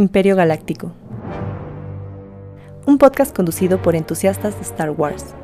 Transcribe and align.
Imperio 0.00 0.34
Galáctico. 0.34 0.92
Un 2.86 2.96
podcast 2.96 3.36
conducido 3.36 3.82
por 3.82 3.94
entusiastas 3.94 4.56
de 4.56 4.62
Star 4.62 4.92
Wars. 4.92 5.34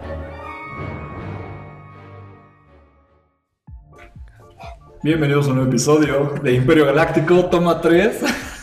Bienvenidos 5.03 5.45
a 5.47 5.51
un 5.51 5.57
nuevo 5.57 5.71
episodio 5.71 6.33
de 6.43 6.55
Imperio 6.55 6.87
Galáctico, 6.87 7.45
toma 7.51 7.83
3. 7.83 8.23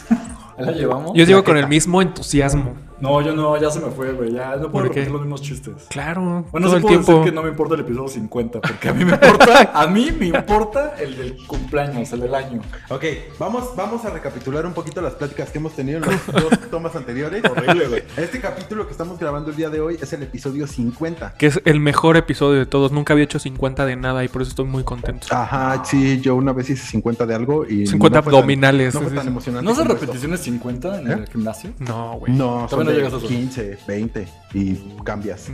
¿La 0.58 0.72
llevamos? 0.72 1.12
Yo 1.14 1.28
sigo 1.28 1.44
con 1.44 1.58
el 1.58 1.68
mismo 1.68 2.02
entusiasmo. 2.02 2.74
No, 3.04 3.22
yo 3.22 3.36
no, 3.36 3.60
ya 3.60 3.70
se 3.70 3.80
me 3.82 3.92
fue, 3.92 4.14
güey. 4.14 4.32
Ya 4.32 4.56
no 4.56 4.72
puedo 4.72 4.86
repetir 4.86 5.12
los 5.12 5.20
mismos 5.22 5.42
chistes. 5.42 5.74
Claro, 5.90 6.46
Bueno, 6.52 6.68
todo 6.68 6.70
sí 6.70 6.76
el 6.78 6.82
puedo 6.82 6.88
tiempo. 6.96 7.12
decir 7.12 7.26
que 7.26 7.36
no 7.36 7.44
me 7.44 7.50
importa 7.50 7.76
el 7.76 7.82
episodio 7.82 8.08
50, 8.08 8.62
porque 8.62 8.90
a 8.90 8.94
mí 8.94 9.04
me 9.04 9.12
importa, 9.12 9.72
a 9.74 9.88
mí 9.88 10.10
me 10.18 10.28
importa 10.28 10.96
el 11.00 11.18
del 11.18 11.38
cumpleaños, 11.46 12.12
el 12.14 12.22
del 12.22 12.34
año. 12.34 12.62
Ok, 12.90 13.04
vamos, 13.38 13.76
vamos 13.76 14.06
a 14.06 14.10
recapitular 14.10 14.66
un 14.66 14.74
poquito 14.74 15.02
las 15.02 15.16
pláticas 15.16 15.50
que 15.52 15.58
hemos 15.58 15.74
tenido 15.76 15.98
en 15.98 16.06
las 16.12 16.26
dos 16.32 16.60
tomas 16.72 16.96
anteriores. 16.96 17.44
Horrible, 17.44 17.88
güey. 17.90 18.04
Este 18.16 18.40
capítulo 18.40 18.86
que 18.86 18.94
estamos 18.94 19.20
grabando 19.20 19.50
el 19.50 19.58
día 19.58 19.70
de 19.70 19.82
hoy 19.82 19.98
es 20.02 20.14
el 20.14 20.24
episodio 20.24 20.66
50. 20.66 21.34
Que 21.38 21.48
es 21.48 21.62
el 21.66 21.82
mejor 21.82 22.16
episodio 22.16 22.60
de 22.60 22.66
todos. 22.66 22.94
Nunca 22.94 23.12
había 23.14 23.26
hecho 23.26 23.38
50 23.38 23.86
de 23.86 23.96
nada 23.98 24.24
y 24.24 24.30
por 24.30 24.42
eso 24.42 24.50
estoy 24.50 24.66
muy 24.66 24.84
contento. 24.86 25.28
Ajá, 25.32 25.84
sí, 25.84 26.22
yo 26.22 26.36
una 26.36 26.54
vez 26.54 26.70
hice 26.70 26.88
50 26.88 27.26
de 27.26 27.36
algo 27.36 27.66
y 27.68 27.86
50 27.86 28.20
no 28.20 28.24
fue 28.24 28.32
tan- 28.32 28.36
abdominales, 28.40 28.94
no 28.96 29.02
fue 29.02 29.12
tan 29.12 29.28
emocionante. 29.28 29.66
¿No 29.66 29.72
haces 29.72 29.84
esto. 29.84 29.94
repeticiones 29.94 30.40
50 30.40 31.00
en 31.02 31.12
¿Eh? 31.12 31.14
el 31.16 31.28
gimnasio? 31.28 31.72
No, 31.80 32.14
güey. 32.20 32.32
No, 32.32 32.62
son 32.62 32.70
Todavía 32.70 32.84
no 32.86 32.90
de 32.92 32.93
llegas 32.94 33.14
a 33.14 33.18
eso. 33.18 33.28
15, 33.28 33.78
20 33.88 34.28
y 34.54 34.76
cambias. 35.04 35.50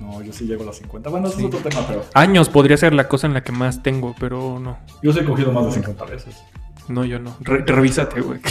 No, 0.00 0.22
yo 0.22 0.32
sí 0.32 0.46
llego 0.46 0.62
a 0.62 0.66
las 0.66 0.76
50. 0.76 1.10
Bueno, 1.10 1.28
eso 1.28 1.38
es 1.38 1.44
otro 1.44 1.60
tema, 1.60 1.84
pero 1.86 2.04
Años 2.14 2.48
podría 2.48 2.76
ser 2.76 2.92
la 2.94 3.08
cosa 3.08 3.26
en 3.26 3.34
la 3.34 3.42
que 3.42 3.52
más 3.52 3.82
tengo, 3.82 4.14
pero 4.18 4.58
no. 4.58 4.78
yo 5.02 5.12
sí 5.12 5.20
he 5.20 5.24
cogido 5.24 5.52
más 5.52 5.66
de 5.66 5.72
50 5.72 6.04
veces. 6.06 6.36
No, 6.88 7.04
yo 7.04 7.18
no. 7.18 7.36
Re- 7.40 7.64
revísate, 7.66 8.20
güey. 8.20 8.40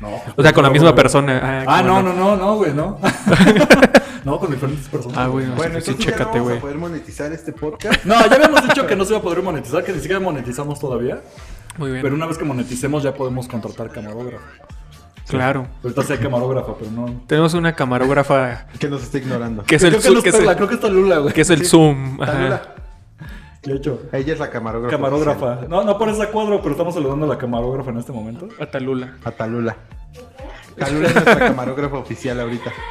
No. 0.00 0.10
o 0.36 0.42
sea, 0.42 0.52
con 0.52 0.62
la 0.62 0.70
misma 0.70 0.94
persona. 0.94 1.64
Ah, 1.66 1.82
no, 1.82 2.00
no. 2.00 2.12
no, 2.12 2.36
no, 2.36 2.36
no, 2.36 2.54
güey, 2.56 2.72
no. 2.72 2.98
no, 4.24 4.38
con 4.38 4.48
diferentes 4.52 4.86
personas. 4.88 5.18
Ah, 5.18 5.26
güey. 5.26 5.44
Bueno, 5.56 5.80
sí, 5.80 5.86
ya 5.90 5.92
no 5.92 5.98
chécate, 5.98 6.38
vamos 6.38 6.58
a 6.58 6.60
poder 6.60 6.76
monetizar 6.78 7.32
este 7.32 7.52
podcast. 7.52 8.04
No, 8.04 8.14
ya 8.28 8.36
habíamos 8.36 8.62
dicho 8.62 8.86
que 8.86 8.94
no 8.94 9.04
se 9.04 9.10
iba 9.10 9.18
a 9.18 9.22
poder 9.22 9.42
monetizar, 9.42 9.82
que 9.82 9.92
ni 9.92 9.98
siquiera 9.98 10.20
monetizamos 10.20 10.78
todavía. 10.78 11.20
Muy 11.78 11.90
bien. 11.90 12.02
Pero 12.02 12.14
una 12.14 12.26
vez 12.26 12.38
que 12.38 12.44
moneticemos 12.44 13.02
ya 13.02 13.12
podemos 13.14 13.48
contratar 13.48 13.90
camarógrafo. 13.90 14.44
Claro. 15.28 15.66
Ahorita 15.82 16.02
sí 16.02 16.12
hay 16.14 16.18
camarógrafa, 16.18 16.74
pero 16.78 16.90
no. 16.90 17.22
Tenemos 17.26 17.54
una 17.54 17.74
camarógrafa 17.74 18.66
que 18.78 18.88
nos 18.88 19.02
está 19.02 19.18
ignorando. 19.18 19.62
que 19.64 19.76
es 19.76 19.82
creo 19.82 19.94
el, 19.96 20.02
que 20.02 20.08
no 20.10 20.14
zoom- 20.20 20.22
que 20.22 20.54
creo 20.56 20.68
que 20.68 20.74
está 20.74 20.88
Lula, 20.88 21.18
güey. 21.18 21.34
que 21.34 21.40
es 21.42 21.50
el 21.50 21.60
Sí. 21.60 21.64
Zoom. 21.66 22.18
Talula. 22.18 22.74
De 23.62 23.74
hecho, 23.74 24.00
Ella 24.12 24.32
es 24.32 24.38
la 24.38 24.48
camarógrafa. 24.50 24.96
camarógrafa. 24.96 25.58
No, 25.68 25.82
no 25.84 25.90
aparece 25.92 26.22
a 26.22 26.30
cuadro, 26.30 26.60
pero 26.62 26.70
estamos 26.72 26.94
saludando 26.94 27.26
a 27.26 27.28
la 27.28 27.36
camarógrafa 27.38 27.90
en 27.90 27.98
este 27.98 28.12
momento. 28.12 28.48
Atalula. 28.60 29.06
oficial. 29.06 29.24
A 29.24 29.36
Talula. 29.36 29.76
Talula 30.78 31.08
es 31.08 31.14
nuestra 31.14 31.38
camarógrafa 31.38 31.96
oficial 31.98 32.40
ahorita. 32.40 32.72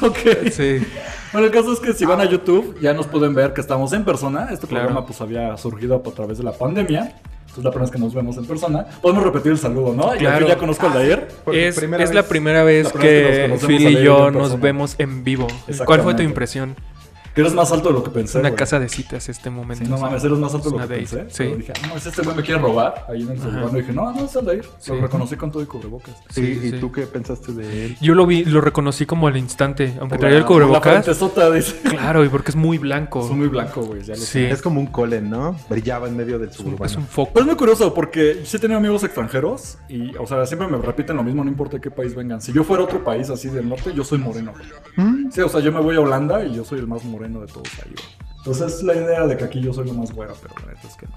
Ok. 0.00 0.16
Sí. 0.50 0.84
Bueno, 1.32 1.46
el 1.46 1.52
caso 1.52 1.72
es 1.72 1.78
que 1.80 1.92
si 1.92 2.04
van 2.04 2.20
a 2.20 2.24
YouTube 2.24 2.78
ya 2.80 2.92
nos 2.94 3.06
pueden 3.06 3.34
ver 3.34 3.52
que 3.52 3.60
estamos 3.60 3.92
en 3.92 4.04
persona. 4.04 4.48
Este 4.50 4.66
Claro. 4.66 4.86
programa 4.86 5.06
pues 5.06 5.20
había 5.20 5.56
surgido 5.58 6.02
a 6.04 6.10
través 6.10 6.38
de 6.38 6.44
la 6.44 6.52
pandemia. 6.52 7.14
Entonces 7.52 7.64
la 7.64 7.70
primera 7.70 7.84
vez 7.84 7.90
que 7.92 7.98
nos 7.98 8.14
vemos 8.14 8.36
en 8.38 8.46
persona. 8.46 8.86
Podemos 9.02 9.24
repetir 9.24 9.52
el 9.52 9.58
saludo, 9.58 9.92
¿no? 9.94 10.10
Claro. 10.12 10.36
aquí 10.46 10.48
ya 10.48 10.56
conozco 10.56 10.86
al 10.86 10.94
de 10.94 10.98
ayer. 11.00 11.28
Porque 11.44 11.68
Es, 11.68 11.76
primera 11.78 12.02
es 12.02 12.08
vez- 12.10 12.14
la 12.14 12.22
primera 12.22 12.62
vez 12.64 12.86
La 12.86 12.92
primera 12.92 13.46
que 13.46 13.58
que 13.60 13.66
Phil 13.66 13.88
y 13.90 14.02
yo 14.02 14.30
nos 14.30 14.58
vemos 14.58 14.94
en 14.98 15.22
vivo. 15.22 15.46
¿Cuál 15.84 16.00
fue 16.00 16.14
tu 16.14 16.22
impresión? 16.22 16.74
Que 17.34 17.40
eres 17.40 17.54
más 17.54 17.72
alto 17.72 17.88
de 17.88 17.94
lo 17.94 18.02
que 18.04 18.10
pensé. 18.10 18.38
Una 18.40 18.54
casa 18.54 18.78
de 18.78 18.88
citas 18.88 19.28
este 19.28 19.48
momento. 19.48 19.84
Sí, 19.84 19.90
no 19.90 19.96
mames, 19.98 20.22
eres 20.22 20.38
más 20.38 20.54
alto 20.54 20.70
de 20.70 20.78
lo 20.78 20.86
que 20.88 20.94
pensé. 20.96 21.24
Sí. 21.28 21.36
Pero 21.44 21.56
dije, 21.56 21.72
ah, 21.82 21.86
no, 21.88 21.96
es 21.96 22.06
este 22.06 22.22
güey 22.22 22.36
me 22.36 22.42
quiere 22.42 22.60
robar. 22.60 23.06
Ahí 23.08 23.22
en 23.22 23.30
el. 23.30 23.36
Y 23.38 23.76
dije, 23.80 23.92
no, 23.92 24.12
no, 24.12 24.24
es 24.24 24.36
el 24.36 24.44
de 24.44 24.52
ahí. 24.52 24.60
Sí. 24.78 24.90
Lo 24.92 25.00
reconocí 25.00 25.36
con 25.36 25.50
todo 25.50 25.62
y 25.62 25.66
cubrebocas. 25.66 26.14
Sí, 26.28 26.42
Sí, 26.54 26.58
sí, 26.60 26.76
¿y 26.76 26.80
tú 26.80 26.92
qué 26.92 27.06
pensaste 27.06 27.52
de 27.52 27.86
él? 27.86 27.96
Yo 28.00 28.14
lo 28.14 28.26
vi, 28.26 28.44
lo 28.44 28.60
reconocí 28.60 29.06
como 29.06 29.28
al 29.28 29.36
instante, 29.36 29.94
aunque 30.00 30.18
traía 30.18 30.36
el 30.38 30.44
por 30.44 30.60
La 30.60 30.66
cubrebocas. 30.66 30.92
frentezota, 30.92 31.50
dice. 31.50 31.76
Claro, 31.88 32.24
y 32.24 32.28
porque 32.28 32.50
es 32.50 32.56
muy 32.56 32.76
blanco. 32.78 33.24
Es 33.24 33.30
muy 33.30 33.48
blanco, 33.48 33.80
güey. 33.82 34.02
Ya 34.02 34.14
lo 34.14 34.20
Sí. 34.20 34.26
sé. 34.26 34.50
Es 34.50 34.60
como 34.60 34.78
un 34.80 34.88
Colen, 34.88 35.30
¿no? 35.30 35.56
Brillaba 35.70 36.08
en 36.08 36.16
medio 36.16 36.38
del 36.38 36.52
suburbano. 36.52 36.84
es 36.84 36.96
un 36.96 37.06
foco. 37.06 37.30
Pero 37.32 37.44
es 37.44 37.46
muy 37.46 37.56
curioso 37.56 37.94
porque 37.94 38.42
sí 38.44 38.58
he 38.58 38.60
tenido 38.60 38.78
amigos 38.78 39.04
extranjeros 39.04 39.78
y, 39.88 40.14
o 40.16 40.26
sea, 40.26 40.44
siempre 40.44 40.68
me 40.68 40.76
repiten 40.76 41.16
lo 41.16 41.22
mismo, 41.22 41.42
no 41.44 41.48
importa 41.50 41.80
qué 41.80 41.90
país 41.90 42.14
vengan. 42.14 42.42
Si 42.42 42.52
yo 42.52 42.62
fuera 42.64 42.82
a 42.82 42.86
otro 42.86 43.02
país 43.02 43.30
así 43.30 43.48
del 43.48 43.68
norte, 43.68 43.92
yo 43.94 44.04
soy 44.04 44.18
moreno. 44.18 44.52
¿Mm? 44.96 45.30
Sí, 45.30 45.40
o 45.40 45.48
sea, 45.48 45.60
yo 45.60 45.72
me 45.72 45.80
voy 45.80 45.96
a 45.96 46.00
Holanda 46.00 46.44
y 46.44 46.54
yo 46.54 46.64
soy 46.64 46.78
el 46.78 46.86
más 46.86 47.02
moreno 47.04 47.21
de 47.22 47.46
todos. 47.46 47.68
Entonces 48.38 48.74
es 48.74 48.82
la 48.82 48.94
idea 48.94 49.26
de 49.26 49.36
que 49.36 49.44
aquí 49.44 49.60
yo 49.60 49.72
soy 49.72 49.86
lo 49.86 49.94
más 49.94 50.12
güero, 50.12 50.34
pero 50.42 50.54
la 50.66 50.72
neta 50.72 50.88
es 50.88 50.96
que 50.96 51.06
no. 51.06 51.12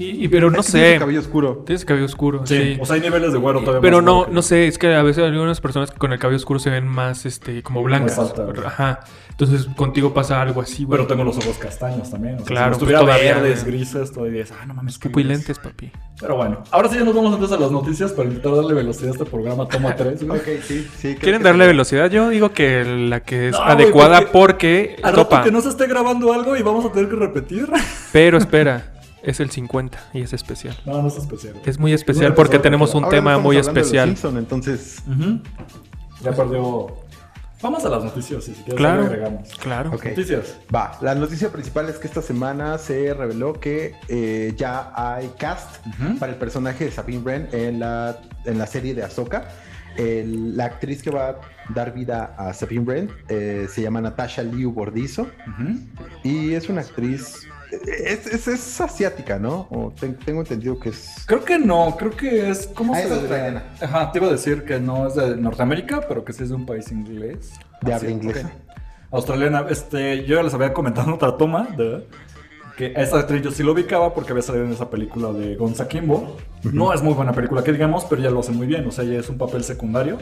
Sí, 0.00 0.16
y- 0.22 0.28
pero 0.28 0.50
no 0.50 0.60
Es 0.60 0.66
que 0.66 0.72
tiene 0.72 0.92
sé. 0.94 0.98
cabello 0.98 1.20
oscuro. 1.20 1.62
Tienes 1.66 1.84
cabello 1.84 2.06
oscuro, 2.06 2.46
sí. 2.46 2.78
O 2.80 2.86
sea, 2.86 2.94
hay 2.96 3.02
niveles 3.02 3.32
de 3.32 3.38
güero 3.38 3.60
todavía 3.60 3.82
pero 3.82 3.98
más 3.98 4.04
no, 4.06 4.24
que 4.26 4.32
no 4.32 4.40
sé, 4.42 4.66
es 4.66 4.78
que 4.78 4.94
a 4.94 5.02
veces 5.02 5.22
hay 5.22 5.30
algunas 5.30 5.60
personas 5.60 5.90
que 5.90 5.98
con 5.98 6.12
el 6.14 6.18
cabello 6.18 6.38
oscuro 6.38 6.58
se 6.58 6.70
ven 6.70 6.86
más, 6.88 7.26
este, 7.26 7.62
como 7.62 7.82
blancas. 7.82 8.16
güey. 8.34 8.66
Ajá. 8.66 9.00
Entonces 9.28 9.68
contigo 9.76 10.12
pasa 10.14 10.40
algo 10.40 10.60
así, 10.62 10.84
güey. 10.84 10.98
Pero 10.98 11.06
tengo 11.06 11.24
los 11.24 11.36
ojos 11.38 11.56
castaños 11.58 12.10
también. 12.10 12.34
O 12.36 12.38
sea, 12.38 12.46
Claro, 12.46 12.68
si 12.74 12.78
estuviera 12.78 13.00
pues 13.00 13.10
todavía, 13.16 13.34
verdes, 13.42 13.64
grises, 13.64 14.12
todavía 14.12 14.40
dices, 14.42 14.56
ah, 14.60 14.64
no 14.66 14.74
mames, 14.74 14.98
qué 14.98 15.08
Pupilentes, 15.10 15.58
papi. 15.58 15.90
Pero 16.18 16.36
bueno, 16.36 16.62
ahora 16.70 16.88
sí 16.88 16.96
ya 16.98 17.04
nos 17.04 17.14
vamos 17.14 17.32
entonces 17.34 17.56
a 17.56 17.60
las 17.60 17.70
noticias 17.70 18.12
para 18.12 18.28
intentar 18.28 18.54
darle 18.56 18.74
velocidad 18.74 19.08
a 19.08 19.12
este 19.12 19.24
programa 19.26 19.66
Toma 19.68 19.94
3. 19.96 20.26
güey. 20.26 20.40
Ok, 20.40 20.46
sí, 20.62 20.86
sí. 20.98 21.14
¿Quieren 21.16 21.42
darle 21.42 21.66
velocidad? 21.66 22.10
Yo 22.10 22.28
digo 22.30 22.52
que 22.52 22.84
la 22.84 23.20
que 23.20 23.48
es 23.48 23.52
No, 23.52 23.58
güey, 23.60 23.70
adecuada 23.72 24.20
porque- 24.20 24.32
porque, 24.32 24.96
Al 25.02 25.12
rato 25.12 25.24
topa. 25.24 25.42
que 25.44 25.50
no 25.50 25.60
se 25.60 25.68
esté 25.70 25.86
grabando 25.86 26.32
algo 26.32 26.56
y 26.56 26.62
vamos 26.62 26.84
a 26.86 26.92
tener 26.92 27.08
que 27.08 27.16
repetir. 27.16 27.66
Pero 28.12 28.36
espera, 28.38 28.92
es 29.22 29.40
el 29.40 29.50
50 29.50 29.98
y 30.14 30.22
es 30.22 30.32
especial. 30.32 30.76
No, 30.86 31.02
no 31.02 31.08
es 31.08 31.16
especial. 31.16 31.54
Es 31.66 31.78
muy 31.78 31.92
especial 31.92 32.34
porque 32.34 32.52
pues, 32.56 32.62
tenemos 32.62 32.94
un 32.94 33.04
Ahora 33.04 33.16
tema 33.16 33.38
muy 33.38 33.56
hablando 33.56 33.72
de 33.74 33.80
los 33.80 33.86
especial. 33.86 34.08
Simpson, 34.08 34.36
entonces. 34.38 35.02
Ya 36.22 36.32
perdió. 36.32 36.88
Vamos 37.62 37.84
a 37.84 37.90
las 37.90 38.02
noticias, 38.04 38.42
si 38.44 38.52
quieres 38.52 38.74
Claro, 38.74 39.04
agregamos. 39.04 39.48
claro. 39.58 39.90
Noticias. 39.90 40.56
va. 40.74 40.96
La 41.02 41.14
noticia 41.14 41.50
principal 41.52 41.90
es 41.90 41.96
que 41.98 42.06
esta 42.06 42.22
semana 42.22 42.78
se 42.78 43.12
reveló 43.12 43.52
que 43.60 43.94
eh, 44.08 44.54
ya 44.56 44.92
hay 44.94 45.30
cast 45.38 45.76
para 46.18 46.32
el 46.32 46.38
personaje 46.38 46.86
de 46.86 46.90
Sabine 46.90 47.18
Wren 47.22 47.48
en 47.52 47.78
la, 47.80 48.18
en 48.46 48.56
la 48.56 48.66
serie 48.66 48.94
de 48.94 49.02
Ahsoka. 49.02 49.48
El- 49.96 50.56
la 50.56 50.64
actriz 50.66 51.02
que 51.02 51.10
va 51.10 51.28
a 51.28 51.36
dar 51.74 51.92
vida 51.92 52.34
a 52.38 52.54
Sabine 52.54 52.84
Wren 52.84 53.10
eh, 53.28 53.66
se 53.70 53.82
llama 53.82 54.00
Natasha 54.00 54.42
Liu 54.42 54.72
Bordizo 54.72 55.26
y 56.24 56.54
es 56.54 56.68
una 56.70 56.80
actriz. 56.80 57.46
Es, 57.72 58.26
es- 58.26 58.48
es 58.48 58.80
asiática, 58.80 59.38
¿no? 59.38 59.66
O 59.70 59.92
ten- 59.98 60.16
tengo 60.16 60.40
entendido 60.40 60.78
que 60.78 60.88
es. 60.90 61.24
Creo 61.26 61.44
que 61.44 61.58
no, 61.58 61.96
creo 61.98 62.10
que 62.10 62.50
es. 62.50 62.66
¿Cómo 62.74 62.94
Ah, 62.94 62.96
se 62.96 63.02
es 63.04 63.08
diría? 63.10 63.20
australiana. 63.22 63.64
Ajá, 63.80 64.12
te 64.12 64.18
iba 64.18 64.28
a 64.28 64.32
decir 64.32 64.64
que 64.64 64.80
no 64.80 65.06
es 65.06 65.14
de 65.14 65.36
Norteamérica, 65.36 66.00
pero 66.08 66.24
que 66.24 66.32
sí 66.32 66.42
es 66.42 66.48
de 66.48 66.54
un 66.56 66.66
país 66.66 66.90
inglés. 66.90 67.52
De 67.82 67.92
Ah, 67.92 67.96
habla 67.96 68.08
sí, 68.08 68.14
inglesa. 68.14 68.46
ok. 68.46 68.72
Australiana. 69.12 69.66
Este, 69.70 70.24
yo 70.24 70.36
ya 70.36 70.42
les 70.42 70.54
había 70.54 70.72
comentado 70.72 71.08
en 71.08 71.14
otra 71.14 71.36
toma 71.36 71.68
de 71.76 72.06
que 72.76 72.94
a 72.96 73.02
esta 73.02 73.18
actriz 73.18 73.42
yo 73.42 73.50
sí 73.50 73.62
lo 73.62 73.72
ubicaba 73.72 74.14
porque 74.14 74.30
había 74.32 74.42
salido 74.42 74.64
en 74.64 74.72
esa 74.72 74.88
película 74.88 75.32
de 75.32 75.54
Gonza 75.56 75.86
Kimbo. 75.88 76.36
No 76.62 76.92
es 76.94 77.02
muy 77.02 77.12
buena 77.14 77.32
película 77.32 77.62
que 77.62 77.72
digamos, 77.72 78.04
pero 78.06 78.20
ella 78.22 78.30
lo 78.30 78.40
hace 78.40 78.52
muy 78.52 78.66
bien. 78.66 78.86
O 78.86 78.90
sea, 78.90 79.04
ella 79.04 79.18
es 79.20 79.28
un 79.28 79.36
papel 79.38 79.64
secundario. 79.64 80.18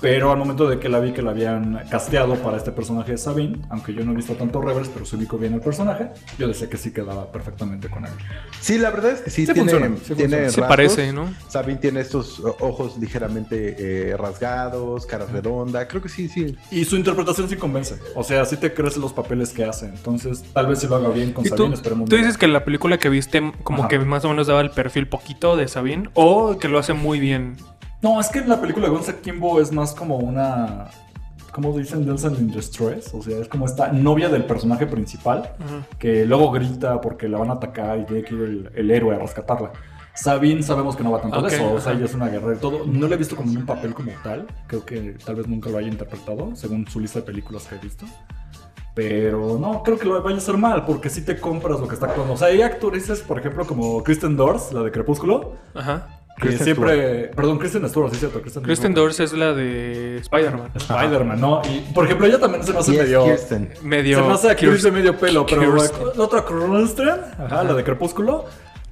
Pero 0.00 0.30
al 0.30 0.38
momento 0.38 0.68
de 0.68 0.78
que 0.78 0.88
la 0.88 1.00
vi 1.00 1.12
que 1.12 1.22
la 1.22 1.30
habían 1.30 1.80
casteado 1.90 2.34
para 2.36 2.58
este 2.58 2.70
personaje 2.70 3.12
de 3.12 3.18
Sabine, 3.18 3.58
aunque 3.70 3.94
yo 3.94 4.04
no 4.04 4.12
he 4.12 4.16
visto 4.16 4.34
tanto 4.34 4.60
Reverse, 4.60 4.90
pero 4.92 5.06
se 5.06 5.16
ubico 5.16 5.38
bien 5.38 5.54
el 5.54 5.60
personaje, 5.60 6.10
yo 6.38 6.48
decía 6.48 6.68
que 6.68 6.76
sí 6.76 6.92
quedaba 6.92 7.32
perfectamente 7.32 7.88
con 7.88 8.04
él. 8.04 8.12
Sí, 8.60 8.76
la 8.78 8.90
verdad 8.90 9.12
es 9.12 9.20
que 9.22 9.30
sí, 9.30 9.46
Sí 9.46 9.52
tiene, 9.54 9.70
funciona, 9.70 9.96
sí 9.96 10.14
tiene 10.14 10.16
funciona. 10.16 10.50
Se 10.50 10.60
rasgos. 10.60 10.68
parece, 10.68 11.12
¿no? 11.12 11.32
Sabine 11.48 11.78
tiene 11.78 12.00
estos 12.00 12.42
ojos 12.60 12.98
ligeramente 12.98 13.76
eh, 14.10 14.16
rasgados, 14.16 15.06
cara 15.06 15.26
redonda. 15.26 15.88
Creo 15.88 16.02
que 16.02 16.08
sí, 16.08 16.28
sí. 16.28 16.56
Y 16.70 16.84
su 16.84 16.96
interpretación 16.96 17.48
sí 17.48 17.56
convence. 17.56 17.98
O 18.14 18.22
sea, 18.22 18.44
sí 18.44 18.56
te 18.58 18.74
crees 18.74 18.96
los 18.98 19.12
papeles 19.12 19.52
que 19.52 19.64
hace. 19.64 19.86
Entonces, 19.86 20.44
tal 20.52 20.66
vez 20.66 20.80
si 20.80 20.88
lo 20.88 20.96
haga 20.96 21.08
bien 21.08 21.32
con 21.32 21.46
¿Y 21.46 21.50
tú, 21.50 21.56
Sabine, 21.56 21.74
esperemos. 21.74 22.08
tú 22.08 22.16
dices 22.16 22.36
que 22.36 22.48
la 22.48 22.64
película 22.64 22.98
que 22.98 23.08
viste 23.08 23.52
como 23.62 23.80
Ajá. 23.80 23.88
que 23.88 23.98
más 24.00 24.24
o 24.24 24.28
menos 24.28 24.46
daba 24.46 24.60
el 24.60 24.70
perfil 24.70 25.08
poquito 25.08 25.56
de 25.56 25.68
Sabine 25.68 26.10
o 26.14 26.58
que 26.58 26.68
lo 26.68 26.78
hace 26.78 26.92
muy 26.92 27.18
bien. 27.20 27.56
No, 28.02 28.20
es 28.20 28.28
que 28.28 28.40
la 28.42 28.60
película 28.60 28.86
de 28.86 28.92
Gonza 28.92 29.14
Kimbo 29.20 29.60
es 29.60 29.72
más 29.72 29.94
como 29.94 30.16
una. 30.16 30.88
¿Cómo 31.52 31.76
dicen? 31.76 32.04
Delson 32.04 32.34
in 32.34 32.50
Distress. 32.50 33.14
O 33.14 33.22
sea, 33.22 33.38
es 33.38 33.48
como 33.48 33.64
esta 33.64 33.90
novia 33.90 34.28
del 34.28 34.44
personaje 34.44 34.86
principal 34.86 35.50
que 35.98 36.26
luego 36.26 36.50
grita 36.50 37.00
porque 37.00 37.28
la 37.28 37.38
van 37.38 37.50
a 37.50 37.54
atacar 37.54 37.98
y 37.98 38.04
tiene 38.04 38.22
que 38.22 38.34
ir 38.34 38.40
el, 38.42 38.70
el 38.74 38.90
héroe 38.90 39.16
a 39.16 39.18
rescatarla. 39.18 39.72
Sabine 40.16 40.62
sabemos 40.62 40.96
que 40.96 41.04
no 41.04 41.12
va 41.12 41.20
tanto 41.20 41.38
Ok, 41.38 41.48
de 41.48 41.56
eso, 41.56 41.74
o 41.74 41.80
sea, 41.80 41.92
ella 41.92 42.06
es 42.06 42.14
una 42.14 42.28
guerrera 42.28 42.56
y 42.56 42.58
todo. 42.58 42.86
No 42.86 43.06
la 43.06 43.14
he 43.14 43.18
visto 43.18 43.36
como 43.36 43.50
en 43.50 43.58
un 43.58 43.66
papel 43.66 43.92
como 43.92 44.12
tal, 44.22 44.46
creo 44.66 44.84
que 44.84 45.16
tal 45.24 45.36
vez 45.36 45.46
nunca 45.46 45.68
lo 45.68 45.76
haya 45.76 45.88
interpretado, 45.88 46.56
según 46.56 46.86
su 46.88 47.00
lista 47.00 47.20
de 47.20 47.26
películas 47.26 47.66
que 47.66 47.74
he 47.74 47.78
visto. 47.78 48.06
Pero 48.94 49.58
no, 49.58 49.82
creo 49.82 49.98
que 49.98 50.06
lo 50.06 50.22
vaya 50.22 50.36
a 50.36 50.38
hacer 50.38 50.56
mal, 50.56 50.86
porque 50.86 51.10
si 51.10 51.20
te 51.22 51.38
compras 51.38 51.80
lo 51.80 51.86
que 51.86 51.94
está 51.94 52.06
actuando. 52.06 52.32
O 52.32 52.36
sea, 52.38 52.48
hay 52.48 52.62
actrices, 52.62 53.20
por 53.20 53.38
ejemplo, 53.38 53.66
como 53.66 54.02
Kristen 54.02 54.38
Dorst, 54.38 54.72
la 54.72 54.82
de 54.82 54.90
Crepúsculo, 54.90 55.52
Ajá. 55.74 56.08
Que 56.36 56.48
Kristen 56.48 56.64
siempre... 56.64 57.28
Perdón, 57.28 57.58
Kristen 57.58 57.88
Stewart, 57.88 58.10
sí 58.10 58.14
es 58.14 58.20
cierto. 58.20 58.40
Kristen, 58.40 58.62
Kristen 58.62 58.92
Stewart. 58.92 59.20
Es 59.20 59.32
la 59.32 59.52
de 59.52 60.18
Spider-Man. 60.18 60.70
Spider-Man, 60.74 61.40
¿no? 61.40 61.62
Y, 61.64 61.80
por 61.92 62.04
ejemplo, 62.04 62.26
ella 62.26 62.38
también 62.38 62.62
se 62.62 62.72
me 62.72 62.78
hace 62.78 62.92
Y 62.92 62.96
es 62.96 63.02
medio... 63.02 63.24
Kirsten. 63.24 63.74
Medio. 63.82 64.18
Se 64.18 64.24
me 64.24 64.34
hace 64.34 64.50
actriz 64.50 64.82
de 64.82 64.90
medio 64.90 65.16
pelo, 65.16 65.46
pero 65.46 65.74
Kirsten. 65.74 66.06
la 66.14 66.24
otra 66.24 66.44
Kristen, 66.44 67.20
ajá, 67.38 67.64
la 67.64 67.74
de 67.74 67.84
Crepúsculo, 67.84 68.44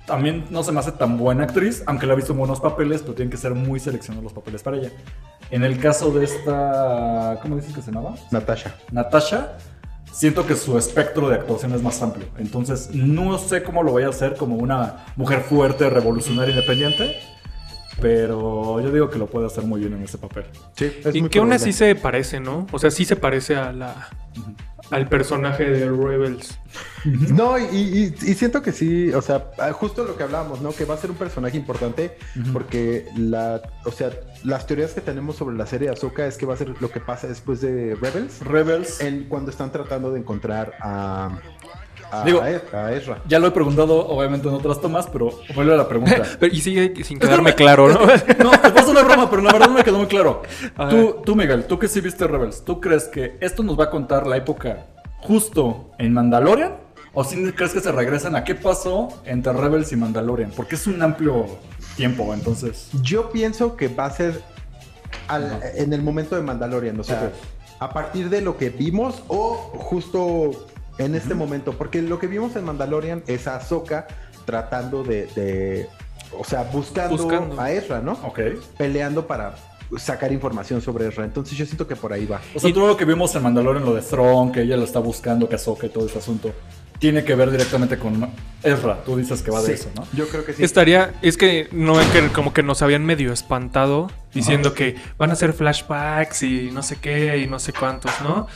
también 0.06 0.44
no 0.50 0.62
se 0.62 0.73
me 0.73 0.81
hace 0.81 0.93
tan 0.93 1.17
buena 1.17 1.44
actriz, 1.44 1.82
aunque 1.87 2.06
la 2.06 2.12
he 2.12 2.17
visto 2.17 2.32
en 2.32 2.38
buenos 2.38 2.61
papeles, 2.61 3.02
pero 3.02 3.14
tienen 3.14 3.31
que 3.31 3.37
ser 3.37 3.55
muy 3.55 3.81
seleccionados 3.81 4.25
los 4.25 4.32
papeles 4.32 4.62
para 4.62 4.76
ella. 4.76 4.91
En 5.50 5.64
el 5.64 5.79
caso 5.79 6.11
de 6.11 6.25
esta, 6.25 7.38
¿cómo 7.43 7.56
dices 7.56 7.75
que 7.75 7.82
se 7.82 7.91
llamaba? 7.91 8.14
Natasha. 8.31 8.75
Natasha, 8.91 9.56
siento 10.12 10.46
que 10.46 10.56
su 10.56 10.76
espectro 10.79 11.29
de 11.29 11.37
actuación 11.37 11.75
es 11.75 11.82
más 11.82 12.00
amplio. 12.02 12.26
Entonces, 12.38 12.91
no 12.94 13.38
sé 13.38 13.62
cómo 13.62 13.82
lo 13.82 13.93
voy 13.93 14.05
a 14.05 14.08
hacer 14.08 14.37
como 14.37 14.56
una 14.56 15.06
mujer 15.17 15.41
fuerte, 15.41 15.88
revolucionaria, 15.91 16.55
independiente. 16.55 17.17
Pero 18.00 18.81
yo 18.81 18.91
digo 18.93 19.08
que 19.11 19.19
lo 19.19 19.26
puede 19.26 19.46
hacer 19.46 19.64
muy 19.64 19.81
bien 19.81 19.94
en 19.94 20.02
ese 20.02 20.19
papel. 20.19 20.44
Sí, 20.76 20.93
es 21.05 21.14
y 21.14 21.20
muy 21.20 21.31
que 21.31 21.38
aún 21.38 21.52
así 21.52 21.73
se 21.73 21.94
parece, 21.94 22.41
¿no? 22.41 22.67
O 22.73 22.79
sea, 22.79 22.91
sí 22.91 23.05
se 23.05 23.17
parece 23.17 23.56
a 23.56 23.73
la, 23.73 24.08
al 24.91 25.08
personaje 25.08 25.64
de 25.70 25.88
Rebels. 25.88 26.58
No, 27.05 27.58
y, 27.58 27.62
y- 27.64 28.14
y 28.31 28.35
siento 28.35 28.62
que 28.62 28.73
sí, 28.73 29.11
o 29.12 29.23
sea, 29.23 29.50
ah, 29.58 29.73
justo 29.73 30.05
lo 30.05 30.17
que 30.17 30.23
hablábamos, 30.25 30.61
¿no? 30.61 30.73
Que 30.73 30.85
va 30.85 30.94
a 30.94 30.96
ser 30.99 31.11
un 31.11 31.17
personaje 31.17 31.56
importante 31.56 32.17
porque 32.52 33.06
la, 33.17 33.62
o 33.85 33.93
sea, 33.93 34.11
las 34.43 34.67
teorías 34.67 34.93
que 34.93 35.00
tenemos 35.00 35.37
sobre 35.37 35.56
la 35.56 35.67
serie 35.67 35.88
de 35.88 35.94
Ahsoka 35.94 36.26
es 36.26 36.37
que 36.37 36.46
va 36.46 36.55
a 36.55 36.56
ser 36.56 36.75
lo 36.81 36.91
que 36.91 37.00
pasa 37.00 37.26
después 37.29 37.61
de 37.61 37.94
Rebels, 38.00 38.41
Rebels. 38.41 39.00
en, 39.00 39.25
cuando 39.29 39.50
están 39.50 39.70
tratando 39.70 40.11
de 40.12 40.20
encontrar 40.20 40.73
a, 40.81 41.38
a, 42.10 42.24
Digo- 42.24 42.40
a 42.40 42.50
Ez- 42.50 42.72
a 42.74 42.92
Ezra. 42.92 43.18
Ya 43.26 43.38
lo 43.38 43.46
he 43.48 43.50
preguntado, 43.50 44.06
obviamente, 44.08 44.48
en 44.48 44.54
otras 44.54 44.80
tomas, 44.80 45.06
pero 45.06 45.30
vuelve 45.54 45.74
a 45.74 45.76
la 45.76 45.88
pregunta. 45.88 46.22
Pero- 46.40 46.54
y 46.54 46.60
sigue 46.60 47.04
sin 47.04 47.18
quedarme 47.18 47.54
claro, 47.54 47.88
¿no? 47.88 48.00
No, 48.44 48.50
te 48.50 48.70
paso 48.70 48.90
una 48.90 49.02
broma, 49.02 49.28
pero 49.30 49.42
la 49.42 49.52
verdad 49.52 49.68
no 49.68 49.74
me 49.74 49.84
quedó 49.84 49.98
muy 49.98 50.06
claro. 50.06 50.42
Tú, 50.90 51.16
tú, 51.24 51.34
Miguel, 51.36 51.64
tú 51.66 51.78
que 51.78 51.88
sí 51.88 52.00
viste 52.00 52.26
Rebels, 52.26 52.64
¿tú 52.64 52.80
crees 52.80 53.04
que 53.04 53.36
esto 53.40 53.62
nos 53.62 53.78
va 53.78 53.84
a 53.84 53.90
contar 53.90 54.26
la 54.26 54.36
época 54.36 54.86
justo 55.20 55.90
en 55.98 56.12
Mandalorian? 56.12 56.76
¿O 57.16 57.22
si 57.24 57.52
crees 57.52 57.72
que 57.72 57.80
se 57.80 57.92
regresan 57.92 58.34
a 58.34 58.42
qué 58.44 58.54
pasó 58.56 59.08
entre 59.24 59.52
Rebels 59.52 59.92
y 59.92 59.96
Mandalorian? 59.96 60.50
Porque 60.50 60.74
es 60.74 60.86
un 60.88 61.00
amplio 61.00 61.46
tiempo, 61.96 62.34
entonces. 62.34 62.88
Yo 63.02 63.30
pienso 63.30 63.76
que 63.76 63.86
va 63.88 64.06
a 64.06 64.10
ser 64.10 64.42
al- 65.28 65.60
en 65.76 65.92
el 65.92 66.02
momento 66.02 66.34
de 66.34 66.42
Mandalorian, 66.42 66.98
o 66.98 67.04
sea, 67.04 67.22
Ok. 67.32 67.32
a 67.80 67.90
partir 67.92 68.30
de 68.30 68.40
lo 68.40 68.56
que 68.56 68.70
vimos 68.70 69.22
o 69.28 69.54
justo 69.54 70.66
en 70.99 71.14
este 71.14 71.35
momento, 71.35 71.73
porque 71.73 72.02
lo 72.02 72.19
que 72.19 72.26
vimos 72.26 72.55
en 72.56 72.64
Mandalorian 72.64 73.23
es 73.26 73.46
a 73.46 73.56
Ahsoka 73.56 74.06
tratando 74.44 75.02
de, 75.02 75.26
de- 75.35 75.88
o 76.38 76.44
sea, 76.44 76.64
buscando, 76.64 77.17
Buscando. 77.17 77.61
a 77.61 77.70
Ezra, 77.73 78.00
¿no? 78.00 78.12
Ok. 78.25 78.41
Peleando 78.76 79.26
para 79.26 79.55
sacar 79.99 80.32
información 80.32 80.81
sobre 80.81 81.06
Ezra. 81.08 81.25
Entonces 81.25 81.56
yo 81.56 81.64
siento 81.64 81.87
que 81.87 81.94
por 81.96 82.12
ahí 82.12 82.26
va. 82.26 82.41
O 82.55 82.58
sea, 82.61 82.73
todo 82.73 82.88
lo 82.88 82.96
que 82.96 83.05
vimos 83.05 83.35
en 83.37 83.43
Mandalorian, 83.43 83.85
lo 83.85 83.94
de 83.94 84.02
Thrawn, 84.02 84.50
que 84.52 84.62
ella 84.62 84.76
lo 84.76 84.85
está 84.85 84.99
buscando, 84.99 85.49
que 85.49 85.55
Ahsoka 85.55 85.87
y 85.87 85.91
todo 85.91 86.06
ese 86.06 86.19
asunto, 86.19 86.50
tiene 86.99 87.23
que 87.25 87.35
ver 87.35 87.50
directamente 87.50 87.99
con 87.99 88.29
Ezra. 88.62 89.02
Tú 89.05 89.17
dices 89.17 89.43
que 89.43 89.50
va 89.50 89.61
de 89.61 89.67
Sí, 89.67 89.73
eso, 89.73 89.91
¿no? 89.94 90.06
Yo 90.12 90.26
creo 90.29 90.44
que 90.44 90.55
sí. 90.55 90.64
Estaría, 90.64 91.12
es 91.23 91.37
que 91.37 91.69
no 91.70 92.00
es 92.00 92.06
que 92.08 92.26
como 92.29 92.52
que 92.52 92.62
nos 92.62 92.82
habían 92.82 93.05
medio 93.05 93.32
espantado 93.32 94.11
diciendo 94.32 94.75
que 94.75 94.96
van 95.19 95.31
a 95.31 95.35
hacer 95.35 95.52
flashbacks 95.52 96.43
y 96.43 96.70
no 96.73 96.82
sé 96.82 96.96
qué 96.96 97.38
y 97.38 97.46
no 97.46 97.58
sé 97.58 97.73
cuántos, 97.73 98.11
¿no? 98.23 98.46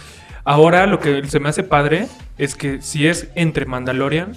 Ahora 0.44 0.86
lo 0.86 0.98
que 0.98 1.24
se 1.28 1.38
me 1.40 1.48
hace 1.50 1.62
padre 1.62 2.08
es 2.38 2.54
que 2.54 2.80
si 2.82 3.06
es 3.06 3.28
entre 3.34 3.66
Mandalorian, 3.66 4.32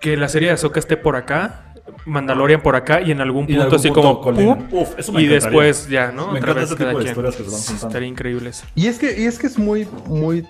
que 0.00 0.16
la 0.16 0.28
serie 0.28 0.48
de 0.48 0.54
Ahsoka 0.54 0.78
esté 0.78 0.96
por 0.96 1.16
acá, 1.16 1.64
Mandalorian 2.04 2.60
por 2.62 2.76
acá 2.76 3.00
y 3.00 3.10
en 3.10 3.20
algún 3.20 3.42
en 3.42 3.46
punto 3.48 3.62
algún 3.62 3.78
así 3.78 3.88
punto 3.90 4.20
como. 4.20 4.36
¡pum! 4.36 4.66
Uf, 4.72 4.98
eso 4.98 5.12
me 5.12 5.22
y 5.22 5.26
después 5.26 5.88
ya, 5.88 6.12
¿no? 6.12 6.30
Me 6.32 6.38
Otra 6.38 6.52
encanta 6.52 6.54
vez 6.60 6.64
ese 6.64 6.76
tipo 6.76 6.88
de 6.88 6.94
quien. 6.96 7.08
historias 7.08 7.36
que 7.36 7.44
se 7.44 7.50
van 7.50 7.58
juntando. 7.60 7.86
Estaría 7.88 8.08
increíble 8.08 8.50
eso. 8.50 8.64
Y 8.74 8.86
es 8.86 8.98
que, 8.98 9.20
y 9.20 9.24
es 9.24 9.38
que 9.38 9.46
es 9.46 9.58
muy, 9.58 9.88
muy 10.06 10.46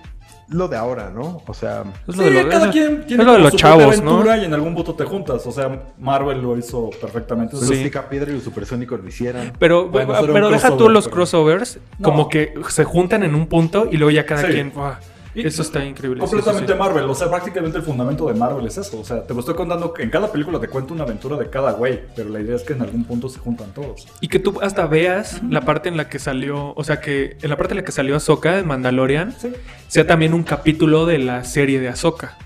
lo 0.49 0.67
de 0.67 0.77
ahora, 0.77 1.11
¿no? 1.11 1.41
O 1.45 1.53
sea, 1.53 1.83
Es 2.07 2.15
Sí, 2.15 2.21
lo 2.21 2.23
de 2.29 2.43
lo- 2.43 2.49
cada 2.49 2.65
es- 2.65 2.71
quien 2.71 3.05
tiene 3.05 3.21
es 3.23 3.27
lo 3.27 3.33
de 3.33 3.39
los 3.39 3.51
su 3.51 3.57
chavos, 3.57 3.95
y 3.97 4.45
en 4.45 4.53
algún 4.53 4.73
punto 4.75 4.95
te 4.95 5.03
juntas. 5.05 5.45
O 5.45 5.51
sea, 5.51 5.83
Marvel 5.99 6.41
lo 6.41 6.57
hizo 6.57 6.89
perfectamente. 6.99 7.55
los 7.55 7.67
Sí. 7.67 7.83
Picapiedra 7.83 8.31
y 8.31 8.35
los 8.35 8.43
supersónicos 8.43 8.99
lo 8.99 9.07
hicieron. 9.07 9.53
Pero, 9.59 9.87
Bueno, 9.89 10.13
pero 10.33 10.49
deja 10.49 10.75
tú 10.75 10.89
los 10.89 11.05
pero- 11.05 11.15
crossovers, 11.17 11.79
No. 11.99 12.03
como 12.03 12.29
que 12.29 12.53
se 12.69 12.83
juntan 12.83 13.23
en 13.23 13.35
un 13.35 13.45
punto 13.47 13.87
y 13.91 13.97
luego 13.97 14.11
ya 14.11 14.25
cada 14.25 14.41
Sí. 14.41 14.47
quien. 14.53 14.71
¡buah! 14.73 14.95
Eso 15.35 15.61
está 15.61 15.85
increíble. 15.85 16.21
sí, 16.25 16.27
Completamente 16.29 16.73
sí. 16.73 16.79
Marvel. 16.79 17.03
O 17.05 17.13
sea, 17.15 17.29
prácticamente 17.29 17.77
el 17.77 17.83
fundamento 17.83 18.27
de 18.27 18.33
Marvel 18.33 18.65
es 18.65 18.77
eso. 18.77 18.99
O 18.99 19.03
sea, 19.03 19.23
te 19.23 19.33
lo 19.33 19.39
estoy 19.41 19.55
contando 19.55 19.93
que 19.93 20.03
en 20.03 20.09
cada 20.09 20.31
película 20.31 20.59
te 20.59 20.67
cuento 20.67 20.93
una 20.93 21.03
aventura 21.03 21.37
de 21.37 21.49
cada 21.49 21.71
güey. 21.73 21.99
Pero 22.15 22.29
la 22.29 22.39
idea 22.41 22.55
es 22.55 22.63
que 22.63 22.73
en 22.73 22.81
algún 22.81 23.03
punto 23.03 23.29
se 23.29 23.39
juntan 23.39 23.71
todos. 23.73 24.07
Y 24.21 24.27
que 24.27 24.39
tú 24.39 24.59
hasta 24.61 24.85
veas 24.87 25.41
la 25.49 25.61
parte 25.61 25.87
en 25.89 25.97
la 25.97 26.09
que 26.09 26.19
salió, 26.19 26.73
o 26.75 26.83
sea, 26.83 26.99
que 26.99 27.37
en 27.41 27.49
la 27.49 27.57
parte 27.57 27.73
en 27.73 27.77
la 27.77 27.83
que 27.83 27.91
salió 27.91 28.15
Ahsoka 28.15 28.57
en 28.59 28.67
Mandalorian, 28.67 29.33
Sí. 29.37 29.53
sea 29.87 30.07
también 30.07 30.33
un 30.33 30.43
capítulo 30.43 31.05
de 31.05 31.19
la 31.19 31.43
serie 31.43 31.79
de 31.79 31.89
Ahsoka. 31.89 32.37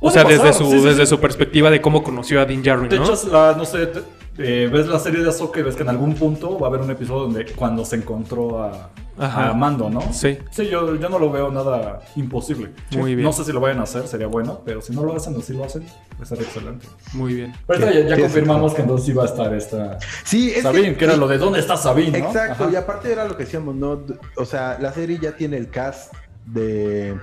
O 0.00 0.10
sea, 0.10 0.24
pasar, 0.24 0.38
desde 0.42 0.52
su, 0.58 0.70
desde 0.82 1.06
su 1.06 1.18
perspectiva 1.20 1.70
de 1.70 1.80
cómo 1.80 2.02
conoció 2.02 2.40
a 2.40 2.44
Din 2.44 2.62
Djarin, 2.62 2.88
¿no? 2.88 3.04
echas 3.04 3.24
la, 3.24 3.54
no 3.56 3.64
sé, 3.64 3.86
te- 3.86 4.02
eh, 4.36 4.68
ves 4.70 4.86
la 4.88 4.98
serie 4.98 5.22
de 5.22 5.28
Ahsoka 5.30 5.60
y 5.60 5.62
ves 5.62 5.76
que 5.76 5.82
en 5.82 5.88
algún 5.88 6.14
punto 6.14 6.58
va 6.58 6.66
a 6.66 6.70
haber 6.70 6.80
un 6.82 6.90
episodio 6.90 7.22
donde 7.22 7.46
cuando 7.54 7.84
se 7.84 7.96
encontró 7.96 8.62
a, 8.62 8.90
Ajá. 9.18 9.50
a 9.50 9.54
Mando, 9.54 9.88
¿no? 9.90 10.00
Sí. 10.12 10.38
Sí, 10.50 10.66
yo, 10.68 10.96
yo 10.96 11.08
no 11.08 11.18
lo 11.18 11.30
veo 11.30 11.50
nada 11.50 12.00
imposible. 12.16 12.72
Muy 12.96 13.14
bien. 13.14 13.24
No 13.24 13.32
sé 13.32 13.44
si 13.44 13.52
lo 13.52 13.60
vayan 13.60 13.78
a 13.80 13.84
hacer, 13.84 14.06
sería 14.08 14.26
bueno, 14.26 14.60
pero 14.64 14.80
si 14.82 14.92
no 14.94 15.04
lo 15.04 15.14
hacen 15.14 15.36
o 15.36 15.40
si 15.40 15.52
lo 15.54 15.64
hacen, 15.64 15.84
pues 16.16 16.28
sería 16.28 16.44
excelente. 16.44 16.86
Muy 17.12 17.34
bien. 17.34 17.54
Pero 17.66 17.90
ya, 17.90 18.18
confirmamos 18.18 18.74
que 18.74 18.82
entonces 18.82 19.08
iba 19.08 19.22
a 19.22 19.26
estar 19.26 19.54
esta 19.54 19.98
Sí, 20.24 20.52
es 20.54 20.62
Sabine, 20.62 20.96
que, 20.96 21.04
era 21.04 21.16
lo 21.16 21.28
de 21.28 21.38
¿dónde 21.38 21.60
está 21.60 21.76
Sabine? 21.76 22.18
¿no? 22.20 22.26
Exacto, 22.26 22.64
Ajá. 22.64 22.72
y 22.72 22.76
aparte 22.76 23.12
era 23.12 23.24
lo 23.24 23.36
que 23.36 23.44
decíamos, 23.44 23.74
¿no? 23.74 24.02
O 24.36 24.44
sea, 24.44 24.78
la 24.80 24.92
serie 24.92 25.18
ya 25.20 25.36
tiene 25.36 25.56
el 25.56 25.70
cast 25.70 26.12
de, 26.46 27.16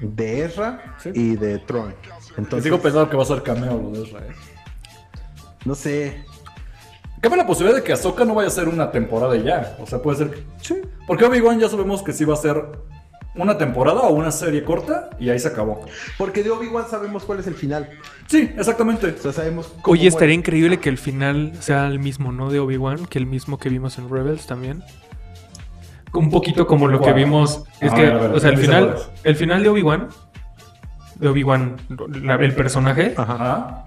de 0.00 0.44
Ezra 0.44 0.96
Sí. 0.98 1.10
y 1.14 1.36
de 1.36 1.58
Tron. 1.58 1.94
Entonces, 2.36 2.64
sigo 2.64 2.78
pensando 2.80 3.10
que 3.10 3.16
va 3.16 3.22
a 3.24 3.26
ser 3.26 3.42
cameo 3.42 3.76
lo 3.80 3.90
de 3.90 4.02
Ezra. 4.04 4.20
¿eh? 4.20 4.32
no 5.64 5.74
sé. 5.74 6.24
Cabe 7.22 7.36
la 7.36 7.46
posibilidad 7.46 7.78
de 7.78 7.84
que 7.84 7.92
Ahsoka 7.92 8.24
no 8.24 8.34
vaya 8.34 8.48
a 8.48 8.50
ser 8.50 8.68
una 8.68 8.90
temporada 8.90 9.36
y 9.36 9.44
ya. 9.44 9.76
O 9.80 9.86
sea, 9.86 10.02
puede 10.02 10.18
ser 10.18 10.30
que... 10.30 10.42
Sí. 10.60 10.74
Porque 11.06 11.24
Obi-Wan 11.24 11.60
ya 11.60 11.68
sabemos 11.68 12.02
que 12.02 12.12
sí 12.12 12.24
va 12.24 12.34
a 12.34 12.36
ser 12.36 12.64
una 13.36 13.56
temporada 13.56 14.00
o 14.00 14.12
una 14.12 14.30
serie 14.32 14.64
corta 14.64 15.08
y 15.20 15.30
ahí 15.30 15.38
se 15.38 15.46
acabó. 15.48 15.86
Porque 16.18 16.42
de 16.42 16.50
Obi-Wan 16.50 16.84
sabemos 16.90 17.22
cuál 17.22 17.38
es 17.38 17.46
el 17.46 17.54
final. 17.54 17.88
Sí, 18.26 18.50
exactamente. 18.58 19.14
O 19.16 19.22
sea, 19.22 19.32
sabemos 19.32 19.68
cómo 19.82 19.92
Oye, 19.92 20.08
estaría 20.08 20.26
muere. 20.30 20.34
increíble 20.34 20.80
que 20.80 20.88
el 20.88 20.98
final 20.98 21.52
sea 21.60 21.86
el 21.86 22.00
mismo, 22.00 22.32
¿no? 22.32 22.50
De 22.50 22.58
Obi-Wan, 22.58 23.06
que 23.06 23.18
el 23.20 23.26
mismo 23.26 23.56
que 23.56 23.68
vimos 23.68 23.98
en 23.98 24.10
Rebels 24.10 24.46
también. 24.46 24.82
Un 26.12 26.28
poquito 26.28 26.66
como 26.66 26.88
lo 26.88 27.00
que 27.00 27.12
vimos. 27.12 27.62
Es 27.80 27.92
A 27.92 27.94
que, 27.94 28.02
ver, 28.02 28.16
o 28.16 28.40
sea, 28.40 28.50
el 28.50 28.58
final, 28.58 28.96
el 29.22 29.36
final 29.36 29.62
de 29.62 29.68
Obi-Wan, 29.68 30.08
de 31.14 31.28
Obi-Wan, 31.28 31.76
el 32.40 32.54
personaje. 32.54 33.14
Ajá. 33.16 33.84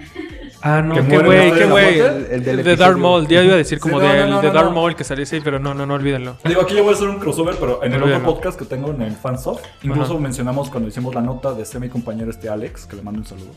Ah, 0.67 0.81
no, 0.81 0.95
qué 0.95 1.19
güey, 1.19 1.53
qué 1.53 1.65
güey. 1.65 1.99
El, 1.99 2.43
del 2.43 2.63
de. 2.63 2.75
Darth 2.75 2.97
Maul, 2.97 3.27
ya 3.27 3.43
iba 3.43 3.53
a 3.53 3.57
decir 3.57 3.77
Sí, 3.77 3.81
como 3.83 3.99
no, 3.99 4.07
de, 4.07 4.21
no, 4.21 4.27
no, 4.27 4.41
de 4.41 4.47
no, 4.47 4.53
Darth 4.53 4.65
no. 4.65 4.71
Maul 4.71 4.95
que 4.95 5.03
salió 5.03 5.21
así, 5.21 5.39
pero 5.39 5.59
no, 5.59 5.75
no, 5.75 5.85
no, 5.85 5.93
olvídenlo. 5.93 6.37
Digo, 6.43 6.61
aquí 6.61 6.73
yo 6.73 6.83
voy 6.83 6.93
a 6.93 6.95
hacer 6.95 7.07
un 7.07 7.19
crossover, 7.19 7.55
pero 7.59 7.83
en 7.83 7.93
el 7.93 8.01
otro 8.01 8.23
podcast 8.23 8.57
que 8.57 8.65
tengo 8.65 8.89
en 8.89 9.03
el 9.03 9.15
Fansoft, 9.15 9.63
incluso 9.83 10.13
Ajá. 10.13 10.21
mencionamos 10.23 10.71
cuando 10.71 10.89
hicimos 10.89 11.13
la 11.13 11.21
nota 11.21 11.53
de 11.53 11.61
este 11.61 11.79
mi 11.79 11.87
compañero 11.87 12.31
este 12.31 12.49
Alex, 12.49 12.87
que 12.87 12.95
le 12.95 13.03
mando 13.03 13.19
un 13.19 13.27
saludo. 13.27 13.51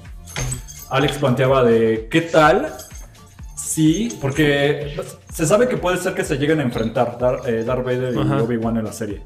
Alex 0.90 1.16
planteaba 1.16 1.64
de 1.64 2.08
qué 2.10 2.20
tal 2.20 2.74
si, 3.56 4.10
porque 4.20 4.94
se 5.32 5.46
sabe 5.46 5.66
que 5.66 5.78
puede 5.78 5.96
ser 5.96 6.12
que 6.12 6.24
se 6.24 6.36
lleguen 6.36 6.60
a 6.60 6.62
enfrentar 6.62 7.16
Dar, 7.18 7.40
eh, 7.46 7.64
Darth 7.64 7.86
Vader 7.86 8.12
y. 8.14 8.18
Obi-Wan 8.18 8.76
en 8.76 8.84
la 8.84 8.92
serie. 8.92 9.22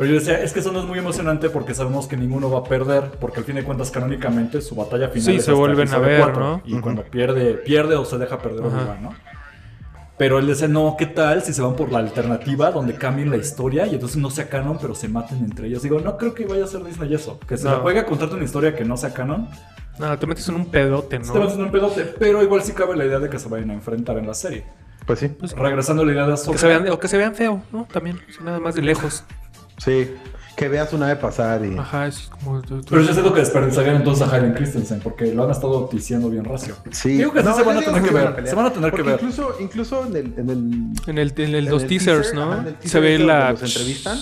Pero 0.00 0.14
yo 0.14 0.18
decía, 0.18 0.40
es 0.42 0.54
que 0.54 0.60
eso 0.60 0.72
no 0.72 0.80
es 0.80 0.86
muy 0.86 0.98
emocionante 0.98 1.50
porque 1.50 1.74
sabemos 1.74 2.06
que 2.06 2.16
ninguno 2.16 2.50
va 2.50 2.60
a 2.60 2.64
perder, 2.64 3.10
porque 3.20 3.40
al 3.40 3.44
fin 3.44 3.56
de 3.56 3.64
cuentas 3.64 3.90
canónicamente 3.90 4.62
su 4.62 4.74
batalla 4.74 5.08
final 5.08 5.22
Sí, 5.26 5.36
es 5.36 5.44
se 5.44 5.52
vuelven 5.52 5.92
a 5.92 5.98
ver, 5.98 6.38
¿no? 6.38 6.62
Y 6.64 6.80
cuando 6.80 7.02
pierde, 7.02 7.52
pierde 7.52 7.96
o 7.96 8.06
se 8.06 8.16
deja 8.16 8.38
perder 8.38 8.64
Ajá. 8.64 8.78
Obi-Wan, 8.78 9.02
¿no? 9.02 9.14
Pero 10.16 10.38
él 10.38 10.46
dice, 10.46 10.68
no, 10.68 10.96
¿qué 10.98 11.04
tal 11.04 11.42
si 11.42 11.52
se 11.52 11.60
van 11.60 11.76
por 11.76 11.92
la 11.92 11.98
alternativa 11.98 12.70
donde 12.70 12.94
cambien 12.94 13.28
la 13.30 13.36
historia 13.36 13.86
y 13.86 13.92
entonces 13.96 14.16
no 14.16 14.30
sea 14.30 14.48
canon, 14.48 14.78
pero 14.80 14.94
se 14.94 15.06
maten 15.08 15.44
entre 15.44 15.66
ellos? 15.66 15.82
Digo, 15.82 16.00
no 16.00 16.16
creo 16.16 16.32
que 16.32 16.46
vaya 16.46 16.64
a 16.64 16.66
ser 16.66 16.82
Disney 16.82 17.12
eso. 17.12 17.38
Que 17.46 17.58
se 17.58 17.64
No. 17.64 17.72
la 17.72 17.76
juegue 17.80 18.00
a 18.00 18.06
contarte 18.06 18.36
una 18.36 18.44
historia 18.44 18.74
que 18.74 18.86
no 18.86 18.96
sea 18.96 19.12
canon. 19.12 19.48
No, 19.98 20.18
te 20.18 20.26
metes 20.26 20.48
en 20.48 20.54
un 20.54 20.64
pedote, 20.70 21.18
Te 21.18 21.38
vas 21.38 21.50
¿no? 21.50 21.52
en 21.56 21.60
un 21.64 21.70
pedote, 21.70 22.04
pero 22.18 22.42
igual 22.42 22.62
sí 22.62 22.72
cabe 22.72 22.96
la 22.96 23.04
idea 23.04 23.18
de 23.18 23.28
que 23.28 23.38
se 23.38 23.50
vayan 23.50 23.68
a 23.70 23.74
enfrentar 23.74 24.16
en 24.16 24.26
la 24.26 24.32
serie. 24.32 24.64
Pues 25.06 25.18
sí. 25.18 25.30
Regresando 25.58 26.04
a 26.04 26.06
la 26.06 26.12
idea 26.12 26.26
de 26.26 26.32
Ahsoka. 26.32 26.52
Que 26.52 26.58
se 26.58 26.68
vean, 26.68 26.88
o 26.88 26.98
que 26.98 27.08
se 27.08 27.18
vean 27.18 27.34
feo, 27.34 27.62
¿no? 27.70 27.86
También, 27.92 28.18
nada 28.42 28.60
más 28.60 28.74
de 28.74 28.80
lejos. 28.82 29.24
Sí. 29.84 30.14
Que 30.56 30.68
veas 30.68 30.92
una 30.92 31.06
vez 31.06 31.16
pasar 31.16 31.64
y. 31.64 31.76
Ajá, 31.78 32.06
es 32.08 32.28
como... 32.28 32.60
Pero 32.60 33.00
yo 33.02 33.12
siento 33.14 33.32
que 33.32 33.40
desperdiciarían 33.40 33.96
entonces 33.96 34.28
a 34.28 34.34
Hayden 34.34 34.52
Christensen 34.52 35.00
porque 35.00 35.32
lo 35.34 35.44
han 35.44 35.50
estado 35.50 35.88
diciendo 35.90 36.28
bien 36.28 36.44
racio. 36.44 36.76
Sí. 36.90 37.16
Digo 37.16 37.32
que 37.32 37.40
sí 37.40 37.46
No, 37.46 37.54
se 37.56 37.62
van 37.62 37.78
a 37.78 37.80
tener 37.80 38.02
que 38.02 38.10
ver. 38.10 38.46
Se 38.48 38.54
van 38.54 38.66
a 38.66 38.72
tener 38.72 38.92
que 38.92 39.02
ver. 39.02 39.14
Incluso, 39.14 39.54
incluso 39.58 40.04
en 40.06 40.16
el, 40.16 40.34
en 40.38 40.50
el 40.50 40.58
En 41.06 41.18
el, 41.18 41.32
en 41.34 41.40
el- 41.40 41.54
en 41.54 41.70
los 41.70 41.82
el 41.84 41.88
teasers, 41.88 42.32
teaser, 42.32 42.34
¿no? 42.34 42.52
ajá, 42.52 42.62
en 42.62 42.76
el 42.82 42.88
se 42.90 43.00
ve 43.00 43.18
la... 43.20 43.52
Los 43.52 43.62
entrevistan, 43.62 44.18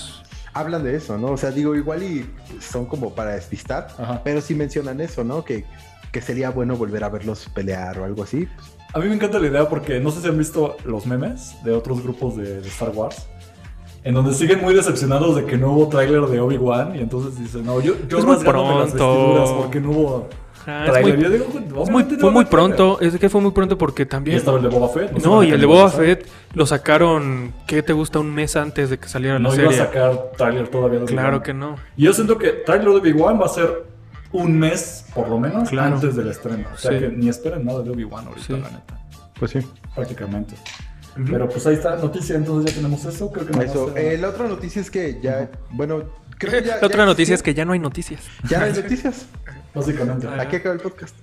hablan 0.53 0.85
de 0.85 0.95
eso, 0.95 1.19
¿no? 1.19 1.29
O 1.29 1.37
sea, 1.37 1.51
digo, 1.51 1.75
igual 1.75 2.03
y 2.05 2.31
son 2.61 2.87
como 2.87 3.15
para 3.15 3.33
despistar, 3.33 3.89
Ajá. 3.99 4.21
pero 4.23 4.41
sí 4.41 4.55
mencionan 4.55 5.01
eso, 5.01 5.25
¿no? 5.25 5.45
Que, 5.45 5.65
que 6.13 6.21
sería 6.21 6.51
bueno 6.51 6.77
volver 6.77 7.03
a 7.03 7.09
verlos 7.09 7.49
pelear 7.53 7.99
o 7.99 8.05
algo 8.05 8.23
así. 8.23 8.47
A 8.95 8.99
mí 9.01 9.09
me 9.09 9.15
encanta 9.15 9.39
la 9.41 9.49
idea 9.49 9.69
porque 9.69 9.99
no 9.99 10.11
sé 10.13 10.21
si 10.21 10.29
han 10.29 10.39
visto 10.39 10.77
los 10.85 11.05
memes 11.07 11.57
de 11.65 11.73
otros 11.73 12.01
grupos 12.03 12.37
de, 12.37 12.61
de 12.61 12.69
Star 12.69 12.91
Wars. 12.91 13.27
En 14.09 14.15
donde 14.15 14.33
siguen 14.33 14.63
muy 14.63 14.73
decepcionados 14.75 15.37
de 15.37 15.45
que 15.45 15.59
no 15.59 15.71
hubo 15.73 15.89
tráiler 15.89 16.23
de 16.23 16.41
Obi-Wan 16.41 16.97
y 16.97 17.01
entonces 17.01 17.39
dicen, 17.39 17.67
no, 17.67 17.79
yo, 17.79 17.93
yo 18.09 18.19
Es 18.19 18.25
muy 18.25 18.37
rasgándome 18.37 18.81
las 18.81 18.93
pronto. 18.93 19.35
vestiduras 19.35 19.51
porque 19.51 19.81
no 19.81 19.91
hubo 19.91 20.29
Ajá, 20.63 20.87
es 20.87 20.91
trailer. 20.93 21.15
muy- 21.17 21.25
Yo 21.25 21.31
digo, 21.31 21.45
Es 21.45 21.51
obviamente 21.75 22.09
muy- 22.15 22.17
no 22.17 22.21
fue 22.23 22.31
muy 22.31 22.45
pronto, 22.47 23.01
es 23.03 23.19
que 23.19 23.29
fue 23.29 23.41
muy 23.43 23.51
pronto 23.51 23.77
porque 23.77 24.05
Y 24.05 24.07
también... 24.07 24.39
estaba 24.39 24.57
el 24.57 24.63
de 24.63 24.71
Boba 24.71 24.89
Fett. 24.89 25.13
No, 25.23 25.43
y 25.43 25.51
el 25.51 25.61
de 25.61 25.67
Boba 25.67 25.91
Fett 25.91 26.27
lo 26.55 26.65
sacaron, 26.65 27.53
¿qué 27.67 27.83
te 27.83 27.93
gusta? 27.93 28.19
Un 28.19 28.35
mes 28.35 28.57
antes 28.57 28.89
de 28.89 28.99
que 28.99 29.09
saliera 29.09 29.35
la 29.39 29.41
No 29.51 29.55
iba 29.55 29.69
a 29.69 29.73
sacar 29.75 30.31
trailer 30.39 30.69
todavía 30.69 31.01
de 31.01 31.05
Claro 31.05 31.43
que 31.43 31.53
no. 31.53 31.77
Y 31.99 32.05
yo 32.05 32.15
siento 32.15 32.39
que 32.39 32.49
trailer 32.65 32.89
de 32.89 32.97
Obi-Wan 32.97 33.39
va 33.39 33.45
a 33.45 33.51
ser 33.51 33.85
un 34.33 34.59
mes, 34.59 35.05
por 35.15 35.29
lo 35.29 35.39
menos, 35.39 35.69
Claro. 35.69 35.97
antes 35.97 36.17
del 36.17 36.29
estreno. 36.29 36.65
O 36.75 36.79
sea 36.79 36.93
Sí. 36.93 36.99
que 36.99 37.09
ni 37.11 37.29
esperen 37.29 37.63
nada 37.63 37.83
de 37.83 37.91
Obi-Wan 37.91 38.27
ahorita, 38.27 38.47
Sí. 38.47 38.53
la 38.55 38.71
neta. 38.71 38.99
Pues 39.39 39.51
sí. 39.51 39.59
Prácticamente. 39.95 40.55
Pero 41.27 41.49
pues 41.49 41.67
ahí 41.67 41.75
está 41.75 41.97
la 41.97 42.03
noticia, 42.03 42.37
entonces 42.37 42.71
ya 42.73 42.77
tenemos 42.77 43.05
eso. 43.05 43.31
Creo 43.33 43.47
que 43.47 43.53
no 43.53 43.63
Eso. 43.63 43.97
Eh, 43.97 44.19
la 44.19 44.29
otra 44.29 44.47
noticia 44.47 44.81
es 44.83 44.91
que 44.91 45.19
ya, 45.23 45.51
bueno, 45.71 46.03
creo 46.39 46.53
que 46.63 46.69
ya. 46.69 46.77
La 46.81 46.87
otra 46.87 47.01
ya 47.01 47.07
noticia 47.07 47.35
es 47.35 47.43
que 47.43 47.55
ya 47.55 47.65
no 47.65 47.73
hay 47.73 47.79
noticias. 47.79 48.21
Ya 48.49 48.59
no 48.61 48.65
hay 48.67 48.73
noticias. 48.73 49.27
Básicamente. 49.75 50.27
Ajá. 50.27 50.43
Aquí 50.43 50.57
acaba 50.57 50.75
el 50.75 50.81
podcast. 50.81 51.15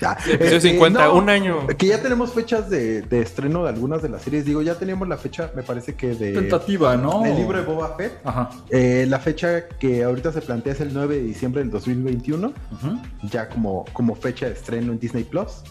Ya. 0.00 0.12
Episodio 0.12 0.58
Eh, 0.58 0.60
50, 0.60 1.04
no, 1.06 1.14
un 1.14 1.30
año. 1.30 1.66
Que 1.78 1.86
ya 1.86 2.02
tenemos 2.02 2.32
fechas 2.34 2.68
de, 2.68 3.00
de 3.00 3.22
estreno 3.22 3.62
de 3.62 3.70
algunas 3.70 4.02
de 4.02 4.10
las 4.10 4.20
series. 4.22 4.44
Digo, 4.44 4.60
ya 4.60 4.74
teníamos 4.74 5.08
la 5.08 5.16
fecha, 5.16 5.50
me 5.56 5.62
parece 5.62 5.94
que 5.94 6.08
de. 6.14 6.32
Tentativa, 6.32 6.96
¿no? 6.98 7.22
del 7.22 7.34
libro 7.36 7.58
de 7.58 7.64
Boba 7.64 7.96
Fett. 7.96 8.12
Ajá. 8.24 8.50
Eh, 8.68 9.06
la 9.08 9.18
fecha 9.18 9.66
que 9.68 10.04
ahorita 10.04 10.32
se 10.32 10.42
plantea 10.42 10.74
es 10.74 10.80
el 10.82 10.92
9 10.92 11.14
de 11.16 11.22
diciembre 11.22 11.62
del 11.62 11.70
2021, 11.70 12.48
Ujú. 12.48 13.00
ya 13.30 13.48
como, 13.48 13.86
como 13.94 14.14
fecha 14.14 14.44
de 14.46 14.52
estreno 14.52 14.92
en 14.92 14.98
Disney 14.98 15.24
Plus. 15.24 15.62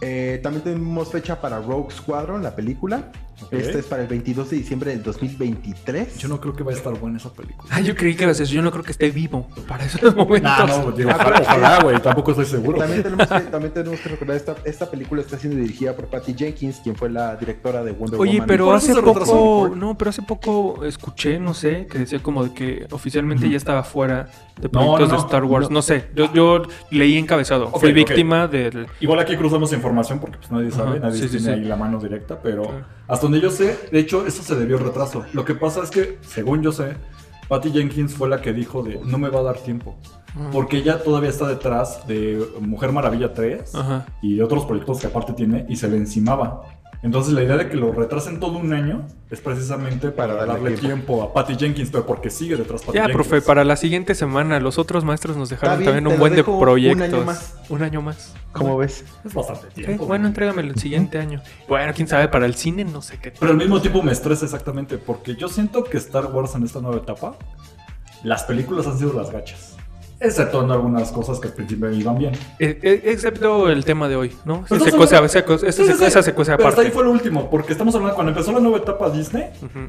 Eh, 0.00 0.40
también 0.42 0.64
tenemos 0.64 1.10
fecha 1.10 1.40
para 1.40 1.60
Rogue 1.60 1.90
Squadron, 1.90 2.42
la 2.42 2.54
película. 2.56 3.10
Ok. 3.42 3.52
Esta 3.52 3.78
es 3.78 3.86
para 3.86 4.02
el 4.02 4.08
22 4.08 4.50
de 4.50 4.56
diciembre 4.56 4.90
del 4.90 5.02
2023. 5.02 6.18
Yo 6.18 6.28
no 6.28 6.40
creo 6.40 6.54
que 6.54 6.62
vaya 6.62 6.76
a 6.76 6.78
estar 6.78 6.98
buena 6.98 7.18
esa 7.18 7.32
película. 7.32 7.68
Ah, 7.70 7.80
yo 7.80 7.94
creí 7.94 8.14
que 8.14 8.24
ibas 8.24 8.36
a 8.38 8.40
decir, 8.42 8.56
yo 8.56 8.62
no 8.62 8.70
creo 8.70 8.84
que 8.84 8.92
esté 8.92 9.10
vivo 9.10 9.48
para 9.66 9.84
esos 9.84 10.14
momentos. 10.14 10.40
Nah, 10.50 10.66
no, 10.66 10.92
digo, 10.92 11.10
ojalá, 11.40 11.82
güey. 11.82 12.00
Tampoco 12.00 12.30
estoy 12.30 12.46
seguro. 12.46 12.78
También 12.78 13.02
tenemos, 13.02 13.26
que, 13.26 13.40
también 13.50 13.72
tenemos 13.74 14.00
que 14.00 14.08
recordar, 14.08 14.36
esta, 14.36 14.56
esta 14.64 14.90
película 14.90 15.20
está 15.20 15.38
siendo 15.38 15.60
dirigida 15.60 15.94
por 15.94 16.06
Patty 16.06 16.34
Jenkins, 16.34 16.80
quien 16.82 16.96
fue 16.96 17.10
la 17.10 17.36
directora 17.36 17.84
de 17.84 17.92
Wonder 17.92 18.20
Oye, 18.20 18.32
Woman. 18.34 18.46
pero 18.46 18.66
por 18.66 18.76
eso 18.76 18.92
hace 18.92 19.02
poco, 19.02 19.72
no, 19.76 19.96
pero 19.96 20.10
hace 20.10 20.22
poco 20.22 20.84
escuché, 20.84 21.38
no 21.38 21.54
sé, 21.54 21.86
que 21.86 21.98
decía 21.98 22.22
como 22.22 22.44
de 22.44 22.52
que 22.54 22.86
oficialmente 22.90 23.48
ya 23.48 23.56
estaba 23.56 23.82
fuera 23.82 24.28
de 24.60 24.64
no, 24.64 24.70
proyectos 24.70 25.08
no. 25.08 25.14
de 25.16 25.20
Star 25.22 25.44
Wars. 25.44 25.68
No. 25.70 25.80
No, 25.80 25.82
sé, 25.82 26.10
yo, 26.14 26.30
yo 26.34 26.62
leí 26.90 27.16
encabezado. 27.16 27.70
Fui 27.70 27.92
víctima 27.92 28.46
del... 28.46 28.86
Igual 29.00 29.18
aquí 29.20 29.34
cruzamos 29.34 29.72
información 29.72 30.18
porque 30.18 30.36
pues 30.36 30.50
nadie 30.50 30.70
sabe, 30.70 31.00
nadie 31.00 31.22
sí, 31.22 31.28
tiene 31.28 31.44
sí. 31.44 31.50
ahí 31.50 31.64
la 31.64 31.76
mano 31.76 31.98
directa, 31.98 32.38
pero 32.42 32.64
Claro. 32.64 32.84
hasta 33.08 33.26
donde 33.30 33.46
yo 33.46 33.52
sé, 33.52 33.78
de 33.92 34.00
hecho, 34.00 34.26
eso 34.26 34.42
se 34.42 34.56
debió 34.56 34.76
al 34.76 34.82
retraso. 34.82 35.24
Lo 35.32 35.44
que 35.44 35.54
pasa 35.54 35.84
es 35.84 35.90
que, 35.90 36.18
según 36.22 36.62
yo 36.62 36.72
sé, 36.72 36.96
Patty 37.48 37.70
Jenkins 37.70 38.12
fue 38.12 38.28
la 38.28 38.42
que 38.42 38.52
dijo 38.52 38.82
de 38.82 39.00
no 39.04 39.18
me 39.18 39.28
va 39.28 39.38
a 39.38 39.42
dar 39.44 39.58
tiempo. 39.58 39.96
Porque 40.50 40.78
ella 40.78 41.00
todavía 41.00 41.30
está 41.30 41.46
detrás 41.46 42.06
de 42.08 42.44
Mujer 42.60 42.90
Maravilla 42.90 43.32
3 43.32 43.72
Ajá. 43.76 44.06
y 44.20 44.34
de 44.34 44.42
otros 44.42 44.64
proyectos 44.64 45.00
que 45.00 45.06
aparte 45.06 45.32
tiene 45.32 45.64
y 45.68 45.76
se 45.76 45.86
le 45.86 45.96
encimaba. 45.96 46.79
Entonces 47.02 47.32
la 47.32 47.42
idea 47.42 47.56
de 47.56 47.68
que 47.70 47.76
lo 47.78 47.92
retrasen 47.92 48.40
todo 48.40 48.58
un 48.58 48.74
año 48.74 49.06
es 49.30 49.40
precisamente 49.40 50.10
para, 50.10 50.34
Para 50.34 50.46
darle 50.52 50.70
darle 50.72 50.76
tiempo. 50.78 51.22
a 51.22 51.32
Patty 51.32 51.54
Jenkins, 51.56 51.88
pero 51.90 52.04
porque 52.04 52.28
sigue 52.28 52.56
detrás 52.56 52.82
Patty 52.82 52.96
Ya, 52.98 53.04
Jenkins. 53.06 53.26
profe, 53.26 53.40
para 53.40 53.64
la 53.64 53.76
siguiente 53.76 54.14
semana 54.14 54.60
los 54.60 54.76
otros 54.78 55.02
maestros 55.02 55.34
nos 55.38 55.48
dejaron 55.48 55.78
bien, 55.78 55.86
también 55.94 56.06
un 56.12 56.18
buen 56.18 56.32
de 56.32 56.36
dejo 56.38 56.52
un 56.52 56.60
proyectos. 56.60 57.02
año 57.14 57.24
más. 57.24 57.54
Un 57.70 57.82
año 57.82 58.02
más. 58.02 58.34
¿Cómo 58.52 58.76
ves? 58.76 59.04
Es 59.24 59.32
bastante 59.32 59.68
tiempo. 59.68 60.04
bueno, 60.04 60.26
entrégamelo 60.26 60.68
el 60.72 60.78
siguiente 60.78 61.16
año. 61.16 61.40
Bueno, 61.68 61.92
quién 61.96 62.06
sabe, 62.06 62.28
para 62.28 62.44
el 62.44 62.54
cine 62.54 62.84
no 62.84 63.00
sé 63.00 63.18
qué. 63.18 63.30
Pero 63.38 63.52
al 63.52 63.56
mismo 63.56 63.80
tiempo 63.80 64.02
me 64.02 64.12
estresa 64.12 64.44
exactamente 64.44 64.98
porque 64.98 65.36
yo 65.36 65.48
siento 65.48 65.84
que 65.84 65.96
Star 65.96 66.26
Wars 66.26 66.54
en 66.54 66.64
esta 66.64 66.80
nueva 66.82 66.98
etapa, 66.98 67.34
las 68.24 68.42
películas 68.44 68.86
han 68.86 68.98
sido 68.98 69.14
las 69.14 69.30
gachas. 69.30 69.69
Exceptuando 70.20 70.74
algunas 70.74 71.10
cosas 71.12 71.40
que 71.40 71.48
al 71.48 71.54
principio 71.54 71.90
iban 71.90 72.18
bien. 72.18 72.34
Eh, 72.58 72.78
eh, 72.82 73.02
excepto 73.06 73.70
el 73.70 73.84
tema 73.84 74.06
de 74.06 74.16
hoy, 74.16 74.36
¿no? 74.44 74.64
Pero 74.68 74.84
se 74.84 74.92
cuece, 75.44 75.72
Sí, 75.72 75.84
sí, 75.84 75.92
sí. 75.94 76.04
esa 76.04 76.22
se 76.22 76.34
cuece 76.34 76.54
Pero 76.56 76.68
hasta 76.68 76.82
ahí 76.82 76.88
aparte. 76.88 76.90
fue 76.90 77.04
lo 77.04 77.10
último, 77.10 77.48
porque 77.48 77.72
estamos 77.72 77.94
hablando, 77.94 78.14
cuando 78.14 78.32
empezó 78.32 78.52
la 78.52 78.60
nueva 78.60 78.78
etapa 78.78 79.08
Disney, 79.10 79.46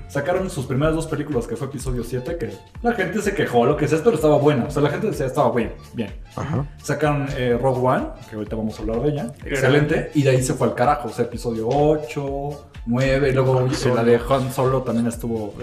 sacaron 0.07 0.49
sus 0.49 0.65
primeras 0.65 0.95
dos 0.95 1.07
películas, 1.07 1.47
que 1.47 1.55
fue 1.57 1.67
episodio 1.67 2.03
7, 2.03 2.37
que 2.37 2.53
la 2.81 2.93
gente 2.93 3.21
se 3.21 3.33
quejó, 3.33 3.65
lo 3.65 3.75
que 3.75 3.87
sea, 3.87 3.99
pero 4.03 4.15
estaba 4.15 4.37
buena. 4.37 4.65
O 4.65 4.71
sea, 4.71 4.81
la 4.81 4.89
gente 4.89 5.07
decía, 5.07 5.25
estaba 5.25 5.51
bien, 5.53 5.73
bien. 5.93 6.13
Ajá. 6.35 6.65
Sacaron 6.81 7.27
eh, 7.35 7.57
Rogue 7.61 7.81
One, 7.85 8.07
que 8.29 8.37
ahorita 8.37 8.55
vamos 8.55 8.79
a 8.79 8.81
hablar 8.83 9.01
de 9.01 9.09
ella. 9.09 9.33
Excelente. 9.45 10.11
Y 10.13 10.23
de 10.23 10.29
ahí 10.29 10.41
se 10.41 10.53
fue 10.53 10.67
al 10.67 10.75
carajo. 10.75 11.09
O 11.09 11.11
sea, 11.11 11.25
episodio 11.25 11.67
8, 11.67 12.49
9, 12.85 13.29
y 13.29 13.33
luego 13.33 13.67
eh, 13.67 13.91
la 13.93 14.03
de 14.03 14.19
Han 14.29 14.51
Solo 14.51 14.81
también 14.81 15.07
estuvo. 15.07 15.53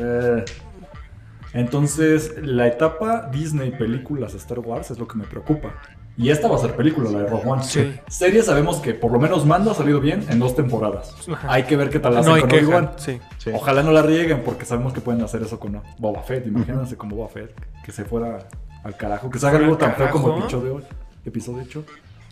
Entonces, 1.53 2.35
la 2.43 2.67
etapa 2.67 3.29
Disney 3.33 3.71
películas 3.71 4.35
Star 4.35 4.61
Wars 4.61 4.91
es 4.91 4.99
lo 4.99 5.09
que 5.09 5.17
me 5.19 5.25
preocupa. 5.25 5.75
Y 6.17 6.31
esta 6.31 6.49
va 6.49 6.57
a 6.57 6.59
ser 6.59 6.75
película, 6.75 7.11
la 7.11 7.21
de 7.21 7.27
Rogue 7.29 7.49
One. 7.49 7.63
Sí. 7.63 7.95
Serie 8.09 8.43
sabemos 8.43 8.79
que 8.79 8.93
por 8.93 9.13
lo 9.13 9.21
menos 9.21 9.47
Mando 9.47 9.71
ha 9.71 9.75
salido 9.75 10.01
bien 10.01 10.27
en 10.29 10.41
dos 10.41 10.57
temporadas. 10.57 11.15
Ajá. 11.33 11.53
Hay 11.53 11.63
que 11.63 11.77
ver 11.77 11.91
qué 11.91 12.01
tal 12.01 12.15
la 12.15 12.21
hacen 12.21 12.35
No 12.35 12.71
con. 12.73 12.91
Sí. 12.97 13.21
Sí. 13.39 13.51
Ojalá 13.55 13.85
no 13.85 13.93
la 13.93 14.03
rieguen 14.03 14.43
porque 14.45 14.65
sabemos 14.65 14.93
que 14.93 15.01
pueden 15.01 15.23
hacer 15.23 15.43
eso 15.43 15.61
con 15.61 15.81
Boba 15.99 16.23
Fett. 16.25 16.45
Imagínense 16.49 16.97
con 16.97 17.09
Boba 17.09 17.29
Fett 17.29 17.55
que 17.85 17.93
se 17.93 18.05
fuera 18.05 18.49
al 18.83 18.97
carajo, 18.97 19.31
que 19.31 19.39
se 19.39 19.47
haga 19.47 19.59
¿Fuera 19.59 19.73
algo 19.73 19.77
al 19.77 19.91
tan 19.93 19.97
feo 19.97 20.11
como 20.11 20.29
carajo? 20.35 20.83
episodio 21.25 21.63
8. 21.69 21.85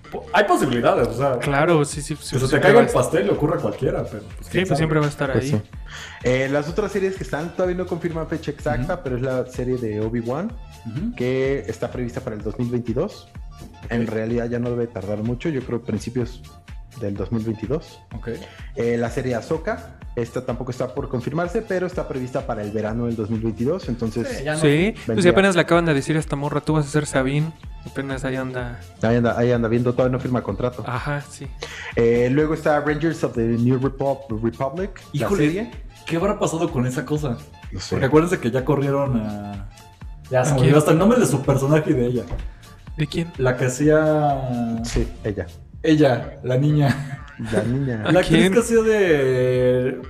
Episodio 0.07 0.11
8. 0.11 0.11
Po- 0.11 0.27
Hay 0.33 0.45
posibilidades, 0.45 1.09
o 1.09 1.15
sea, 1.15 1.39
Claro, 1.39 1.85
sí, 1.85 2.01
sí. 2.03 2.17
sí 2.21 2.37
que 2.37 2.47
se 2.47 2.57
te 2.57 2.61
caiga 2.61 2.81
el 2.81 2.87
pastel 2.89 3.27
le 3.27 3.33
ocurre 3.33 3.59
a 3.59 3.61
cualquiera, 3.63 4.05
pero 4.05 4.23
pues, 4.37 4.47
Sí, 4.49 4.59
pues 4.59 4.69
sabe. 4.69 4.77
siempre 4.79 4.99
va 5.01 5.07
a 5.07 5.09
estar 5.09 5.33
Pues 5.33 5.45
ahí. 5.45 5.51
sí. 5.51 5.63
Eh, 6.25 6.49
las 6.51 6.69
otras 6.69 6.93
series 6.93 7.17
que 7.17 7.25
están 7.25 7.55
todavía 7.55 7.77
no 7.77 7.87
confirman 7.87 8.27
fecha 8.29 8.51
exacta, 8.51 9.03
pero 9.03 9.17
es 9.17 9.23
la 9.23 9.47
serie 9.47 9.77
de 9.79 10.01
Obi-Wan, 10.01 10.53
que 11.17 11.65
está 11.67 11.91
prevista 11.91 12.21
para 12.21 12.37
el 12.37 12.43
2022. 12.43 13.29
En 13.89 14.07
realidad 14.07 14.49
ya 14.49 14.59
no 14.59 14.71
debe 14.71 14.87
tardar 14.87 15.19
mucho, 15.19 15.49
yo 15.49 15.61
creo 15.63 15.81
principios 15.83 16.43
del 17.00 17.15
2022. 17.17 18.00
Ok. 18.15 18.29
Eh, 18.76 18.97
la 18.97 19.11
serie 19.11 19.35
Ahsoka, 19.35 19.99
esta 20.17 20.45
tampoco 20.47 20.71
está 20.71 20.95
por 20.95 21.09
confirmarse, 21.09 21.62
pero 21.62 21.87
está 21.87 22.09
prevista 22.09 22.47
para 22.47 22.62
el 22.62 22.71
verano 22.71 23.07
del 23.07 23.17
2022, 23.17 23.88
entonces 23.88 24.26
Sí, 24.29 24.45
ya 24.45 24.55
no- 24.55 24.61
Sí, 24.61 24.95
pues 25.05 25.23
si 25.23 25.29
apenas 25.29 25.55
le 25.55 25.61
acaban 25.62 25.85
de 25.85 25.93
decir 25.95 26.17
a 26.17 26.21
esta 26.21 26.37
morra, 26.37 26.61
tú 26.61 26.73
vas 26.75 26.87
a 26.87 26.88
ser 26.91 27.07
Sabine. 27.07 27.53
Apenas 27.85 28.25
ahí 28.25 28.35
anda. 28.35 28.81
ahí, 29.03 29.17
anda, 29.17 29.38
ahí 29.38 29.53
anda 29.53 29.69
viendo, 29.69 29.93
todavía 29.93 30.12
no 30.17 30.21
firma 30.21 30.43
contrato. 30.43 30.83
Ajá, 30.87 31.21
sí. 31.21 31.47
Eh, 31.95 32.29
luego 32.33 32.55
está 32.55 32.81
Rangers 32.81 33.23
of 33.23 33.35
the 33.35 33.43
New 33.43 33.79
Repu- 33.79 34.19
Republic, 34.43 35.00
la 35.12 35.26
Híjole, 35.26 35.45
serie. 35.47 35.71
¿qué 36.05 36.17
habrá 36.17 36.37
pasado 36.38 36.71
con 36.73 36.85
esa 36.87 37.05
cosa? 37.05 37.37
No 37.71 37.79
sé. 37.79 37.91
Porque 37.91 38.07
acuérdense 38.07 38.41
que 38.41 38.50
ya 38.50 38.65
corrieron 38.65 39.17
a... 39.21 39.69
Ya 40.31 40.45
se 40.45 40.71
hasta 40.76 40.91
el 40.91 40.99
nombre 40.99 41.21
de 41.21 41.26
su 41.26 41.41
personaje 41.43 41.91
y 41.91 41.95
de 41.95 42.07
ella. 42.07 42.23
¿De 42.97 43.07
quién? 43.07 43.31
La 43.38 43.57
que 43.57 43.67
hacía... 43.67 44.81
Sí, 44.83 45.07
ella. 45.23 45.47
Ella, 45.87 46.38
la 46.43 46.57
niña. 46.59 47.23
La 47.52 47.62
niña. 47.62 48.02
¿A 48.05 48.12
La 48.12 48.23
quién? 48.23 48.52
que 48.52 48.59
hacía 48.59 48.83
de 48.83 50.00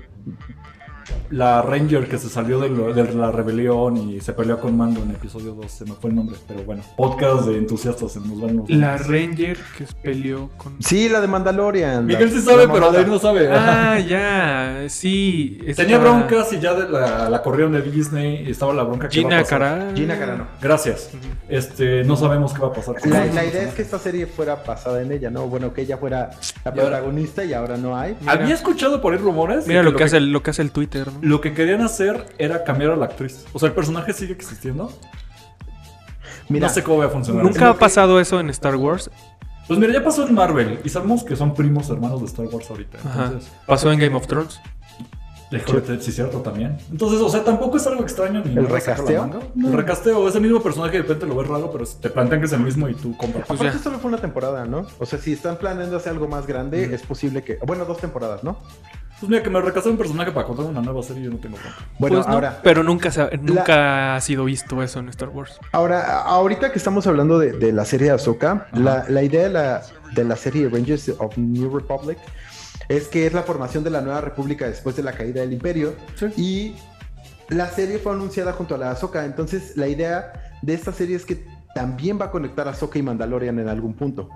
la 1.30 1.62
Ranger 1.62 2.09
que 2.09 2.18
se 2.18 2.28
salió 2.28 2.59
de, 2.61 2.68
lo- 2.68 2.92
de 2.92 3.12
la 3.14 3.30
rebelión 3.33 3.97
y 3.97 4.21
se 4.21 4.33
peleó 4.33 4.61
con 4.61 4.76
Mando 4.76 5.02
en 5.02 5.11
episodio 5.11 5.52
2, 5.54 5.71
se 5.71 5.85
me 5.85 5.92
fue 5.92 6.11
el 6.11 6.16
nombre, 6.16 6.37
pero 6.47 6.62
bueno, 6.64 6.83
podcast 6.97 7.47
de 7.47 7.59
entusiastas, 7.59 8.12
se 8.12 8.21
nos 8.21 8.40
van 8.40 8.56
los 8.59 8.71
La. 8.71 8.97
Ranger 8.97 9.56
que 9.76 9.87
se 9.87 9.95
peleó 10.02 10.50
con. 10.56 10.76
Sí, 10.83 11.09
la 11.09 11.21
de 11.21 11.26
Mandalorian. 11.28 12.06
Miguel 12.06 12.28
la- 12.28 12.35
sí 12.35 12.40
sabe, 12.42 12.68
pero. 12.68 12.92
Dave 12.92 13.06
no 13.06 13.18
sabe. 13.18 13.49
Ah, 13.50 13.99
ya, 14.09 14.85
sí. 14.88 15.59
Tenía 15.76 15.99
broncas 15.99 16.52
y 16.52 16.61
ya 16.61 16.75
de 16.75 16.88
la, 16.88 17.28
la 17.30 17.42
corrieron 17.42 17.73
de 17.73 17.83
Disney 17.83 18.45
y 18.47 18.50
estaba 18.50 18.73
la 18.73 18.83
bronca 18.85 19.09
que 19.09 19.18
Gina. 19.21 19.42
Carano. 19.45 19.95
Gina 19.95 20.18
Carano. 20.18 20.47
Gracias. 20.61 21.11
Este, 21.49 22.02
no 22.04 22.16
sabemos 22.16 22.52
qué 22.52 22.61
va 22.61 22.68
a 22.68 22.73
pasar. 22.73 22.97
La, 23.06 23.26
idea 23.45 23.62
es 23.62 23.75
que 23.75 23.83
esta 23.83 23.99
serie 23.99 24.26
fuera 24.26 24.56
basada 24.66 25.00
en 25.02 25.12
ella, 25.12 25.30
¿no? 25.30 25.47
Bueno, 25.47 25.73
que 25.73 25.83
ella 25.83 25.97
fuera 25.97 26.30
la 26.64 26.73
protagonista 26.75 27.45
y 27.45 27.52
ahora 27.52 27.76
no 27.76 27.97
hay. 27.97 28.16
Mira. 28.21 28.33
Había 28.33 28.54
escuchado 28.54 29.00
por 29.00 29.12
ahí 29.12 29.18
rumores. 29.18 29.66
Mira 29.66 29.83
lo 29.83 29.95
que, 29.95 30.04
hace 30.04 30.16
el, 30.16 30.33
lo 30.33 30.42
que 30.42 30.50
hace 30.50 30.62
el 30.62 30.71
Twitter, 30.71 31.09
¿no? 31.20 31.28
Lo 31.28 31.40
que 31.40 31.52
querían 31.54 31.80
hacer 31.82 32.26
era 32.38 32.64
cambiar 32.64 32.92
a 32.92 32.96
la 32.96 33.06
actriz. 33.06 33.44
O 33.52 33.58
sea, 33.58 33.68
el 33.68 33.75
personaje 33.75 34.12
sigue 34.12 34.32
existiendo. 34.32 34.92
Mira, 36.49 36.68
no 36.68 36.75
sé 36.75 36.82
cómo 36.82 36.99
va 36.99 37.06
a 37.06 37.08
funcionar. 37.08 37.44
Nunca 37.44 37.70
ha 37.70 37.75
pasado 37.75 38.20
eso 38.20 38.38
en 38.40 38.50
Star 38.50 38.76
Wars. 38.76 39.11
Pues 39.66 39.80
mira, 39.80 39.92
ya 39.92 40.04
pasó 40.04 40.26
en 40.26 40.35
Marvel 40.35 40.78
y 40.85 40.88
sabemos 40.88 41.25
que 41.25 41.35
son 41.35 41.52
primos 41.54 41.90
hermanos 41.90 42.20
de 42.20 42.26
Star 42.26 42.46
Wars 42.46 42.70
ahorita. 42.70 42.99
Ajá. 42.99 43.25
Entonces, 43.26 43.50
Pasó 43.66 43.90
en 43.90 43.99
Game 43.99 44.14
of 44.14 44.26
Thrones. 44.28 44.61
déjame 45.50 46.00
sí, 46.00 46.12
cierto 46.12 46.38
también. 46.40 46.78
Entonces, 46.88 47.20
o 47.20 47.28
sea, 47.28 47.42
tampoco 47.42 47.76
es 47.76 47.87
algo 47.88 48.02
extraño 48.02 48.42
ni 48.44 48.56
¿El 48.56 48.68
recasteo? 48.68 49.23
manga. 49.26 49.40
El 49.56 49.73
recasteo, 49.73 50.28
ese 50.28 50.38
mismo 50.38 50.62
personaje 50.62 50.92
de 50.99 51.02
repente 51.02 51.26
lo 51.26 51.35
ves 51.35 51.49
raro, 51.49 51.73
pero 51.73 51.85
te 51.85 52.11
plantean 52.11 52.40
que 52.40 52.46
es 52.46 52.52
el 52.52 52.61
mismo 52.61 52.88
y 52.88 52.94
tú 52.94 53.16
compras. 53.16 53.44
Pues 53.49 53.58
aparte 53.58 53.78
ya. 53.78 53.82
solo 53.82 53.99
fue 53.99 54.08
una 54.08 54.18
temporada, 54.20 54.64
¿no? 54.66 54.87
O 55.00 55.06
sea, 55.06 55.18
si 55.18 55.32
están 55.32 55.56
planeando 55.56 55.96
hacer 55.96 56.12
algo 56.12 56.28
más 56.28 56.46
grande, 56.46 56.94
es 56.94 57.02
posible 57.02 57.42
que... 57.42 57.58
Bueno, 57.66 57.85
dos 57.87 57.99
temporadas, 57.99 58.44
¿no? 58.44 58.58
Pues 59.18 59.30
mira, 59.30 59.42
que 59.42 59.49
me 59.49 59.61
recasté 59.62 59.88
un 59.88 59.96
personaje 59.96 60.30
para 60.30 60.46
contar 60.46 60.66
una 60.66 60.82
nueva 60.82 61.02
serie 61.02 61.23
yo 61.25 61.30
no 61.30 61.38
tengo 61.38 61.56
bronca. 61.56 61.78
Bueno, 61.99 62.16
Pues 62.16 62.26
no, 62.26 62.32
ahora... 62.35 62.61
Pero 62.62 62.82
nunca, 62.82 63.11
se 63.11 63.23
ha- 63.23 63.30
nunca 63.40 64.14
ha 64.14 64.20
sido 64.20 64.44
visto 64.44 64.82
eso 64.82 64.99
en 65.00 65.08
Star 65.08 65.30
Wars. 65.30 65.58
Ahora, 65.73 66.20
ahorita 66.23 66.70
que 66.70 66.78
estamos 66.78 67.06
hablando 67.06 67.38
de, 67.38 67.52
de 67.52 67.73
la 67.73 67.85
serie 67.87 68.08
de 68.08 68.12
Ahsoka, 68.14 68.66
la, 68.75 69.06
la 69.08 69.23
idea 69.23 69.44
de 69.44 69.49
la, 69.50 69.82
de 70.14 70.25
la 70.25 70.37
serie 70.37 70.68
Rangers 70.68 71.08
of 71.18 71.37
New 71.38 71.75
Republic 71.78 72.18
es 72.88 73.08
que 73.08 73.26
es 73.26 73.32
la 73.32 73.42
formación 73.42 73.82
de 73.85 73.90
la 73.90 74.02
nueva 74.02 74.20
república 74.20 74.66
después 74.68 74.94
de 74.96 75.02
la 75.02 75.12
caída 75.12 75.40
del 75.40 75.52
imperio 75.54 75.94
Sí. 76.16 76.26
y 76.37 76.76
la 77.54 77.68
serie 77.70 77.99
fue 77.99 78.12
anunciada 78.12 78.52
junto 78.52 78.75
a 78.75 78.78
la 78.78 78.90
Ahsoka, 78.90 79.25
entonces 79.25 79.76
la 79.76 79.88
idea 79.88 80.32
de 80.62 80.75
esta 80.75 80.92
serie 80.92 81.16
es 81.16 81.25
que 81.25 81.46
también 81.75 82.18
va 82.20 82.26
a 82.26 82.30
conectar 82.30 82.68
a 82.68 82.73
Ahsoka 82.73 82.99
y 82.99 83.02
Mandalorian 83.02 83.58
en 83.58 83.68
algún 83.68 83.94
punto. 83.94 84.28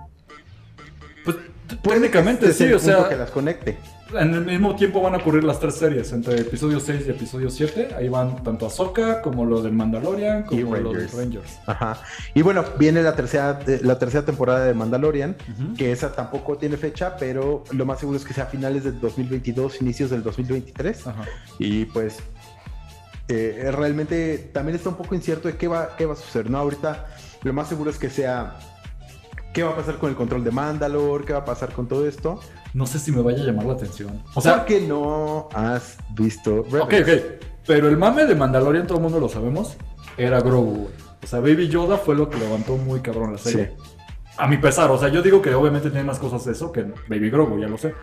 Pues 1.23 1.37
técnicamente 1.83 2.49
este 2.49 2.67
sí, 2.67 2.73
o 2.73 2.79
sea, 2.79 3.07
que 3.07 3.15
las 3.15 3.31
conecte. 3.31 3.77
En 4.19 4.33
el 4.33 4.45
mismo 4.45 4.75
tiempo 4.75 5.01
van 5.01 5.13
a 5.13 5.17
ocurrir 5.17 5.43
las 5.43 5.59
tres 5.59 5.75
series, 5.75 6.11
entre 6.11 6.39
episodio 6.39 6.79
6 6.79 7.03
y 7.07 7.09
episodio 7.11 7.49
7. 7.49 7.89
Ahí 7.97 8.09
van 8.09 8.43
tanto 8.43 8.65
Ahsoka 8.65 9.21
como 9.21 9.45
lo 9.45 9.61
del 9.61 9.73
Mandalorian, 9.73 10.45
Y 10.51 10.61
como 10.61 10.75
de 10.75 10.81
Rangers. 10.81 11.13
Rangers. 11.13 11.59
Ajá. 11.65 12.01
Y 12.33 12.41
bueno, 12.41 12.63
viene 12.77 13.01
la 13.03 13.15
tercera, 13.15 13.59
eh, 13.67 13.79
la 13.83 13.97
tercera 13.99 14.25
temporada 14.25 14.65
de 14.65 14.73
Mandalorian, 14.73 15.35
que 15.77 15.91
esa 15.91 16.11
tampoco 16.11 16.57
tiene 16.57 16.77
fecha, 16.77 17.15
pero 17.17 17.63
lo 17.71 17.85
más 17.85 17.99
seguro 17.99 18.17
es 18.17 18.25
que 18.25 18.33
sea 18.33 18.45
a 18.45 18.47
finales 18.47 18.83
del 18.83 18.99
2022, 18.99 19.81
inicios 19.81 20.09
del 20.09 20.23
2023. 20.23 21.07
Ajá. 21.07 21.25
Y 21.59 21.85
pues 21.85 22.19
eh, 23.27 23.71
realmente 23.71 24.49
también 24.53 24.75
está 24.75 24.89
un 24.89 24.95
poco 24.95 25.15
incierto 25.15 25.47
de 25.47 25.55
qué 25.55 25.67
va, 25.67 25.95
qué 25.97 26.05
va 26.05 26.13
a 26.13 26.17
suceder, 26.17 26.49
¿no? 26.49 26.57
Ahorita 26.57 27.07
lo 27.43 27.53
más 27.53 27.69
seguro 27.69 27.89
es 27.89 27.97
que 27.97 28.09
sea 28.09 28.59
qué 29.53 29.63
va 29.63 29.71
a 29.71 29.75
pasar 29.75 29.97
con 29.97 30.09
el 30.09 30.15
control 30.15 30.43
de 30.43 30.51
Mandalore, 30.51 31.25
qué 31.25 31.33
va 31.33 31.39
a 31.39 31.45
pasar 31.45 31.71
con 31.73 31.87
todo 31.87 32.07
esto. 32.07 32.39
No 32.73 32.85
sé 32.85 32.99
si 32.99 33.11
me 33.11 33.21
vaya 33.21 33.43
a 33.43 33.45
llamar 33.45 33.65
la 33.65 33.73
atención. 33.73 34.21
O 34.33 34.41
sea, 34.41 34.55
sea, 34.55 34.65
que 34.65 34.81
no 34.81 35.49
has 35.53 35.97
visto 36.11 36.59
Ok, 36.59 36.91
Rebels. 36.91 37.23
ok. 37.23 37.45
Pero 37.67 37.87
el 37.89 37.97
mame 37.97 38.25
de 38.25 38.35
Mandalorian, 38.35 38.87
todo 38.87 38.97
el 38.97 39.03
mundo 39.03 39.19
lo 39.19 39.29
sabemos, 39.29 39.77
era 40.17 40.39
Grogu. 40.41 40.89
O 41.23 41.27
sea, 41.27 41.39
Baby 41.39 41.67
Yoda 41.67 41.97
fue 41.97 42.15
lo 42.15 42.29
que 42.29 42.37
levantó 42.39 42.77
muy 42.77 43.01
cabrón 43.01 43.33
la 43.33 43.37
serie. 43.37 43.73
A 44.37 44.47
mi 44.47 44.57
pesar, 44.57 44.89
o 44.89 44.97
sea, 44.97 45.09
yo 45.09 45.21
digo 45.21 45.41
que 45.41 45.53
obviamente 45.53 45.89
tiene 45.89 46.05
más 46.05 46.17
cosas 46.17 46.43
de 46.45 46.53
eso 46.53 46.71
que 46.71 46.83
Baby 47.07 47.29
Grogu, 47.29 47.59
ya 47.59 47.67
lo 47.67 47.77
sé. 47.77 47.93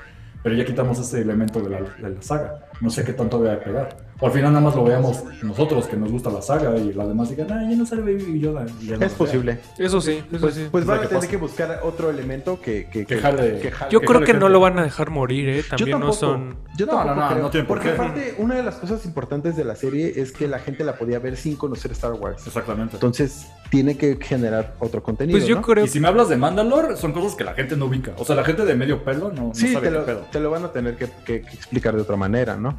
Pero 0.42 0.54
ya 0.54 0.64
quitamos 0.64 0.98
ese 1.00 1.20
elemento 1.20 1.60
de 1.60 1.70
la, 1.70 1.80
de 1.80 2.14
la 2.14 2.22
saga. 2.22 2.68
No 2.80 2.90
sé 2.90 3.04
qué 3.04 3.12
tanto 3.12 3.38
voy 3.38 3.48
a 3.48 3.58
pegar. 3.58 3.96
O 4.20 4.26
al 4.26 4.32
final 4.32 4.52
nada 4.52 4.64
más 4.64 4.74
lo 4.74 4.82
veamos 4.82 5.22
nosotros, 5.44 5.86
que 5.86 5.96
nos 5.96 6.10
gusta 6.10 6.28
la 6.30 6.42
saga, 6.42 6.76
y 6.76 6.92
las 6.92 7.06
demás 7.06 7.30
digan, 7.30 7.52
ah, 7.52 7.62
ya 7.70 7.76
no 7.76 7.86
sale 7.86 8.02
Baby 8.02 8.40
Yoda. 8.40 8.66
y 8.80 8.86
ya 8.86 8.96
no 8.96 9.06
Es 9.06 9.12
posible. 9.12 9.60
Eso 9.78 10.00
sí, 10.00 10.20
eso 10.32 10.40
Pues, 10.40 10.54
sí. 10.54 10.66
pues 10.72 10.84
van 10.84 10.98
a 10.98 11.00
¿qué 11.02 11.06
tener 11.06 11.20
pasa? 11.20 11.30
que 11.30 11.36
buscar 11.36 11.80
otro 11.84 12.10
elemento 12.10 12.60
que, 12.60 12.88
que, 12.90 13.06
Que 13.06 13.20
jale- 13.20 13.60
que 13.60 13.70
jale- 13.70 13.92
Yo 13.92 14.00
que 14.00 14.06
creo 14.06 14.20
que 14.22 14.34
no 14.34 14.48
lo 14.48 14.58
van 14.58 14.76
a 14.78 14.82
dejar 14.82 15.10
morir, 15.10 15.48
¿eh? 15.48 15.62
Yo 15.62 15.68
También 15.68 15.90
tampoco. 16.00 16.06
no 16.12 16.12
son... 16.18 16.56
Yo 16.76 16.86
No, 16.86 16.92
tampoco 16.94 17.14
no, 17.14 17.30
no, 17.30 17.42
no 17.42 17.50
tiene 17.50 17.66
por 17.66 17.76
Porque 17.78 17.90
qué. 17.90 17.94
aparte, 17.94 18.34
una 18.38 18.56
de 18.56 18.62
las 18.64 18.74
cosas 18.76 19.04
importantes 19.06 19.56
de 19.56 19.64
la 19.64 19.76
serie 19.76 20.12
es 20.16 20.32
que 20.32 20.48
la 20.48 20.58
gente 20.58 20.82
la 20.82 20.96
podía 20.96 21.20
ver 21.20 21.36
sin 21.36 21.54
conocer 21.54 21.92
Star 21.92 22.12
Wars. 22.14 22.44
Exactamente. 22.44 22.96
Entonces, 22.96 23.46
tiene 23.70 23.96
que 23.96 24.18
generar 24.20 24.74
otro 24.80 25.00
contenido. 25.00 25.38
Pues 25.38 25.46
yo 25.48 25.54
¿no? 25.56 25.62
creo 25.62 25.84
Y 25.84 25.88
si 25.88 26.00
me 26.00 26.08
hablas 26.08 26.28
de 26.28 26.36
Mandalore, 26.36 26.96
son 26.96 27.12
cosas 27.12 27.36
que 27.36 27.44
la 27.44 27.54
gente 27.54 27.76
no 27.76 27.84
ubica. 27.86 28.14
O 28.18 28.24
sea, 28.24 28.34
la 28.34 28.42
gente 28.44 28.64
de 28.64 28.74
medio 28.74 29.04
pelo 29.04 29.30
no, 29.32 29.48
no 29.48 29.54
Sí, 29.54 29.72
sabe 29.72 29.86
te 29.86 29.92
qué 29.92 29.98
lo, 30.00 30.04
pedo. 30.04 30.26
te 30.32 30.40
lo 30.40 30.50
van 30.50 30.64
a 30.64 30.72
tener 30.72 30.96
que, 30.96 31.06
que- 31.24 31.42
que 31.42 31.54
explicar 31.54 31.94
de 31.94 32.02
otra 32.02 32.16
manera, 32.16 32.56
¿no? 32.56 32.78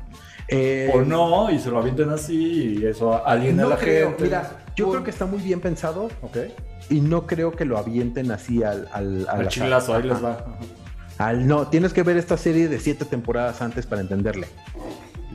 Eh, 0.51 0.89
O 0.93 1.01
no, 1.01 1.51
y 1.51 1.59
se 1.59 1.69
lo 1.69 1.79
avienten 1.79 2.09
así, 2.09 2.79
y 2.81 2.85
eso 2.85 3.25
aliena 3.25 3.63
a 3.63 3.65
no 3.65 3.69
la 3.71 3.77
creo. 3.77 4.07
gente. 4.09 4.23
Mira, 4.23 4.51
yo 4.75 4.85
Por- 4.85 4.93
creo 4.95 5.03
que 5.03 5.11
está 5.11 5.25
muy 5.25 5.39
bien 5.39 5.59
pensado 5.59 6.09
Ok. 6.21 6.37
y 6.89 7.01
no 7.01 7.27
creo 7.27 7.51
que 7.51 7.65
lo 7.65 7.77
avienten 7.77 8.31
así 8.31 8.63
al... 8.63 8.87
al, 8.91 9.27
al 9.29 9.47
chilazo, 9.47 9.93
ahí 9.95 10.03
les 10.03 10.23
va. 10.23 10.31
Ajá. 10.31 10.57
Al, 11.19 11.45
no, 11.47 11.67
tienes 11.67 11.91
que 11.93 12.01
ver 12.01 12.15
esta 12.17 12.37
serie 12.37 12.67
de 12.69 12.79
siete 12.79 13.03
temporadas 13.05 13.61
antes 13.61 13.85
para 13.85 14.01
entenderle. 14.01 14.47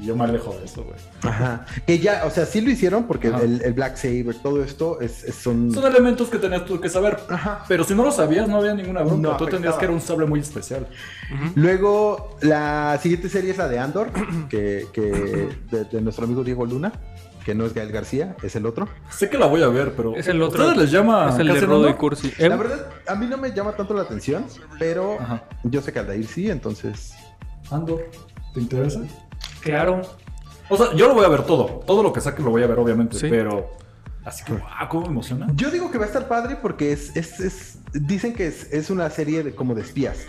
Yo 0.04 0.14
me 0.16 0.24
alejo 0.24 0.52
de 0.58 0.64
eso, 0.64 0.84
güey. 0.84 0.96
Ajá. 1.22 1.64
Que 1.86 1.98
ya, 1.98 2.24
o 2.26 2.30
sea, 2.30 2.46
sí 2.46 2.60
lo 2.60 2.70
hicieron 2.70 3.04
porque 3.04 3.28
el, 3.28 3.62
el 3.62 3.72
Black 3.72 3.96
Saber, 3.96 4.34
todo 4.42 4.62
esto 4.62 5.00
es, 5.00 5.24
es- 5.24 5.34
son... 5.34 5.72
Son 5.72 5.84
elementos 5.86 6.28
que 6.28 6.38
tenías 6.38 6.64
tú 6.64 6.80
que 6.80 6.88
saber. 6.88 7.18
Ajá. 7.28 7.64
Pero 7.68 7.84
si 7.84 7.94
no 7.94 8.04
lo 8.04 8.12
sabías, 8.12 8.48
no 8.48 8.58
había 8.58 8.74
ninguna 8.74 9.02
bronca. 9.02 9.28
No 9.30 9.36
tú 9.36 9.46
tendrías 9.46 9.74
afectaba. 9.74 9.78
que 9.80 9.84
era 9.86 9.94
un 9.94 10.00
sable 10.00 10.26
muy 10.26 10.40
especial. 10.40 10.86
Luego, 11.54 12.36
la 12.42 12.98
siguiente 13.02 13.28
serie 13.28 13.50
es 13.52 13.58
la 13.58 13.68
de 13.68 13.78
Andor, 13.78 14.10
que, 14.48 14.86
que 14.92 15.48
de, 15.70 15.84
de 15.84 16.00
nuestro 16.00 16.24
amigo 16.24 16.44
Diego 16.44 16.66
Luna, 16.66 16.92
que 17.44 17.54
no 17.54 17.66
es 17.66 17.74
Gael 17.74 17.92
García, 17.92 18.36
es 18.42 18.56
el 18.56 18.66
otro. 18.66 18.88
Sé 19.10 19.28
que 19.28 19.38
la 19.38 19.46
voy 19.46 19.62
a 19.62 19.68
ver, 19.68 19.92
pero. 19.96 20.16
Es 20.16 20.28
el 20.28 20.40
otro. 20.42 20.62
¿Ustedes 20.64 20.82
les 20.82 20.90
llama 20.90 21.28
Es 21.30 21.38
el 21.38 21.48
de 21.48 21.60
Rodo 21.60 21.88
y? 21.88 21.94
Cursi. 21.94 22.32
¿Eh? 22.38 22.48
La 22.48 22.56
verdad, 22.56 22.86
a 23.06 23.14
mí 23.14 23.26
no 23.26 23.36
me 23.36 23.52
llama 23.52 23.72
tanto 23.72 23.94
la 23.94 24.02
atención, 24.02 24.44
pero 24.78 25.18
Ajá. 25.20 25.44
yo 25.62 25.80
sé 25.82 25.92
que 25.92 25.98
Aldair 25.98 26.26
sí, 26.26 26.50
entonces... 26.50 27.12
Andor. 27.70 28.04
¿Te 28.54 28.60
interesa? 28.60 29.00
Claro. 29.64 30.02
O 30.68 30.76
sea, 30.76 30.94
yo 30.94 31.08
lo 31.08 31.14
voy 31.14 31.24
a 31.24 31.28
ver 31.28 31.42
todo. 31.42 31.82
Todo 31.86 32.02
lo 32.02 32.12
que 32.12 32.20
saque 32.20 32.42
lo 32.42 32.50
voy 32.50 32.62
a 32.62 32.66
ver, 32.66 32.78
obviamente. 32.78 33.18
Sí. 33.18 33.26
Pero. 33.28 33.70
Así 34.24 34.42
que, 34.44 34.52
wow, 34.52 34.62
cómo 34.88 35.02
me 35.02 35.08
emociona. 35.08 35.46
Yo 35.54 35.70
digo 35.70 35.90
que 35.90 35.98
va 35.98 36.04
a 36.04 36.06
estar 36.06 36.26
padre 36.28 36.56
porque 36.56 36.92
es, 36.92 37.14
es, 37.14 37.40
es- 37.40 37.78
dicen 37.92 38.32
que 38.32 38.46
es, 38.46 38.72
es 38.72 38.88
una 38.88 39.10
serie 39.10 39.42
de, 39.42 39.54
como 39.54 39.74
de 39.74 39.82
espías, 39.82 40.26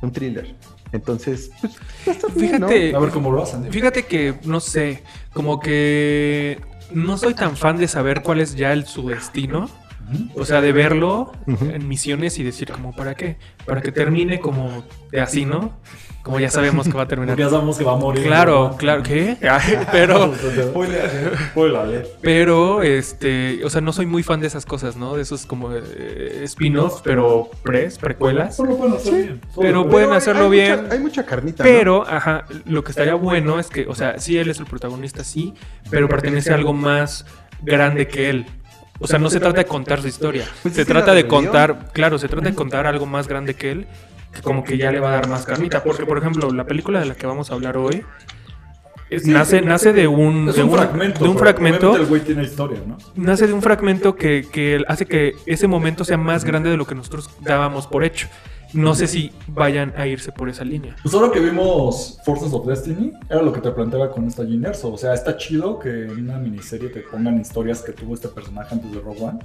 un 0.00 0.12
thriller. 0.12 0.54
Entonces, 0.92 1.50
pues, 1.60 1.72
va 2.06 2.12
a 2.12 2.14
estar 2.14 2.30
bien, 2.34 2.60
¿no? 2.60 2.68
Fíjate, 2.68 2.94
A 2.94 2.98
ver 3.00 3.10
cómo 3.10 3.32
lo 3.32 3.42
hacen. 3.42 3.64
fíjate 3.72 4.04
que, 4.06 4.38
no 4.44 4.60
sé, 4.60 5.02
como 5.32 5.58
que 5.58 6.60
no 6.92 7.18
soy 7.18 7.34
tan 7.34 7.56
fan 7.56 7.78
de 7.78 7.88
saber 7.88 8.22
cuál 8.22 8.40
es 8.40 8.54
ya 8.54 8.72
el, 8.72 8.86
su 8.86 9.08
destino. 9.08 9.68
O 10.34 10.44
sea, 10.44 10.60
de 10.60 10.72
verlo 10.72 11.32
en 11.46 11.88
misiones 11.88 12.38
y 12.38 12.42
decir 12.42 12.70
como, 12.70 12.94
¿para 12.94 13.14
qué? 13.14 13.36
Para 13.64 13.80
que 13.80 13.92
termine 13.92 14.40
como 14.40 14.84
de 15.10 15.20
así, 15.20 15.44
¿no? 15.46 15.78
Como 16.22 16.38
ya 16.38 16.50
sabemos 16.50 16.86
que 16.86 16.92
va 16.92 17.02
a 17.02 17.08
terminar. 17.08 17.34
Porque 17.34 17.42
ya 17.44 17.50
sabemos 17.50 17.78
que 17.78 17.84
va 17.84 17.94
a 17.94 17.96
morir. 17.96 18.22
Claro, 18.24 18.68
¿no? 18.70 18.76
claro, 18.76 19.02
¿qué? 19.02 19.36
Pero, 19.92 20.32
pero, 22.20 22.82
este, 22.82 23.64
o 23.64 23.70
sea, 23.70 23.80
no 23.80 23.92
soy 23.92 24.06
muy 24.06 24.22
fan 24.22 24.40
de 24.40 24.46
esas 24.46 24.64
cosas, 24.66 24.96
¿no? 24.96 25.14
De 25.16 25.22
esos 25.22 25.46
como 25.46 25.70
eh, 25.74 26.40
spin-offs, 26.44 27.00
pero 27.02 27.50
pres, 27.62 27.98
precuelas. 27.98 28.56
Solo 28.56 28.76
pueden 28.76 28.94
hacer 28.94 29.14
bien. 29.14 29.40
Solo 29.54 29.66
Pero 29.66 29.88
pueden- 29.88 30.12
hacerlo 30.12 30.44
hay 30.44 30.50
bien. 30.50 30.82
mucha- 30.82 30.94
hay 30.94 31.00
mucha 31.00 31.26
carnita, 31.26 31.64
¿no? 31.64 31.70
Pero, 31.70 32.06
ajá, 32.08 32.44
lo 32.66 32.84
que 32.84 32.90
estaría 32.92 33.14
bueno 33.14 33.58
es 33.58 33.68
que, 33.68 33.86
o 33.86 33.94
sea, 33.94 34.18
sí 34.18 34.38
él 34.38 34.50
es 34.50 34.58
el 34.58 34.66
protagonista, 34.66 35.24
sí, 35.24 35.54
pero 35.90 36.08
pertenece 36.08 36.52
a 36.52 36.54
algo 36.54 36.72
más 36.72 37.26
grande 37.62 38.06
que 38.08 38.30
él. 38.30 38.46
O 39.02 39.06
sea, 39.06 39.18
no 39.18 39.28
se 39.30 39.40
trata 39.40 39.58
de 39.58 39.64
contar 39.66 40.00
su 40.00 40.08
historia. 40.08 40.44
Pues 40.62 40.74
se 40.74 40.84
trata 40.84 41.12
de 41.14 41.26
contar, 41.26 41.90
claro, 41.92 42.18
se 42.18 42.28
trata 42.28 42.48
de 42.48 42.54
contar 42.54 42.86
algo 42.86 43.04
más 43.06 43.28
grande 43.28 43.54
que 43.54 43.70
él, 43.72 43.86
que 44.32 44.40
como 44.42 44.64
que 44.64 44.78
ya 44.78 44.90
le 44.92 45.00
va 45.00 45.08
a 45.08 45.12
dar 45.12 45.28
más 45.28 45.44
carnita. 45.44 45.82
Porque, 45.82 46.06
por 46.06 46.18
ejemplo, 46.18 46.50
la 46.50 46.64
película 46.64 47.00
de 47.00 47.06
la 47.06 47.14
que 47.14 47.26
vamos 47.26 47.50
a 47.50 47.54
hablar 47.54 47.76
hoy 47.76 48.02
es- 49.10 49.26
nace, 49.26 49.60
nace 49.60 49.92
de 49.92 50.06
un, 50.06 50.46
de 50.46 50.62
un 50.62 50.70
un- 50.70 50.74
fragmento. 50.76 51.24
de 51.24 51.30
un 51.30 51.36
fragmento 51.38 51.96
El 51.96 52.06
güey 52.06 52.22
tiene 52.22 52.44
historia, 52.44 52.78
¿no? 52.86 52.96
nace 53.14 53.46
de 53.46 53.52
un 53.52 53.60
fragmento 53.60 54.14
que, 54.16 54.46
que 54.50 54.82
hace 54.88 55.04
que 55.06 55.34
ese 55.46 55.66
momento 55.68 56.04
sea 56.04 56.16
más 56.16 56.44
grande 56.44 56.70
de 56.70 56.76
lo 56.78 56.86
que 56.86 56.94
nosotros 56.94 57.28
dábamos 57.40 57.86
por 57.86 58.04
hecho. 58.04 58.28
No 58.72 58.94
sé 58.94 59.06
si 59.06 59.32
vayan 59.48 59.92
a 59.96 60.06
irse 60.06 60.32
por 60.32 60.48
esa 60.48 60.64
línea. 60.64 60.96
Pues 61.02 61.14
ahora 61.14 61.30
que 61.30 61.40
vimos 61.40 62.18
Forces 62.24 62.52
of 62.52 62.66
Destiny, 62.66 63.12
era 63.28 63.42
lo 63.42 63.52
que 63.52 63.60
te 63.60 63.70
planteaba 63.70 64.10
con 64.10 64.26
esta 64.26 64.44
Jean 64.44 64.64
Erso. 64.64 64.92
O 64.92 64.98
sea, 64.98 65.14
está 65.14 65.36
chido 65.36 65.78
que 65.78 66.04
en 66.04 66.24
una 66.24 66.38
miniserie 66.38 66.88
te 66.88 67.00
pongan 67.00 67.40
historias 67.40 67.82
que 67.82 67.92
tuvo 67.92 68.14
este 68.14 68.28
personaje 68.28 68.74
antes 68.74 68.90
de 68.92 69.00
Rogue 69.00 69.22
One. 69.22 69.38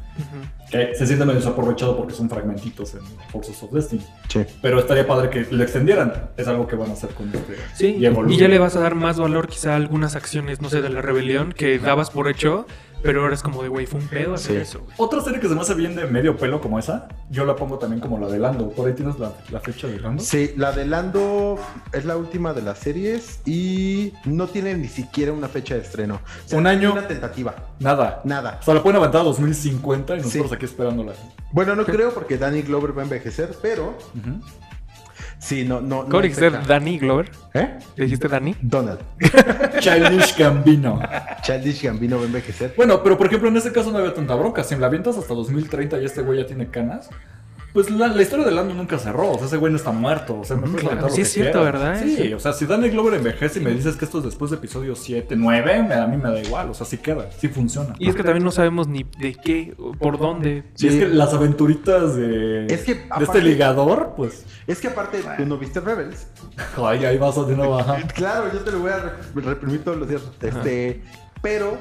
Que 0.71 0.93
se 0.95 1.05
siente 1.05 1.25
medio 1.25 1.39
desaprovechado 1.39 1.97
porque 1.97 2.13
son 2.13 2.29
fragmentitos 2.29 2.93
en 2.93 3.01
Forces 3.31 3.61
of 3.63 3.71
Destiny. 3.71 4.03
Sí. 4.29 4.45
Pero 4.61 4.79
estaría 4.79 5.05
padre 5.05 5.29
que 5.29 5.47
lo 5.53 5.63
extendieran. 5.63 6.31
Es 6.37 6.47
algo 6.47 6.67
que 6.67 6.75
van 6.75 6.89
a 6.89 6.93
hacer 6.93 7.09
con 7.11 7.27
este. 7.27 7.55
Sí, 7.73 7.97
y 7.99 8.07
Luna. 8.07 8.35
ya 8.35 8.47
le 8.47 8.59
vas 8.59 8.75
a 8.75 8.79
dar 8.79 8.95
más 8.95 9.19
valor 9.19 9.47
quizá 9.47 9.73
a 9.73 9.75
algunas 9.75 10.15
acciones, 10.15 10.61
no 10.61 10.69
sé, 10.69 10.81
de 10.81 10.89
la 10.89 11.01
rebelión 11.01 11.51
que 11.51 11.79
dabas 11.79 12.09
por 12.09 12.27
hecho, 12.29 12.65
pero 13.03 13.21
ahora 13.21 13.33
es 13.35 13.41
como 13.43 13.61
de, 13.63 13.69
güey, 13.69 13.85
fue 13.85 13.99
un 13.99 14.07
pedo 14.07 14.33
hacer 14.35 14.55
Sí. 14.55 14.61
eso. 14.61 14.87
Otra 14.97 15.21
serie 15.21 15.39
que 15.39 15.47
se 15.47 15.55
me 15.55 15.61
hace 15.61 15.73
bien 15.73 15.95
de 15.95 16.05
medio 16.07 16.35
pelo 16.37 16.59
como 16.61 16.77
esa, 16.79 17.07
yo 17.29 17.45
la 17.45 17.55
pongo 17.55 17.77
también 17.77 17.99
como 18.01 18.19
la 18.19 18.27
de 18.27 18.39
Lando. 18.39 18.69
Por 18.71 18.87
ahí 18.87 18.93
tienes 18.93 19.17
la, 19.19 19.33
la 19.51 19.59
fecha 19.59 19.87
de 19.87 19.99
Lando. 19.99 20.23
Sí, 20.23 20.51
la 20.57 20.71
de 20.71 20.85
Lando 20.85 21.57
es 21.93 22.05
la 22.05 22.17
última 22.17 22.53
de 22.53 22.61
las 22.61 22.79
series 22.79 23.39
y 23.45 24.13
no 24.25 24.47
tiene 24.47 24.75
ni 24.75 24.87
siquiera 24.87 25.31
una 25.31 25.47
fecha 25.47 25.75
de 25.75 25.81
estreno. 25.81 26.15
O 26.45 26.49
sea, 26.49 26.57
Un 26.59 26.67
año. 26.67 26.91
Una 26.93 27.07
tentativa. 27.07 27.55
Nada. 27.79 28.21
Nada. 28.23 28.57
O 28.61 28.63
sea, 28.65 28.73
la 28.73 28.83
pueden 28.83 28.97
aventar 28.97 29.21
a 29.21 29.23
2050 29.25 30.15
y 30.15 30.17
nosotros 30.21 30.49
Sí. 30.49 30.55
aquí 30.55 30.65
esperándola. 30.65 31.13
Bueno, 31.51 31.75
no 31.75 31.85
creo 31.85 32.13
porque 32.13 32.37
Danny 32.37 32.61
Glover 32.61 32.95
va 32.97 33.01
a 33.01 33.05
envejecer, 33.05 33.55
pero. 33.61 33.97
Sí, 35.39 35.63
no, 35.63 35.81
no. 35.81 36.03
no 36.03 36.05
¿Cómo 36.05 36.17
hay 36.17 36.29
dijiste. 36.29 36.49
Danny 36.49 36.97
Glover? 36.99 37.29
¿Eh? 37.53 37.77
¿Le 37.95 38.03
dijiste 38.05 38.27
Danny? 38.27 38.55
Donald. 38.61 38.99
Childish 39.79 40.37
Gambino. 40.37 40.99
Childish 41.41 41.83
Gambino 41.83 42.17
va 42.17 42.23
a 42.23 42.25
envejecer. 42.25 42.73
Bueno, 42.75 43.01
pero 43.03 43.17
por 43.17 43.27
ejemplo, 43.27 43.49
en 43.49 43.57
ese 43.57 43.71
caso 43.71 43.91
no 43.91 43.97
había 43.99 44.13
tanta 44.13 44.35
bronca. 44.35 44.63
Si 44.63 44.75
me 44.75 44.81
la 44.81 44.87
avientas 44.87 45.17
hasta 45.17 45.33
2030 45.33 46.01
y 46.01 46.05
este 46.05 46.21
güey 46.21 46.39
ya 46.39 46.45
tiene 46.45 46.67
canas, 46.67 47.09
pues 47.73 47.89
la, 47.91 48.07
la 48.07 48.21
historia 48.21 48.45
de 48.45 48.51
Lando 48.51 48.73
nunca 48.73 48.97
cerró. 48.97 49.31
O 49.31 49.37
sea, 49.37 49.47
ese 49.47 49.57
güey 49.57 49.71
no 49.71 49.77
está 49.77 49.91
muerto. 49.91 50.39
O 50.39 50.43
sea, 50.43 50.55
me 50.55 50.63
puedes 50.63 50.81
Claro, 50.81 51.01
lo 51.01 51.09
sí 51.09 51.17
que 51.17 51.21
es 51.23 51.31
cierto. 51.31 51.63
¿verdad? 51.63 51.99
Sí, 52.01 52.15
Sí. 52.17 52.33
o 52.33 52.39
sea, 52.39 52.53
si 52.53 52.65
Danny 52.65 52.89
Glover 52.89 53.13
envejece 53.15 53.59
y 53.59 53.63
me 53.63 53.71
dices 53.71 53.95
que 53.97 54.05
esto 54.05 54.17
es 54.19 54.23
después 54.25 54.49
de 54.51 54.57
episodio 54.57 54.95
7, 54.95 55.35
9, 55.37 55.83
me- 55.83 55.93
a 55.95 56.07
mí 56.07 56.17
me 56.17 56.29
da 56.31 56.39
igual. 56.39 56.69
O 56.69 56.73
sea, 56.73 56.85
sí 56.85 56.97
queda, 56.97 57.29
sí 57.37 57.47
funciona. 57.49 57.93
Y 57.99 58.09
es 58.09 58.15
que 58.15 58.23
también 58.23 58.43
no 58.43 58.51
sabemos 58.51 58.87
ni 58.87 59.05
de 59.19 59.35
qué, 59.35 59.75
por 59.99 60.17
dónde. 60.17 60.63
Sí, 60.75 60.87
es 60.87 60.95
que 60.95 61.07
las 61.07 61.33
aventuritas 61.33 62.15
de, 62.15 62.65
Es 62.67 62.83
que, 62.83 62.95
de 62.95 63.03
este 63.23 63.41
ligador, 63.41 64.13
pues. 64.17 64.45
Es 64.65 64.79
que 64.79 64.87
aparte, 64.87 65.19
tú 65.37 65.45
no 65.45 65.57
viste 65.57 65.79
Rebels. 65.79 66.27
Ay, 66.77 67.05
ahí 67.05 67.17
vas 67.17 67.35
de 67.47 67.55
nuevo. 67.55 67.77
ajá. 67.79 67.97
Claro, 68.15 68.51
yo 68.51 68.59
te 68.61 68.71
lo 68.71 68.79
voy 68.79 68.91
a 68.91 68.97
re- 68.99 69.41
reprimir 69.41 69.83
todos 69.83 69.97
los 69.97 70.09
días. 70.09 70.21
Este, 70.41 71.03
pero 71.41 71.77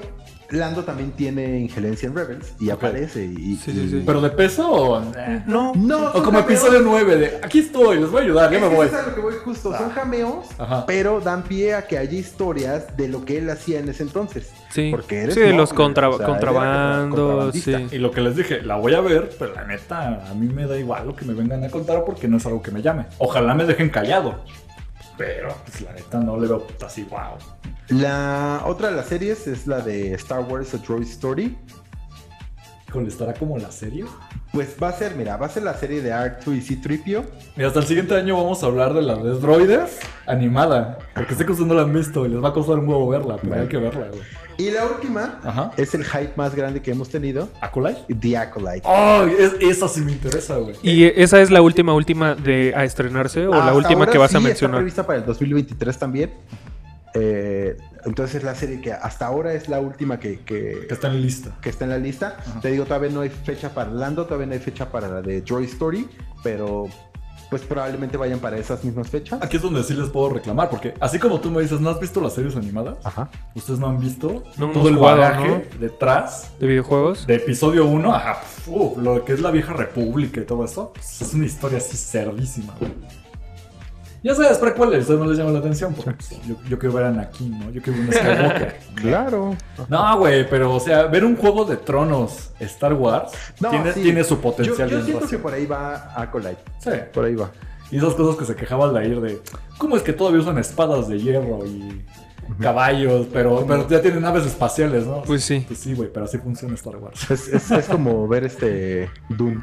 Lando 0.50 0.84
también 0.84 1.10
tiene 1.12 1.58
injerencia 1.58 2.06
en 2.08 2.14
Rebels 2.14 2.52
y 2.60 2.70
aparece. 2.70 3.24
Y, 3.24 3.56
Sí, 3.56 3.72
sí, 3.72 3.88
sí. 3.90 4.02
¿Pero 4.06 4.20
de 4.20 4.30
peso 4.30 4.70
o.? 4.70 5.02
eh? 5.16 5.42
No. 5.46 5.72
No, 5.74 6.06
O 6.08 6.12
como 6.22 6.38
cameos. 6.40 6.44
episodio 6.44 6.80
9 6.82 7.16
de 7.16 7.26
aquí 7.42 7.58
estoy, 7.60 7.98
les 8.00 8.10
voy 8.10 8.20
a 8.20 8.24
ayudar, 8.24 8.52
ya 8.52 8.58
me 8.60 8.68
voy. 8.68 8.86
eso 8.86 8.96
es 8.98 9.02
a 9.04 9.08
lo 9.08 9.14
que 9.14 9.20
voy 9.20 9.34
justo. 9.44 9.76
Son 9.76 9.90
cameos, 9.90 10.46
Ajá. 10.58 10.84
pero 10.86 11.20
dan 11.20 11.42
pie 11.42 11.74
a 11.74 11.86
que 11.86 11.98
haya 11.98 12.16
historias 12.18 12.96
de 12.96 13.08
lo 13.08 13.24
que 13.24 13.38
él 13.38 13.50
hacía 13.50 13.80
en 13.80 13.88
ese 13.88 14.04
entonces. 14.04 14.52
Sí. 14.70 14.90
Porque 14.90 15.22
eres 15.22 15.34
Sí, 15.34 15.40
de 15.40 15.52
los 15.52 15.72
contra- 15.72 16.08
o 16.10 16.16
sea, 16.18 16.26
contrabandos, 16.26 17.54
sí. 17.54 17.74
Y 17.92 17.98
lo 17.98 18.10
que 18.10 18.20
les 18.20 18.36
dije, 18.36 18.62
la 18.62 18.76
voy 18.76 18.94
a 18.94 19.00
ver, 19.00 19.30
pero 19.38 19.54
la 19.54 19.64
neta, 19.64 20.28
a 20.30 20.34
mí 20.34 20.46
me 20.46 20.66
da 20.66 20.78
igual 20.78 21.06
lo 21.06 21.16
que 21.16 21.24
me 21.24 21.34
vengan 21.34 21.64
a 21.64 21.70
contar 21.70 22.04
porque 22.04 22.28
no 22.28 22.36
es 22.36 22.46
algo 22.46 22.62
que 22.62 22.70
me 22.70 22.82
llame. 22.82 23.06
Ojalá 23.18 23.54
me 23.54 23.64
dejen 23.64 23.88
callado. 23.90 24.40
Pero, 25.16 25.54
pues 25.64 25.80
la 25.80 25.92
neta, 25.92 26.20
no 26.20 26.38
le 26.38 26.46
veo 26.46 26.66
así, 26.84 27.04
wow. 27.04 27.38
La 27.88 28.62
otra 28.66 28.90
de 28.90 28.96
las 28.96 29.06
series 29.06 29.46
es 29.46 29.66
la 29.66 29.80
de 29.80 30.14
Star 30.14 30.40
Wars 30.40 30.74
A 30.74 30.78
Droid 30.78 31.06
Story. 31.06 31.56
Híjole, 32.88 33.08
¿estará 33.08 33.34
como 33.34 33.58
la 33.58 33.70
serie? 33.70 34.04
Pues 34.52 34.76
va 34.82 34.88
a 34.88 34.92
ser, 34.92 35.14
mira, 35.16 35.36
va 35.36 35.46
a 35.46 35.48
ser 35.48 35.62
la 35.62 35.74
serie 35.74 36.02
de 36.02 36.12
R2 36.12 36.56
y 36.56 36.60
C-3PO. 36.60 37.24
Y 37.56 37.62
hasta 37.62 37.80
el 37.80 37.86
siguiente 37.86 38.14
año 38.14 38.36
vamos 38.36 38.62
a 38.62 38.66
hablar 38.66 38.94
de 38.94 39.02
la 39.02 39.16
de 39.16 39.38
droides 39.38 39.98
animada. 40.26 40.98
Porque 41.14 41.34
sé 41.34 41.44
que 41.44 41.52
ustedes 41.52 41.68
no 41.68 41.74
la 41.74 41.82
han 41.82 41.92
visto 41.92 42.24
y 42.26 42.28
les 42.28 42.42
va 42.42 42.48
a 42.48 42.52
costar 42.52 42.78
un 42.78 42.88
huevo 42.88 43.08
verla, 43.08 43.36
pero 43.40 43.54
hay 43.54 43.68
que 43.68 43.76
verla, 43.76 44.08
güey. 44.08 44.45
Y 44.58 44.70
la 44.70 44.86
última 44.86 45.38
Ajá. 45.44 45.70
es 45.76 45.94
el 45.94 46.04
hype 46.04 46.32
más 46.36 46.54
grande 46.54 46.80
que 46.80 46.90
hemos 46.90 47.08
tenido, 47.10 47.48
¿Acolyte? 47.60 48.02
The 48.14 48.36
Acolyte. 48.38 48.82
¡Ay! 48.84 49.34
es- 49.38 49.52
esa 49.60 49.86
sí 49.88 50.00
me 50.00 50.12
interesa, 50.12 50.56
güey. 50.56 50.74
¿Y 50.82 51.04
esa 51.04 51.40
es 51.42 51.50
la 51.50 51.60
última, 51.62 51.92
última 51.92 52.34
de 52.34 52.72
a 52.74 52.84
estrenarse 52.84 53.46
o 53.46 53.52
la 53.52 53.74
última 53.74 54.00
ahora 54.00 54.12
que 54.12 54.18
vas 54.18 54.34
a 54.34 54.40
mencionar? 54.40 54.76
Está 54.76 54.78
prevista 54.78 55.06
para 55.06 55.18
el 55.18 55.26
2023 55.26 55.98
también. 55.98 56.30
Eh, 57.14 57.76
entonces 58.04 58.36
es 58.36 58.44
la 58.44 58.54
serie 58.54 58.80
que 58.80 58.92
hasta 58.92 59.26
ahora 59.26 59.54
es 59.54 59.68
la 59.68 59.80
última 59.80 60.18
que, 60.20 60.40
que- 60.40 60.84
Que 60.86 60.94
está 60.94 61.08
en 61.08 61.22
lista. 61.22 61.56
que 61.62 61.70
está 61.70 61.84
en 61.84 61.90
la 61.90 61.98
lista. 61.98 62.36
Te 62.60 62.70
digo, 62.70 62.84
todavía 62.84 63.10
no 63.10 63.20
hay 63.22 63.30
fecha 63.30 63.70
para 63.74 63.90
Lando, 63.90 64.24
todavía 64.26 64.46
no 64.46 64.52
hay 64.52 64.58
fecha 64.58 64.90
para 64.90 65.08
la 65.08 65.22
de 65.22 65.40
Droid 65.40 65.68
Story, 65.68 66.06
pero 66.42 66.88
pues 67.50 67.62
probablemente 67.62 68.16
vayan 68.16 68.38
para 68.38 68.58
esas 68.58 68.82
mismas 68.84 69.08
fechas. 69.08 69.40
Aquí 69.42 69.56
es 69.56 69.62
donde 69.62 69.82
sí 69.84 69.94
les 69.94 70.08
puedo 70.08 70.30
reclamar, 70.30 70.68
porque 70.70 70.94
así 71.00 71.18
como 71.18 71.40
tú 71.40 71.50
me 71.50 71.62
dices, 71.62 71.80
¿no 71.80 71.90
has 71.90 72.00
visto 72.00 72.20
las 72.20 72.32
series 72.32 72.56
animadas? 72.56 72.98
Ajá. 73.04 73.30
Ustedes 73.54 73.78
no 73.78 73.86
han 73.88 74.00
visto 74.00 74.42
No 74.56 74.70
todo 74.70 74.88
el 74.88 74.96
jugado, 74.96 75.18
bagaje 75.20 75.48
¿no? 75.48 75.80
detrás 75.80 76.50
¿De 76.58 76.66
videojuegos? 76.66 77.26
de 77.26 77.36
episodio 77.36 77.86
1, 77.86 78.14
ajá, 78.14 78.40
uf, 78.66 78.98
lo 78.98 79.24
que 79.24 79.32
es 79.32 79.40
la 79.40 79.50
vieja 79.50 79.72
república 79.72 80.40
y 80.40 80.44
todo 80.44 80.64
eso, 80.64 80.92
pues, 80.94 81.22
es 81.22 81.34
una 81.34 81.46
historia 81.46 81.78
así 81.78 81.96
cerdísima. 81.96 82.74
güey. 82.80 82.92
Ya 84.26 84.34
sabes, 84.34 84.58
ustedes 84.60 85.08
no 85.20 85.24
les 85.26 85.38
llama 85.38 85.52
la 85.52 85.60
atención, 85.60 85.94
porque 85.94 86.12
yo, 86.48 86.56
yo 86.68 86.78
quiero 86.80 86.94
ver 86.96 87.04
a 87.04 87.08
Anakin, 87.10 87.58
¿no? 87.60 87.70
Yo 87.70 87.80
quiero 87.80 88.00
ver 88.00 88.10
a 88.10 88.20
Skywalker. 88.20 88.76
Claro. 88.96 89.56
no, 89.88 90.18
güey, 90.18 90.48
pero 90.50 90.74
o 90.74 90.80
sea, 90.80 91.04
ver 91.04 91.24
un 91.24 91.36
juego 91.36 91.64
de 91.64 91.76
tronos 91.76 92.50
Star 92.58 92.92
Wars 92.94 93.30
No, 93.60 93.70
tiene, 93.70 93.92
sí. 93.92 94.02
tiene 94.02 94.24
su 94.24 94.34
Yo, 94.34 94.40
potencial. 94.40 94.88
yo 94.88 94.96
bien 94.96 95.06
siento 95.06 95.28
que 95.28 95.38
por 95.38 95.52
ahí 95.54 95.64
va 95.66 96.12
Acolyte. 96.20 96.58
Sí. 96.80 96.90
Por 97.12 97.24
ahí 97.24 97.36
va. 97.36 97.50
Y 97.92 97.98
esas 97.98 98.14
cosas 98.14 98.36
que 98.36 98.44
se 98.44 98.56
quejaba 98.56 98.86
Aldair 98.86 99.20
de 99.20 99.40
cómo 99.78 99.96
es 99.96 100.02
que 100.02 100.12
todavía 100.12 100.40
usan 100.40 100.58
espadas 100.58 101.06
de 101.06 101.20
hierro 101.20 101.64
y 101.64 102.04
caballos, 102.60 103.26
pero, 103.32 103.64
pero 103.66 103.88
ya 103.88 104.00
tienen 104.02 104.22
naves 104.22 104.44
espaciales, 104.46 105.06
¿no? 105.06 105.22
Pues 105.22 105.44
sí. 105.44 105.64
Pues 105.68 105.78
sí, 105.78 105.94
güey, 105.94 106.12
pero 106.12 106.24
así 106.26 106.38
funciona 106.38 106.74
Star 106.74 106.96
Wars. 106.96 107.30
Es, 107.30 107.46
es- 107.48 107.70
es 107.70 107.86
como 107.86 108.26
ver 108.26 108.42
este 108.44 109.08
Dune. 109.28 109.60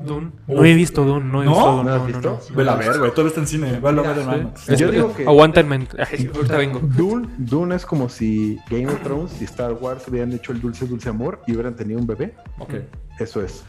Dune. 0.00 0.30
No 0.46 0.64
he 0.64 0.74
visto 0.74 1.04
Dune, 1.04 1.24
no 1.24 1.42
he 1.42 1.46
¿No? 1.46 1.52
visto 1.52 1.70
Dune. 1.76 1.84
¿No 1.90 1.94
has 1.96 2.06
visto? 2.06 2.30
no, 2.30 2.38
no. 2.50 2.56
Vela 2.56 2.72
a 2.72 2.76
ver, 2.76 2.98
güey, 2.98 3.10
todavía 3.10 3.28
está 3.28 3.40
en 3.40 3.46
cine, 3.46 3.80
velo 3.80 4.04
a 4.06 4.12
ver. 4.12 4.22
IMAX. 4.24 4.66
Yo 4.78 4.90
digo 4.90 5.14
que- 5.14 5.24
Aguántenme. 5.26 5.88
Ay, 5.98 6.30
ahorita 6.34 6.56
vengo. 6.56 6.80
Dune, 6.82 7.28
Dune 7.38 7.74
es 7.74 7.84
como 7.84 8.08
si 8.08 8.58
Game 8.70 8.86
of 8.86 9.00
Thrones 9.02 9.40
y 9.40 9.44
Star 9.44 9.72
Wars 9.72 10.06
hubieran 10.08 10.32
hecho 10.32 10.52
el 10.52 10.60
dulce, 10.60 10.86
dulce 10.86 11.08
amor 11.08 11.40
y 11.46 11.52
hubieran 11.52 11.74
tenido 11.74 11.98
un 11.98 12.06
bebé. 12.06 12.34
Ok. 12.58 12.74
Eso 13.18 13.42
es. 13.42 13.64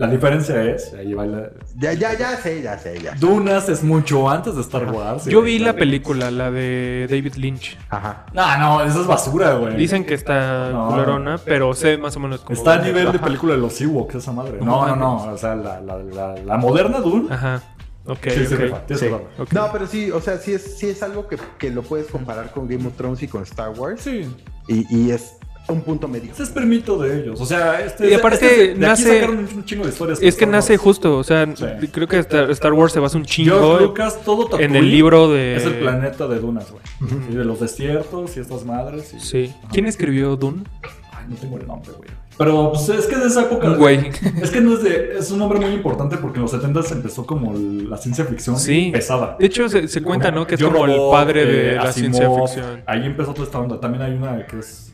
La 0.00 0.06
diferencia 0.06 0.62
es, 0.64 0.94
ahí 0.94 1.12
va 1.12 1.26
la... 1.26 1.50
Ya, 1.76 1.92
ya, 1.92 2.16
ya 2.16 2.34
sé, 2.38 2.62
ya 2.62 2.78
sé, 2.78 2.98
ya. 3.02 3.12
sé. 3.12 3.18
Dunas 3.18 3.68
es 3.68 3.84
mucho 3.84 4.30
antes 4.30 4.54
de 4.54 4.62
Star 4.62 4.90
Wars. 4.90 5.26
Yo 5.26 5.42
vi 5.42 5.58
la 5.58 5.74
película, 5.74 6.30
la 6.30 6.50
de 6.50 7.06
David 7.10 7.34
Lynch. 7.34 7.76
Ajá. 7.90 8.24
No, 8.32 8.58
no, 8.58 8.82
eso 8.82 9.02
es 9.02 9.06
basura, 9.06 9.54
güey. 9.56 9.76
Dicen 9.76 10.06
que 10.06 10.14
está 10.14 10.70
No. 10.70 10.88
culerona, 10.88 11.38
pero 11.44 11.74
sé 11.74 11.98
más 11.98 12.16
o 12.16 12.20
menos 12.20 12.40
cómo. 12.40 12.58
Está 12.58 12.74
a 12.74 12.78
nivel 12.78 13.12
de 13.12 13.18
película 13.18 13.52
de 13.54 13.60
los 13.60 13.78
Ewoks, 13.78 14.14
esa 14.14 14.32
madre. 14.32 14.56
No, 14.62 14.86
no, 14.88 14.96
no, 14.96 15.16
o 15.32 15.36
sea, 15.36 15.54
la, 15.54 15.80
la, 15.82 15.98
la, 15.98 16.34
la 16.36 16.56
moderna 16.56 17.00
Dune. 17.00 17.32
Ajá. 17.32 17.62
Ok, 18.06 18.28
sí, 18.30 18.46
sí, 18.46 18.54
ok. 18.54 18.60
rifa, 18.60 18.86
tienes 18.86 19.00
Sí. 19.06 19.40
ok. 19.42 19.52
No, 19.52 19.68
pero 19.70 19.86
sí, 19.86 20.10
o 20.10 20.20
sea, 20.22 20.38
sí 20.38 20.54
es, 20.54 20.78
sí 20.78 20.88
es 20.88 21.02
algo 21.02 21.28
que, 21.28 21.36
que 21.58 21.68
lo 21.68 21.82
puedes 21.82 22.06
comparar 22.06 22.50
con 22.52 22.66
Game 22.66 22.86
of 22.86 22.94
Thrones 22.96 23.22
y 23.22 23.28
con 23.28 23.42
Star 23.42 23.68
Wars. 23.78 24.00
Sí, 24.00 24.26
Y, 24.66 24.86
y 24.96 25.10
es 25.10 25.36
un 25.68 25.82
punto 25.82 26.08
medio. 26.08 26.32
ese 26.32 26.42
es 26.42 26.48
permito 26.50 26.98
de 26.98 27.20
ellos. 27.20 27.40
O 27.40 27.46
sea, 27.46 27.80
este. 27.84 28.10
Y 28.10 28.14
aparte, 28.14 28.44
este- 28.46 28.56
de 28.66 28.70
aquí 28.72 28.80
nace- 28.80 29.14
sacaron 29.20 29.38
un 29.54 29.64
chingo 29.64 29.84
de 29.84 29.90
historias. 29.90 30.18
Es 30.22 30.34
que 30.36 30.46
nace 30.46 30.76
justo, 30.76 31.16
o 31.18 31.22
sea, 31.24 31.46
Sí. 31.54 31.64
creo 31.92 32.08
que 32.08 32.18
Star, 32.18 32.50
Star 32.50 32.72
Wars 32.72 32.92
se 32.92 32.98
basa 33.00 33.16
un 33.16 33.24
George 33.24 33.50
chingo 33.52 33.78
Lucas, 33.78 34.18
todo 34.24 34.42
en 34.44 34.50
Tatooine 34.50 34.76
el 34.76 34.90
libro 34.90 35.30
de... 35.30 35.56
Es 35.56 35.64
el 35.64 35.74
planeta 35.74 36.26
de 36.26 36.38
Dunas, 36.40 36.66
güey. 36.70 36.82
Y 37.30 37.34
de 37.36 37.44
los 37.44 37.60
desiertos 37.60 38.36
y 38.36 38.40
estas 38.40 38.64
madres. 38.64 39.14
Y... 39.14 39.20
Sí. 39.20 39.54
¿Quién 39.72 39.86
escribió 39.86 40.34
Dune? 40.36 40.64
Ay, 41.12 41.26
no 41.28 41.36
tengo 41.36 41.56
el 41.58 41.66
nombre, 41.66 41.92
güey. 41.96 42.08
Pero 42.38 42.72
pues, 42.72 42.88
es 42.88 43.06
que 43.06 43.16
de 43.16 43.26
esa 43.26 43.42
época. 43.42 43.68
Güey. 43.74 44.10
Es 44.42 44.50
que 44.50 44.62
no 44.62 44.72
es 44.72 44.82
de. 44.82 45.18
Es 45.18 45.30
un 45.30 45.38
nombre 45.40 45.60
muy 45.60 45.72
importante 45.72 46.16
porque 46.16 46.36
en 46.38 46.42
los 46.44 46.50
70 46.52 46.82
se 46.84 46.94
empezó 46.94 47.26
como 47.26 47.52
la 47.54 47.98
ciencia 47.98 48.24
ficción 48.24 48.58
Sí. 48.58 48.88
pesada. 48.90 49.36
De 49.38 49.44
hecho, 49.44 49.68
se, 49.68 49.86
se 49.88 50.02
cuenta, 50.02 50.30
¿no? 50.30 50.46
Que 50.46 50.54
es 50.54 50.60
Yo 50.60 50.72
como 50.72 50.86
el 50.86 50.98
padre 51.10 51.44
de 51.44 51.70
eh, 51.72 51.74
la 51.74 51.82
Asimov, 51.82 52.14
ciencia 52.14 52.30
ficción. 52.40 52.82
Ahí 52.86 53.04
empezó 53.04 53.34
toda 53.34 53.44
esta 53.44 53.58
onda. 53.58 53.78
También 53.78 54.02
hay 54.04 54.12
una 54.14 54.46
que 54.46 54.58
es. 54.58 54.89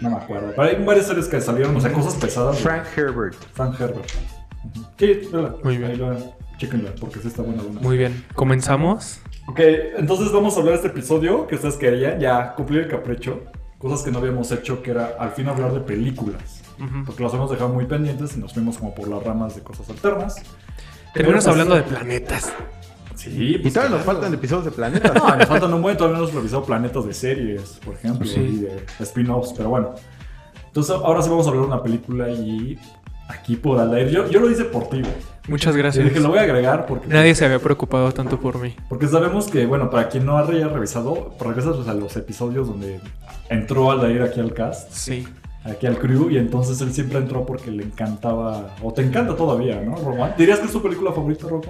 No 0.00 0.10
me 0.10 0.16
acuerdo. 0.16 0.52
Pero 0.54 0.68
hay 0.68 0.84
varias 0.84 1.06
series 1.06 1.26
que 1.28 1.40
salieron, 1.40 1.76
o 1.76 1.80
sea, 1.80 1.92
cosas 1.92 2.14
pesadas. 2.14 2.56
de 2.56 2.62
Frank 2.62 2.84
Herbert. 2.96 3.34
Frank 3.52 3.80
Herbert. 3.80 4.08
Sí, 4.98 5.28
vela. 5.32 5.54
Muy 5.62 5.78
bien. 5.78 6.00
Chéquenla, 6.58 6.92
porque 6.98 7.20
sí 7.20 7.28
está 7.28 7.42
buena. 7.42 7.62
buena. 7.62 7.80
Muy 7.80 7.98
bien. 7.98 8.24
¿Comenzamos? 8.34 9.20
Ok, 9.48 9.60
entonces 9.96 10.32
vamos 10.32 10.56
a 10.56 10.60
hablar 10.60 10.72
de 10.80 10.86
este 10.86 10.88
episodio 10.88 11.46
que 11.46 11.54
ustedes 11.54 11.76
querían, 11.76 12.18
ya 12.18 12.54
cumplir 12.54 12.82
el 12.82 12.88
capricho. 12.88 13.44
Cosas 13.78 14.02
que 14.02 14.10
no 14.10 14.18
habíamos 14.18 14.50
hecho, 14.52 14.82
que 14.82 14.90
era 14.90 15.16
al 15.18 15.30
fin 15.32 15.48
hablar 15.48 15.72
de 15.72 15.80
películas. 15.80 16.62
Porque 17.06 17.22
las 17.22 17.32
hemos 17.32 17.50
dejado 17.50 17.70
muy 17.70 17.86
pendientes 17.86 18.36
y 18.36 18.40
nos 18.40 18.52
fuimos 18.52 18.76
como 18.78 18.94
por 18.94 19.08
las 19.08 19.22
ramas 19.22 19.54
de 19.54 19.62
cosas 19.62 19.88
alternas. 19.90 20.36
Terminamos 21.14 21.44
pues- 21.44 21.52
hablando 21.52 21.74
de 21.76 21.82
planetas. 21.82 22.52
Sí, 23.30 23.54
Y 23.54 23.58
pues, 23.58 23.74
todavía 23.74 23.96
nos 23.96 24.04
claro. 24.04 24.18
faltan 24.20 24.34
episodios 24.34 24.64
de 24.66 24.70
Planeta. 24.72 25.12
No, 25.14 25.36
nos 25.36 25.46
faltan 25.48 25.72
un 25.74 25.82
buen, 25.82 25.96
todavía 25.96 26.18
no 26.18 26.24
hemos 26.24 26.34
revisado 26.34 26.64
planetas 26.64 27.04
de 27.06 27.12
series, 27.14 27.80
por 27.84 27.94
ejemplo, 27.94 28.26
Sí. 28.26 28.40
y 28.40 28.56
de 28.60 28.82
spin-offs, 29.00 29.52
pero 29.56 29.68
bueno. 29.70 29.94
Entonces 30.66 30.94
ahora 30.94 31.22
sí 31.22 31.30
vamos 31.30 31.46
a 31.46 31.50
hablar 31.50 31.64
de 31.66 31.72
una 31.72 31.82
película 31.82 32.28
y 32.30 32.78
aquí 33.28 33.56
por 33.56 33.78
Aldair, 33.80 34.08
yo, 34.10 34.28
yo 34.30 34.40
lo 34.40 34.50
hice 34.50 34.64
por 34.64 34.88
ti. 34.88 35.02
Muchas 35.48 35.74
Y 35.74 35.78
gracias. 35.78 36.04
dije, 36.04 36.20
lo 36.20 36.28
voy 36.28 36.38
a 36.38 36.42
agregar 36.42 36.86
porque... 36.86 37.06
Nadie 37.08 37.34
se 37.34 37.44
había 37.44 37.58
preocupado 37.60 38.10
tanto 38.12 38.38
por 38.38 38.58
mí. 38.58 38.74
Porque 38.88 39.06
sabemos 39.08 39.46
que, 39.48 39.64
bueno, 39.66 39.90
para 39.90 40.08
quien 40.08 40.26
no 40.26 40.36
haya 40.38 40.68
revisado, 40.68 41.34
regresas 41.40 41.76
pues, 41.76 41.88
a 41.88 41.94
los 41.94 42.16
episodios 42.16 42.66
donde 42.68 43.00
entró 43.48 43.90
Aldair 43.90 44.22
aquí 44.22 44.40
al 44.40 44.52
cast, 44.52 44.90
Sí. 44.92 45.26
aquí 45.64 45.86
al 45.86 45.98
crew, 45.98 46.30
y 46.30 46.36
entonces 46.38 46.80
él 46.80 46.92
siempre 46.92 47.18
entró 47.18 47.46
porque 47.46 47.70
le 47.70 47.84
encantaba, 47.84 48.74
o 48.82 48.92
te 48.92 49.02
encanta 49.02 49.34
todavía, 49.36 49.80
¿no, 49.80 49.94
One? 49.94 50.34
¿Dirías 50.36 50.58
que 50.58 50.66
es 50.66 50.72
tu 50.72 50.82
película 50.82 51.12
favorita, 51.12 51.46
One? 51.46 51.62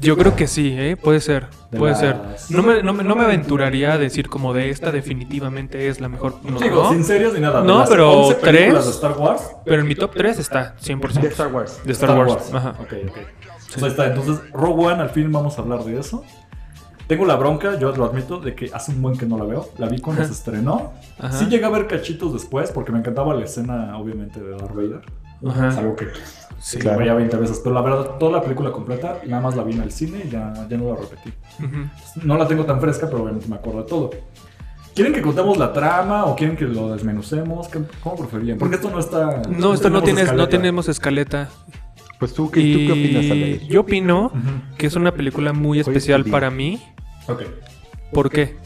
Yo 0.00 0.16
creo 0.16 0.36
que 0.36 0.46
sí, 0.46 0.74
¿eh? 0.78 0.96
Puede 0.96 1.20
ser. 1.20 1.46
De 1.70 1.78
Puede 1.78 1.92
las- 1.92 2.00
ser. 2.00 2.16
No 2.50 2.62
me, 2.62 2.82
no, 2.82 2.92
me, 2.94 3.02
no 3.04 3.16
me 3.16 3.24
aventuraría 3.24 3.92
a 3.94 3.98
decir 3.98 4.28
como 4.28 4.54
de 4.54 4.70
esta 4.70 4.92
definitivamente 4.92 5.88
es 5.88 6.00
la 6.00 6.08
mejor. 6.08 6.36
No, 6.44 6.60
Digo, 6.60 6.84
¿no? 6.84 6.90
sin 6.90 7.04
serios 7.04 7.34
ni 7.34 7.40
nada. 7.40 7.62
No, 7.62 7.84
pero 7.88 8.12
11 8.26 8.34
películas 8.36 8.74
tres. 8.74 8.84
de 8.86 8.90
Star 8.92 9.18
Wars, 9.18 9.42
Pero 9.64 9.80
en 9.82 9.88
mi 9.88 9.94
top 9.94 10.12
3 10.14 10.38
está 10.38 10.76
100%. 10.80 11.20
De 11.20 11.28
Star 11.28 11.52
Wars. 11.52 11.80
De 11.84 11.92
Star, 11.92 12.16
Wars. 12.18 12.54
Ajá. 12.54 12.70
Ok, 12.80 12.92
ok. 13.08 13.18
Pues 13.72 13.82
ahí 13.82 13.90
está. 13.90 14.06
Entonces, 14.06 14.40
Rogue 14.52 14.86
One, 14.86 15.02
al 15.02 15.10
fin 15.10 15.30
vamos 15.32 15.58
a 15.58 15.62
hablar 15.62 15.82
de 15.84 15.98
eso. 15.98 16.24
Tengo 17.06 17.24
la 17.24 17.36
bronca, 17.36 17.78
yo 17.78 17.90
lo 17.96 18.04
admito, 18.04 18.38
de 18.38 18.54
que 18.54 18.70
hace 18.72 18.92
un 18.92 19.00
buen 19.02 19.16
que 19.16 19.26
no 19.26 19.36
la 19.38 19.44
veo. 19.44 19.68
La 19.78 19.88
vi 19.88 19.98
cuando 19.98 20.22
Ajá. 20.22 20.30
se 20.32 20.38
estrenó. 20.38 20.92
Ajá. 21.18 21.32
Sí 21.38 21.46
llegué 21.46 21.64
a 21.64 21.70
ver 21.70 21.86
cachitos 21.86 22.32
después, 22.34 22.70
porque 22.70 22.92
me 22.92 22.98
encantaba 22.98 23.34
la 23.34 23.44
escena, 23.44 23.96
obviamente, 23.98 24.40
de 24.40 24.50
Darth 24.50 24.74
Vader. 24.74 25.00
Ajá. 25.46 25.68
Es 25.68 25.76
algo 25.78 25.96
que 25.96 26.06
Sí. 26.60 26.80
la 26.82 26.96
veía 26.96 27.14
20 27.14 27.36
veces. 27.36 27.60
Pero 27.62 27.74
la 27.74 27.82
verdad, 27.82 28.16
toda 28.18 28.32
la 28.32 28.42
película 28.42 28.70
completa, 28.72 29.20
nada 29.26 29.42
más 29.42 29.54
la 29.56 29.62
vi 29.62 29.74
en 29.74 29.82
el 29.82 29.92
cine 29.92 30.22
y 30.26 30.28
ya, 30.30 30.52
ya 30.68 30.76
no 30.76 30.90
la 30.90 30.96
repetí. 30.96 31.32
No 32.24 32.36
la 32.36 32.46
tengo 32.48 32.64
tan 32.64 32.80
fresca, 32.80 33.06
pero 33.06 33.22
obviamente 33.22 33.46
me 33.48 33.56
acuerdo 33.56 33.82
de 33.82 33.88
todo. 33.88 34.10
¿Quieren 34.94 35.12
que 35.14 35.22
contemos 35.22 35.56
la 35.58 35.72
trama 35.72 36.24
o 36.24 36.34
quieren 36.34 36.56
que 36.56 36.64
lo 36.64 36.90
desmenucemos? 36.92 37.68
¿Qué- 37.68 37.78
¿Cómo 38.02 38.16
preferían? 38.16 38.58
Porque 38.58 38.74
esto 38.76 38.90
no 38.90 38.98
está... 38.98 39.42
No, 39.48 39.72
esto 39.72 39.88
no, 39.90 40.02
tenemos 40.02 40.04
tienes, 40.04 40.24
no 40.24 40.30
escaleta. 40.32 40.48
tenemos 40.50 40.88
escaleta. 40.88 41.48
Pues 42.18 42.34
tú, 42.34 42.50
¿qué, 42.50 42.58
Y 42.60 42.72
¿tú 42.72 42.78
qué 42.78 42.92
opinas, 43.00 43.30
Aldair? 43.30 43.60
yo 43.68 43.80
opino 43.82 44.32
que 44.76 44.88
es 44.88 44.96
una 44.96 45.12
película 45.12 45.52
muy 45.52 45.78
especial 45.78 46.24
para 46.24 46.50
mí. 46.50 46.82
Ok. 47.28 47.42
¿Por 48.12 48.28
qué? 48.30 48.56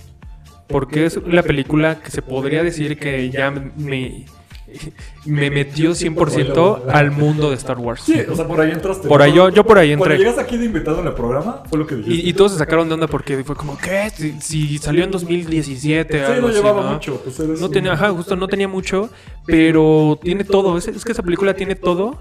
Porque 0.69 1.05
es 1.05 1.21
la 1.27 1.43
película 1.43 2.01
que 2.01 2.11
se 2.11 2.23
podría 2.23 2.63
decir 2.63 2.99
que 2.99 3.29
ya 3.29 3.51
me 3.51 4.25
me 5.27 5.51
metió 5.51 5.91
100% 5.93 6.83
al 6.91 7.11
mundo 7.11 7.51
de 7.51 7.57
Star 7.57 7.79
Wars. 7.79 8.03
Sí, 8.05 8.21
o 8.31 8.35
sea, 8.37 8.47
por 8.47 8.61
ahí 8.61 8.71
entraste. 8.71 9.09
Por 9.09 9.23
ahí 9.23 9.33
yo- 9.33 9.49
yo 9.51 9.65
por 9.65 9.79
ahí 9.79 9.93
entré. 9.93 10.09
Cuando 10.17 10.25
llegas 10.25 10.39
aquí 10.39 10.57
de 10.57 10.65
invitado 10.67 11.01
en 11.01 11.07
el 11.07 11.15
programa, 11.15 11.63
fue 11.69 11.79
lo 11.79 11.87
que 11.87 11.97
dijiste. 11.97 12.27
Y, 12.27 12.29
y 12.31 12.33
todos 12.33 12.53
se 12.53 12.59
sacaron 12.59 12.89
de 12.89 12.95
onda 12.95 13.07
porque 13.07 13.43
fue 13.45 13.55
como, 13.57 13.77
¿qué? 13.79 14.11
Si, 14.15 14.41
si 14.41 14.79
salió 14.79 15.05
en 15.05 15.11
2017. 15.11 16.19
Sí, 16.19 16.25
algo 16.33 16.41
no 16.43 16.47
así, 16.49 16.57
llevaba 16.57 16.83
¿no? 16.83 16.93
mucho. 16.95 17.21
Pues 17.23 17.39
eres 17.41 17.61
No 17.61 17.67
un- 17.67 17.73
tenía, 17.73 17.93
ajá, 17.93 18.11
justo 18.11 18.37
no 18.37 18.49
tenía 18.49 18.69
mucho, 18.69 19.11
pero 19.47 20.19
tiene 20.23 20.45
todo. 20.45 20.77
Es, 20.79 20.89
es 20.89 21.05
que 21.05 21.13
esa 21.13 21.23
película 21.23 21.55
tiene 21.55 21.75
todo. 21.75 22.19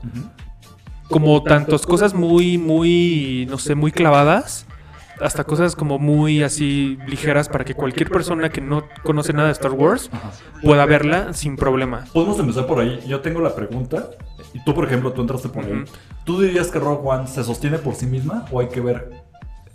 Como 1.10 1.44
tantas 1.44 1.86
cosas 1.86 2.14
muy, 2.14 2.58
muy, 2.58 3.46
no 3.50 3.58
sé, 3.58 3.76
muy 3.76 3.92
clavadas. 3.92 4.66
Hasta 5.22 5.44
cosas 5.44 5.76
como 5.76 6.00
muy 6.00 6.44
así 6.44 6.98
ligeras 7.08 7.48
para 7.48 7.64
que 7.64 7.76
cualquier 7.76 8.10
persona 8.10 8.50
que 8.50 8.62
no 8.62 8.84
conoce 9.04 9.34
nada 9.34 9.48
de 9.48 9.54
Star 9.54 9.72
Wars 9.72 10.10
Ajá. 10.12 10.32
pueda 10.64 10.86
verla 10.86 11.34
sin 11.34 11.56
problema. 11.56 12.06
Podemos 12.14 12.40
empezar 12.40 12.66
por 12.66 12.80
ahí. 12.80 13.00
Yo 13.08 13.20
tengo 13.22 13.42
la 13.42 13.54
pregunta. 13.56 14.10
Y 14.54 14.64
tú, 14.66 14.74
por 14.74 14.86
ejemplo, 14.86 15.14
tú 15.14 15.22
entraste 15.22 15.48
por 15.50 15.64
ahí. 15.64 15.84
¿Tú 16.26 16.42
dirías 16.42 16.68
que 16.68 16.80
Rogue 16.80 17.08
One 17.08 17.28
se 17.28 17.44
sostiene 17.44 17.78
por 17.78 17.96
sí 17.96 18.06
misma 18.06 18.46
o 18.52 18.60
hay 18.60 18.68
que 18.68 18.82
ver 18.82 19.12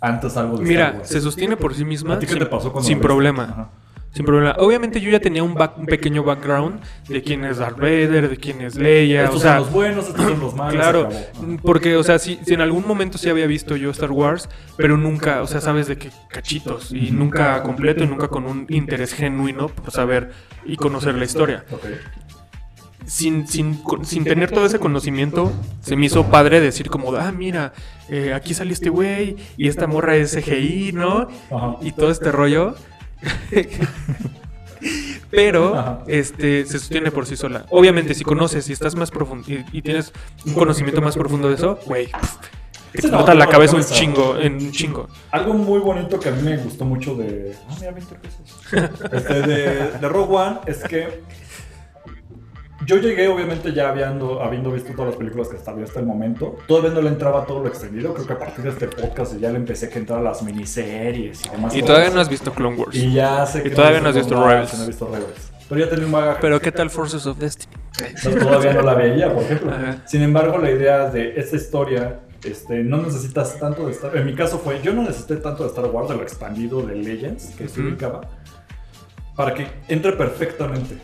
antes 0.01 0.37
algo 0.37 0.57
de 0.57 0.63
Star 0.63 0.67
Mira, 0.67 0.93
Wars? 0.97 1.09
se 1.09 1.21
sostiene 1.21 1.57
por 1.57 1.73
sí 1.73 1.83
misma. 1.85 2.15
¿A 2.15 2.19
ti 2.19 2.25
qué 2.27 2.33
sin, 2.33 2.39
te 2.43 2.45
pasó 2.45 2.71
cuando 2.71 2.87
sin 2.87 2.99
problema. 2.99 3.43
Ajá. 3.43 3.69
Sin 4.17 4.25
problema. 4.25 4.55
Obviamente 4.57 4.99
yo 4.99 5.11
ya 5.11 5.19
tenía 5.19 5.43
un, 5.43 5.53
back- 5.53 5.77
un 5.77 5.85
pequeño 5.85 6.23
background 6.23 6.81
de 7.07 7.21
quién 7.21 7.45
es 7.45 7.57
Darth 7.59 7.77
Vader, 7.77 8.29
de 8.29 8.37
quién 8.37 8.61
es 8.61 8.75
Leia. 8.75 9.25
Estos 9.25 9.37
o 9.37 9.39
sea, 9.41 9.51
son 9.57 9.59
los 9.65 9.71
buenos, 9.71 10.07
estos 10.07 10.25
son 10.25 10.39
los 10.39 10.55
malos. 10.55 10.73
Claro. 10.73 11.09
Ajá. 11.11 11.57
porque, 11.61 11.95
o 11.95 12.03
sea, 12.03 12.17
si, 12.17 12.39
si 12.43 12.55
en 12.55 12.61
algún 12.61 12.87
momento 12.87 13.19
sí 13.19 13.29
había 13.29 13.45
visto 13.45 13.75
yo 13.75 13.91
Star 13.91 14.09
Wars, 14.11 14.49
pero 14.75 14.97
nunca, 14.97 15.43
o 15.43 15.47
sea, 15.47 15.61
sabes 15.61 15.85
de 15.87 15.97
qué 15.99 16.09
cachitos, 16.29 16.91
y 16.91 17.11
nunca 17.11 17.61
completo 17.61 18.03
y 18.03 18.07
nunca 18.07 18.27
con 18.27 18.45
un 18.45 18.65
interés 18.69 19.13
genuino 19.13 19.67
por 19.67 19.91
saber 19.91 20.31
y 20.65 20.77
conocer 20.77 21.13
la 21.13 21.25
historia. 21.25 21.63
Sin, 23.05 23.47
sin, 23.47 23.79
sin 24.03 24.23
tener 24.25 24.51
todo 24.51 24.65
ese 24.65 24.79
conocimiento, 24.79 25.53
se 25.81 25.95
me 25.95 26.07
hizo 26.07 26.25
padre 26.25 26.59
decir 26.59 26.89
como, 26.89 27.13
ah, 27.15 27.31
mira, 27.31 27.71
eh, 28.09 28.33
aquí 28.33 28.53
sale 28.53 28.73
este 28.73 28.89
güey 28.89 29.37
y 29.55 29.69
esta 29.69 29.87
morra 29.87 30.17
es 30.17 30.35
CGI, 30.35 30.91
¿no? 30.93 31.27
Y 31.81 31.91
todo 31.93 32.09
este 32.11 32.31
rollo. 32.31 32.75
Pero 35.31 36.03
este 36.07 36.65
se 36.65 36.79
sostiene 36.79 37.11
por 37.11 37.25
sí 37.25 37.35
sola. 37.35 37.65
Obviamente, 37.69 38.13
si 38.13 38.23
conoces, 38.23 38.65
si 38.65 38.73
estás 38.73 38.95
más 38.95 39.11
profundo 39.11 39.45
y, 39.47 39.65
y 39.71 39.81
tienes 39.81 40.13
un 40.45 40.53
conocimiento 40.53 41.01
más 41.01 41.17
profundo 41.17 41.49
de 41.49 41.55
eso, 41.55 41.79
güey, 41.85 42.07
te 42.91 43.01
Sí, 43.01 43.07
no, 43.07 43.17
explota 43.17 43.35
la 43.35 43.47
cabeza 43.47 43.75
un 43.75 43.83
chingo, 43.83 44.37
en 44.37 44.55
un 44.55 44.71
chingo. 44.71 45.07
Algo 45.31 45.53
muy 45.53 45.79
bonito 45.79 46.19
que 46.19 46.29
a 46.29 46.31
mí 46.31 46.41
me 46.41 46.57
gustó 46.57 46.85
mucho 46.85 47.15
de. 47.15 47.55
Ah, 47.69 47.75
mira, 47.79 47.91
20 47.91 48.15
pesos. 48.15 48.39
Este, 49.11 49.41
de, 49.41 49.91
de 49.99 50.09
Rogue 50.09 50.35
One 50.35 50.59
es 50.65 50.83
que. 50.83 51.23
Yo 52.87 52.95
llegué, 52.95 53.27
obviamente, 53.27 53.73
ya 53.73 53.89
habiendo, 53.89 54.41
habiendo 54.41 54.71
visto 54.71 54.93
todas 54.93 55.07
las 55.07 55.17
películas 55.17 55.49
que 55.49 55.57
estaba 55.57 55.83
hasta 55.83 55.99
el 55.99 56.05
momento. 56.05 56.55
Todavía 56.67 56.91
no 56.91 57.01
le 57.01 57.09
entraba 57.09 57.45
todo 57.45 57.59
lo 57.59 57.67
extendido. 57.67 58.13
Creo 58.13 58.25
que 58.25 58.31
a 58.31 58.39
partir 58.39 58.63
de 58.63 58.69
este 58.69 58.87
podcast 58.87 59.37
ya 59.37 59.49
le 59.49 59.57
empecé 59.57 59.87
a 59.93 59.97
entrar 59.97 60.19
a 60.19 60.21
las 60.21 60.41
miniseries 60.41 61.45
y 61.45 61.49
demás. 61.49 61.75
Y 61.75 61.81
cosas. 61.81 61.85
todavía 61.85 62.15
no 62.15 62.21
has 62.21 62.29
visto 62.29 62.53
Clone 62.53 62.77
Wars. 62.77 62.95
Y 62.95 63.11
ya 63.11 63.45
sé 63.45 63.59
Y 63.59 63.63
que 63.63 63.69
todavía 63.71 63.99
no 63.99 64.07
has 64.07 64.15
visto 64.15 64.41
Rebels. 64.41 64.73
No 64.77 64.83
he 64.85 64.87
visto 64.87 65.05
Rebels. 65.05 65.51
Pero 65.67 65.81
ya 65.81 65.89
tenía 65.89 66.05
un 66.05 66.11
bagaje. 66.13 66.39
Pero 66.39 66.61
¿qué 66.61 66.71
tal 66.71 66.89
Forces 66.89 67.25
of 67.25 67.37
Destiny? 67.37 67.73
Entonces, 67.99 68.41
todavía 68.41 68.71
no 68.71 68.81
la 68.83 68.93
veía, 68.93 69.33
por 69.33 69.43
ejemplo. 69.43 69.69
Ajá. 69.69 69.97
Sin 70.05 70.21
embargo, 70.21 70.57
la 70.57 70.71
idea 70.71 71.09
de 71.09 71.37
esta 71.37 71.57
historia, 71.57 72.21
este, 72.45 72.85
no 72.85 73.01
necesitas 73.01 73.59
tanto 73.59 73.85
de 73.85 73.91
Star 73.91 74.15
En 74.15 74.25
mi 74.25 74.33
caso 74.33 74.59
fue, 74.59 74.79
yo 74.81 74.93
no 74.93 75.03
necesité 75.03 75.35
tanto 75.35 75.63
de 75.63 75.69
Star 75.71 75.87
Wars, 75.87 76.07
de 76.07 76.15
lo 76.15 76.23
expandido 76.23 76.81
de 76.83 76.95
Legends, 76.95 77.47
que 77.57 77.67
se 77.67 77.81
ubicaba, 77.81 78.21
para 79.35 79.53
que 79.53 79.67
entre 79.89 80.13
perfectamente. 80.13 80.97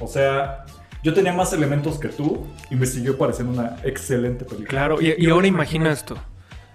O 0.00 0.06
sea, 0.06 0.64
yo 1.02 1.14
tenía 1.14 1.32
más 1.32 1.52
elementos 1.52 1.98
que 1.98 2.08
tú 2.08 2.46
y 2.70 2.76
me 2.76 2.86
siguió 2.86 3.16
pareciendo 3.16 3.52
una 3.52 3.76
excelente 3.84 4.44
película. 4.44 4.68
Claro, 4.68 5.00
y, 5.00 5.14
y 5.16 5.30
ahora 5.30 5.46
imagina 5.46 5.90
esto. 5.92 6.16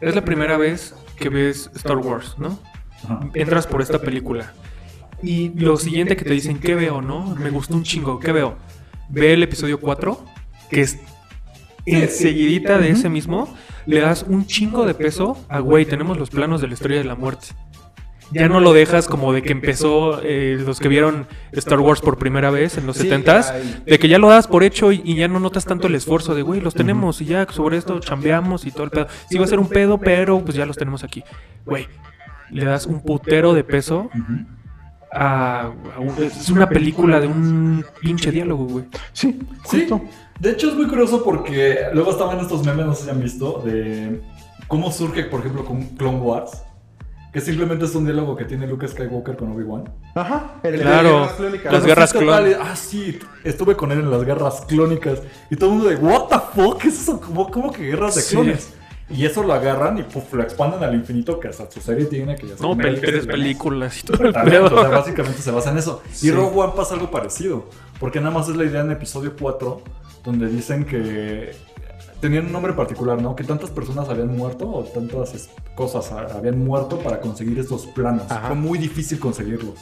Es 0.01 0.15
la 0.15 0.23
primera 0.23 0.57
vez 0.57 0.95
que 1.17 1.29
ves 1.29 1.69
Star 1.75 1.97
Wars, 1.97 2.35
¿no? 2.37 2.59
Ajá. 3.03 3.19
Entras 3.33 3.67
por 3.67 3.81
esta 3.81 3.99
película. 3.99 4.53
Y 5.21 5.49
lo 5.57 5.77
siguiente 5.77 6.17
que 6.17 6.25
te 6.25 6.33
dicen, 6.33 6.59
¿qué 6.59 6.75
veo, 6.75 7.01
no? 7.01 7.35
Me 7.35 7.49
gustó 7.49 7.75
un 7.75 7.83
chingo, 7.83 8.19
¿qué 8.19 8.31
veo? 8.31 8.57
Ve 9.09 9.33
el 9.33 9.43
episodio 9.43 9.79
4, 9.79 10.25
que 10.69 10.81
es 10.81 10.99
enseguidita 11.85 12.77
de 12.77 12.89
ese 12.89 13.09
mismo, 13.09 13.53
le 13.85 13.99
das 13.99 14.25
un 14.27 14.45
chingo 14.45 14.85
de 14.85 14.93
peso 14.93 15.37
a, 15.49 15.59
güey, 15.59 15.85
tenemos 15.85 16.17
los 16.17 16.29
planos 16.29 16.61
de 16.61 16.67
la 16.67 16.73
historia 16.73 16.97
de 16.97 17.03
la 17.03 17.15
muerte. 17.15 17.47
Ya 18.33 18.47
no 18.49 18.59
lo 18.59 18.73
dejas 18.73 19.07
como 19.07 19.31
de 19.33 19.41
que 19.43 19.51
empezó 19.51 20.21
eh, 20.23 20.57
los 20.65 20.79
que 20.79 20.87
vieron 20.87 21.27
Star 21.51 21.79
Wars 21.79 22.01
por 22.01 22.17
primera 22.17 22.49
vez 22.49 22.77
en 22.77 22.85
los 22.87 22.97
Sí, 22.97 23.07
70s, 23.09 23.51
ay. 23.53 23.83
de 23.85 23.99
que 23.99 24.07
ya 24.07 24.17
lo 24.17 24.29
das 24.29 24.47
por 24.47 24.63
hecho 24.63 24.91
y, 24.91 25.01
y 25.05 25.15
ya 25.15 25.27
no 25.27 25.39
notas 25.39 25.65
tanto 25.65 25.87
el 25.87 25.95
esfuerzo 25.95 26.33
de, 26.35 26.41
güey, 26.41 26.59
los 26.61 26.73
tenemos 26.73 27.21
y 27.21 27.25
ya 27.25 27.45
sobre 27.49 27.77
esto 27.77 27.99
chambeamos 27.99 28.65
y 28.65 28.71
todo 28.71 28.83
el 28.83 28.89
pedo. 28.89 29.07
Sí 29.29 29.37
va 29.37 29.45
a 29.45 29.47
ser 29.47 29.59
un 29.59 29.67
pedo, 29.69 29.97
pero 29.97 30.39
pues 30.43 30.55
ya 30.57 30.65
los 30.65 30.77
tenemos 30.77 31.03
aquí. 31.03 31.23
Güey, 31.65 31.87
le 32.49 32.65
das 32.65 32.85
un 32.85 33.01
putero 33.01 33.53
de 33.53 33.63
peso 33.63 34.09
a, 35.11 35.71
a 35.95 35.99
un- 35.99 36.15
es 36.23 36.49
una 36.49 36.67
película 36.67 37.19
de 37.19 37.27
un 37.27 37.85
pinche 38.01 38.31
diálogo, 38.31 38.65
güey. 38.65 38.85
Sí, 39.11 39.39
Sí, 39.65 39.81
justo. 39.81 40.01
de 40.39 40.51
hecho 40.51 40.69
es 40.69 40.75
muy 40.75 40.87
curioso 40.87 41.23
porque 41.23 41.77
luego 41.93 42.11
estaban 42.11 42.39
estos 42.39 42.65
memes, 42.65 42.85
no 42.85 42.95
sé 42.95 43.03
si 43.05 43.09
han 43.11 43.21
visto, 43.21 43.61
de 43.63 44.21
cómo 44.67 44.91
surge, 44.91 45.25
por 45.25 45.41
ejemplo, 45.41 45.65
con 45.65 45.83
Clone 45.97 46.17
Wars, 46.19 46.63
que 47.33 47.41
simplemente 47.41 47.85
es 47.85 47.95
un 47.95 48.05
diálogo 48.05 48.35
que 48.35 48.45
tiene 48.45 48.67
Luke 48.67 48.87
Skywalker 48.87 49.35
con 49.35 49.51
Obi-Wan. 49.53 49.91
Ajá. 50.15 50.55
el 50.63 50.73
de 50.73 50.79
Claro. 50.83 51.09
Guerras 51.21 51.31
Clónicas. 51.33 51.73
Las 51.73 51.85
guerras 51.85 52.13
tal, 52.13 52.57
Ah, 52.61 52.75
sí, 52.75 53.19
estuve 53.43 53.75
con 53.75 53.91
él 53.91 53.99
en 53.99 54.11
las 54.11 54.23
guerras 54.23 54.61
clónicas. 54.67 55.21
Y 55.49 55.55
todo 55.55 55.71
el 55.71 55.75
mundo 55.77 55.89
de, 55.89 55.95
¿What 55.95 56.27
the 56.29 56.37
fuck? 56.53 56.77
¿Qué 56.79 56.87
es 56.89 57.01
eso? 57.01 57.19
¿Cómo, 57.19 57.49
cómo 57.49 57.71
que 57.71 57.83
guerras 57.83 58.15
de 58.15 58.21
Sí. 58.21 58.35
clones? 58.35 58.73
Y 59.09 59.25
eso 59.25 59.43
lo 59.43 59.53
agarran 59.53 59.97
y 59.97 60.03
puf, 60.03 60.31
lo 60.33 60.41
expanden 60.43 60.81
al 60.83 60.95
infinito, 60.95 61.39
que 61.39 61.49
hasta 61.49 61.69
su 61.69 61.81
serie 61.81 62.05
tiene 62.05 62.35
que 62.35 62.47
ya 62.47 62.53
No, 62.61 62.75
pel- 62.75 62.99
tres 63.01 63.27
películas 63.27 63.99
y 63.99 64.03
todo 64.03 64.23
el 64.25 64.33
pedo. 64.33 64.65
o 64.65 64.81
sea, 64.81 64.89
básicamente 64.89 65.41
se 65.41 65.51
basa 65.51 65.71
en 65.71 65.77
eso. 65.77 66.01
Sí. 66.11 66.27
Y 66.27 66.31
Rogue 66.31 66.57
One 66.57 66.73
pasa 66.75 66.93
algo 66.93 67.11
parecido. 67.11 67.65
Porque 67.99 68.19
nada 68.21 68.31
más 68.33 68.47
es 68.47 68.55
la 68.55 68.63
idea 68.63 68.81
en 68.81 68.91
episodio 68.91 69.33
4, 69.39 69.81
donde 70.23 70.47
dicen 70.47 70.85
que 70.85 71.51
tenían 72.23 72.47
un 72.47 72.51
nombre 72.53 72.73
particular, 72.73 73.21
¿no? 73.21 73.35
Que 73.35 73.43
tantas 73.43 73.69
personas 73.69 74.09
habían 74.09 74.35
muerto 74.35 74.67
o 74.67 74.83
tantas 74.83 75.49
cosas 75.75 76.11
habían 76.11 76.63
muerto 76.63 76.97
para 76.99 77.19
conseguir 77.21 77.59
estos 77.59 77.85
planos. 77.85 78.23
Ajá. 78.31 78.47
Fue 78.47 78.55
muy 78.55 78.79
difícil 78.79 79.19
conseguirlos. 79.19 79.75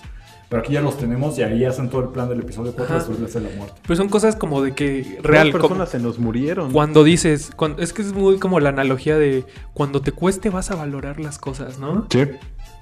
Pero 0.49 0.63
aquí 0.63 0.73
ya 0.73 0.81
los 0.81 0.97
tenemos 0.97 1.37
y 1.39 1.43
ahí 1.43 1.63
hacen 1.63 1.89
todo 1.89 2.01
el 2.01 2.09
plan 2.09 2.27
del 2.27 2.41
episodio 2.41 2.73
4 2.75 2.95
Ajá. 2.97 3.05
después 3.07 3.33
de 3.33 3.39
la 3.39 3.49
muerte. 3.55 3.79
Pues 3.87 3.95
son 3.97 4.09
cosas 4.09 4.35
como 4.35 4.61
de 4.61 4.73
que 4.73 5.03
Real, 5.21 5.23
real, 5.23 5.51
personas 5.53 5.71
como- 5.77 5.85
se 5.85 5.99
nos 5.99 6.19
murieron. 6.19 6.73
cuando 6.73 7.05
dices, 7.05 7.51
cuando, 7.55 7.81
es 7.81 7.93
que 7.93 8.01
es 8.01 8.11
muy 8.11 8.37
como 8.37 8.59
la 8.59 8.67
analogía 8.69 9.17
de 9.17 9.45
cuando 9.73 10.01
te 10.01 10.11
cueste 10.11 10.49
vas 10.49 10.69
a 10.69 10.75
valorar 10.75 11.21
las 11.21 11.39
cosas, 11.39 11.79
¿no? 11.79 12.05
Sí. 12.09 12.23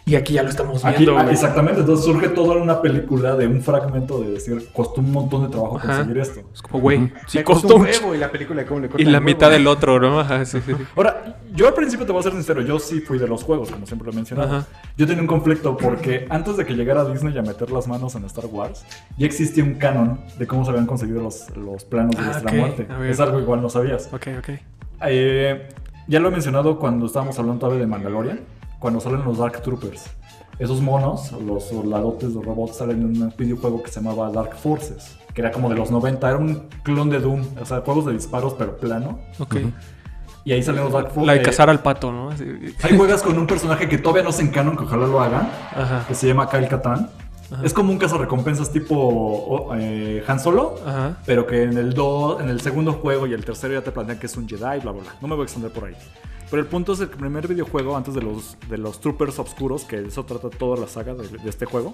Y 0.09 0.15
aquí 0.15 0.33
ya 0.33 0.41
lo 0.43 0.49
estamos 0.49 0.83
viendo. 0.83 1.17
ah, 1.19 1.27
exactamente, 1.29 1.81
entonces 1.81 2.03
surge 2.05 2.29
toda 2.29 2.55
una 2.55 2.81
película 2.81 3.35
de 3.35 3.45
un 3.45 3.61
fragmento 3.61 4.19
de 4.19 4.31
decir, 4.31 4.69
costó 4.73 5.01
un 5.01 5.11
montón 5.11 5.43
de 5.43 5.49
trabajo 5.49 5.77
Ajá. 5.77 5.97
conseguir 5.97 6.17
esto. 6.17 6.41
Es 6.51 6.61
como, 6.63 6.81
güey, 6.81 7.11
sí 7.27 7.37
Me 7.37 7.43
costó 7.43 7.75
un 7.75 7.81
huevo 7.83 8.15
y 8.15 8.17
la 8.17 8.31
película 8.31 8.61
de 8.61 8.67
cómo 8.67 8.79
le 8.79 8.89
Y 8.97 9.05
la 9.05 9.19
mitad 9.19 9.51
del 9.51 9.67
otro, 9.67 9.99
¿no? 9.99 10.19
Ajá, 10.19 10.43
sí, 10.45 10.59
sí, 10.65 10.73
sí. 10.75 10.83
Ahora, 10.95 11.37
yo 11.53 11.67
al 11.67 11.73
principio 11.75 12.07
te 12.07 12.11
voy 12.11 12.21
a 12.21 12.23
ser 12.23 12.31
sincero, 12.33 12.61
yo 12.61 12.79
sí 12.79 13.01
fui 13.01 13.19
de 13.19 13.27
los 13.27 13.43
juegos, 13.43 13.69
como 13.69 13.85
siempre 13.85 14.07
lo 14.07 14.11
he 14.13 14.15
mencionado. 14.15 14.57
Ajá. 14.57 14.67
Yo 14.97 15.05
tenía 15.05 15.21
un 15.21 15.27
conflicto 15.27 15.77
porque 15.77 16.25
antes 16.29 16.57
de 16.57 16.65
que 16.65 16.73
llegara 16.73 17.05
Disney 17.05 17.37
a 17.37 17.43
meter 17.43 17.69
las 17.69 17.87
manos 17.87 18.15
en 18.15 18.23
Star 18.25 18.47
Wars, 18.47 18.83
ya 19.17 19.27
existía 19.27 19.63
un 19.63 19.75
canon 19.75 20.21
de 20.39 20.47
cómo 20.47 20.65
se 20.65 20.71
habían 20.71 20.87
conseguido 20.87 21.21
los, 21.21 21.55
los 21.55 21.85
planos 21.85 22.15
de 22.15 22.21
Ah, 22.23 22.25
nuestra 22.25 22.51
muerte. 22.51 22.87
Es 23.07 23.19
algo 23.19 23.39
igual 23.39 23.61
no 23.61 23.69
sabías. 23.69 24.09
Ok, 24.11 24.27
ok. 24.39 24.49
Eh, 25.05 25.69
ya 26.07 26.19
lo 26.19 26.29
he 26.29 26.31
mencionado 26.31 26.79
cuando 26.79 27.05
estábamos 27.05 27.37
hablando 27.37 27.59
todavía 27.59 27.81
de 27.81 27.87
Mandalorian, 27.87 28.39
cuando 28.79 28.99
salen 28.99 29.23
los 29.23 29.37
Dark 29.37 29.61
Troopers. 29.61 30.05
Esos 30.57 30.81
monos, 30.81 31.31
los 31.45 31.65
soldadotes, 31.69 32.31
los 32.33 32.43
robots, 32.43 32.77
salen 32.77 33.01
en 33.01 33.23
un 33.23 33.33
videojuego 33.37 33.81
que 33.81 33.89
se 33.91 34.01
llamaba 34.01 34.29
Dark 34.31 34.55
Forces, 34.57 35.17
que 35.33 35.41
era 35.41 35.51
como 35.51 35.69
de 35.69 35.75
los 35.75 35.89
90, 35.89 36.27
era 36.27 36.37
un 36.37 36.67
clon 36.83 37.09
de 37.09 37.19
Doom, 37.19 37.43
o 37.61 37.65
sea, 37.65 37.79
juegos 37.81 38.05
de 38.07 38.13
disparos, 38.13 38.55
pero 38.57 38.75
plano. 38.77 39.19
Ok. 39.39 39.55
Y 40.43 40.51
ahí 40.51 40.61
salen 40.63 40.83
los 40.83 40.91
Dark 40.93 41.07
Forces. 41.07 41.27
La 41.27 41.33
de 41.33 41.41
cazar 41.41 41.69
al 41.69 41.79
pato, 41.81 42.11
¿no? 42.11 42.29
Así- 42.31 42.43
Ahí 42.83 42.97
juegas 42.97 43.21
con 43.21 43.37
un 43.37 43.47
personaje 43.47 43.87
que 43.87 43.97
todavía 43.97 44.23
no 44.23 44.31
se 44.33 44.41
en 44.41 44.49
canon, 44.49 44.75
que 44.75 44.83
ojalá 44.83 45.07
lo 45.07 45.21
hagan, 45.21 45.49
Ajá. 45.75 46.05
que 46.07 46.15
se 46.15 46.27
llama 46.27 46.49
Kyle 46.49 46.67
Katarn. 46.67 47.07
Ajá. 47.51 47.63
Es 47.65 47.73
como 47.73 47.91
un 47.91 47.97
cazarrecompensas 47.97 48.71
tipo 48.71 48.95
oh, 48.95 49.75
eh, 49.75 50.23
Han 50.27 50.39
Solo, 50.39 50.75
Ajá. 50.85 51.17
pero 51.25 51.47
que 51.47 51.63
en 51.63 51.77
el, 51.77 51.93
do- 51.93 52.39
en 52.39 52.49
el 52.49 52.61
segundo 52.61 52.93
juego 52.93 53.25
y 53.27 53.33
el 53.33 53.43
tercero 53.43 53.73
ya 53.73 53.81
te 53.83 53.91
plantean 53.91 54.19
que 54.19 54.27
es 54.27 54.37
un 54.37 54.47
Jedi, 54.47 54.61
bla, 54.81 54.91
bla, 54.91 55.01
bla. 55.01 55.15
No 55.21 55.27
me 55.27 55.35
voy 55.35 55.41
a 55.41 55.45
extender 55.45 55.71
por 55.71 55.85
ahí. 55.85 55.95
Pero 56.49 56.61
el 56.61 56.67
punto 56.67 56.93
es 56.93 56.99
el 56.99 57.09
primer 57.09 57.47
videojuego 57.47 57.95
antes 57.95 58.13
de 58.15 58.21
los, 58.21 58.57
de 58.69 58.77
los 58.77 58.99
Troopers 58.99 59.37
Obscuros, 59.39 59.83
que 59.85 60.01
de 60.01 60.07
eso 60.07 60.25
trata 60.25 60.49
toda 60.49 60.77
la 60.77 60.87
saga 60.87 61.13
de, 61.13 61.27
de 61.27 61.49
este 61.49 61.65
juego. 61.65 61.93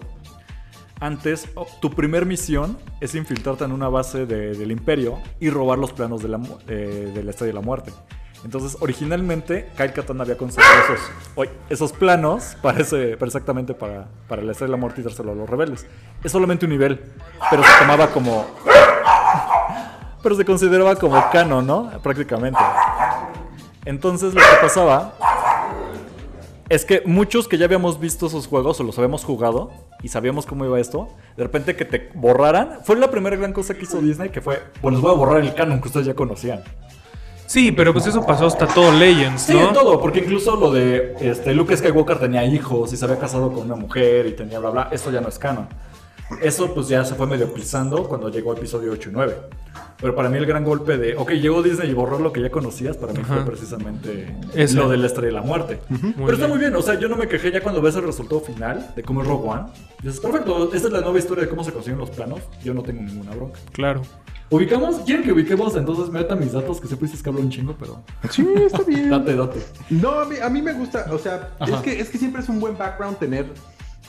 Antes, 1.02 1.50
oh, 1.56 1.68
tu 1.82 1.90
primer 1.92 2.26
misión 2.26 2.78
es 3.02 3.16
infiltrarte 3.16 3.66
en 3.66 3.74
una 3.74 3.90
base 3.90 4.26
de- 4.26 4.54
del 4.56 4.72
Imperio 4.72 5.20
y 5.42 5.50
robar 5.50 5.78
los 5.78 5.92
planos 5.92 6.22
de 6.24 6.30
la, 6.30 6.40
eh, 6.68 7.12
de 7.14 7.24
la 7.24 7.32
Estrella 7.32 7.50
de 7.54 7.60
la 7.60 7.66
Muerte. 7.66 7.92
Entonces, 8.46 8.78
originalmente, 8.80 9.70
Kyle 9.76 9.92
Katarn 9.92 10.22
había 10.22 10.38
conseguido 10.38 10.72
esos, 10.86 11.50
esos 11.68 11.92
planos 11.92 12.56
para, 12.62 12.80
ese- 12.80 13.14
exactamente 13.14 13.74
para, 13.74 14.06
para 14.30 14.44
la 14.44 14.52
Estrella 14.52 14.68
de 14.70 14.78
la 14.78 14.82
Muerte 14.82 15.02
y 15.02 15.04
dárselo 15.04 15.32
a 15.32 15.36
los 15.36 15.50
rebeldes. 15.50 15.88
Es 16.24 16.32
solamente 16.32 16.66
un 16.66 16.72
nivel, 16.72 17.02
pero 17.50 17.64
se 17.64 17.70
tomaba 17.80 18.08
como 18.12 18.46
pero 20.24 20.36
se 20.36 20.46
consideraba 20.46 20.96
como 20.96 21.22
canon, 21.32 21.66
¿no? 21.66 21.90
Prácticamente. 22.04 22.60
Entonces 23.84 24.34
lo 24.34 24.40
que 24.42 24.58
pasaba 24.62 25.14
es 26.70 26.86
que 26.86 27.02
muchos 27.06 27.48
que 27.48 27.58
ya 27.58 27.66
habíamos 27.66 28.00
visto 28.00 28.28
esos 28.28 28.48
juegos 28.48 28.80
o 28.80 28.84
los 28.84 28.98
habíamos 28.98 29.24
jugado 29.24 29.72
y 30.02 30.08
sabíamos 30.10 30.46
cómo 30.46 30.66
iba 30.66 30.80
esto, 30.80 31.10
de 31.38 31.44
repente 31.44 31.76
que 31.76 31.86
te 31.86 32.10
borraran, 32.16 32.80
fue 32.84 32.96
la 32.96 33.10
primera 33.12 33.36
gran 33.36 33.54
cosa 33.54 33.74
que 33.76 33.84
hizo 33.84 34.00
Disney, 34.02 34.30
que 34.30 34.42
fue, 34.42 34.62
bueno, 34.82 34.98
les 34.98 35.04
voy 35.04 35.12
a 35.14 35.16
borrar 35.18 35.42
el 35.42 35.54
canon 35.54 35.80
que 35.82 35.88
ustedes 35.88 36.06
ya 36.08 36.14
conocían. 36.16 36.64
Sí, 37.48 37.72
pero 37.72 37.94
pues 37.94 38.08
eso 38.08 38.26
pasó 38.26 38.48
hasta 38.48 38.66
todo 38.68 38.92
Legends, 38.92 39.44
Sí, 39.44 39.54
¿no? 39.54 39.68
en 39.68 39.74
todo, 39.74 40.00
porque 40.02 40.20
incluso 40.20 40.56
lo 40.56 40.72
de 40.72 41.16
este, 41.22 41.54
Luke 41.54 41.76
Skywalker 41.78 42.20
tenía 42.20 42.44
hijos 42.46 42.92
y 42.92 42.98
se 42.98 43.06
había 43.06 43.20
casado 43.20 43.52
con 43.52 43.64
una 43.66 43.76
mujer 43.76 44.26
y 44.26 44.32
tenía 44.34 44.60
bla 44.60 44.70
bla, 44.72 44.90
eso 44.92 45.12
ya 45.12 45.22
no 45.22 45.30
es 45.30 45.38
canon. 45.40 45.68
Eso 46.42 46.74
pues 46.74 46.88
ya 46.88 47.06
se 47.06 47.14
fue 47.14 47.28
medio 47.28 47.54
pisando 47.54 48.08
cuando 48.08 48.30
llegó 48.30 48.52
episodio 48.54 48.92
8 48.94 49.10
y 49.10 49.14
9. 49.14 49.36
Pero 50.02 50.16
para 50.16 50.28
mí 50.28 50.38
el 50.40 50.46
gran 50.48 50.64
golpe 50.64 50.98
de, 50.98 51.16
ok, 51.16 51.32
llegó 51.34 51.62
Disney 51.62 51.92
y 51.92 51.94
borró 51.94 52.18
lo 52.18 52.34
que 52.34 52.42
ya 52.42 52.50
conocías, 52.50 52.98
para 52.98 53.14
mí 53.14 53.20
Ajá. 53.24 53.36
fue 53.36 53.46
precisamente 53.46 54.36
Ese. 54.56 54.76
lo 54.76 54.90
de 54.90 54.98
la 54.98 55.06
estrella 55.06 55.28
de 55.28 55.34
la 55.34 55.42
muerte. 55.44 55.80
Muy 55.88 56.00
Pero 56.16 56.32
está 56.34 56.38
bien. 56.48 56.50
muy 56.50 56.58
bien, 56.60 56.76
o 56.76 56.82
sea, 56.82 57.00
yo 57.00 57.08
no 57.08 57.16
me 57.16 57.28
quejé 57.28 57.52
ya 57.52 57.62
cuando 57.62 57.80
ves 57.80 57.96
el 57.96 58.04
resultado 58.04 58.42
final 58.42 58.92
de 58.96 59.04
cómo 59.04 59.22
es 59.22 59.28
Rogue 59.28 59.48
One. 59.50 59.64
Dices, 60.02 60.20
perfecto, 60.20 60.72
esta 60.74 60.88
es 60.88 60.94
la 60.94 61.02
nueva 61.02 61.20
historia 61.20 61.44
de 61.44 61.50
cómo 61.50 61.64
se 61.64 61.72
consiguen 61.72 62.00
los 62.00 62.10
planos, 62.10 62.40
yo 62.64 62.74
no 62.74 62.82
tengo 62.82 63.04
ninguna 63.04 63.32
bronca. 63.36 63.60
Claro. 63.72 64.02
¿Ubicamos? 64.50 64.98
¿Quieren 65.02 65.24
que 65.24 65.32
ubiquemos? 65.32 65.76
Entonces 65.76 66.10
meta 66.10 66.36
mis 66.36 66.52
datos, 66.54 66.80
que 66.80 66.88
siempre 66.88 67.08
dices 67.08 67.24
que 67.24 67.30
hablo 67.30 67.42
un 67.42 67.50
chingo, 67.50 67.76
pero 67.80 68.04
Sí, 68.30 68.48
está 68.66 68.84
bien. 68.88 69.10
date, 69.10 69.36
date. 69.36 69.60
No, 69.90 70.20
a 70.20 70.26
mí, 70.26 70.36
a 70.42 70.50
mí 70.50 70.62
me 70.62 70.74
gusta, 70.74 71.08
o 71.12 71.18
sea, 71.18 71.56
Ajá. 71.60 71.76
es 71.76 71.82
que, 71.82 72.00
es 72.00 72.10
que 72.10 72.18
siempre 72.18 72.42
es 72.44 72.50
un 72.50 72.60
buen 72.60 72.78
background 72.78 73.18
tener 73.18 73.48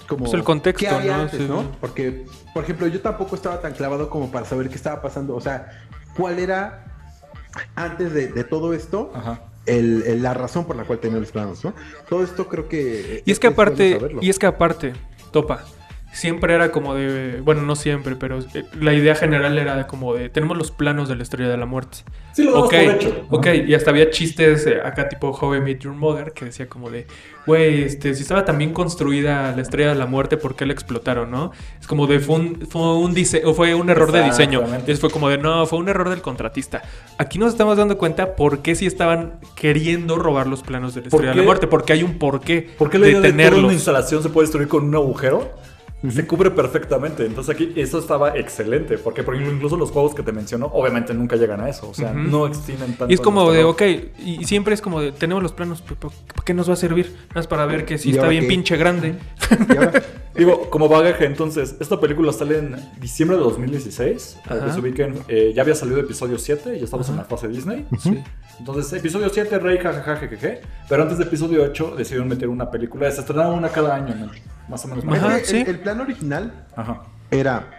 como... 0.07 0.25
Pues 0.25 0.35
el 0.35 0.45
contexto, 0.45 0.81
¿qué 0.81 0.89
había 0.89 1.17
¿no? 1.17 1.23
antes, 1.23 1.41
Sí. 1.41 1.47
¿no? 1.49 1.65
Porque, 1.81 2.27
por 2.53 2.65
ejemplo, 2.65 2.87
yo 2.87 3.01
tampoco 3.01 3.35
estaba 3.35 3.61
tan 3.61 3.73
clavado 3.73 4.11
como 4.11 4.31
para 4.31 4.45
saber 4.47 4.69
qué 4.69 4.75
estaba 4.77 5.01
pasando, 5.01 5.35
o 5.35 5.41
sea, 5.41 5.85
cuál 6.17 6.39
era, 6.39 6.85
antes 7.75 8.13
de, 8.13 8.29
de 8.29 8.45
todo 8.45 8.75
esto, 8.75 9.11
Ajá. 9.15 9.41
el- 9.65 10.03
el- 10.07 10.23
la 10.23 10.35
razón 10.35 10.67
por 10.67 10.77
la 10.77 10.85
cual 10.85 10.99
tenía 10.99 11.19
los 11.19 11.33
planos, 11.33 11.65
¿no? 11.65 11.73
Todo 12.11 12.23
esto 12.23 12.47
creo 12.47 12.69
que... 12.69 13.23
Y 13.25 13.31
es 13.33 13.41
que 13.41 13.47
aparte, 13.49 13.99
y 14.21 14.29
es 14.31 14.39
que 14.39 14.47
aparte, 14.47 14.93
topa. 15.33 15.65
Siempre 16.17 16.55
era 16.55 16.73
como 16.73 16.95
de, 16.95 17.43
bueno, 17.43 17.61
no 17.61 17.77
siempre, 17.77 18.17
pero 18.17 18.39
eh, 18.39 18.65
la 18.81 18.95
idea 18.95 19.15
general 19.15 19.59
era 19.59 19.77
de 19.77 19.87
como 19.87 20.15
de, 20.15 20.31
tenemos 20.31 20.57
los 20.57 20.71
planos 20.71 21.11
de 21.11 21.17
la 21.17 21.23
estrella 21.23 21.51
de 21.51 21.59
la 21.59 21.67
muerte. 21.67 21.99
Sí, 22.33 22.45
lo 22.45 22.65
Ok, 22.65 22.73
hecho. 22.73 23.27
ok, 23.29 23.47
y 23.67 23.75
hasta 23.75 23.91
había 23.91 24.09
chistes 24.11 24.67
eh, 24.67 24.79
acá 24.83 25.11
tipo 25.11 25.29
How 25.31 25.57
I 25.57 25.61
Met 25.61 25.81
Your 25.81 25.93
Mother 25.93 26.33
que 26.33 26.47
decía 26.47 26.69
como 26.71 26.89
de, 26.89 27.07
güey, 27.47 27.83
este, 27.83 28.15
si 28.15 28.23
estaba 28.23 28.47
tan 28.47 28.57
bien 28.57 28.73
construida 28.73 29.55
la 29.55 29.61
estrella 29.61 29.91
de 29.91 29.95
la 29.97 30.07
muerte, 30.07 30.39
¿por 30.39 30.57
qué 30.57 30.65
la 30.65 30.73
explotaron, 30.73 31.31
no? 31.31 31.53
Es 31.79 31.87
como 31.87 32.07
de, 32.07 32.19
fue 32.19 32.37
un, 32.37 32.67
fue 32.67 32.97
un, 32.97 33.15
dise- 33.15 33.43
o 33.45 33.53
fue 33.53 33.75
un 33.75 33.91
error 33.91 34.11
de 34.11 34.23
diseño. 34.23 34.63
Entonces 34.63 35.01
fue 35.01 35.11
como 35.11 35.29
de, 35.29 35.37
no, 35.37 35.67
fue 35.67 35.79
un 35.79 35.89
error 35.91 36.09
del 36.09 36.23
contratista. 36.23 36.81
Aquí 37.19 37.39
nos 37.39 37.53
estamos 37.53 37.77
dando 37.77 37.99
cuenta 37.99 38.37
por 38.37 38.61
qué 38.63 38.75
sí 38.75 38.87
estaban 38.87 39.39
queriendo 39.55 40.17
robar 40.17 40.47
los 40.47 40.63
planos 40.63 40.95
de 40.95 41.03
la 41.03 41.09
¿Por 41.11 41.19
estrella 41.21 41.33
de 41.33 41.37
la 41.41 41.43
muerte, 41.45 41.67
porque 41.67 41.93
hay 41.93 42.03
un 42.03 42.19
porqué 42.19 42.71
¿Por 42.79 42.89
qué 42.89 42.99
la 42.99 43.05
de 43.07 43.13
idea 43.13 43.21
de 43.21 43.51
toda 43.51 43.63
una 43.65 43.73
instalación 43.75 44.23
se 44.23 44.31
puede 44.31 44.47
destruir 44.47 44.69
con 44.69 44.85
un 44.85 44.95
agujero? 44.95 45.51
Se 46.09 46.27
cubre 46.27 46.51
perfectamente. 46.51 47.25
Entonces 47.25 47.55
aquí 47.55 47.73
eso 47.77 47.99
estaba 47.99 48.37
excelente. 48.37 48.99
Porque 48.99 49.23
por 49.23 49.35
ejemplo, 49.35 49.55
incluso 49.55 49.77
los 49.77 49.91
juegos 49.91 50.15
que 50.15 50.23
te 50.23 50.33
menciono, 50.33 50.67
obviamente 50.67 51.15
nunca 51.15 51.37
llegan 51.37 51.61
a 51.61 51.69
eso. 51.69 51.89
O 51.89 51.95
sea, 51.95 52.13
no 52.13 52.47
extienden 52.47 52.97
tanto. 52.97 53.11
Y 53.11 53.15
es 53.15 53.21
como 53.21 53.51
de, 53.51 53.65
ok, 53.65 53.83
y 54.19 54.45
siempre 54.45 54.75
es 54.75 54.81
como 54.81 55.01
de, 55.01 55.13
tenemos 55.13 55.43
los 55.43 55.53
planos, 55.53 55.83
¿para 55.83 56.45
qué 56.45 56.55
nos 56.55 56.69
va 56.69 56.75
a 56.75 56.77
servir? 56.77 57.07
Nada 57.07 57.35
más 57.37 57.47
para 57.47 57.67
ver 57.67 57.85
que 57.85 57.99
si 57.99 58.11
¿Y 58.11 58.13
está 58.13 58.29
bien 58.29 58.45
qué? 58.45 58.49
pinche 58.49 58.77
grande. 58.77 59.15
Y 59.69 59.77
ahora, 59.77 60.03
Digo, 60.37 60.69
como 60.69 60.89
bagaje, 60.89 61.25
entonces, 61.25 61.77
esta 61.81 61.99
película 61.99 62.31
sale 62.31 62.59
en 62.59 62.77
diciembre 63.01 63.39
de 63.39 63.43
2016. 63.45 64.41
Para 64.47 64.67
que 64.67 64.73
se 64.73 64.81
ubiquen, 64.81 65.15
eh, 65.29 65.53
ya 65.55 65.63
había 65.63 65.75
salido 65.75 65.99
episodio 65.99 66.37
7, 66.37 66.79
ya 66.79 66.85
estamos 66.85 67.09
en 67.09 67.17
la 67.17 67.25
fase 67.25 67.49
Disney. 67.49 67.87
Sí. 67.99 68.23
Entonces, 68.59 68.93
episodio 68.93 69.31
7, 69.31 69.59
Rey, 69.59 69.79
jajaja, 69.79 70.17
jejeje. 70.17 70.61
Pero 70.89 71.03
antes 71.03 71.17
de 71.17 71.25
episodio 71.25 71.63
8 71.63 71.95
decidieron 71.97 72.29
meter 72.29 72.49
una 72.49 72.71
película. 72.71 73.11
Se 73.11 73.21
estrenaron 73.21 73.55
una 73.55 73.71
cada 73.71 73.95
año, 73.95 74.15
¿no? 74.15 74.31
Más 74.69 74.85
o 74.85 74.89
menos. 74.89 75.05
Ajá, 75.07 75.39
sí. 75.45 75.59
el, 75.59 75.69
el 75.69 75.79
plan 75.81 76.01
original 76.01 76.67
Ajá. 76.77 77.03
era 77.31 77.71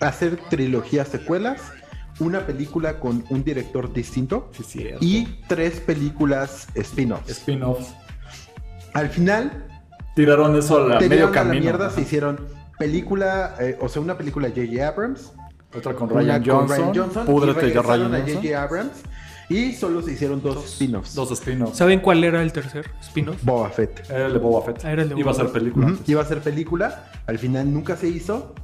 hacer 0.00 0.36
trilogías 0.50 1.08
secuelas, 1.08 1.60
una 2.20 2.46
película 2.46 2.98
con 3.00 3.24
un 3.30 3.42
director 3.44 3.92
distinto 3.92 4.50
Sí, 4.66 4.88
y 5.00 5.24
tres 5.48 5.80
películas 5.80 6.68
spin-offs. 6.74 7.28
Spin-offs. 7.30 7.94
Al 8.94 9.08
final, 9.08 9.66
Tiraron 10.14 10.54
eso 10.56 10.76
a 10.84 10.88
la 10.88 11.00
medio 11.00 11.26
a 11.26 11.30
la 11.30 11.34
camino. 11.34 11.60
mierda, 11.60 11.86
Ajá. 11.86 11.94
se 11.94 12.02
hicieron 12.02 12.46
película, 12.78 13.54
eh, 13.60 13.78
o 13.80 13.88
sea, 13.88 14.02
una 14.02 14.18
película 14.18 14.48
J.J. 14.48 14.86
Abrams, 14.86 15.32
Otra 15.74 15.94
con 15.94 16.10
Ryan 16.10 16.42
con 16.42 16.52
Johnson. 16.68 16.78
Ryan 16.78 16.94
Johnson, 16.94 17.22
y 17.22 17.30
Púdrete 17.30 17.60
ya 17.60 17.66
regresaron 17.82 18.10
Ryan 18.10 18.14
a 18.14 18.18
Johnson. 18.18 18.34
J.J. 18.42 18.62
Abrams 18.62 18.92
y 19.52 19.72
solo 19.74 20.02
se 20.02 20.12
hicieron 20.12 20.42
dos, 20.42 20.64
spin-offs. 20.64 21.14
Dos 21.14 21.30
spin-offs. 21.32 21.76
¿Saben 21.76 22.00
cuál 22.00 22.24
era 22.24 22.42
el 22.42 22.52
tercer 22.52 22.90
spin-off? 23.00 23.42
Boba 23.42 23.70
Fett. 23.70 24.08
Era 24.10 24.26
el 24.26 24.32
de 24.32 24.38
Boba 24.38 24.64
Fett. 24.64 24.84
Ah, 24.84 24.92
era 24.92 25.02
el 25.02 25.08
de 25.08 25.18
Iba 25.18 25.30
a 25.30 25.34
ser 25.34 25.50
película. 25.50 25.94
Iba 26.06 26.22
a 26.22 26.24
ser 26.24 26.40
película, 26.40 27.10
al 27.26 27.38
final 27.38 27.72
nunca 27.72 27.96
se 27.96 28.08
hizo. 28.08 28.54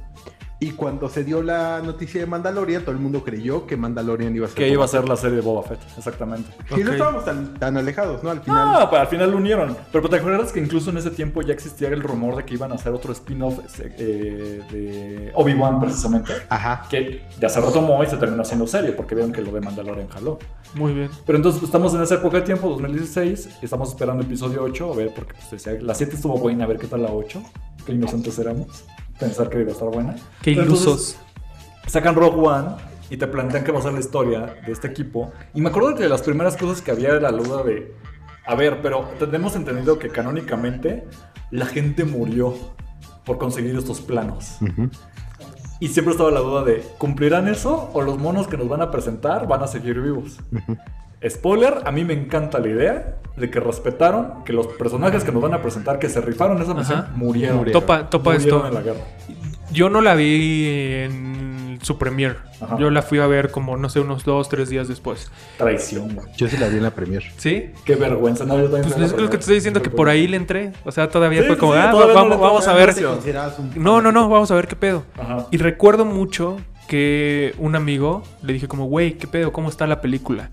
Y 0.61 0.71
cuando 0.71 1.07
se 1.07 1.23
dio 1.23 1.41
la 1.41 1.81
noticia 1.81 2.19
de 2.19 2.27
Mandalorian, 2.27 2.81
todo 2.81 2.91
el 2.91 2.97
mundo 2.99 3.23
creyó 3.23 3.65
que 3.65 3.77
Mandalorian 3.77 4.35
iba 4.35 4.45
a 4.45 4.49
ser. 4.49 4.57
Que 4.57 4.67
iba 4.67 4.83
a 4.83 4.89
ser 4.89 5.07
la 5.07 5.15
serie 5.15 5.37
de 5.37 5.41
Boba 5.41 5.63
Fett, 5.63 5.79
exactamente. 5.97 6.49
Y 6.71 6.81
no 6.81 6.87
Ok. 6.89 6.93
estábamos 6.95 7.23
tan, 7.23 7.53
tan 7.53 7.77
alejados, 7.77 8.21
¿no? 8.23 8.29
Al 8.29 8.41
final. 8.41 8.73
No, 8.73 8.89
pero 8.89 9.01
al 9.01 9.07
final 9.07 9.31
lo 9.31 9.37
unieron. 9.37 9.77
Pero 9.89 10.09
te 10.09 10.17
acuerdas 10.17 10.51
que 10.51 10.59
incluso 10.59 10.89
en 10.89 10.97
ese 10.97 11.11
tiempo 11.11 11.41
ya 11.43 11.53
existía 11.53 11.87
el 11.87 12.03
rumor 12.03 12.35
de 12.35 12.43
que 12.43 12.55
iban 12.55 12.73
a 12.73 12.75
hacer 12.75 12.91
otro 12.91 13.13
spin-off 13.13 13.57
eh, 13.79 14.61
de 14.69 15.31
Obi-Wan, 15.33 15.79
precisamente. 15.79 16.33
Ajá. 16.49 16.83
Que 16.89 17.21
ya 17.39 17.47
se 17.47 17.61
retomó 17.61 18.03
y 18.03 18.07
se 18.07 18.17
terminó 18.17 18.41
haciendo 18.41 18.67
serie 18.67 18.91
porque 18.91 19.15
vieron 19.15 19.31
que 19.31 19.41
lo 19.41 19.53
de 19.53 19.61
Mandalorian 19.61 20.09
jaló. 20.09 20.39
Muy 20.73 20.91
bien. 20.93 21.09
Pero 21.25 21.37
entonces 21.37 21.63
estamos 21.63 21.93
en 21.93 22.01
esa 22.01 22.15
época 22.15 22.35
de 22.35 22.43
tiempo, 22.43 22.67
2016, 22.69 23.49
y 23.61 23.65
estamos 23.65 23.89
esperando 23.89 24.23
episodio 24.23 24.61
8, 24.63 24.91
a 24.91 24.95
ver, 24.97 25.13
porque 25.15 25.35
pues, 25.49 25.81
la 25.81 25.95
7 25.95 26.15
estuvo 26.17 26.37
buena, 26.37 26.65
a 26.65 26.67
ver 26.67 26.77
qué 26.79 26.87
tal 26.87 27.03
la 27.03 27.11
8. 27.13 27.41
Qué 27.85 27.93
inocentes 27.93 28.37
éramos. 28.37 28.83
Pensar 29.19 29.49
que 29.49 29.59
iba 29.59 29.69
a 29.69 29.73
estar 29.73 29.89
buena. 29.89 30.15
Qué 30.41 30.51
entonces, 30.51 30.81
ilusos. 30.81 31.17
sacan 31.87 32.15
Rogue 32.15 32.39
One 32.47 32.75
y 33.09 33.17
te 33.17 33.27
plantean 33.27 33.63
que 33.63 33.71
va 33.71 33.79
a 33.79 33.81
ser 33.81 33.93
la 33.93 33.99
historia 33.99 34.55
de 34.65 34.71
este 34.71 34.87
equipo. 34.87 35.31
Y 35.53 35.61
me 35.61 35.69
acuerdo 35.69 35.95
que 35.95 36.03
de 36.03 36.09
las 36.09 36.21
primeras 36.21 36.55
cosas 36.55 36.81
que 36.81 36.91
había 36.91 37.09
era 37.09 37.31
la 37.31 37.31
duda 37.31 37.63
de, 37.63 37.93
a 38.45 38.55
ver, 38.55 38.81
pero 38.81 39.09
tenemos 39.19 39.55
entendido 39.55 39.99
que 39.99 40.09
canónicamente 40.09 41.05
la 41.51 41.65
gente 41.65 42.05
murió 42.05 42.55
por 43.25 43.37
conseguir 43.37 43.75
estos 43.75 44.01
planos. 44.01 44.57
Y 45.79 45.87
siempre 45.87 46.11
estaba 46.11 46.31
la 46.31 46.41
duda 46.41 46.63
de, 46.63 46.83
¿cumplirán 46.97 47.47
eso 47.47 47.89
o 47.93 48.01
los 48.01 48.17
monos 48.17 48.47
que 48.47 48.57
nos 48.57 48.67
van 48.67 48.81
a 48.81 48.91
presentar 48.91 49.47
van 49.47 49.63
a 49.63 49.67
seguir 49.67 50.01
vivos? 50.01 50.37
Spoiler, 51.27 51.79
a 51.85 51.91
mí 51.91 52.05
me 52.05 52.13
encanta 52.13 52.59
la 52.59 52.67
idea 52.69 53.15
de 53.35 53.49
que 53.49 53.59
respetaron 53.59 54.43
que 54.45 54.53
los 54.53 54.67
personajes 54.67 55.23
que 55.23 55.31
nos 55.31 55.41
van 55.41 55.53
a 55.53 55.61
presentar, 55.61 55.99
que 55.99 56.09
se 56.09 56.21
rifaron 56.21 56.61
esa 56.61 56.73
misión, 56.73 56.99
Ajá. 56.99 57.11
murieron. 57.15 57.57
Murieron. 57.57 57.81
Topa, 57.81 58.09
topa 58.09 58.33
Murieron 58.33 58.57
esto. 58.59 58.67
en 58.67 58.73
la 58.73 58.81
guerra. 58.81 58.99
Yo 59.71 59.89
no 59.89 60.01
la 60.01 60.15
vi 60.15 60.65
en 60.67 61.79
su 61.81 61.97
premiere. 61.97 62.35
Ajá. 62.59 62.77
Yo 62.77 62.89
la 62.89 63.01
fui 63.01 63.19
a 63.19 63.27
ver 63.27 63.51
como, 63.51 63.77
no 63.77 63.87
sé, 63.89 63.99
unos 63.99 64.23
dos, 64.25 64.49
tres 64.49 64.69
días 64.69 64.87
después. 64.87 65.31
Traición, 65.57 66.15
güey. 66.15 66.27
Yo 66.37 66.47
sí 66.47 66.57
la 66.57 66.67
vi 66.67 66.77
en 66.77 66.83
la 66.83 66.91
premier. 66.91 67.23
¿Sí? 67.37 67.71
Qué 67.85 67.95
vergüenza. 67.95 68.45
No, 68.45 68.57
yo 68.57 68.63
también 68.69 68.83
Pues 68.91 69.11
es 69.11 69.11
lo 69.17 69.29
que 69.29 69.37
te 69.37 69.41
estoy 69.41 69.55
diciendo, 69.55 69.81
que 69.81 69.89
por 69.89 70.09
ahí 70.09 70.27
le 70.27 70.37
entré. 70.37 70.71
O 70.85 70.91
sea, 70.91 71.09
todavía 71.09 71.41
Sí, 71.41 71.47
fue 71.47 71.57
como, 71.57 71.73
sí, 71.73 71.79
ah, 71.81 71.91
todavía 71.91 72.15
vamos, 72.15 72.67
a 72.67 72.73
ver. 72.73 72.95
No, 73.75 74.01
no, 74.01 74.11
no, 74.11 74.27
vamos 74.29 74.49
a 74.51 74.55
ver 74.55 74.67
qué 74.67 74.75
pedo. 74.75 75.03
Ajá. 75.17 75.45
Y 75.51 75.57
recuerdo 75.57 76.03
mucho 76.05 76.57
que 76.87 77.53
un 77.59 77.75
amigo 77.75 78.23
le 78.41 78.53
dije 78.53 78.67
como, 78.67 78.85
güey, 78.85 79.13
¿qué 79.13 79.27
pedo? 79.27 79.53
¿Cómo 79.53 79.69
está 79.69 79.85
la 79.85 80.01
película? 80.01 80.49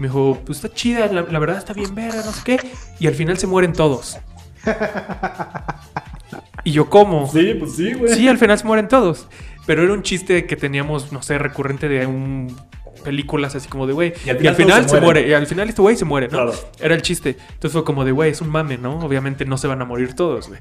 Me 0.00 0.06
dijo, 0.08 0.38
pues 0.46 0.64
está 0.64 0.74
chida, 0.74 1.06
la, 1.08 1.22
la 1.22 1.38
verdad 1.38 1.58
está 1.58 1.74
bien 1.74 1.94
verga, 1.94 2.22
no 2.24 2.32
sé 2.32 2.40
qué. 2.42 2.58
Y 2.98 3.06
al 3.06 3.14
final 3.14 3.36
se 3.36 3.46
mueren 3.46 3.74
todos. 3.74 4.16
y 6.64 6.72
yo, 6.72 6.88
¿cómo? 6.88 7.30
Sí, 7.30 7.52
pues 7.58 7.76
sí, 7.76 7.92
güey. 7.92 8.14
Sí, 8.14 8.26
al 8.26 8.38
final 8.38 8.58
se 8.58 8.64
mueren 8.64 8.88
todos. 8.88 9.28
Pero 9.66 9.84
era 9.84 9.92
un 9.92 10.02
chiste 10.02 10.46
que 10.46 10.56
teníamos, 10.56 11.12
no 11.12 11.20
sé, 11.20 11.36
recurrente 11.36 11.86
de 11.86 12.06
un 12.06 12.56
películas 13.04 13.54
así 13.54 13.68
como 13.68 13.86
de, 13.86 13.92
güey. 13.92 14.14
Y 14.24 14.30
al 14.30 14.42
Y 14.42 14.46
al 14.46 14.56
final 14.56 14.88
se 14.88 15.00
muere. 15.02 15.28
Y 15.28 15.34
al 15.34 15.46
final 15.46 15.68
este 15.68 15.82
güey 15.82 15.96
se 15.96 16.06
muere, 16.06 16.28
¿no? 16.28 16.32
Claro. 16.32 16.54
Era 16.80 16.94
el 16.94 17.02
chiste. 17.02 17.36
Entonces 17.52 17.72
fue 17.72 17.84
como 17.84 18.06
de, 18.06 18.12
güey, 18.12 18.30
es 18.30 18.40
un 18.40 18.48
mame, 18.48 18.78
¿no? 18.78 19.00
Obviamente 19.00 19.44
no 19.44 19.58
se 19.58 19.66
van 19.66 19.82
a 19.82 19.84
morir 19.84 20.14
todos, 20.14 20.48
güey. 20.48 20.60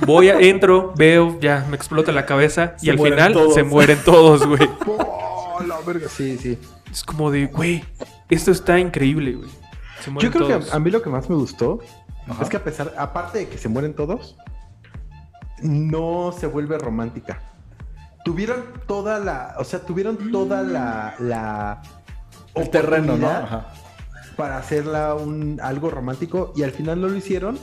Voy 0.00 0.30
a, 0.30 0.40
entro, 0.40 0.94
veo, 0.96 1.38
ya 1.40 1.64
me 1.70 1.76
explota 1.76 2.10
la 2.10 2.26
cabeza. 2.26 2.74
y 2.82 2.86
Se 2.86 2.90
al 2.90 2.98
final 2.98 3.32
todos. 3.32 3.54
se 3.54 3.62
mueren 3.62 3.98
todos, 4.04 4.44
güey. 4.46 4.68
Oh, 5.52 5.62
la 5.62 5.78
verga. 5.80 6.08
Sí, 6.08 6.38
sí. 6.38 6.56
Es 6.90 7.04
como 7.04 7.30
de, 7.30 7.46
güey, 7.46 7.84
esto 8.28 8.50
está 8.50 8.78
increíble, 8.78 9.34
güey. 9.34 9.50
Yo 10.18 10.30
creo 10.30 10.48
todos. 10.48 10.70
que 10.70 10.76
a, 10.76 10.78
mí 10.78 10.90
lo 10.90 11.02
que 11.02 11.10
más 11.10 11.28
me 11.28 11.36
gustó 11.36 11.80
Ajá. 12.26 12.42
es 12.42 12.48
que 12.48 12.56
a 12.56 12.64
pesar, 12.64 12.94
aparte 12.96 13.38
de 13.38 13.48
que 13.48 13.58
se 13.58 13.68
mueren 13.68 13.94
todos, 13.94 14.36
no 15.62 16.32
se 16.32 16.46
vuelve 16.46 16.78
romántica. 16.78 17.42
Tuvieron 18.24 18.64
toda 18.86 19.18
la, 19.18 19.54
o 19.58 19.64
sea, 19.64 19.80
tuvieron 19.80 20.30
toda 20.30 20.62
la, 20.62 21.14
la 21.18 21.82
El 22.54 22.70
terreno, 22.70 23.16
¿no? 23.16 23.28
Ajá. 23.28 23.72
para 24.36 24.58
hacerla 24.58 25.14
un 25.14 25.60
algo 25.62 25.90
romántico 25.90 26.52
y 26.56 26.62
al 26.62 26.70
final 26.70 27.00
no 27.00 27.08
lo 27.08 27.16
hicieron. 27.16 27.58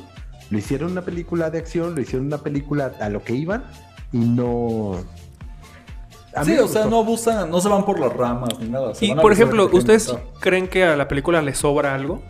Lo 0.50 0.58
hicieron 0.58 0.92
una 0.92 1.02
película 1.02 1.50
de 1.50 1.58
acción, 1.58 1.94
lo 1.94 2.02
hicieron 2.02 2.28
una 2.28 2.38
película 2.38 2.94
a 3.02 3.10
lo 3.10 3.24
que 3.24 3.34
iban 3.34 3.66
y 4.14 4.20
no 4.20 5.04
A 6.38 6.44
Sí, 6.44 6.58
o 6.58 6.68
sea, 6.68 6.86
no 6.86 7.00
abusan, 7.00 7.50
no 7.50 7.60
se 7.60 7.70
van 7.70 7.84
por 7.86 8.00
las 8.00 8.14
ramas 8.14 8.58
ni 8.60 8.70
nada. 8.70 8.94
se 8.94 9.06
Y 9.06 9.10
van 9.10 9.20
por 9.20 9.32
ejemplo, 9.32 9.70
¿ustedes 9.72 10.16
creen 10.40 10.68
que 10.68 10.84
a 10.84 10.96
la 10.96 11.08
película 11.08 11.42
le 11.42 11.54
sobra 11.56 11.96
algo? 11.96 12.22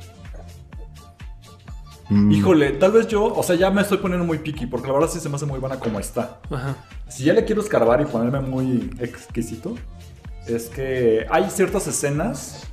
Mm. 2.09 2.31
Híjole, 2.31 2.71
tal 2.71 2.93
vez 2.93 3.07
yo, 3.07 3.25
o 3.25 3.43
sea, 3.43 3.55
ya 3.55 3.69
me 3.69 3.81
estoy 3.81 3.97
poniendo 3.97 4.25
muy 4.25 4.37
picky, 4.37 4.65
porque 4.65 4.87
la 4.87 4.93
verdad 4.93 5.09
sí 5.09 5.19
se 5.19 5.27
me 5.29 5.35
hace 5.35 5.45
muy 5.45 5.59
buena 5.59 5.77
como 5.77 5.99
está. 5.99 6.39
Ajá. 6.49 6.75
Si 7.09 7.23
ya 7.25 7.33
le 7.33 7.43
quiero 7.43 7.61
escarbar 7.61 8.01
y 8.01 8.05
ponerme 8.05 8.39
muy 8.39 8.89
exquisito, 8.99 9.75
es 10.47 10.69
que 10.69 11.25
hay 11.29 11.49
ciertas 11.49 11.87
escenas 11.87 12.65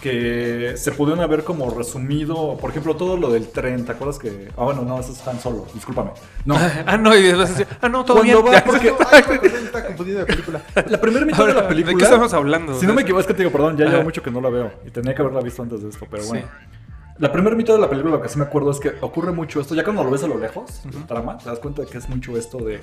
que 0.00 0.74
se 0.76 0.92
pudieron 0.92 1.22
haber 1.22 1.44
como 1.44 1.70
resumido, 1.70 2.56
por 2.58 2.70
ejemplo, 2.70 2.96
todo 2.96 3.16
lo 3.16 3.30
del 3.30 3.48
tren, 3.48 3.84
¿te 3.84 3.92
acuerdas 3.92 4.18
que... 4.18 4.48
Ah, 4.56 4.64
bueno, 4.64 4.82
no, 4.82 4.98
eso 4.98 5.12
es 5.12 5.18
tan 5.20 5.38
solo, 5.38 5.66
discúlpame. 5.74 6.10
No, 6.44 6.56
Ah, 6.86 6.96
no, 6.96 7.14
y 7.16 7.22
después 7.22 7.50
así, 7.50 7.64
ah, 7.80 7.88
no, 7.88 8.04
todo 8.04 8.22
bien. 8.22 8.38
va, 8.38 8.60
porque- 8.66 8.92
Ay, 9.12 9.22
perdón, 9.22 9.64
está 9.64 9.86
confundido 9.86 10.20
de 10.20 10.26
película. 10.26 10.62
la 10.88 11.00
primera 11.00 11.26
mitad 11.26 11.46
de 11.46 11.54
la 11.54 11.68
película... 11.68 11.92
¿De 11.92 11.98
qué 11.98 12.04
estamos 12.04 12.32
hablando? 12.32 12.78
Si 12.78 12.86
no 12.86 12.94
me 12.94 13.02
equivoco, 13.02 13.20
es 13.20 13.26
que 13.26 13.34
te 13.34 13.42
digo, 13.42 13.52
perdón, 13.52 13.76
ya 13.76 13.86
llevo 13.86 14.02
mucho 14.02 14.22
que 14.22 14.30
no 14.30 14.40
la 14.40 14.48
veo 14.50 14.72
y 14.86 14.90
tenía 14.90 15.14
que 15.14 15.22
haberla 15.22 15.40
visto 15.40 15.62
antes 15.62 15.82
de 15.82 15.90
esto, 15.90 16.06
pero 16.10 16.24
bueno. 16.26 16.46
Sí. 16.46 16.76
La 17.18 17.30
primera 17.30 17.54
mitad 17.54 17.74
de 17.74 17.80
la 17.80 17.90
película 17.90 18.14
lo 18.16 18.22
que 18.22 18.30
sí 18.30 18.38
me 18.38 18.44
acuerdo 18.46 18.70
es 18.70 18.80
que 18.80 18.92
ocurre 19.02 19.30
mucho 19.32 19.60
esto, 19.60 19.74
ya 19.74 19.84
cuando 19.84 20.02
lo 20.02 20.10
ves 20.10 20.22
a 20.24 20.26
lo 20.26 20.38
lejos, 20.38 20.80
la 20.90 21.06
trama, 21.06 21.36
te 21.36 21.50
das 21.50 21.58
cuenta 21.58 21.82
de 21.82 21.88
que 21.88 21.98
es 21.98 22.08
mucho 22.08 22.34
esto 22.38 22.56
de 22.58 22.80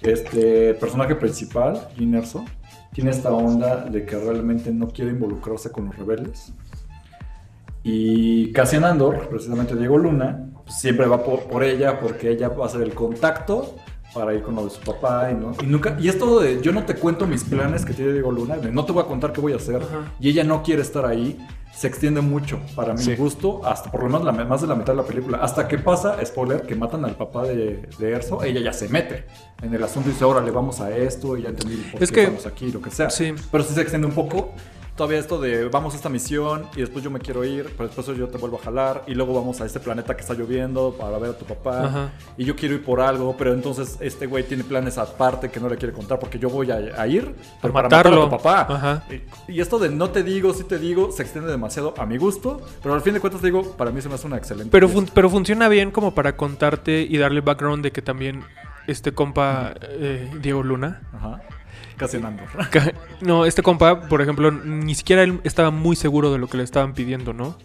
este 0.00 0.74
personaje 0.74 1.16
principal, 1.16 1.88
Jin 1.96 2.14
Erso, 2.14 2.44
tiene 2.94 3.10
esta 3.10 3.32
onda 3.32 3.84
de 3.84 4.06
que 4.06 4.16
realmente 4.16 4.70
no 4.70 4.88
quiere 4.88 5.10
involucrarse 5.10 5.70
con 5.70 5.86
los 5.86 5.96
rebeldes. 5.96 6.52
Y 7.82 8.52
Cassian 8.52 8.84
Andor, 8.84 9.28
precisamente 9.28 9.74
Diego 9.74 9.98
Luna, 9.98 10.46
pues, 10.64 10.78
siempre 10.78 11.06
va 11.06 11.22
por, 11.22 11.40
por 11.40 11.64
ella 11.64 12.00
porque 12.00 12.30
ella 12.30 12.48
va 12.48 12.64
a 12.64 12.68
hacer 12.68 12.82
el 12.82 12.94
contacto 12.94 13.74
para 14.14 14.32
ir 14.32 14.42
con 14.42 14.54
lo 14.54 14.64
de 14.64 14.70
su 14.70 14.80
papá 14.80 15.28
y, 15.32 15.34
no, 15.34 15.52
y 15.60 15.66
nunca 15.66 15.96
y 16.00 16.08
esto 16.08 16.38
de 16.38 16.62
yo 16.62 16.70
no 16.70 16.84
te 16.84 16.94
cuento 16.94 17.26
mis 17.26 17.42
planes 17.42 17.84
que 17.84 17.92
tiene 17.92 18.12
Diego 18.12 18.30
Luna, 18.30 18.56
de 18.58 18.70
no 18.70 18.84
te 18.84 18.92
voy 18.92 19.02
a 19.02 19.06
contar 19.06 19.32
qué 19.32 19.40
voy 19.40 19.54
a 19.54 19.56
hacer 19.56 19.82
Ajá. 19.82 20.12
y 20.20 20.30
ella 20.30 20.44
no 20.44 20.62
quiere 20.62 20.82
estar 20.82 21.04
ahí, 21.04 21.36
se 21.76 21.86
extiende 21.88 22.20
mucho 22.20 22.60
para 22.76 22.92
mi 22.94 23.02
Sí. 23.02 23.16
gusto, 23.16 23.60
hasta 23.64 23.90
por 23.90 24.00
lo 24.02 24.06
menos 24.06 24.24
la, 24.24 24.32
más 24.44 24.60
de 24.60 24.66
la 24.68 24.74
mitad 24.74 24.92
de 24.92 24.98
la 24.98 25.02
película, 25.06 25.38
hasta 25.38 25.66
que 25.68 25.78
pasa, 25.78 26.16
spoiler, 26.24 26.62
que 26.62 26.74
matan 26.76 27.04
al 27.04 27.16
papá 27.16 27.42
de, 27.44 27.88
de 27.98 28.10
Erso, 28.12 28.42
ella 28.44 28.60
ya 28.60 28.72
se 28.72 28.88
mete 28.88 29.24
en 29.62 29.74
el 29.74 29.82
asunto 29.82 30.08
y 30.08 30.12
dice, 30.12 30.24
órale, 30.24 30.50
vamos 30.50 30.80
a 30.80 30.96
esto, 30.96 31.36
y 31.36 31.42
ya 31.42 31.48
entendí 31.50 31.76
por 31.92 32.02
Es 32.02 32.10
qué 32.10 32.14
que- 32.14 32.22
estamos 32.22 32.46
aquí, 32.46 32.70
lo 32.70 32.80
que 32.80 32.90
sea. 32.90 33.10
Sí. 33.10 33.34
Pero 33.50 33.64
sí 33.64 33.74
se 33.74 33.80
extiende 33.80 34.06
un 34.06 34.14
poco. 34.14 34.52
Todavía 34.96 35.18
esto 35.18 35.40
de 35.40 35.68
vamos 35.68 35.92
a 35.94 35.96
esta 35.96 36.08
misión 36.08 36.66
y 36.76 36.80
después 36.80 37.02
yo 37.02 37.10
me 37.10 37.18
quiero 37.18 37.44
ir, 37.44 37.64
pero 37.76 37.88
después 37.88 38.06
yo 38.16 38.28
te 38.28 38.38
vuelvo 38.38 38.58
a 38.60 38.64
jalar 38.64 39.02
y 39.08 39.14
luego 39.14 39.34
vamos 39.34 39.60
a 39.60 39.66
este 39.66 39.80
planeta 39.80 40.14
que 40.14 40.20
está 40.20 40.34
lloviendo 40.34 40.94
para 40.96 41.18
ver 41.18 41.30
a 41.30 41.36
tu 41.36 41.44
papá 41.44 41.84
Ajá. 41.86 42.12
y 42.38 42.44
yo 42.44 42.54
quiero 42.54 42.76
ir 42.76 42.84
por 42.84 43.00
algo, 43.00 43.34
pero 43.36 43.52
entonces 43.52 43.96
este 44.00 44.26
güey 44.26 44.44
tiene 44.44 44.62
planes 44.62 44.96
aparte 44.96 45.50
que 45.50 45.58
no 45.58 45.68
le 45.68 45.76
quiere 45.78 45.92
contar 45.92 46.20
porque 46.20 46.38
yo 46.38 46.48
voy 46.48 46.70
a, 46.70 46.76
a 46.96 47.08
ir 47.08 47.34
pero 47.60 47.74
para 47.74 47.88
matar 47.88 48.06
a 48.06 48.10
matarlo. 48.10 48.24
tu 48.26 48.30
papá. 48.36 48.66
Ajá. 48.72 49.04
Y, 49.48 49.54
y 49.54 49.60
esto 49.60 49.80
de 49.80 49.88
no 49.90 50.10
te 50.10 50.22
digo, 50.22 50.54
sí 50.54 50.62
te 50.62 50.78
digo, 50.78 51.10
se 51.10 51.22
extiende 51.24 51.50
demasiado 51.50 51.92
a 51.98 52.06
mi 52.06 52.16
gusto, 52.16 52.60
pero 52.80 52.94
al 52.94 53.00
fin 53.00 53.14
de 53.14 53.20
cuentas 53.20 53.40
te 53.40 53.48
digo, 53.48 53.72
para 53.72 53.90
mí 53.90 54.00
se 54.00 54.08
me 54.08 54.14
hace 54.14 54.28
una 54.28 54.36
excelente. 54.36 54.70
Pero, 54.70 54.88
fun- 54.88 55.10
pero 55.12 55.28
funciona 55.28 55.68
bien 55.68 55.90
como 55.90 56.14
para 56.14 56.36
contarte 56.36 57.00
y 57.02 57.18
darle 57.18 57.40
background 57.40 57.82
de 57.82 57.90
que 57.90 58.00
también 58.00 58.44
este 58.86 59.12
compa 59.12 59.74
eh, 59.80 60.30
Diego 60.40 60.62
Luna. 60.62 61.02
Ajá. 61.12 61.40
Casi 61.96 62.16
en 62.16 62.24
Andor. 62.26 62.46
ca- 62.70 62.92
No, 63.20 63.44
este 63.46 63.62
compa, 63.62 64.08
por 64.08 64.20
ejemplo, 64.20 64.50
ni 64.50 64.94
siquiera 64.94 65.22
él 65.22 65.40
estaba 65.44 65.70
muy 65.70 65.94
seguro 65.96 66.32
de 66.32 66.38
lo 66.38 66.48
que 66.48 66.56
le 66.56 66.62
estaban 66.64 66.92
pidiendo, 66.94 67.32
¿no? 67.32 67.56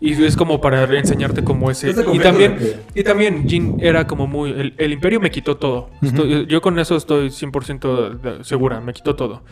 Y 0.00 0.12
es 0.24 0.36
como 0.36 0.60
para 0.60 0.84
enseñarte 0.98 1.44
como 1.44 1.70
ese. 1.70 1.90
Este 1.90 2.04
Y 2.12 2.18
también, 2.18 2.56
y 2.94 3.02
también 3.02 3.48
Jin 3.48 3.76
era 3.80 4.06
como 4.06 4.26
muy. 4.26 4.50
El, 4.50 4.74
el 4.78 4.92
imperio 4.92 5.20
me 5.20 5.30
quitó 5.30 5.56
todo. 5.56 5.90
Estoy- 6.02 6.46
yo 6.46 6.60
con 6.62 6.78
eso 6.78 6.96
estoy 6.96 7.28
100% 7.30 8.10
de- 8.18 8.44
segura, 8.44 8.80
me 8.80 8.92
quitó 8.92 9.16
todo. 9.16 9.42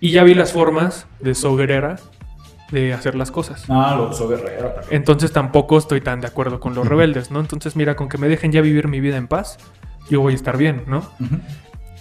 Y 0.00 0.10
ya 0.10 0.22
vi 0.24 0.34
las 0.34 0.52
formas 0.52 1.06
de 1.20 1.34
So 1.34 1.56
Guerrera 1.56 1.96
de 2.70 2.92
hacer 2.92 3.14
las 3.14 3.30
cosas. 3.30 3.64
Ah, 3.68 3.94
lo 3.96 4.10
usó 4.10 4.28
Guerrero 4.28 4.68
también. 4.70 4.94
Entonces 4.94 5.32
tampoco 5.32 5.78
estoy 5.78 6.00
tan 6.00 6.20
de 6.20 6.26
acuerdo 6.26 6.60
con 6.60 6.74
los 6.74 6.86
rebeldes, 6.86 7.30
¿no? 7.30 7.40
Entonces, 7.40 7.76
mira, 7.76 7.94
con 7.96 8.08
que 8.08 8.18
me 8.18 8.28
dejen 8.28 8.50
ya 8.52 8.60
vivir 8.60 8.88
mi 8.88 9.00
vida 9.00 9.16
en 9.16 9.28
paz, 9.28 9.56
yo 10.10 10.20
voy 10.20 10.32
a 10.32 10.36
estar 10.36 10.56
bien, 10.56 10.82
¿no? 10.86 11.08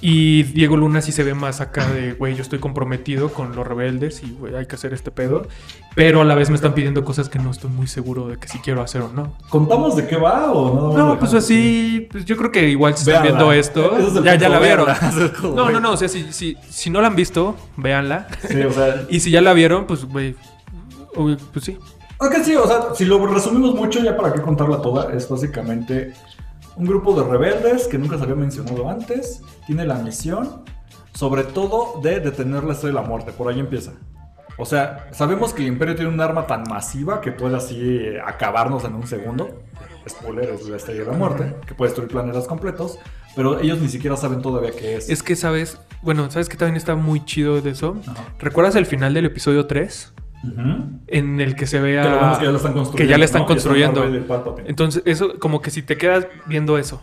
Y 0.02 0.43
Diego 0.43 0.78
Luna 0.78 1.02
sí 1.02 1.12
se 1.12 1.24
ve 1.24 1.34
más 1.34 1.62
acá 1.62 1.88
de, 1.89 2.14
güey, 2.14 2.36
yo 2.36 2.41
estoy 2.41 2.60
comprometido 2.60 3.30
con 3.30 3.56
los 3.56 3.66
rebeldes 3.66 4.22
y, 4.24 4.32
güey, 4.32 4.56
hay 4.56 4.66
que 4.66 4.76
hacer 4.76 4.93
este 4.93 5.10
pedo. 5.10 5.48
Pero 5.96 6.22
a 6.22 6.26
la 6.26 6.36
vez 6.36 6.50
me 6.50 6.56
están 6.56 6.74
pidiendo 6.74 7.06
cosas 7.06 7.30
que 7.30 7.39
no 7.39 7.52
estoy 7.52 7.72
muy 7.72 7.88
seguro 7.88 8.28
de 8.28 8.38
que 8.38 8.48
si 8.48 8.60
quiero 8.60 8.82
hacer 8.82 9.02
o 9.02 9.10
no. 9.10 9.38
¿Contamos 9.50 9.96
de 9.96 10.06
qué 10.08 10.18
va 10.18 10.52
o 10.52 10.91
no? 10.93 10.98
No, 10.98 11.20
pues 11.20 11.34
así, 11.34 12.08
pues 12.12 12.26
yo 12.26 12.36
creo 12.36 12.52
que 12.52 12.68
igual 12.68 12.96
si 12.98 13.10
están 13.10 13.24
viendo 13.24 13.52
esto, 13.54 13.98
es 13.98 14.14
ya, 14.24 14.36
ya 14.36 14.50
la 14.50 14.60
vieron. 14.60 14.88
No, 15.56 15.72
no, 15.72 15.80
no, 15.80 15.91
o 15.93 15.98
sea, 15.98 16.10
si, 16.10 16.32
si, 16.34 16.58
si 16.70 16.89
no 16.89 17.02
la 17.02 17.08
han 17.08 17.16
visto, 17.16 17.56
véanla. 17.78 18.28
Sí, 18.48 18.62
o 18.62 18.72
sea, 18.72 19.06
Y 19.10 19.22
si 19.22 19.32
ya 19.32 19.41
la 19.41 19.54
vieron, 19.54 19.86
pues, 19.86 20.06
güey, 20.06 20.36
pues 21.16 21.66
sí. 21.66 21.78
Ok, 22.18 22.36
sí, 22.43 22.56
o 22.56 22.68
sea, 22.68 22.93
si 22.93 23.06
lo 23.06 23.26
resumimos 23.26 23.76
mucho, 23.76 24.00
ya 24.02 24.16
para 24.16 24.34
qué 24.34 24.41
contarla 24.41 24.82
toda, 24.82 25.14
es 25.14 25.28
básicamente 25.30 26.14
un 26.78 26.86
grupo 26.86 27.19
de 27.19 27.30
rebeldes 27.30 27.88
que 27.88 27.97
nunca 27.97 28.17
se 28.17 28.23
había 28.23 28.36
mencionado 28.36 28.89
antes, 28.89 29.41
tiene 29.65 29.86
la 29.86 29.95
misión, 29.95 30.63
sobre 31.13 31.43
todo, 31.43 31.99
de 32.01 32.19
detener 32.19 32.63
la 32.63 32.73
estrella 32.73 32.95
de 32.95 33.01
la 33.01 33.07
muerte, 33.07 33.32
por 33.32 33.51
ahí 33.51 33.59
empieza. 33.59 33.93
O 34.57 34.65
sea, 34.65 35.09
sabemos 35.11 35.53
que 35.53 35.61
el 35.61 35.67
imperio 35.67 35.95
tiene 35.95 36.11
un 36.11 36.21
arma 36.21 36.47
tan 36.47 36.63
masiva 36.63 37.19
que 37.19 37.32
puede 37.32 37.57
así 37.57 38.01
acabarnos 38.26 38.84
en 38.86 38.95
un 38.95 39.05
segundo. 39.07 39.63
Spoiler, 40.07 40.49
es 40.49 40.67
la 40.69 40.78
estrella 40.78 41.01
de 41.01 41.11
la 41.11 41.17
muerte, 41.17 41.55
que 41.65 41.73
puede 41.73 41.89
destruir 41.89 42.11
planetas 42.11 42.45
completos, 42.45 42.99
pero 43.36 43.59
ellos 43.59 43.82
ni 43.82 43.89
siquiera 43.89 44.15
saben 44.15 44.41
todavía 44.41 44.71
qué 44.71 44.97
es. 44.97 45.09
Es 45.09 45.23
que, 45.23 45.36
¿sabes? 45.36 45.80
Bueno, 46.03 46.30
¿sabes 46.30 46.47
que 46.47 46.57
también 46.57 46.78
está 46.78 46.95
muy 46.95 47.26
chido 47.26 47.59
de 47.61 47.71
eso? 47.71 47.97
Ajá. 48.07 48.23
¿Recuerdas 48.39 48.76
el 48.76 48.86
final 48.86 49.13
del 49.13 49.26
episodio 49.26 49.65
3? 49.65 50.13
En 51.08 51.39
el 51.41 51.56
que 51.56 51.68
se 51.68 51.80
ve 51.80 52.00
a... 52.00 52.04
Que 52.04 52.10
lo 52.10 52.16
vemos 52.20 52.38
que 52.38 52.46
ya 52.46 52.52
lo 52.52 52.58
están 52.58 52.74
construyendo. 52.74 52.98
que 52.98 53.08
ya 53.08 53.18
le 53.18 53.26
están 53.26 53.46
construyendo. 53.46 54.04
Entonces, 54.66 55.04
eso, 55.06 55.38
como 55.39 55.62
que 55.62 55.72
si 55.72 55.82
te 55.82 55.98
quedas 55.98 56.28
viendo 56.46 56.78
eso, 56.78 57.02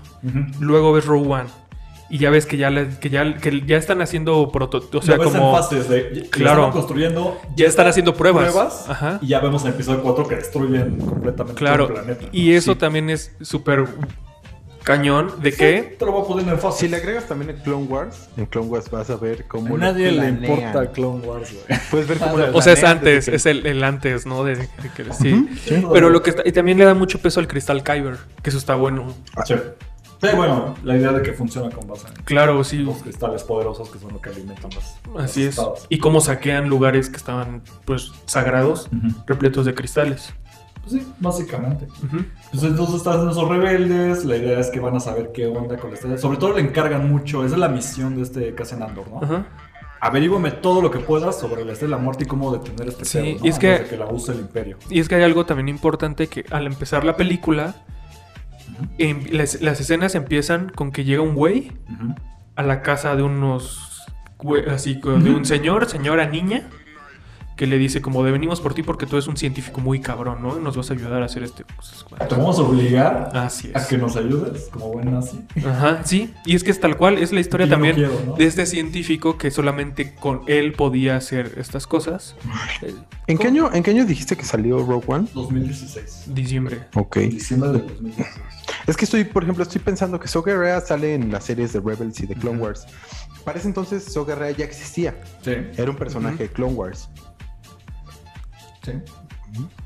luego 0.61 0.93
ves 0.93 1.05
Rogue 1.07 1.29
One 1.29 1.49
y 2.11 2.19
ya 2.19 2.29
ves 2.29 2.45
que 2.45 2.59
ya, 2.59 2.69
le- 2.69 2.99
que 2.99 3.09
ya, 3.09 3.37
que 3.37 3.63
ya 3.65 3.79
están 3.79 4.03
haciendo 4.03 4.51
prototipos, 4.53 5.03
o 5.03 5.07
sea, 5.07 5.17
como... 5.19 5.53
fases 5.57 5.89
de 5.89 6.29
Claro. 6.31 6.71
construyendo 6.71 7.41
Ya 7.57 7.67
están 7.67 7.87
haciendo 7.87 8.15
pruebas. 8.15 8.51
pruebas 8.51 8.85
Ajá. 8.89 9.19
y 9.23 9.29
ya 9.29 9.41
vemos 9.41 9.63
en 9.63 9.69
el 9.69 9.75
episodio 9.75 10.03
4 10.03 10.29
que 10.29 10.35
destruyen 10.37 10.99
completamente 10.99 11.59
Claro. 11.59 11.87
todo 11.87 11.97
el 11.99 12.05
planeta. 12.05 12.27
Y 12.33 12.53
eso 12.53 12.73
Sí. 12.73 12.79
también 12.79 13.09
es 13.09 13.35
súper 13.41 13.87
cañón 14.83 15.41
de 15.43 15.53
que... 15.53 15.97
Te 15.99 16.05
lo 16.05 16.13
voy 16.13 16.23
a 16.23 16.27
poner 16.27 16.49
en 16.49 16.59
fases. 16.59 16.81
Si 16.81 16.89
le 16.89 16.97
agregas 16.97 17.27
también 17.29 17.51
en 17.51 17.57
Clone 17.59 17.85
Wars, 17.85 18.29
en 18.37 18.47
Clone 18.47 18.69
Wars 18.69 18.91
vas 18.91 19.11
a 19.11 19.17
ver 19.17 19.45
cómo. 19.47 19.75
a 19.77 19.79
nadie 19.79 20.13
le 20.13 20.29
importa 20.29 20.91
Clone 20.93 21.27
Wars, 21.27 21.53
güey. 21.53 21.81
Puedes 21.91 22.09
ver 22.09 22.19
cómo 22.19 22.35
O 22.55 22.63
sea, 22.63 22.73
es 22.75 22.85
antes, 22.85 23.27
que- 23.29 23.37
es 23.37 23.47
el, 23.47 23.67
el 23.67 23.83
antes, 23.85 24.27
¿no? 24.27 24.45
De, 24.45 24.57
de 24.57 24.69
que- 24.97 25.13
sí. 25.13 25.49
Sí. 25.65 25.83
Pero 25.93 26.11
lo 26.11 26.23
que 26.23 26.31
está... 26.31 26.43
Y 26.45 26.53
también 26.53 26.79
le 26.79 26.85
da 26.85 26.95
mucho 26.95 27.19
peso 27.21 27.41
al 27.41 27.49
cristal 27.49 27.83
Kyber, 27.83 28.19
que 28.43 28.51
eso 28.51 28.59
está 28.59 28.75
bueno. 28.75 29.15
Sí. 29.45 29.55
Sí, 30.21 30.29
bueno, 30.37 30.77
la 30.85 30.97
idea 30.97 31.11
de 31.11 31.21
que 31.23 31.33
funciona 31.33 31.69
con 31.75 31.89
base 31.89 32.07
en 32.07 32.15
Claro, 32.23 32.63
sí. 32.63 32.79
los 32.79 33.03
cristales 33.03 33.43
poderosos 33.43 33.91
que 33.91 33.99
son 33.99 34.13
lo 34.13 34.21
que 34.21 34.31
alimentan 34.31 34.71
las. 34.71 34.97
Así 35.19 35.41
las 35.41 35.49
es. 35.55 35.59
espadas. 35.59 35.87
Y 35.89 35.99
cómo 35.99 36.21
saquean 36.21 36.69
lugares 36.69 37.09
que 37.11 37.17
estaban, 37.17 37.63
pues, 37.85 38.13
sagrados, 38.27 38.89
repletos 39.27 39.67
de 39.67 39.75
cristales. 39.75 40.33
Pues 40.83 40.93
sí, 41.03 41.13
básicamente. 41.19 41.87
Ujú. 42.05 42.25
Pues 42.53 42.63
entonces 42.65 42.97
están 42.97 43.29
esos 43.31 43.49
rebeldes, 43.49 44.25
la 44.25 44.37
idea 44.37 44.61
es 44.61 44.69
que 44.71 44.79
van 44.79 44.95
a 44.95 45.01
saber 45.01 45.33
qué 45.33 45.47
onda 45.47 45.77
con 45.79 45.91
la 45.91 45.97
estrella. 45.97 46.19
Sobre 46.19 46.37
todo 46.39 46.53
le 46.55 46.61
encargan 46.61 47.09
mucho, 47.11 47.45
esa 47.45 47.55
es 47.55 47.61
la 47.61 47.69
misión 47.69 48.15
de 48.15 48.23
este 48.23 48.55
Cassian 48.55 48.83
Andor, 48.83 49.09
¿no? 49.09 49.21
Ajá. 49.23 49.47
Averígüame 50.01 50.51
todo 50.51 50.83
lo 50.83 50.91
que 50.91 50.99
puedas 50.99 51.39
sobre 51.39 51.65
la 51.65 51.73
estrella 51.73 51.95
de 51.95 51.99
la 51.99 52.05
muerte 52.05 52.25
y 52.25 52.27
cómo 52.27 52.53
detener 52.53 52.89
este 52.89 53.05
Sí, 53.05 53.19
pedo, 53.19 53.39
¿no? 53.39 53.47
y 53.47 53.49
es 53.49 53.59
que- 53.59 53.71
Antes 53.73 53.91
de 53.91 53.97
que 53.97 54.05
la 54.05 54.11
use 54.11 54.33
el 54.33 54.41
imperio. 54.41 54.77
Y 54.91 54.99
es 55.01 55.09
que 55.09 55.15
hay 55.15 55.23
algo 55.23 55.47
también 55.47 55.69
importante 55.69 56.27
que 56.27 56.45
al 56.51 56.67
empezar 56.67 57.05
la 57.05 57.17
película, 57.17 57.75
em- 58.99 59.25
las, 59.31 59.61
las 59.63 59.81
escenas 59.81 60.15
empiezan 60.15 60.71
con 60.71 60.91
que 60.93 61.05
llega 61.05 61.23
un 61.23 61.35
güey 61.35 61.73
a 62.57 62.63
la 62.63 62.83
casa 62.83 63.15
de 63.17 63.23
unos, 63.23 64.03
así, 64.71 64.95
de 65.03 65.31
un 65.31 65.45
señor, 65.45 65.89
señora, 65.89 66.27
niña, 66.27 66.69
que 67.57 67.67
le 67.67 67.79
dice 67.79 68.01
como 68.01 68.25
de 68.25 68.33
venimos 68.33 68.61
por 68.61 68.75
ti 68.75 68.83
porque 68.83 69.07
tú 69.07 69.17
eres 69.17 69.29
un 69.29 69.37
científico 69.37 69.81
muy 69.81 70.01
cabrón, 70.01 70.43
¿no? 70.43 70.59
Y 70.59 70.63
nos 70.63 70.77
vas 70.77 70.91
a 70.91 70.95
ayudar 70.95 71.23
a 71.23 71.27
hacer 71.27 71.43
este... 71.43 71.65
cosas". 71.65 72.05
Te 72.29 72.35
vamos 72.35 72.59
a 72.59 72.63
obligar 72.63 73.31
Así 73.35 73.71
a 73.75 73.87
que 73.87 73.99
nos 73.99 74.17
ayudes, 74.17 74.69
como 74.73 74.93
buen 74.93 75.13
nazi. 75.13 75.45
Ajá, 75.65 76.03
sí. 76.05 76.33
Y 76.45 76.57
es 76.57 76.65
que 76.65 76.71
es 76.71 76.81
tal 76.81 76.97
cual, 76.97 77.19
es 77.19 77.33
la 77.33 77.41
historia 77.41 77.67
Y 77.67 77.71
yo 77.71 77.77
no 77.77 77.77
también 77.77 77.95
quiero, 77.97 78.21
¿no? 78.27 78.35
de 78.35 78.45
este 78.45 78.67
científico 78.67 79.39
que 79.39 79.51
solamente 79.51 80.15
con 80.15 80.43
él 80.47 80.73
podía 80.73 81.17
hacer 81.17 81.55
estas 81.59 81.87
cosas. 81.87 82.37
¿En 83.27 83.39
qué, 83.39 83.49
año, 83.49 83.71
¿En 83.73 83.83
qué 83.83 83.93
año 83.93 84.05
dijiste 84.05 84.37
que 84.37 84.45
salió 84.45 84.85
Rogue 84.85 85.05
One? 85.07 85.29
2016. 85.35 86.35
Diciembre. 86.35 86.81
Ok. 86.95 87.19
Diciembre 87.19 87.71
del 87.71 87.87
2016. 87.87 88.29
Es 88.87 88.97
que 88.97 89.05
estoy, 89.05 89.25
por 89.25 89.43
ejemplo, 89.45 89.63
estoy 89.63 89.81
pensando 89.81 90.19
que 90.19 90.27
So 90.29 90.43
Guerrera 90.43 90.81
sale 90.81 91.15
en 91.15 91.31
las 91.31 91.45
series 91.45 91.73
de 91.73 91.81
Rebels 91.81 92.19
y 92.21 92.27
de 92.27 92.35
Clone. 92.35 92.59
Wars. 92.59 92.87
Para 93.45 93.59
ese 93.59 93.69
entonces 93.69 94.05
So 94.05 94.25
Guerrera 94.25 94.51
ya 94.57 94.65
existía. 94.65 95.15
Sí, 95.43 95.53
Era 95.77 95.91
un 95.91 95.97
personaje 95.97 96.45
de 96.45 96.49
Clone 96.49 96.75
Wars. 96.75 97.09
Sí. 98.83 98.93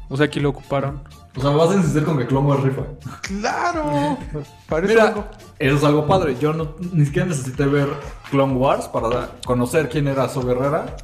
O 0.08 0.16
sea, 0.16 0.26
aquí 0.26 0.38
lo 0.38 0.50
ocuparon. 0.50 1.02
O 1.36 1.40
sea, 1.40 1.50
me 1.50 1.56
vas 1.56 1.70
a 1.70 1.74
insistir 1.74 2.04
con 2.04 2.16
que 2.16 2.26
Clone 2.26 2.46
Wars 2.48 2.62
rifa. 2.62 2.82
¡Claro! 3.22 4.16
Parece 4.68 4.94
Mira, 4.94 5.08
algo. 5.08 5.24
eso 5.58 5.76
es 5.76 5.84
algo 5.84 6.06
padre. 6.06 6.36
Yo 6.40 6.52
no, 6.52 6.76
ni 6.92 7.04
siquiera 7.04 7.26
necesité 7.26 7.66
ver 7.66 7.88
Clone 8.30 8.54
Wars 8.54 8.86
para 8.88 9.30
conocer 9.44 9.88
quién 9.88 10.06
era 10.06 10.28
So 10.28 10.42
Guerrera 10.42 10.96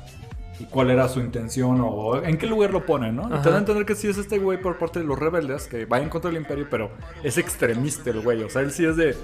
y 0.60 0.64
cuál 0.66 0.90
era 0.90 1.08
su 1.08 1.18
intención 1.18 1.80
o 1.84 2.22
en 2.22 2.38
qué 2.38 2.46
lugar 2.46 2.72
lo 2.72 2.86
ponen, 2.86 3.16
¿no? 3.16 3.28
Te 3.42 3.50
da 3.50 3.56
a 3.56 3.58
entender 3.58 3.84
que 3.84 3.96
sí 3.96 4.06
es 4.06 4.16
este 4.16 4.38
güey 4.38 4.60
por 4.62 4.78
parte 4.78 5.00
de 5.00 5.04
los 5.04 5.18
rebeldes 5.18 5.66
que 5.66 5.84
va 5.86 5.98
en 5.98 6.08
contra 6.08 6.30
del 6.30 6.40
imperio, 6.40 6.68
pero 6.70 6.92
es 7.24 7.36
extremista 7.38 8.10
el 8.10 8.20
güey. 8.20 8.44
O 8.44 8.48
sea, 8.48 8.62
él 8.62 8.70
sí 8.70 8.84
es 8.84 8.96
de. 8.96 9.16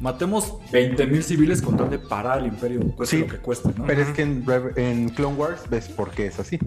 Matemos 0.00 0.54
20.000 0.72 1.22
civiles 1.22 1.62
con 1.62 1.76
tal 1.76 1.88
de 1.88 1.98
parar 2.00 2.38
al 2.40 2.46
imperio, 2.46 2.80
cueste 2.96 3.16
Sí, 3.16 3.22
lo 3.22 3.28
que 3.28 3.38
cueste, 3.38 3.68
¿no? 3.76 3.84
Pero 3.86 4.02
es 4.02 4.08
que 4.08 4.22
en, 4.22 5.08
Clone 5.10 5.36
Wars 5.36 5.62
ves 5.70 5.88
por 5.88 6.10
qué 6.10 6.26
es 6.26 6.38
así. 6.40 6.58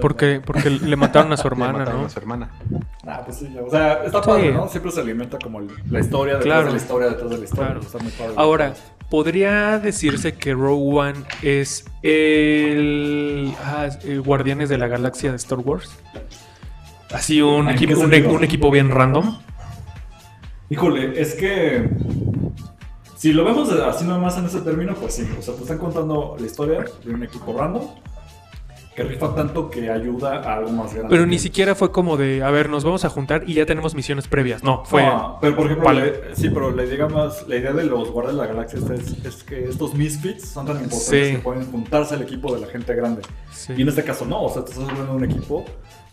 Porque, 0.00 0.40
porque 0.44 0.68
le 0.68 0.96
mataron 0.96 1.32
a 1.32 1.36
su 1.36 1.42
Le 1.48 1.52
hermana, 1.54 1.78
mataron 1.78 2.00
¿no? 2.00 2.06
a 2.06 2.10
su 2.10 2.18
hermana. 2.18 2.50
Ah, 3.06 3.22
pues 3.24 3.38
sí, 3.38 3.48
o 3.64 3.70
sea, 3.70 4.02
está 4.04 4.20
Sí. 4.22 4.28
padre, 4.28 4.52
¿no? 4.52 4.68
Siempre 4.68 4.90
se 4.92 5.00
alimenta 5.00 5.38
como 5.38 5.60
el- 5.60 5.68
la 5.90 6.00
historia 6.00 6.34
detrás 6.34 6.44
Claro. 6.44 6.66
de 6.66 6.70
la 6.72 6.76
historia 6.76 7.08
detrás 7.08 7.30
de 7.30 7.38
la 7.38 7.44
historia. 7.44 7.64
Claro. 7.66 7.80
Está 7.80 7.98
muy 7.98 8.12
padre. 8.12 8.32
Ahora, 8.36 8.74
¿podría 9.08 9.78
decirse 9.78 10.34
que 10.34 10.52
Rogue 10.52 10.98
One 10.98 11.18
es 11.42 11.84
el, 12.02 13.54
ah, 13.64 13.88
el 14.04 14.20
Guardianes 14.22 14.68
de 14.68 14.78
la 14.78 14.88
Galaxia 14.88 15.30
de 15.30 15.36
Star 15.36 15.60
Wars? 15.60 15.90
Así 17.12 17.40
un 17.42 17.68
equipo 17.70 18.70
bien 18.70 18.90
random. 18.90 19.38
Híjole, 20.68 21.20
es 21.20 21.34
que. 21.34 21.88
Si 23.22 23.32
lo 23.32 23.44
vemos 23.44 23.70
así 23.70 24.04
nomás 24.04 24.36
en 24.36 24.46
ese 24.46 24.62
término, 24.62 24.94
pues 24.96 25.14
sí. 25.14 25.28
O 25.38 25.42
sea, 25.42 25.54
te 25.54 25.62
están 25.62 25.78
contando 25.78 26.34
la 26.40 26.44
historia 26.44 26.84
de 27.04 27.14
un 27.14 27.22
equipo 27.22 27.56
random 27.56 27.82
que 28.96 29.04
rifa 29.04 29.32
tanto 29.32 29.70
que 29.70 29.88
ayuda 29.88 30.40
a 30.42 30.56
algo 30.56 30.72
más 30.72 30.92
grande. 30.92 31.08
Pero 31.08 31.24
ni 31.24 31.38
siquiera 31.38 31.76
fue 31.76 31.92
como 31.92 32.16
de, 32.16 32.42
a 32.42 32.50
ver, 32.50 32.68
nos 32.68 32.82
vamos 32.82 33.04
a 33.04 33.10
juntar 33.10 33.44
y 33.46 33.54
ya 33.54 33.64
tenemos 33.64 33.94
misiones 33.94 34.26
previas. 34.26 34.64
No, 34.64 34.84
fue... 34.84 35.04
No, 35.06 35.38
pero 35.40 35.54
por 35.54 35.66
ejemplo, 35.66 35.84
Vale. 35.86 36.20
la- 36.30 36.34
sí, 36.34 36.50
pero 36.50 36.72
la 36.72 36.84
idea, 36.84 37.06
más, 37.06 37.46
la 37.46 37.56
idea 37.58 37.72
de 37.72 37.84
los 37.84 38.10
guardias 38.10 38.34
de 38.34 38.42
la 38.42 38.48
galaxia 38.48 38.80
es, 38.80 39.24
es 39.24 39.44
que 39.44 39.68
estos 39.68 39.94
misfits 39.94 40.48
son 40.48 40.66
tan 40.66 40.82
importantes 40.82 41.28
Sí. 41.28 41.36
que 41.36 41.38
pueden 41.42 41.70
juntarse 41.70 42.16
al 42.16 42.22
equipo 42.22 42.52
de 42.52 42.60
la 42.62 42.66
gente 42.66 42.92
grande. 42.96 43.22
Sí. 43.52 43.72
Y 43.76 43.82
en 43.82 43.88
este 43.88 44.02
caso 44.02 44.24
no, 44.26 44.42
o 44.42 44.52
sea, 44.52 44.64
te 44.64 44.72
estás 44.72 44.88
hablando 44.88 45.12
de 45.12 45.16
un 45.18 45.24
equipo 45.24 45.64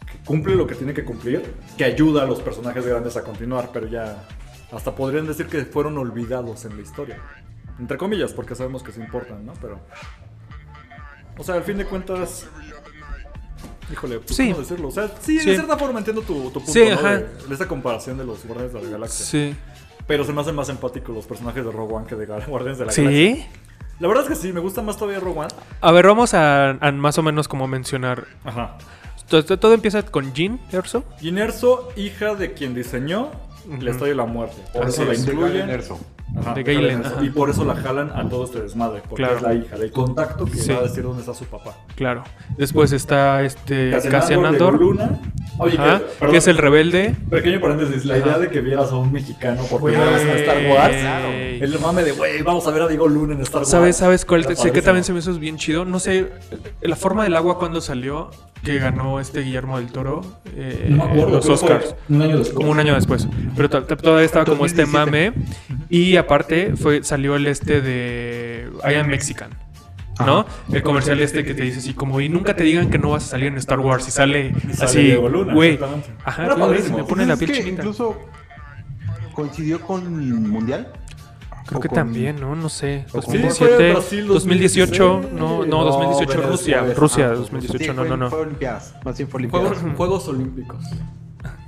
que 0.05 0.19
cumple 0.25 0.55
lo 0.55 0.67
que 0.67 0.75
tiene 0.75 0.93
que 0.93 1.03
cumplir, 1.03 1.41
que 1.75 1.85
ayuda 1.85 2.21
a 2.21 2.25
los 2.27 2.39
personajes 2.39 2.85
grandes 2.85 3.17
a 3.17 3.23
continuar, 3.23 3.71
pero 3.73 3.87
ya 3.87 4.27
hasta 4.71 4.95
podrían 4.95 5.27
decir 5.27 5.47
que 5.47 5.65
fueron 5.65 5.97
olvidados 5.97 6.65
en 6.65 6.75
la 6.75 6.81
historia. 6.81 7.19
Entre 7.79 7.97
comillas, 7.97 8.33
porque 8.33 8.55
sabemos 8.55 8.83
que 8.83 8.91
se 8.91 8.99
importan, 8.99 9.45
¿no? 9.45 9.53
Pero... 9.61 9.79
O 11.37 11.43
sea, 11.43 11.55
al 11.55 11.63
fin 11.63 11.77
de 11.77 11.85
cuentas... 11.85 12.47
Híjole, 13.91 14.19
pues, 14.19 14.35
Sí. 14.35 14.49
¿cómo 14.51 14.61
decirlo? 14.61 14.87
O 14.89 14.91
sea, 14.91 15.07
sí, 15.19 15.39
Sí. 15.39 15.49
de 15.49 15.55
cierta 15.55 15.75
forma 15.77 15.99
entiendo 15.99 16.21
tu, 16.21 16.35
tu 16.51 16.59
punto, 16.59 16.71
Sí, 16.71 16.83
¿no? 16.87 16.93
ajá. 16.95 17.17
De, 17.17 17.23
de 17.47 17.53
esta 17.53 17.67
comparación 17.67 18.17
de 18.17 18.25
los 18.25 18.45
Guardianes 18.45 18.73
de 18.73 18.81
la 18.83 18.89
Galaxia. 18.89 19.25
Sí. 19.25 19.55
Pero 20.05 20.23
se 20.25 20.33
me 20.33 20.41
hacen 20.41 20.55
más 20.55 20.69
empáticos 20.69 21.15
los 21.15 21.25
personajes 21.25 21.63
de 21.65 21.71
Rogue 21.71 21.93
One 21.95 22.05
que 22.05 22.15
de 22.15 22.25
Guardianes 22.25 22.77
de 22.77 22.85
la 22.85 22.91
Galaxia. 22.93 23.09
¿Sí? 23.09 23.45
La 23.99 24.07
verdad 24.07 24.23
es 24.25 24.29
que 24.29 24.35
sí, 24.35 24.53
me 24.53 24.59
gusta 24.59 24.81
más 24.81 24.95
todavía 24.97 25.19
Rogue 25.19 25.39
One. 25.39 25.47
A 25.81 25.91
ver, 25.91 26.05
vamos 26.05 26.33
a, 26.33 26.69
a 26.71 26.91
más 26.91 27.17
o 27.17 27.23
menos 27.23 27.47
como 27.47 27.67
mencionar. 27.67 28.25
Ajá. 28.43 28.77
Todo, 29.27 29.43
todo 29.57 29.73
empieza 29.73 30.03
con 30.03 30.33
Jean 30.33 30.59
Erso. 30.71 31.03
Ginerso, 31.19 31.89
hija 31.95 32.35
de 32.35 32.53
quien 32.53 32.73
diseñó 32.75 33.31
la 33.67 33.91
Estrella 33.91 34.09
de 34.11 34.15
la 34.15 34.25
Muerte. 34.25 34.57
Por 34.73 34.83
Así 34.83 35.01
eso 35.01 35.05
la 35.05 35.13
es. 35.13 35.27
Incluyen. 35.27 35.69
Erso. 35.69 35.99
Ajá, 36.39 36.53
De 36.53 36.61
Galen, 36.61 37.03
ajá. 37.03 37.23
Y 37.23 37.31
por 37.31 37.49
eso 37.49 37.65
la 37.65 37.75
jalan 37.75 38.11
a 38.11 38.29
todo 38.29 38.45
este 38.45 38.61
desmadre. 38.61 39.01
Porque 39.09 39.23
Claro. 39.23 39.37
es 39.37 39.41
la 39.41 39.53
hija 39.55 39.77
del 39.77 39.91
contacto 39.91 40.45
que 40.45 40.57
Sí. 40.57 40.71
va 40.71 40.77
a 40.77 40.81
decir 40.83 41.01
dónde 41.03 41.21
está 41.21 41.33
su 41.33 41.45
papá. 41.45 41.75
Claro. 41.95 42.23
Después 42.55 42.91
está 42.91 43.41
este 43.41 43.97
Cassian 44.11 44.45
Andor. 44.45 44.79
Luna. 44.79 45.19
Oye, 45.57 45.75
ajá, 45.79 46.01
que, 46.29 46.37
es 46.37 46.47
el 46.47 46.57
rebelde. 46.57 47.15
Pequeño 47.31 47.59
paréntesis, 47.59 48.05
la 48.05 48.13
Ajá. 48.15 48.23
idea 48.27 48.37
de 48.37 48.49
que 48.49 48.61
vieras 48.61 48.91
a 48.91 48.95
un 48.95 49.11
mexicano 49.11 49.63
por 49.63 49.81
primera 49.83 50.05
vez 50.11 50.21
en 50.21 50.29
Star 50.37 50.57
Wars. 50.71 50.95
Claro. 50.95 51.27
El 51.29 51.79
mame 51.79 52.03
de, 52.03 52.11
güey, 52.11 52.41
vamos 52.43 52.65
a 52.67 52.71
ver 52.71 52.83
a 52.83 52.87
Diego 52.87 53.07
Luna 53.07 53.33
en 53.33 53.41
Star 53.41 53.61
Wars. 53.61 53.69
¿Sabes, 53.71 53.95
sabes 53.97 54.23
cuál? 54.23 54.45
Sé 54.55 54.71
que 54.71 54.81
también 54.83 55.03
se 55.03 55.11
me 55.13 55.19
hizo 55.19 55.33
bien 55.33 55.57
chido. 55.57 55.83
No 55.83 55.99
sé, 55.99 56.27
la 56.81 56.95
forma 56.95 57.23
del 57.23 57.35
agua 57.35 57.57
cuando 57.57 57.81
salió, 57.81 58.29
que 58.63 58.77
ganó 58.79 59.19
este 59.19 59.41
Guillermo 59.41 59.77
del 59.79 59.87
Toro, 59.91 60.21
eh, 60.55 60.87
No 60.89 60.97
me 61.05 61.11
acuerdo, 61.11 61.35
los 61.37 61.49
Oscars. 61.49 61.95
Un 62.09 62.21
año 62.21 62.37
después. 62.39 62.55
Como 62.55 62.71
un 62.71 62.79
año 62.79 62.93
después. 62.95 63.27
Pero 63.55 63.69
to- 63.69 63.83
to- 63.83 63.97
todavía 63.97 64.25
estaba 64.25 64.45
como 64.45 64.65
este 64.65 64.81
2017. 64.83 65.31
mame. 65.31 65.45
Y 65.89 66.17
aparte 66.17 66.75
fue, 66.75 67.03
salió 67.03 67.35
el 67.35 67.47
este 67.47 67.81
de 67.81 68.69
I 68.89 68.95
Am 68.95 69.07
Mexican. 69.07 69.49
¿No? 70.25 70.45
El 70.73 70.83
comercial 70.83 71.21
este 71.21 71.45
que 71.45 71.53
te 71.53 71.63
dice 71.63 71.79
así 71.79 71.93
como, 71.93 72.19
y 72.19 72.27
nunca 72.27 72.53
te 72.53 72.63
digan 72.65 72.89
que 72.89 72.97
no 72.99 73.11
vas 73.11 73.23
a 73.23 73.27
salir 73.27 73.47
en 73.47 73.57
Star 73.57 73.79
Wars. 73.79 74.05
Y 74.05 74.11
sale, 74.11 74.53
Y 74.69 74.73
sale 74.73 74.89
así, 74.89 75.15
güey. 75.15 75.79
Ajá, 76.25 76.55
padrísimo. 76.57 76.97
me 76.97 77.03
pone 77.05 77.25
la 77.25 77.37
piel 77.37 77.51
es 77.51 77.59
que. 77.63 77.69
Incluso 77.69 78.19
coincidió 79.33 79.79
con 79.79 80.49
Mundial. 80.49 80.91
Creo 81.69 81.77
O 81.77 81.81
que 81.81 81.87
con- 81.89 81.95
también, 81.95 82.39
¿no? 82.41 82.55
No 82.55 82.67
sé. 82.67 83.05
o 83.13 83.21
con- 83.21 83.31
Sí, 83.31 83.37
fue 83.37 83.39
2017, 83.69 83.91
Brasil 83.93 84.27
2018, 84.27 85.03
2016. 85.05 85.39
no, 85.39 85.57
no, 85.59 85.65
No, 85.65 85.83
2018 85.85 86.27
Venezuela. 86.41 86.49
Rusia, 86.49 86.93
Rusia, 86.95 87.25
Ah, 87.27 87.35
2018, 87.35 87.77
Sí, 87.83 87.87
no, 87.89 87.95
fue, 87.95 88.09
no, 88.09 88.17
no. 88.17 88.29
Fue 88.31 88.39
Olimpiadas. 88.39 88.95
Más 89.05 89.17
bien 89.17 89.29
fue 89.29 89.37
Olimpiadas. 89.37 89.67
Juegos, 89.77 89.95
Juegos 89.97 90.27
Olímpicos. 90.29 90.83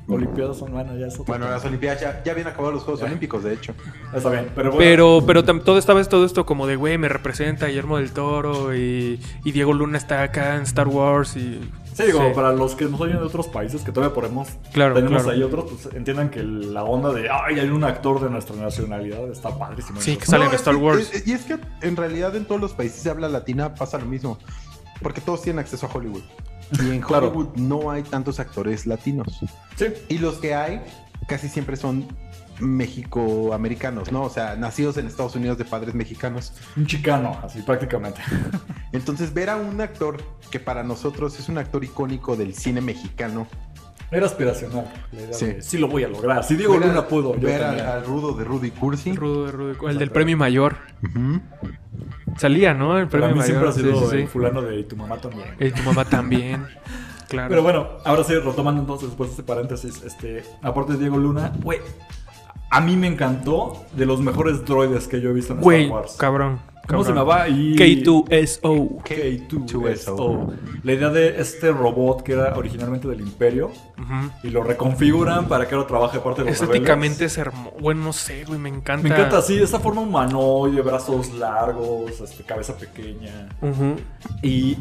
Olimpiadas 0.08 0.58
son, 0.58 0.72
bueno, 0.74 0.97
ya 0.97 1.06
es 1.08 1.14
otro 1.14 1.26
Bueno, 1.26 1.49
las 1.49 1.64
Olimpiadas 1.64 2.02
ya, 2.02 2.22
ya 2.24 2.32
habían 2.34 2.47
acabado 2.47 2.74
los 2.74 2.84
Juegos 2.84 2.99
Ya. 2.99 3.06
Olímpicos, 3.06 3.43
de 3.43 3.54
hecho. 3.54 3.74
Está 4.14 4.30
bien, 4.30 4.49
pero 4.56 4.72
bueno. 4.72 4.80
Pero, 4.80 5.24
pero 5.26 5.45
tam- 5.45 5.64
todo 5.64 5.78
esta 5.78 5.93
vez 5.93 6.10
todo 6.10 6.26
esto 6.26 6.45
como 6.45 6.68
de, 6.68 6.76
güey, 6.76 6.97
me 6.97 7.08
representa 7.08 7.68
Guillermo 7.68 7.97
del 7.97 8.12
Toro 8.12 8.76
y, 8.76 9.22
y 9.45 9.52
Diego 9.52 9.72
Luna 9.72 9.97
está 9.97 10.24
acá 10.24 10.56
en 10.58 10.64
Star 10.64 10.88
Wars 10.88 11.38
y... 11.38 11.62
Sí, 12.02 12.08
digo, 12.08 12.34
para 12.34 12.52
los 12.54 12.76
que 12.76 12.86
nos 12.86 12.99
oyen 13.02 13.18
de 13.18 13.24
otros 13.24 13.47
países, 13.47 13.82
que 13.84 13.91
todavía 13.91 14.14
ponemos, 14.14 14.49
Claro, 14.74 14.93
tenemos 14.95 15.24
claro. 15.24 15.38
ahí 15.38 15.43
otros, 15.43 15.66
pues 15.72 15.95
entiendan 15.95 16.30
que 16.30 16.43
la 16.43 16.84
onda 16.84 17.12
de, 17.14 17.30
ay, 17.30 17.60
hay 17.60 17.70
un 17.70 17.84
actor 17.84 18.22
de 18.22 18.30
nuestra 18.30 18.56
nacionalidad, 18.56 19.30
está 19.30 19.58
padrísimo. 19.58 20.02
Sí, 20.02 20.18
que 20.18 20.26
sale 20.26 20.45
en 20.45 20.49
es 20.52 20.56
Star 20.58 20.76
Wars. 20.76 21.10
es- 21.14 21.28
y 21.28 21.34
es 21.34 21.43
que 21.43 21.58
en 21.82 21.95
realidad 21.95 22.36
en 22.36 22.45
todos 22.45 22.60
los 22.62 22.74
países 22.74 23.04
de 23.04 23.10
habla 23.12 23.30
latina 23.30 23.74
pasa 23.76 23.97
lo 23.97 24.06
mismo. 24.06 24.38
Porque 25.02 25.20
todos 25.22 25.41
tienen 25.41 25.60
acceso 25.60 25.88
a 25.88 25.89
Hollywood. 25.97 26.22
Y 26.84 26.89
en 26.91 27.02
Claro. 27.02 27.28
Hollywood 27.30 27.56
no 27.56 27.89
hay 27.91 28.04
tantos 28.04 28.39
actores 28.39 28.86
latinos. 28.86 29.39
Sí, 29.76 29.86
Y 30.10 30.20
los 30.20 30.36
que 30.36 30.54
hay 30.54 30.82
casi 31.28 31.49
siempre 31.49 31.76
son 31.76 32.08
mexicoamericanos, 32.62 34.12
¿no? 34.12 34.24
O 34.24 34.30
sea, 34.30 34.55
nacidos 34.55 34.97
en 34.97 35.07
Estados 35.07 35.36
Unidos 35.36 35.57
de 35.57 35.66
padres 35.66 35.93
mexicanos. 35.95 36.53
un 36.78 36.86
chicano, 36.86 37.38
así 37.43 37.62
prácticamente. 37.62 38.22
Entonces, 38.91 39.34
ver 39.34 39.49
a 39.49 39.55
un 39.57 39.82
actor 39.82 40.18
que 40.49 40.59
para 40.59 40.84
nosotros 40.84 41.38
es 41.39 41.49
un 41.49 41.57
actor 41.57 41.84
icónico 41.84 42.36
del 42.36 42.53
cine 42.53 42.82
mexicano. 42.82 43.47
Era 44.12 44.26
aspiracional. 44.26 44.91
la 45.14 45.22
idea 45.22 45.34
Sí. 45.34 45.55
sí 45.62 45.78
lo 45.78 45.88
voy 45.88 46.03
a 46.03 46.09
lograr. 46.09 46.43
Si 46.43 46.55
Diego 46.55 46.78
Luna 46.78 47.07
pudo, 47.07 47.34
Ver 47.34 47.64
al, 47.64 48.03
rudo 48.05 48.34
de 48.34 48.43
Rudy 48.43 48.72
Cursi. 48.72 49.14
Rudo 49.14 49.45
de 49.45 49.51
Rudo, 49.53 49.89
el 49.89 49.97
del 49.97 50.12
premio 50.12 50.36
mayor. 50.36 50.76
Salía, 52.38 52.74
¿no? 52.74 52.97
El 52.97 53.07
Para 53.07 53.26
premio 53.26 53.38
mí 53.38 53.43
siempre 53.43 53.68
mayor. 53.68 53.70
ha 53.70 53.72
sido 53.93 53.99
sí, 54.01 54.05
sí, 54.09 54.16
el 54.18 54.22
sí. 54.24 54.28
fulano 54.28 54.62
de 54.62 54.80
"Y 54.80 54.84
tu 54.84 54.95
mamá 54.97 55.18
también. 55.18 55.47
Y 55.59 55.72
tu 55.72 55.82
mamá 55.84 56.05
también. 56.05 56.66
Claro. 57.32 57.47
Pero 57.47 57.64
bueno, 57.64 57.88
ahora 58.03 58.26
sí, 58.26 58.34
retomando 58.36 58.82
entonces 58.82 59.07
después 59.07 59.30
de 59.30 59.32
este 59.36 59.43
paréntesis, 59.43 60.03
este, 60.03 60.43
aparte 60.62 60.91
de 60.91 60.99
Diego 60.99 61.16
Luna, 61.18 61.53
güey, 61.64 61.80
a 62.72 62.82
mí 62.82 62.96
me 62.96 63.08
encantó 63.08 63.86
de 63.96 64.06
los 64.06 64.20
mejores 64.22 64.66
droides 64.66 65.08
que 65.08 65.22
yo 65.22 65.30
he 65.30 65.34
visto 65.34 65.54
en 65.54 65.60
Star 65.60 65.90
Wars. 65.92 66.16
cabrón. 66.18 66.60
¿Cómo 66.88 67.04
se 67.04 67.14
cabrón. 67.14 67.28
llamaba? 67.30 67.48
Y... 67.50 67.76
K2SO. 67.76 69.04
K2SO. 69.04 70.54
La 70.84 70.94
idea 70.94 71.10
de 71.10 71.40
este 71.40 71.72
robot 71.72 72.24
que 72.24 72.34
era 72.34 72.56
originalmente 72.58 73.08
del 73.08 73.22
Imperio 73.22 73.72
y 74.44 74.50
lo 74.50 74.64
reconfiguran 74.64 75.48
para 75.48 75.68
que 75.68 75.76
ahora 75.76 75.88
trabaje 75.88 76.20
parte 76.20 76.44
de 76.44 76.50
los 76.52 76.62
Estéticamente 76.62 77.20
rebeldes. 77.20 77.32
es 77.34 77.38
hermoso. 77.38 77.76
Bueno, 77.80 78.04
no 78.06 78.14
sé, 78.14 78.44
güey, 78.46 78.60
me 78.60 78.70
encanta. 78.70 79.08
Me 79.08 79.14
encanta, 79.14 79.42
sí, 79.42 79.58
esta 79.62 79.80
forma 79.80 80.02
humanoide, 80.02 80.82
brazos 80.82 81.32
largos, 81.34 82.20
este, 82.20 82.44
cabeza 82.44 82.76
pequeña. 82.76 83.50
Ujú. 83.62 83.96
Y 84.42 84.78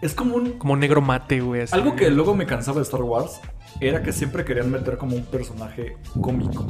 es 0.00 0.14
como 0.14 0.36
un 0.36 0.52
Como 0.52 0.76
negro 0.76 1.00
mate, 1.00 1.40
güey. 1.40 1.62
así. 1.62 1.74
Algo 1.74 1.96
que 1.96 2.10
luego 2.10 2.34
me 2.34 2.46
cansaba 2.46 2.76
de 2.78 2.84
Star 2.84 3.02
Wars 3.02 3.40
era 3.80 4.02
que 4.02 4.12
siempre 4.12 4.44
querían 4.44 4.70
meter 4.70 4.96
como 4.98 5.16
un 5.16 5.24
personaje 5.24 5.96
cómico. 6.20 6.66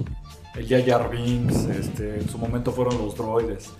El 0.56 0.84
Jar 0.84 1.10
Binks, 1.10 1.54
este, 1.66 2.16
en 2.20 2.28
su 2.28 2.36
momento 2.36 2.72
fueron 2.72 2.98
los 2.98 3.16
droides. 3.16 3.70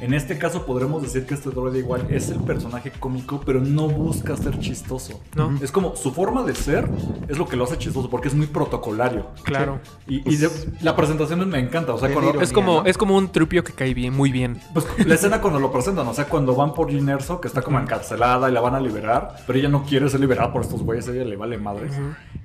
En 0.00 0.14
este 0.14 0.38
caso 0.38 0.64
podremos 0.64 1.02
decir 1.02 1.26
que 1.26 1.34
este 1.34 1.50
droide 1.50 1.78
igual 1.80 2.06
es 2.10 2.30
el 2.30 2.40
personaje 2.40 2.90
cómico, 2.98 3.42
pero 3.44 3.60
no 3.60 3.88
busca 3.88 4.34
ser 4.36 4.58
chistoso. 4.58 5.20
No. 5.36 5.56
Es 5.62 5.70
como 5.70 5.96
su 5.96 6.12
forma 6.12 6.42
de 6.42 6.54
ser 6.54 6.88
es 7.28 7.36
lo 7.38 7.46
que 7.46 7.56
lo 7.56 7.64
hace 7.64 7.76
chistoso, 7.76 8.08
porque 8.08 8.28
es 8.28 8.34
muy 8.34 8.46
protocolario. 8.46 9.26
Claro. 9.44 9.80
Y, 10.08 10.28
y 10.28 10.36
de- 10.36 10.48
la 10.80 10.96
presentación 10.96 11.46
me 11.48 11.58
encanta. 11.58 11.92
O 11.94 11.98
sea, 11.98 12.08
Es 12.08 12.14
cuando, 12.14 12.30
ironía, 12.30 12.44
Es 12.44 12.52
como, 12.52 12.80
¿no? 12.82 12.86
es 12.86 12.96
como 12.98 13.16
un 13.16 13.30
trupio 13.30 13.62
que 13.62 13.72
cae 13.72 13.92
bien, 13.94 14.14
muy 14.14 14.32
bien. 14.32 14.60
pues, 14.72 14.86
la 15.06 15.14
escena 15.14 15.40
cuando 15.42 15.60
lo 15.60 15.70
presentan, 15.70 16.08
o 16.08 16.14
sea, 16.14 16.24
cuando 16.26 16.54
van 16.56 16.72
por 16.72 16.90
Jyn 16.90 17.08
Erso, 17.08 17.40
que 17.40 17.48
está 17.48 17.60
como 17.62 17.78
encarcelada 17.78 18.48
y 18.48 18.52
la 18.52 18.60
van 18.62 18.74
a 18.74 18.80
liberar, 18.80 19.36
pero 19.46 19.58
ella 19.58 19.68
no 19.68 19.84
quiere 19.84 20.08
ser 20.08 20.20
liberada 20.20 20.52
por 20.52 20.62
estos 20.62 20.82
güeyes, 20.82 21.06
a 21.08 21.12
ella 21.12 21.24
le 21.24 21.36
vale 21.36 21.58
madres. 21.58 21.92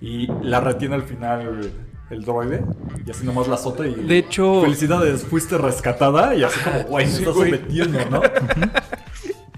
Y 0.01 0.27
la 0.43 0.59
retiene 0.59 0.95
al 0.95 1.03
final 1.03 1.71
el 2.09 2.23
droide, 2.25 2.63
y 3.06 3.12
así 3.12 3.26
nomás 3.26 3.47
la 3.47 3.56
azota 3.56 3.86
y... 3.88 3.93
De 3.95 4.18
hecho- 4.18 4.62
Felicidades, 4.62 5.24
fuiste 5.24 5.58
rescatada, 5.58 6.36
y 6.36 6.43
así 6.43 6.60
como, 6.62 6.82
güey, 6.84 7.06
me 7.06 7.12
Sí, 7.16 7.20
estás 7.20 7.36
güey. 7.36 7.52
sometiendo, 7.52 8.00
¿no? 8.10 8.22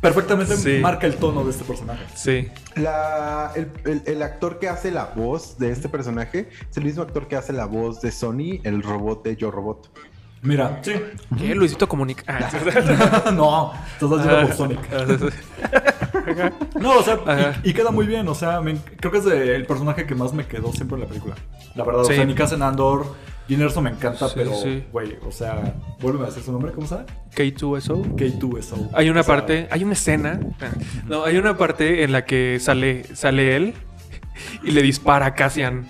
perfectamente 0.02 0.58
Sí. 0.58 0.80
marca 0.82 1.06
el 1.06 1.16
tono 1.18 1.44
de 1.44 1.52
este 1.52 1.64
personaje. 1.64 2.04
Sí. 2.16 2.48
La, 2.76 3.52
el, 3.56 3.70
el- 3.86 4.02
el 4.06 4.24
actor 4.24 4.58
que 4.58 4.68
hace 4.68 4.90
la 4.92 5.06
voz 5.16 5.58
de 5.60 5.72
este 5.72 5.90
personaje 5.90 6.50
es 6.70 6.78
el 6.78 6.86
mismo 6.86 7.04
actor 7.04 7.28
que 7.28 7.36
hace 7.36 7.54
la 7.54 7.66
voz 7.66 8.02
de 8.02 8.12
Sony, 8.12 8.60
el 8.64 8.82
robot 8.82 9.24
de 9.24 9.36
Yo 9.36 9.52
Robot. 9.52 9.92
Mira, 10.44 10.80
sí. 10.82 10.94
¿Qué? 11.38 11.54
Luisito 11.54 11.88
comunica. 11.88 12.24
Ah, 12.28 13.32
no, 13.32 13.74
te 14.00 14.06
estás 14.06 14.24
yendo 14.26 14.42
por 14.48 14.54
Sonic. 14.56 14.80
No, 16.80 16.98
o 16.98 17.04
sea, 17.04 17.60
y, 17.64 17.70
y 17.70 17.74
queda 17.74 17.92
muy 17.92 18.08
bien. 18.08 18.28
O 18.28 18.34
sea, 18.34 18.60
me- 18.60 18.76
creo 19.00 19.12
que 19.12 19.20
es 19.20 19.26
de- 19.26 19.56
el 19.56 19.68
personaje 19.68 20.08
que 20.08 20.16
más 20.16 20.34
me 20.34 20.48
quedó 20.48 20.72
siempre 20.74 20.96
en 20.96 21.02
la 21.02 21.08
película. 21.08 21.36
La 21.76 21.84
verdad, 21.84 22.04
Sí. 22.06 22.14
o 22.14 22.16
sea, 22.16 22.26
Nick 22.26 22.42
Andor, 22.42 23.06
Jyn 23.52 23.62
Erso 23.64 23.82
me 23.82 23.90
encanta, 23.90 24.30
Sí, 24.30 24.34
pero, 24.38 24.54
sí. 24.56 24.82
güey, 24.94 25.18
o 25.28 25.32
sea, 25.32 25.74
vuelve 26.00 26.24
a 26.24 26.28
decir 26.28 26.42
su 26.42 26.54
nombre, 26.54 26.72
¿cómo 26.72 26.88
se 26.88 26.96
llama? 26.96 27.08
K2SO. 27.36 28.16
K2SO. 28.16 28.90
Hay 28.94 29.10
una 29.10 29.20
O 29.20 29.24
sea, 29.24 29.36
parte, 29.36 29.68
hay 29.70 29.84
una 29.84 29.92
escena. 29.92 30.40
No, 31.06 31.26
hay 31.26 31.36
una 31.38 31.58
parte 31.58 32.04
en 32.04 32.14
la 32.14 32.24
que 32.24 32.60
sale, 32.62 33.04
sale 33.14 33.58
él 33.58 33.74
y 34.64 34.72
le 34.72 34.82
dispara 34.82 35.26
a 35.26 35.34
Cassian. 35.36 35.86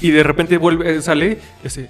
Y 0.00 0.10
de 0.10 0.24
repente 0.24 0.58
vuelve, 0.58 1.00
sale 1.02 1.38
y 1.60 1.62
dice, 1.62 1.88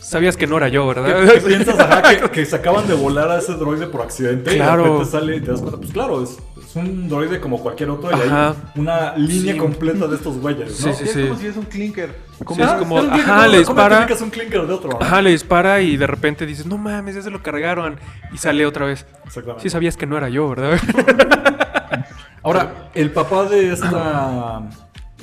sabías 0.00 0.38
que 0.38 0.46
no 0.46 0.56
era 0.56 0.68
yo, 0.68 0.86
¿verdad? 0.86 1.26
¿Qué, 1.26 1.34
qué 1.34 1.40
piensas, 1.40 1.78
ajá, 1.78 2.02
que, 2.02 2.30
que 2.32 2.46
se 2.46 2.56
acaban 2.56 2.88
de 2.88 2.94
volar 2.94 3.30
a 3.30 3.38
ese 3.40 3.52
droide 3.54 3.88
por 3.88 4.00
accidente? 4.00 4.54
Claro. 4.56 4.82
Y 4.82 4.84
de 4.86 4.90
repente 4.92 5.10
sale 5.10 5.36
y 5.36 5.40
te 5.42 5.50
das 5.50 5.60
cuenta, 5.60 5.78
pues 5.78 5.92
claro, 5.92 6.22
es, 6.22 6.38
es 6.80 6.88
un 6.88 7.08
droide 7.08 7.40
como 7.40 7.60
cualquier 7.60 7.90
otro 7.90 8.10
y 8.10 8.14
Ajá. 8.14 8.48
hay 8.50 8.54
una 8.80 9.16
línea 9.16 9.52
Sí. 9.54 9.58
completa 9.58 10.06
de 10.08 10.16
estos 10.16 10.38
güeyes, 10.38 10.74
Sí, 10.76 10.86
¿no? 10.86 10.94
sí, 10.94 11.04
es 11.04 11.10
sí. 11.12 11.22
como 11.28 11.36
si 11.40 11.46
es 11.46 11.56
un 11.56 11.64
clinker. 11.64 12.08
Sí, 12.10 12.36
es 12.40 12.44
como- 12.46 12.64
ajá, 12.64 12.78
¿cómo- 12.78 13.02
le 13.02 13.58
dispara. 13.58 14.06
un 14.22 14.30
clinker 14.30 14.66
de 14.66 14.72
otro? 14.72 14.90
no? 14.90 14.98
Ajá, 15.00 15.22
le 15.22 15.30
dispara 15.30 15.80
y 15.80 15.96
de 15.96 16.06
repente 16.06 16.46
dices, 16.46 16.66
no 16.66 16.76
mames, 16.78 17.14
ya 17.14 17.22
se 17.22 17.30
lo 17.30 17.42
cargaron. 17.42 17.96
Y 18.32 18.38
sale 18.38 18.66
otra 18.66 18.86
vez. 18.86 19.06
Exactamente. 19.24 19.62
Sí 19.62 19.70
sabías 19.70 19.96
que 19.96 20.06
no 20.06 20.16
era 20.16 20.28
yo, 20.28 20.48
¿verdad? 20.48 20.78
Ahora, 22.42 22.90
el 22.94 23.10
papá 23.10 23.44
de 23.44 23.72
esta 23.72 24.62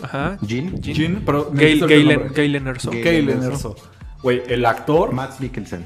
Ajá. 0.01 0.37
Jin, 0.47 0.81
Jin, 0.81 1.21
pero 1.25 1.51
el 1.55 1.79
Galen. 1.81 2.31
Galen 2.33 2.67
Erso. 2.67 2.89
Galen. 2.89 3.03
Galen 3.27 3.43
Erso. 3.43 3.75
Güey, 4.23 4.41
el 4.47 4.65
actor, 4.65 5.11
Matt 5.13 5.39
Mikkelsen. 5.39 5.83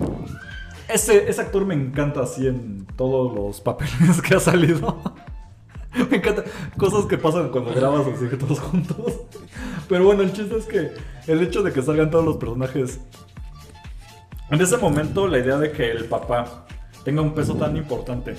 ese, 0.87 1.29
ese 1.29 1.41
actor 1.41 1.65
me 1.65 1.73
encanta 1.73 2.21
así 2.21 2.47
en 2.47 2.85
todos 2.95 3.33
los 3.35 3.59
papeles 3.61 4.21
que 4.27 4.35
ha 4.35 4.39
salido. 4.39 5.01
me 6.09 6.17
encanta 6.17 6.43
cosas 6.77 7.05
que 7.05 7.17
pasan 7.17 7.49
cuando 7.49 7.73
grabas 7.73 8.07
así 8.07 8.27
que 8.27 8.37
todos 8.37 8.59
juntos. 8.59 9.13
Pero 9.87 10.05
bueno, 10.05 10.23
el 10.23 10.33
chiste 10.33 10.57
es 10.57 10.65
que 10.65 10.91
el 11.27 11.41
hecho 11.41 11.63
de 11.63 11.71
que 11.71 11.81
salgan 11.81 12.09
todos 12.09 12.25
los 12.25 12.37
personajes. 12.37 12.99
En 14.49 14.61
ese 14.61 14.77
momento, 14.77 15.27
la 15.27 15.39
idea 15.39 15.57
de 15.57 15.71
que 15.71 15.89
el 15.89 16.05
papá 16.05 16.65
tenga 17.03 17.21
un 17.21 17.33
peso 17.33 17.55
tan 17.55 17.75
importante. 17.77 18.35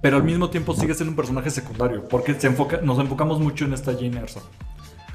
Pero 0.00 0.16
al 0.16 0.24
mismo 0.24 0.50
tiempo 0.50 0.74
sigue 0.74 0.94
siendo 0.94 1.10
un 1.10 1.16
personaje 1.16 1.50
secundario. 1.50 2.08
Porque 2.08 2.34
se 2.34 2.46
enfoca, 2.46 2.80
nos 2.80 2.98
enfocamos 2.98 3.40
mucho 3.40 3.64
en 3.64 3.72
esta 3.74 3.92
Jane 3.92 4.18
Erso. 4.18 4.42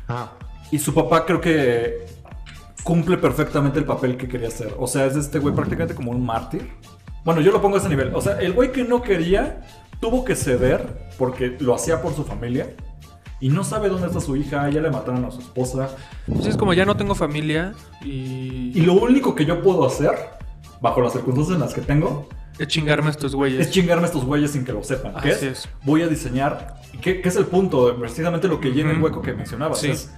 Ah, 0.07 0.31
Y 0.71 0.79
su 0.79 0.93
papá 0.93 1.25
creo 1.25 1.41
que 1.41 2.05
cumple 2.83 3.17
perfectamente 3.17 3.79
el 3.79 3.85
papel 3.85 4.17
que 4.17 4.27
quería 4.27 4.47
hacer. 4.47 4.73
O 4.77 4.87
sea, 4.87 5.05
es 5.05 5.15
este 5.15 5.39
güey 5.39 5.53
prácticamente 5.53 5.95
como 5.95 6.11
un 6.11 6.25
mártir. 6.25 6.71
Bueno, 7.23 7.41
yo 7.41 7.51
lo 7.51 7.61
pongo 7.61 7.75
a 7.75 7.79
ese 7.79 7.89
nivel. 7.89 8.13
O 8.15 8.21
sea, 8.21 8.39
el 8.39 8.53
güey 8.53 8.71
que 8.71 8.83
no 8.83 9.01
quería 9.01 9.61
tuvo 10.01 10.25
que 10.25 10.35
ceder 10.35 11.09
porque 11.17 11.55
lo 11.59 11.73
hacía 11.73 12.01
por 12.01 12.13
su 12.13 12.25
familia. 12.25 12.67
Y 13.39 13.49
no 13.49 13.63
sabe 13.63 13.89
dónde 13.89 14.07
está 14.07 14.19
su 14.19 14.35
hija, 14.35 14.69
ya 14.69 14.81
le 14.81 14.91
mataron 14.91 15.25
a 15.25 15.31
su 15.31 15.39
esposa. 15.39 15.89
Pues 16.27 16.45
es 16.45 16.57
como 16.57 16.73
ya 16.73 16.85
no 16.85 16.95
tengo 16.95 17.15
familia 17.15 17.73
y, 18.03 18.71
Y 18.75 18.81
lo 18.81 18.93
único 18.93 19.33
que 19.33 19.45
yo 19.45 19.63
puedo 19.63 19.85
hacer, 19.85 20.11
bajo 20.79 21.01
las 21.01 21.13
circunstancias 21.13 21.55
en 21.55 21.61
las 21.61 21.73
que 21.73 21.81
tengo, 21.81 22.27
es 22.59 22.67
chingarme 22.67 23.07
a 23.07 23.11
estos 23.11 23.33
güeyes. 23.33 23.59
es 23.59 23.71
chingarme 23.71 24.03
a 24.03 24.07
estos 24.07 24.25
güeyes 24.25 24.51
sin 24.51 24.63
que 24.63 24.73
lo 24.73 24.83
sepan. 24.83 25.13
¿Qué 25.23 25.31
Así 25.31 25.47
es? 25.47 25.59
es. 25.65 25.69
Voy 25.83 26.03
a 26.03 26.07
diseñar. 26.07 26.75
¿Qué, 27.01 27.21
qué 27.21 27.29
es 27.29 27.35
el 27.35 27.45
punto? 27.45 27.95
Precisamente 27.97 28.47
lo 28.47 28.59
que 28.59 28.71
llena 28.71 28.91
el 28.91 29.01
hueco 29.01 29.21
que 29.23 29.33
mencionabas. 29.33 29.79
Sí. 29.79 29.89
Es, 29.89 30.11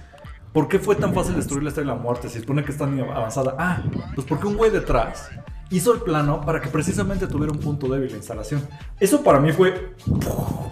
¿Por 0.52 0.68
qué 0.68 0.78
fue 0.78 0.94
tan 0.96 1.14
fácil 1.14 1.34
destruir 1.34 1.62
la 1.62 1.70
estrella 1.70 1.92
de 1.92 1.96
la 1.96 2.02
muerte? 2.02 2.28
Si 2.28 2.40
supone 2.40 2.62
que 2.62 2.72
está 2.72 2.84
tan 2.84 3.00
avanzada. 3.00 3.56
Ah, 3.58 3.82
pues 4.14 4.26
porque 4.26 4.46
un 4.46 4.56
güey 4.56 4.70
detrás 4.70 5.30
hizo 5.76 5.92
el 5.94 6.00
plano 6.00 6.40
para 6.40 6.60
que 6.60 6.68
precisamente 6.68 7.26
tuviera 7.26 7.52
un 7.52 7.58
punto 7.58 7.88
débil 7.88 8.10
la 8.10 8.16
instalación. 8.16 8.66
Eso 9.00 9.22
para 9.22 9.40
mí 9.40 9.52
fue. 9.52 9.94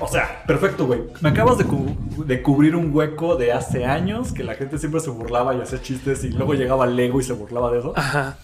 O 0.00 0.08
sea, 0.08 0.42
perfecto, 0.46 0.86
güey. 0.86 1.00
Me 1.20 1.30
acabas 1.30 1.58
de, 1.58 1.64
cu- 1.64 1.96
de 2.24 2.42
cubrir 2.42 2.74
un 2.76 2.94
hueco 2.94 3.36
de 3.36 3.52
hace 3.52 3.84
años 3.84 4.32
que 4.32 4.42
la 4.44 4.54
gente 4.54 4.78
siempre 4.78 5.00
se 5.00 5.10
burlaba 5.10 5.54
y 5.54 5.60
hacía 5.60 5.80
chistes 5.82 6.24
y 6.24 6.28
luego 6.30 6.54
llegaba 6.54 6.86
Lego 6.86 7.20
y 7.20 7.24
se 7.24 7.32
burlaba 7.32 7.70
de 7.70 7.78
eso. 7.80 7.92
Ajá. 7.96 8.36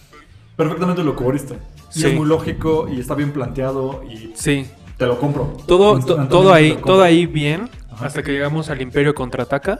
Perfectamente 0.55 1.03
lo 1.03 1.15
cubriste. 1.15 1.55
Y 1.95 2.01
Sí. 2.01 2.07
es 2.07 2.13
muy 2.15 2.27
lógico 2.27 2.87
y 2.91 2.99
está 2.99 3.15
bien 3.15 3.31
planteado 3.31 4.03
y 4.03 4.31
Sí. 4.35 4.69
te 4.97 5.05
lo 5.05 5.19
compro. 5.19 5.57
Todo, 5.65 5.99
to- 5.99 6.27
todo 6.27 6.53
ahí, 6.53 6.77
todo 6.85 7.01
ahí 7.03 7.25
bien, 7.25 7.69
hasta 7.99 8.21
que 8.23 8.31
llegamos 8.31 8.69
al 8.69 8.81
Imperio 8.81 9.13
contraataca. 9.15 9.79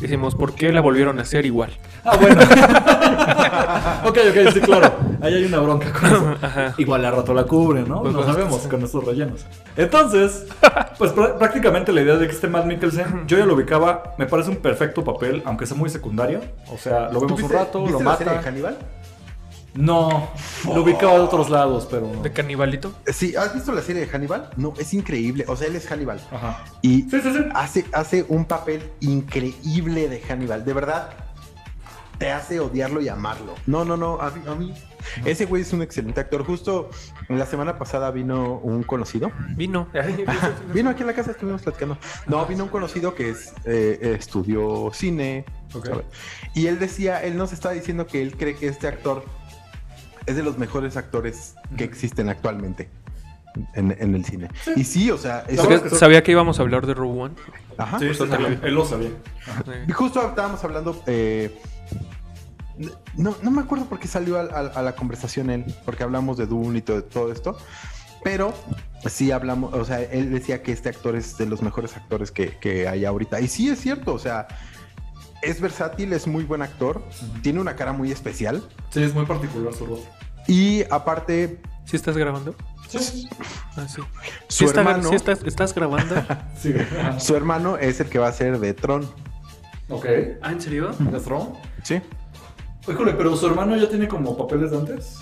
Decimos, 0.00 0.34
¿por 0.34 0.54
qué 0.54 0.72
la 0.72 0.80
volvieron 0.80 1.18
a 1.20 1.22
hacer 1.22 1.46
igual? 1.46 1.70
Ah, 2.04 2.16
bueno. 2.16 2.40
ok, 4.08 4.18
ok, 4.30 4.52
sí, 4.52 4.60
claro. 4.60 4.92
Ahí 5.20 5.34
hay 5.34 5.44
una 5.44 5.58
bronca 5.60 5.92
con 5.92 6.06
eso. 6.06 6.34
Ajá. 6.42 6.74
Igual 6.78 7.04
al 7.04 7.16
rato 7.16 7.32
la 7.34 7.44
cubre, 7.44 7.82
¿no? 7.82 8.02
Pues 8.02 8.12
No 8.14 8.22
sabemos 8.24 8.62
sí. 8.62 8.68
con 8.68 8.82
estos 8.82 9.04
rellenos. 9.04 9.46
Entonces, 9.76 10.46
pues 10.98 11.14
prá- 11.14 11.36
prácticamente 11.38 11.92
la 11.92 12.02
idea 12.02 12.16
de 12.16 12.26
que 12.26 12.32
esté 12.34 12.48
Matt 12.48 12.66
Mikkelsen, 12.66 13.26
yo 13.26 13.38
ya 13.38 13.46
lo 13.46 13.54
ubicaba, 13.54 14.14
me 14.18 14.26
parece 14.26 14.50
un 14.50 14.56
perfecto 14.56 15.02
papel, 15.04 15.42
aunque 15.46 15.66
sea 15.66 15.76
muy 15.76 15.88
secundario. 15.90 16.40
O 16.72 16.78
sea, 16.78 17.10
lo 17.10 17.20
vemos 17.20 17.40
un 17.42 17.48
¿Viste- 17.48 17.54
rato, 17.54 17.78
lo 17.80 17.86
¿viste 17.86 18.04
la 18.04 18.16
serie 18.16 18.30
de 18.32 18.36
mata. 18.38 18.48
Hannibal? 18.48 18.78
No, 19.76 20.30
lo 20.72 20.82
ubicaba 20.82 21.14
de 21.14 21.18
otros 21.20 21.50
lados, 21.50 21.88
pero. 21.90 22.06
¿De 22.22 22.30
canibalito? 22.30 22.92
Sí, 23.12 23.34
¿has 23.34 23.52
visto 23.54 23.72
la 23.72 23.82
serie 23.82 24.02
de 24.02 24.08
Hannibal? 24.08 24.50
No, 24.56 24.72
es 24.78 24.94
increíble. 24.94 25.44
O 25.48 25.56
sea, 25.56 25.66
él 25.66 25.74
es 25.74 25.86
Hannibal. 25.90 26.20
Ajá. 26.30 26.62
Y 26.80 27.02
Sí, 27.10 27.20
sí, 27.20 27.32
sí. 27.32 27.40
hace, 27.54 27.84
hace 27.92 28.24
un 28.28 28.44
papel 28.44 28.88
increíble 29.00 30.08
de 30.08 30.20
Hannibal. 30.20 30.64
De 30.64 30.72
verdad, 30.72 31.10
te 32.18 32.30
hace 32.30 32.60
odiarlo 32.60 33.00
y 33.00 33.08
amarlo. 33.08 33.54
No, 33.66 33.84
no, 33.84 33.96
no. 33.96 34.20
A 34.20 34.30
mí, 34.30 34.42
a 34.46 34.54
mí- 34.54 34.74
ese 35.24 35.44
güey 35.46 35.62
es 35.62 35.72
un 35.72 35.82
excelente 35.82 36.20
actor. 36.20 36.44
Justo 36.44 36.88
la 37.28 37.44
semana 37.46 37.78
pasada 37.78 38.10
vino 38.10 38.58
un 38.62 38.82
conocido. 38.84 39.30
Vino. 39.56 39.88
Vino 40.72 40.90
aquí 40.90 41.02
a 41.02 41.06
la 41.06 41.12
casa, 41.14 41.32
estuvimos 41.32 41.62
platicando. 41.62 41.98
No, 42.26 42.46
vino 42.46 42.64
un 42.64 42.70
conocido 42.70 43.14
que 43.14 43.30
es, 43.30 43.52
eh, 43.64 44.16
estudió 44.18 44.90
cine. 44.94 45.44
Ok. 45.74 45.86
¿sabe? 45.86 46.04
Y 46.54 46.66
él 46.68 46.78
decía, 46.78 47.22
él 47.22 47.36
nos 47.36 47.52
estaba 47.52 47.74
diciendo 47.74 48.06
que 48.06 48.22
él 48.22 48.36
cree 48.36 48.54
que 48.54 48.68
este 48.68 48.86
actor 48.88 49.24
es 50.26 50.36
de 50.36 50.42
los 50.42 50.56
mejores 50.58 50.96
actores 50.96 51.54
que 51.76 51.84
existen 51.84 52.28
actualmente 52.30 52.88
en, 53.74 53.94
en 53.98 54.14
el 54.14 54.24
cine. 54.24 54.48
Y 54.76 54.84
sí, 54.84 55.10
o 55.10 55.18
sea, 55.18 55.44
es- 55.48 55.60
Sabía, 55.60 55.88
sabía 55.90 56.22
que 56.22 56.30
íbamos 56.32 56.58
a 56.58 56.62
hablar 56.62 56.86
de 56.86 56.94
Rogue 56.94 57.20
One. 57.20 57.34
Ajá. 57.76 57.98
Sí, 57.98 58.08
sí, 58.14 58.24
sí, 58.26 58.58
él 58.62 58.74
lo 58.74 58.84
sabía. 58.86 59.10
Y 59.86 59.92
justo 59.92 60.26
estábamos 60.28 60.62
hablando. 60.64 61.02
eh, 61.06 61.60
no, 63.16 63.36
no 63.42 63.50
me 63.50 63.62
acuerdo 63.62 63.86
por 63.86 63.98
qué 63.98 64.08
salió 64.08 64.38
al- 64.38 64.52
al- 64.54 64.72
a, 64.74 64.82
la 64.82 64.94
conversación 64.94 65.50
él, 65.50 65.64
porque 65.84 66.02
hablamos 66.02 66.36
de 66.36 66.46
Dune 66.46 66.78
y 66.78 66.82
todo, 66.82 67.04
todo 67.04 67.32
esto. 67.32 67.56
Pero 68.22 68.54
sí 69.06 69.30
hablamos, 69.32 69.74
o 69.74 69.84
sea, 69.84 70.00
él 70.00 70.30
decía 70.30 70.62
que 70.62 70.72
este 70.72 70.88
actor 70.88 71.14
es 71.14 71.36
de 71.36 71.46
los 71.46 71.60
mejores 71.62 71.96
actores 71.96 72.30
que, 72.30 72.56
que 72.58 72.88
hay 72.88 73.04
ahorita. 73.04 73.40
Y 73.40 73.48
sí 73.48 73.68
es 73.68 73.80
cierto, 73.80 74.14
o 74.14 74.18
sea, 74.18 74.46
es 75.42 75.60
versátil, 75.60 76.12
es 76.14 76.26
muy 76.26 76.44
buen 76.44 76.62
actor, 76.62 77.02
tiene 77.42 77.60
una 77.60 77.76
cara 77.76 77.92
muy 77.92 78.10
especial. 78.10 78.62
Sí, 78.90 79.02
es 79.02 79.14
muy 79.14 79.26
particular 79.26 79.74
su 79.74 79.84
rostro. 79.86 80.10
Y 80.46 80.84
aparte, 80.90 81.60
¿Sí 81.84 81.96
estás 81.96 82.16
grabando? 82.16 82.54
Sí, 82.88 83.28
Ah, 83.76 83.86
sí. 83.86 84.00
su 84.00 84.04
¿Sí 84.48 84.64
está- 84.64 84.80
hermano, 84.80 85.08
sí 85.10 85.14
estás, 85.16 85.42
estás 85.44 85.74
grabando? 85.74 86.14
sí. 86.58 86.72
Su 87.18 87.36
hermano 87.36 87.76
es 87.76 88.00
el 88.00 88.08
que 88.08 88.18
va 88.18 88.28
a 88.28 88.32
ser 88.32 88.58
de 88.58 88.72
Tron. 88.72 89.04
Ok. 89.90 90.06
ah, 90.40 90.50
¿en 90.52 90.60
serio? 90.62 90.92
¿Es 91.14 91.24
Tron? 91.24 91.52
Sí. 91.82 92.00
Híjole, 92.88 93.14
pero 93.14 93.36
su 93.36 93.46
hermano 93.46 93.76
ya 93.76 93.88
tiene 93.88 94.08
como 94.08 94.36
papeles 94.36 94.70
de 94.70 94.78
antes. 94.78 95.18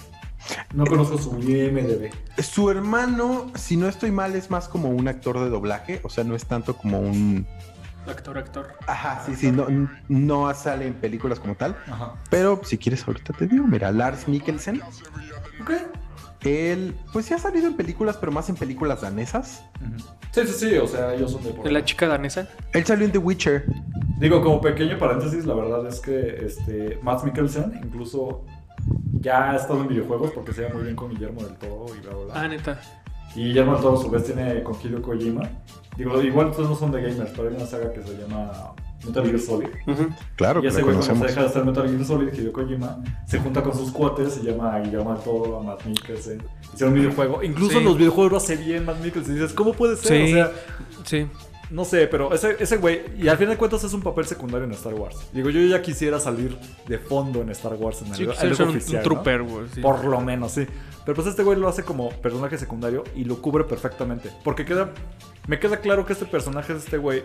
No 0.75 0.85
conozco 0.85 1.19
su 1.19 1.39
IMDB. 1.39 2.11
Su 2.43 2.71
hermano, 2.71 3.51
si 3.55 3.77
no 3.77 3.89
estoy 3.89 4.11
mal, 4.11 4.35
es 4.35 4.51
más 4.51 4.69
como 4.69 4.89
un 4.89 5.07
actor 5.07 5.39
de 5.39 5.49
doblaje, 5.49 6.01
o 6.03 6.09
sea, 6.09 6.25
no 6.25 6.35
es 6.35 6.47
tanto 6.47 6.77
como 6.77 7.01
un... 7.01 7.47
Actor, 8.07 8.37
actor. 8.37 8.75
Ajá, 8.89 9.23
sí, 9.25 9.37
sí, 9.37 9.53
no, 9.53 9.69
no 10.09 10.53
sale 10.55 10.89
en 10.89 10.95
películas 10.95 11.39
como 11.39 11.55
tal. 11.55 11.77
Ajá. 11.89 12.15
Pero 12.31 12.61
si 12.65 12.77
quieres, 12.77 13.07
ahorita 13.07 13.33
te 13.33 13.47
digo, 13.47 13.65
mira, 13.65 13.93
Lars 13.93 14.27
Mikkelsen, 14.27 14.83
Ok. 15.63 15.71
Él, 16.45 16.95
pues 17.13 17.27
sí 17.27 17.35
ha 17.35 17.39
salido 17.39 17.67
en 17.67 17.75
películas, 17.75 18.17
pero 18.17 18.33
más 18.33 18.49
en 18.49 18.57
películas 18.57 19.01
danesas. 19.01 19.65
Sí, 20.33 20.41
sí, 20.47 20.53
sí, 20.53 20.77
o 20.77 20.87
sea, 20.87 21.15
ellos 21.15 21.33
son 21.33 21.43
de 21.45 21.51
por 21.51 21.65
¿De 21.65 21.73
la 21.73 21.85
chica 21.85 22.09
danesa? 22.09 22.49
Él 22.73 22.85
salió 22.85 23.05
en 23.05 23.13
The 23.13 23.19
Witcher. 23.19 23.67
Digo, 24.19 24.43
como 24.43 24.61
pequeño 24.61 24.99
paréntesis, 24.99 25.45
la 25.47 25.55
verdad 25.55 25.87
es 25.87 26.01
que 26.01 26.45
este, 26.45 26.99
Matt 27.03 27.25
Mikkelsen 27.25 27.81
incluso 27.85 28.45
ya 29.21 29.51
ha 29.51 29.57
estado 29.57 29.83
en 29.83 29.89
videojuegos 29.89 30.31
porque 30.33 30.53
se 30.53 30.63
lleva 30.63 30.75
muy 30.75 30.85
bien 30.85 30.97
con 30.97 31.11
Guillermo 31.11 31.43
del 31.43 31.55
Toro 31.57 31.87
y 31.97 32.01
bla, 32.01 32.15
bla, 32.15 32.25
bla. 32.25 32.35
Ah, 32.35 32.49
neta. 32.49 32.81
Y 33.35 33.45
Guillermo 33.45 33.75
del 33.75 33.83
Toro 33.83 33.99
a 33.99 34.03
su 34.03 34.11
vez 34.11 34.25
tiene 34.25 34.63
con 34.63 34.75
Hideo 34.83 35.03
Kojima. 35.03 35.49
Digo, 35.97 36.21
igual 36.23 36.49
ustedes 36.49 36.69
no 36.69 36.75
son 36.75 36.91
de 36.91 37.03
gamers, 37.03 37.31
pero 37.31 37.49
hay 37.49 37.55
una 37.55 37.67
saga 37.67 37.93
que 37.93 38.03
se 38.03 38.17
llama 38.17 38.51
Metal 39.05 39.25
Gear 39.25 39.39
Solid. 39.39 39.69
Claro 40.37 40.63
y 40.63 40.67
ese 40.69 40.83
güey 40.83 40.97
cuando 40.97 41.15
se 41.17 41.27
deja 41.27 41.41
de 41.43 41.47
hacer 41.47 41.65
Metal 41.65 41.89
Gear 41.89 42.05
Solid, 42.05 42.33
Hideo 42.33 42.53
Kojima, 42.53 43.03
se 43.27 43.39
junta 43.41 43.63
con 43.63 43.77
sus 43.77 43.91
cuates, 43.91 44.35
se 44.35 44.43
llama 44.43 44.79
Guillermo 44.81 45.13
del 45.15 45.23
Toro, 45.25 45.59
a 45.59 45.63
Matt 45.63 45.85
Mikkelsen. 45.87 46.43
Hicieron 46.75 46.95
un 46.95 47.01
videojuego. 47.01 47.43
Incluso 47.43 47.79
Sí. 47.79 47.85
los 47.85 47.97
videojuegos 47.99 48.31
lo 48.33 48.39
hace 48.39 48.57
bien 48.57 48.85
Matt 48.87 49.01
Mikkelsen. 49.03 49.37
Y 49.37 49.39
dices, 49.41 49.53
¿cómo 49.55 49.73
puede 49.73 49.97
ser? 49.97 50.27
Sí, 50.27 50.33
O 50.33 50.37
sea, 50.37 50.53
sí. 51.05 51.27
no 51.71 51.85
sé, 51.85 52.07
pero 52.07 52.33
ese, 52.35 52.57
ese 52.61 52.77
güey, 52.77 53.01
y 53.19 53.29
al 53.29 53.39
fin 53.39 53.49
de 53.49 53.57
cuentas 53.57 53.83
es 53.85 53.93
un 53.93 54.03
papel 54.03 54.25
secundario 54.27 54.65
en 54.67 54.73
Star 54.73 54.95
Wars. 54.95 55.17
Digo, 55.33 55.51
yo 55.51 55.61
ya 55.63 55.83
quisiera 55.83 56.21
salir 56.21 56.57
de 56.87 56.99
fondo 56.99 57.41
en 57.43 57.49
Star 57.51 57.75
Wars 57.75 58.03
en 58.03 58.09
el, 58.09 58.15
Sí, 58.15 58.23
algo 58.23 58.35
ser 58.55 58.69
oficial, 58.69 58.97
un 58.97 58.97
¿no? 58.99 59.03
trooper, 59.03 59.43
güey. 59.43 59.69
sí. 59.75 59.81
Por 59.81 60.05
lo 60.05 60.21
menos, 60.21 60.53
sí. 60.53 60.67
Pero 61.05 61.17
pues 61.17 61.27
este 61.27 61.43
güey 61.43 61.59
lo 61.59 61.67
hace 61.69 61.83
como 61.83 62.11
personaje 62.11 62.57
secundario 62.57 63.03
y 63.17 63.25
lo 63.25 63.43
cubre 63.43 63.65
perfectamente. 63.65 64.31
Porque 64.45 64.65
queda. 64.65 64.91
Me 65.49 65.59
queda 65.59 65.79
claro 65.79 66.07
que 66.07 66.13
este 66.13 66.27
personaje 66.27 66.73
es 66.75 66.85
este 66.85 66.97
güey. 66.99 67.25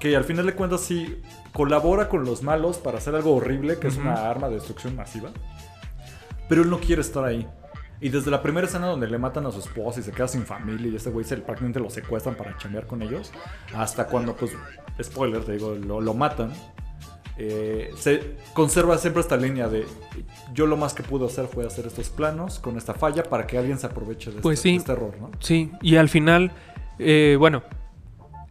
Que 0.00 0.14
al 0.16 0.24
final 0.24 0.46
de 0.46 0.54
cuentas 0.54 0.82
sí 0.82 1.22
colabora 1.52 2.08
con 2.08 2.24
los 2.24 2.42
malos 2.42 2.78
para 2.78 2.98
hacer 2.98 3.14
algo 3.14 3.34
horrible, 3.34 3.78
que 3.78 3.88
es 3.88 3.96
una 3.96 4.28
arma 4.28 4.48
de 4.48 4.56
destrucción 4.56 4.94
masiva. 4.94 5.30
Pero 6.48 6.62
él 6.62 6.70
no 6.70 6.78
quiere 6.78 7.00
estar 7.00 7.24
ahí. 7.24 7.46
Y 8.00 8.10
desde 8.10 8.30
la 8.30 8.42
primera 8.42 8.66
escena 8.66 8.88
donde 8.88 9.08
le 9.08 9.16
matan 9.16 9.46
a 9.46 9.50
su 9.50 9.58
esposa 9.60 10.00
y 10.00 10.02
se 10.02 10.12
queda 10.12 10.28
sin 10.28 10.44
familia 10.44 10.88
y 10.88 10.96
este 10.96 11.08
güey 11.08 11.24
se, 11.24 11.36
prácticamente 11.38 11.80
lo 11.80 11.88
secuestran 11.88 12.34
para 12.34 12.56
chambear 12.58 12.86
con 12.86 13.00
ellos, 13.00 13.32
hasta 13.74 14.06
cuando, 14.06 14.36
pues, 14.36 14.52
spoiler, 15.02 15.42
te 15.44 15.52
digo, 15.52 15.74
lo, 15.74 16.02
lo 16.02 16.12
matan, 16.12 16.52
eh, 17.38 17.90
se 17.96 18.36
conserva 18.54 18.96
siempre 18.96 19.20
esta 19.20 19.36
línea 19.36 19.68
de 19.68 19.86
yo 20.54 20.66
lo 20.66 20.76
más 20.78 20.94
que 20.94 21.02
pude 21.02 21.26
hacer 21.26 21.46
fue 21.46 21.66
hacer 21.66 21.86
estos 21.86 22.08
planos 22.08 22.58
con 22.58 22.78
esta 22.78 22.94
falla 22.94 23.22
para 23.22 23.46
que 23.46 23.58
alguien 23.58 23.78
se 23.78 23.86
aproveche 23.86 24.30
de, 24.30 24.40
Pues 24.40 24.58
este, 24.58 24.68
sí. 24.68 24.72
de 24.72 24.78
este 24.78 24.92
error, 24.92 25.14
¿no? 25.20 25.30
Sí, 25.40 25.70
y 25.82 25.96
al 25.96 26.08
final, 26.08 26.52
eh, 26.98 27.36
bueno, 27.38 27.62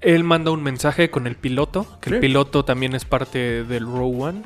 él 0.05 0.23
manda 0.23 0.51
un 0.51 0.63
mensaje 0.63 1.09
con 1.09 1.27
el 1.27 1.35
piloto, 1.35 1.85
que 1.99 2.09
Sí. 2.09 2.15
el 2.15 2.21
piloto 2.21 2.63
también 2.63 2.95
es 2.95 3.03
parte 3.05 3.63
del 3.63 3.85
Row 3.85 4.23
One. 4.23 4.41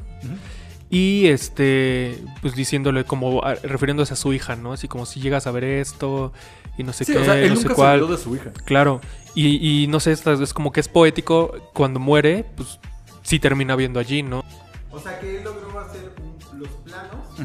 Y 0.90 1.28
este, 1.28 2.18
pues 2.42 2.56
diciéndole 2.56 3.04
como, 3.04 3.44
a- 3.44 3.54
refiriéndose 3.56 4.14
a 4.14 4.16
su 4.16 4.34
hija, 4.34 4.56
¿no? 4.56 4.74
Así 4.74 4.88
como 4.88 5.06
si 5.06 5.20
llegas 5.20 5.46
a 5.46 5.52
ver 5.52 5.64
esto 5.64 6.34
y 6.80 6.84
no 6.84 6.94
sé 6.94 7.06
Sí, 7.06 7.14
qué, 7.14 7.20
o 7.20 7.26
sea, 7.26 7.38
él 7.40 7.50
no 7.50 7.56
sé 7.58 7.62
nunca 7.64 7.70
se 7.70 7.76
cuál. 7.76 8.02
olvidó 8.02 8.18
de 8.18 8.24
su 8.24 8.36
hija. 8.36 8.52
Claro, 8.66 9.00
y, 9.36 9.84
y 9.84 9.88
no 9.88 10.00
sé, 10.00 10.12
esta- 10.14 10.34
es 10.34 10.54
como 10.54 10.72
que 10.72 10.80
es 10.80 10.88
poético, 10.88 11.54
cuando 11.74 12.00
muere, 12.00 12.44
pues 12.56 12.80
sí 13.22 13.38
termina 13.38 13.76
viendo 13.76 14.00
allí, 14.00 14.24
¿no? 14.24 14.44
O 14.92 15.00
sea 15.00 15.20
que 15.20 15.38
él 15.38 15.44
logró 15.44 15.80
hacer 15.80 16.12
un- 16.24 16.60
los 16.60 16.70
planos. 16.84 17.40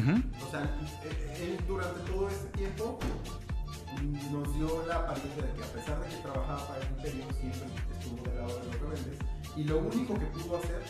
Y 9.57 9.63
lo 9.63 9.77
único 9.79 10.13
que 10.13 10.25
pudo 10.25 10.57
hacer 10.57 10.81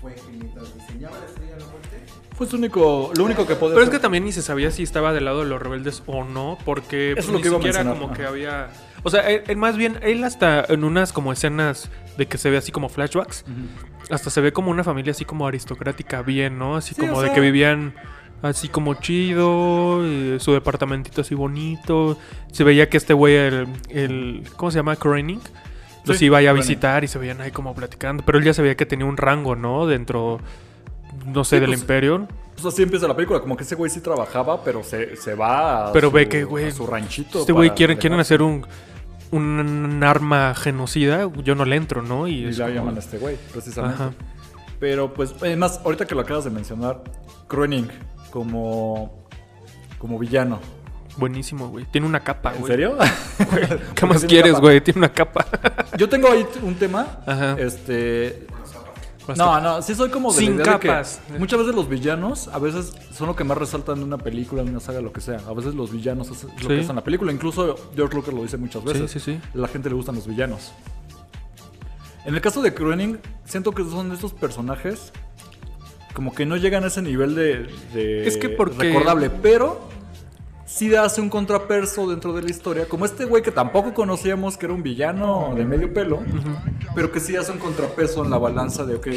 fue 0.00 0.14
que 0.14 0.22
mientras 0.32 0.74
diseñaba 0.74 1.18
la 1.18 1.26
estrella 1.26 1.54
de 1.54 1.60
la 1.60 1.66
muerte, 1.66 2.02
Fue 2.36 2.46
su 2.46 2.56
único, 2.56 3.12
lo 3.16 3.24
único 3.24 3.46
que 3.46 3.54
podía 3.56 3.74
Pero 3.74 3.84
es 3.84 3.90
que 3.90 3.98
también 3.98 4.24
ni 4.24 4.32
se 4.32 4.40
sabía 4.42 4.70
si 4.70 4.82
estaba 4.82 5.12
del 5.12 5.24
lado 5.26 5.40
de 5.40 5.46
los 5.46 5.60
rebeldes 5.60 6.02
o 6.06 6.24
no, 6.24 6.56
porque 6.64 7.12
Eso 7.12 7.20
es 7.20 7.26
pues, 7.26 7.32
lo 7.32 7.36
ni 7.38 7.42
que 7.42 7.48
iba 7.48 7.56
a 7.56 7.60
siquiera 7.60 7.78
mencionar, 7.84 8.02
como 8.02 8.14
que 8.16 8.24
había... 8.26 8.70
O 9.02 9.10
sea, 9.10 9.28
él, 9.30 9.42
él 9.46 9.56
más 9.56 9.76
bien, 9.76 9.98
él 10.02 10.24
hasta 10.24 10.64
en 10.68 10.84
unas 10.84 11.12
como 11.12 11.32
escenas 11.32 11.90
de 12.16 12.26
que 12.26 12.38
se 12.38 12.48
ve 12.50 12.56
así 12.58 12.70
como 12.72 12.88
flashbacks, 12.88 13.44
hasta 14.10 14.30
se 14.30 14.40
ve 14.40 14.52
como 14.52 14.70
una 14.70 14.84
familia 14.84 15.12
así 15.12 15.24
como 15.24 15.46
aristocrática 15.46 16.22
bien, 16.22 16.58
¿no? 16.58 16.76
Así 16.76 16.94
Sí, 16.94 17.00
como 17.00 17.14
o 17.16 17.22
de 17.22 17.32
que 17.32 17.40
vivían 17.40 17.94
así 18.42 18.68
como 18.68 18.94
chido, 18.94 20.00
eh, 20.04 20.36
su 20.40 20.52
departamentito 20.52 21.20
así 21.22 21.34
bonito. 21.34 22.18
Se 22.52 22.62
veía 22.64 22.88
que 22.88 22.96
este 22.98 23.14
güey, 23.14 23.36
el, 23.36 23.66
el- 23.88 24.42
¿cómo 24.56 24.70
se 24.70 24.78
llama? 24.78 24.96
Croning. 24.96 25.40
Los 26.04 26.16
Sí, 26.18 26.26
iba 26.26 26.38
a 26.38 26.52
visitar 26.52 27.04
y 27.04 27.08
se 27.08 27.18
veían 27.18 27.40
ahí 27.40 27.50
como 27.50 27.74
platicando. 27.74 28.22
Pero 28.24 28.38
él 28.38 28.44
ya 28.44 28.54
se 28.54 28.62
veía 28.62 28.76
que 28.76 28.86
tenía 28.86 29.06
un 29.06 29.16
rango, 29.16 29.54
¿no? 29.56 29.86
Dentro, 29.86 30.40
no 31.26 31.44
sé, 31.44 31.56
Sí, 31.56 31.60
del 31.60 31.70
pues, 31.70 31.80
imperio. 31.80 32.26
Pues 32.54 32.74
así 32.74 32.82
empieza 32.82 33.06
la 33.08 33.14
película, 33.16 33.40
como 33.40 33.56
que 33.56 33.64
ese 33.64 33.74
güey 33.74 33.90
sí 33.90 34.00
trabajaba, 34.00 34.62
pero 34.64 34.82
se, 34.82 35.16
se 35.16 35.34
va 35.34 35.88
a 35.88 35.92
Pero 35.92 36.08
su, 36.08 36.14
ve 36.14 36.28
que, 36.28 36.44
güey, 36.44 36.66
a 36.68 36.70
su 36.72 36.86
ranchito. 36.86 37.40
Este 37.40 37.52
güey 37.52 37.70
quieren, 37.70 37.96
quieren 37.98 38.18
hacer 38.20 38.42
un, 38.42 38.66
un 39.30 40.02
arma 40.04 40.54
genocida, 40.54 41.30
yo 41.42 41.54
no 41.54 41.64
le 41.64 41.76
entro, 41.76 42.02
¿no? 42.02 42.26
Y, 42.28 42.40
Y 42.40 42.46
es 42.48 42.58
la 42.58 42.66
como- 42.66 42.76
llaman 42.76 42.96
a 42.96 42.98
este 42.98 43.18
güey, 43.18 43.36
precisamente. 43.52 44.02
Ajá. 44.02 44.12
Pero 44.78 45.12
pues, 45.14 45.34
además, 45.40 45.80
ahorita 45.84 46.06
que 46.06 46.14
lo 46.14 46.22
acabas 46.22 46.44
de 46.44 46.50
mencionar, 46.50 47.02
Kroening 47.48 47.88
como, 48.30 49.26
como 49.98 50.18
villano. 50.18 50.58
Buenísimo, 51.20 51.68
güey. 51.68 51.84
Tiene 51.84 52.06
una 52.06 52.20
capa, 52.20 52.52
¿En 52.54 52.60
güey. 52.60 52.72
serio? 52.72 52.96
¿Qué 53.94 54.06
más 54.06 54.24
quieres, 54.24 54.54
güey? 54.58 54.80
Tiene 54.80 54.98
una 54.98 55.12
capa. 55.12 55.46
Yo 55.98 56.08
tengo 56.08 56.28
ahí 56.32 56.44
un 56.62 56.74
tema. 56.74 57.20
Ajá. 57.26 57.56
Este. 57.58 58.46
No, 59.36 59.60
no, 59.60 59.80
sí 59.80 59.94
soy 59.94 60.10
como 60.10 60.32
de 60.32 60.40
la 60.40 60.46
Sin 60.46 60.54
idea 60.56 60.72
de 60.74 60.80
que 60.80 60.88
capas. 60.88 61.20
muchas 61.38 61.60
veces 61.60 61.74
los 61.74 61.88
villanos, 61.88 62.48
a 62.48 62.58
veces 62.58 62.92
son 63.12 63.28
lo 63.28 63.36
que 63.36 63.44
más 63.44 63.56
resaltan 63.56 63.98
de 63.98 64.04
una 64.04 64.18
película, 64.18 64.64
de 64.64 64.70
una 64.70 64.80
saga, 64.80 65.00
lo 65.00 65.12
que 65.12 65.20
sea. 65.20 65.38
A 65.46 65.52
veces 65.52 65.74
los 65.76 65.92
villanos 65.92 66.30
es 66.30 66.42
lo 66.42 66.50
Sí. 66.58 66.66
que 66.66 66.80
hacen 66.80 66.96
la 66.96 67.04
película. 67.04 67.30
Incluso 67.30 67.76
George 67.94 68.16
Lucas 68.16 68.34
lo 68.34 68.42
dice 68.42 68.56
muchas 68.56 68.82
Sí, 68.82 68.88
veces. 68.88 69.10
sí, 69.12 69.20
sí. 69.20 69.40
A 69.54 69.58
la 69.58 69.68
gente 69.68 69.88
le 69.88 69.94
gustan 69.94 70.16
los 70.16 70.26
villanos. 70.26 70.72
En 72.24 72.34
el 72.34 72.40
caso 72.40 72.60
de 72.60 72.74
Kroening, 72.74 73.18
siento 73.44 73.70
que 73.72 73.84
son 73.84 74.10
estos 74.10 74.32
personajes 74.32 75.12
como 76.12 76.34
que 76.34 76.44
no 76.44 76.56
llegan 76.56 76.82
a 76.82 76.88
ese 76.88 77.00
nivel 77.00 77.34
de, 77.36 77.68
de 77.94 78.26
Es 78.26 78.36
que 78.36 78.48
porque- 78.48 78.88
recordable, 78.90 79.30
pero 79.30 79.80
sí 80.70 80.94
hace 80.94 81.20
un 81.20 81.28
contraperso 81.28 82.08
dentro 82.08 82.32
de 82.32 82.42
la 82.42 82.50
historia, 82.50 82.86
como 82.86 83.04
este 83.04 83.24
güey 83.24 83.42
que 83.42 83.50
tampoco 83.50 83.92
conocíamos 83.92 84.56
que 84.56 84.66
era 84.66 84.74
un 84.74 84.82
villano 84.82 85.52
de 85.54 85.64
medio 85.64 85.92
pelo, 85.92 86.22
pero 86.94 87.10
que 87.10 87.18
sí 87.18 87.36
hace 87.36 87.52
un 87.52 87.58
contrapeso 87.58 88.24
en 88.24 88.30
la 88.30 88.38
balanza 88.38 88.84
de, 88.84 88.94
ok, 88.94 89.08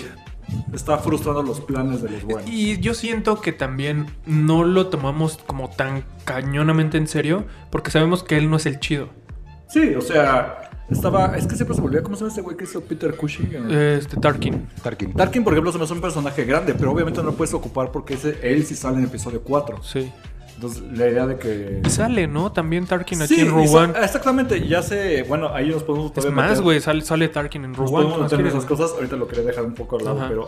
está 0.73 0.97
frustrando 0.97 1.43
los 1.43 1.61
planes 1.61 2.01
de 2.01 2.09
los 2.09 2.23
buenos. 2.23 2.49
Y 2.49 2.79
yo 2.79 2.93
siento 2.95 3.39
que 3.39 3.53
también 3.53 4.07
no 4.25 4.63
lo 4.63 4.87
tomamos 4.87 5.37
como 5.45 5.69
tan 5.69 6.03
cañonamente 6.25 6.97
en 6.97 7.07
serio, 7.07 7.45
porque 7.69 7.91
sabemos 7.91 8.23
que 8.23 8.37
él 8.37 8.49
no 8.49 8.57
es 8.57 8.65
el 8.65 8.79
chido. 8.79 9.09
Sí, 9.67 9.93
o 9.95 10.01
sea, 10.01 10.71
estaba, 10.89 11.37
es 11.37 11.47
que 11.47 11.55
siempre 11.55 11.75
se 11.75 11.81
me 11.81 11.87
olvida 11.87 12.03
cómo 12.03 12.15
se 12.15 12.21
llama 12.21 12.29
este 12.29 12.41
güey 12.41 12.57
que 12.57 12.63
hizo 12.63 12.81
Peter 12.81 13.15
Cushing. 13.15 13.71
Este, 13.71 14.17
Tarkin. 14.17 14.67
Tarkin. 14.81 15.13
Tarkin, 15.13 15.43
por 15.43 15.53
ejemplo, 15.53 15.71
se 15.71 15.77
me 15.77 15.83
hace 15.83 15.93
un 15.93 16.01
personaje 16.01 16.45
grande, 16.45 16.73
pero 16.73 16.91
obviamente 16.91 17.21
no 17.21 17.27
lo 17.27 17.35
puedes 17.35 17.53
ocupar 17.53 17.91
porque 17.91 18.15
ese, 18.15 18.37
él 18.41 18.65
sí 18.65 18.75
sale 18.75 18.97
en 18.97 19.05
episodio 19.05 19.41
4. 19.43 19.83
Sí. 19.83 20.11
Entonces, 20.55 20.83
la 20.97 21.07
idea 21.09 21.25
de 21.27 21.37
que... 21.37 21.81
Y 21.85 21.89
sale, 21.89 22.27
¿no? 22.27 22.51
También 22.51 22.85
Tarkin 22.85 23.21
aquí 23.21 23.35
Sí, 23.35 23.41
en 23.41 23.67
sa- 23.67 23.77
One. 23.77 23.93
exactamente, 24.03 24.67
ya 24.67 24.81
sé, 24.83 25.23
bueno, 25.23 25.49
ahí 25.53 25.69
nos 25.69 25.83
podemos 25.83 26.07
Es 26.07 26.13
todavía 26.13 26.35
más, 26.35 26.61
güey, 26.61 26.79
sale, 26.79 27.01
sale 27.01 27.27
Tarkin 27.27 27.65
en 27.65 27.71
One. 27.71 27.89
podemos 27.91 28.13
¿qué 28.13 28.19
más 28.21 28.31
meter 28.31 28.39
en 28.45 28.47
esas 28.47 28.65
cosas, 28.65 28.91
ahorita 28.91 29.15
lo 29.15 29.27
quería 29.27 29.43
dejar 29.45 29.65
un 29.65 29.73
poco 29.73 29.97
al 29.97 30.05
lado, 30.05 30.17
Ajá. 30.19 30.27
pero 30.29 30.47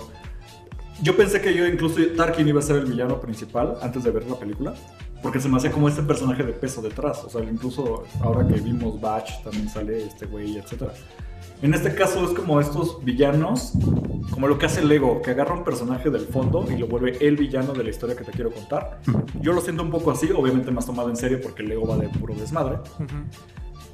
yo 1.01 1.17
pensé 1.17 1.41
que 1.41 1.53
yo 1.53 1.65
incluso 1.67 1.97
Tarkin 2.15 2.47
iba 2.47 2.59
a 2.59 2.63
ser 2.63 2.77
el 2.77 2.85
villano 2.85 3.19
principal 3.19 3.75
antes 3.81 4.03
de 4.03 4.11
ver 4.11 4.25
la 4.29 4.35
película, 4.37 4.73
porque 5.21 5.39
se 5.39 5.49
me 5.49 5.57
hace 5.57 5.71
como 5.71 5.89
este 5.89 6.03
personaje 6.03 6.43
de 6.43 6.53
peso 6.53 6.81
detrás, 6.81 7.23
o 7.23 7.29
sea, 7.29 7.41
incluso 7.43 8.03
ahora 8.21 8.47
que 8.47 8.59
vimos 8.61 9.01
Batch 9.01 9.43
también 9.43 9.67
sale 9.69 10.05
este 10.05 10.27
güey, 10.27 10.57
etcétera. 10.57 10.93
En 11.65 11.73
este 11.73 11.95
caso 11.95 12.23
es 12.23 12.29
como 12.37 12.61
estos 12.61 13.03
villanos, 13.03 13.73
como 14.29 14.47
lo 14.47 14.59
que 14.59 14.67
hace 14.67 14.85
Lego, 14.85 15.23
que 15.23 15.31
agarra 15.31 15.55
un 15.55 15.63
personaje 15.63 16.11
del 16.11 16.27
fondo 16.27 16.63
y 16.71 16.77
lo 16.77 16.85
vuelve 16.85 17.17
el 17.25 17.37
villano 17.37 17.73
de 17.73 17.83
la 17.83 17.89
historia 17.89 18.15
que 18.15 18.23
te 18.23 18.31
quiero 18.31 18.51
contar. 18.51 18.99
Yo 19.41 19.51
lo 19.51 19.61
siento 19.61 19.81
un 19.81 19.89
poco 19.89 20.11
así, 20.11 20.29
obviamente 20.31 20.69
más 20.69 20.85
tomado 20.85 21.09
en 21.09 21.15
serio 21.15 21.39
porque 21.41 21.63
Lego 21.63 21.87
va 21.87 21.97
de 21.97 22.07
puro 22.07 22.35
desmadre, 22.35 22.77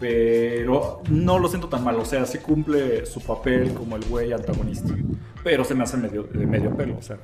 pero 0.02 1.02
no 1.10 1.40
lo 1.40 1.48
siento 1.48 1.70
tan 1.70 1.82
mal, 1.86 1.96
o 1.96 2.04
sea, 2.04 2.26
sí 2.26 2.40
cumple 2.40 3.06
su 3.06 3.22
papel 3.22 3.74
como 3.74 3.96
el 3.96 4.04
güey 4.04 4.34
antagonista, 4.34 4.94
pero 5.42 5.64
se 5.64 5.74
me 5.74 5.84
hace 5.84 5.96
medio, 5.96 6.24
de 6.24 6.46
medio 6.46 6.76
pelo, 6.76 6.98
o 6.98 7.02
sea, 7.02 7.20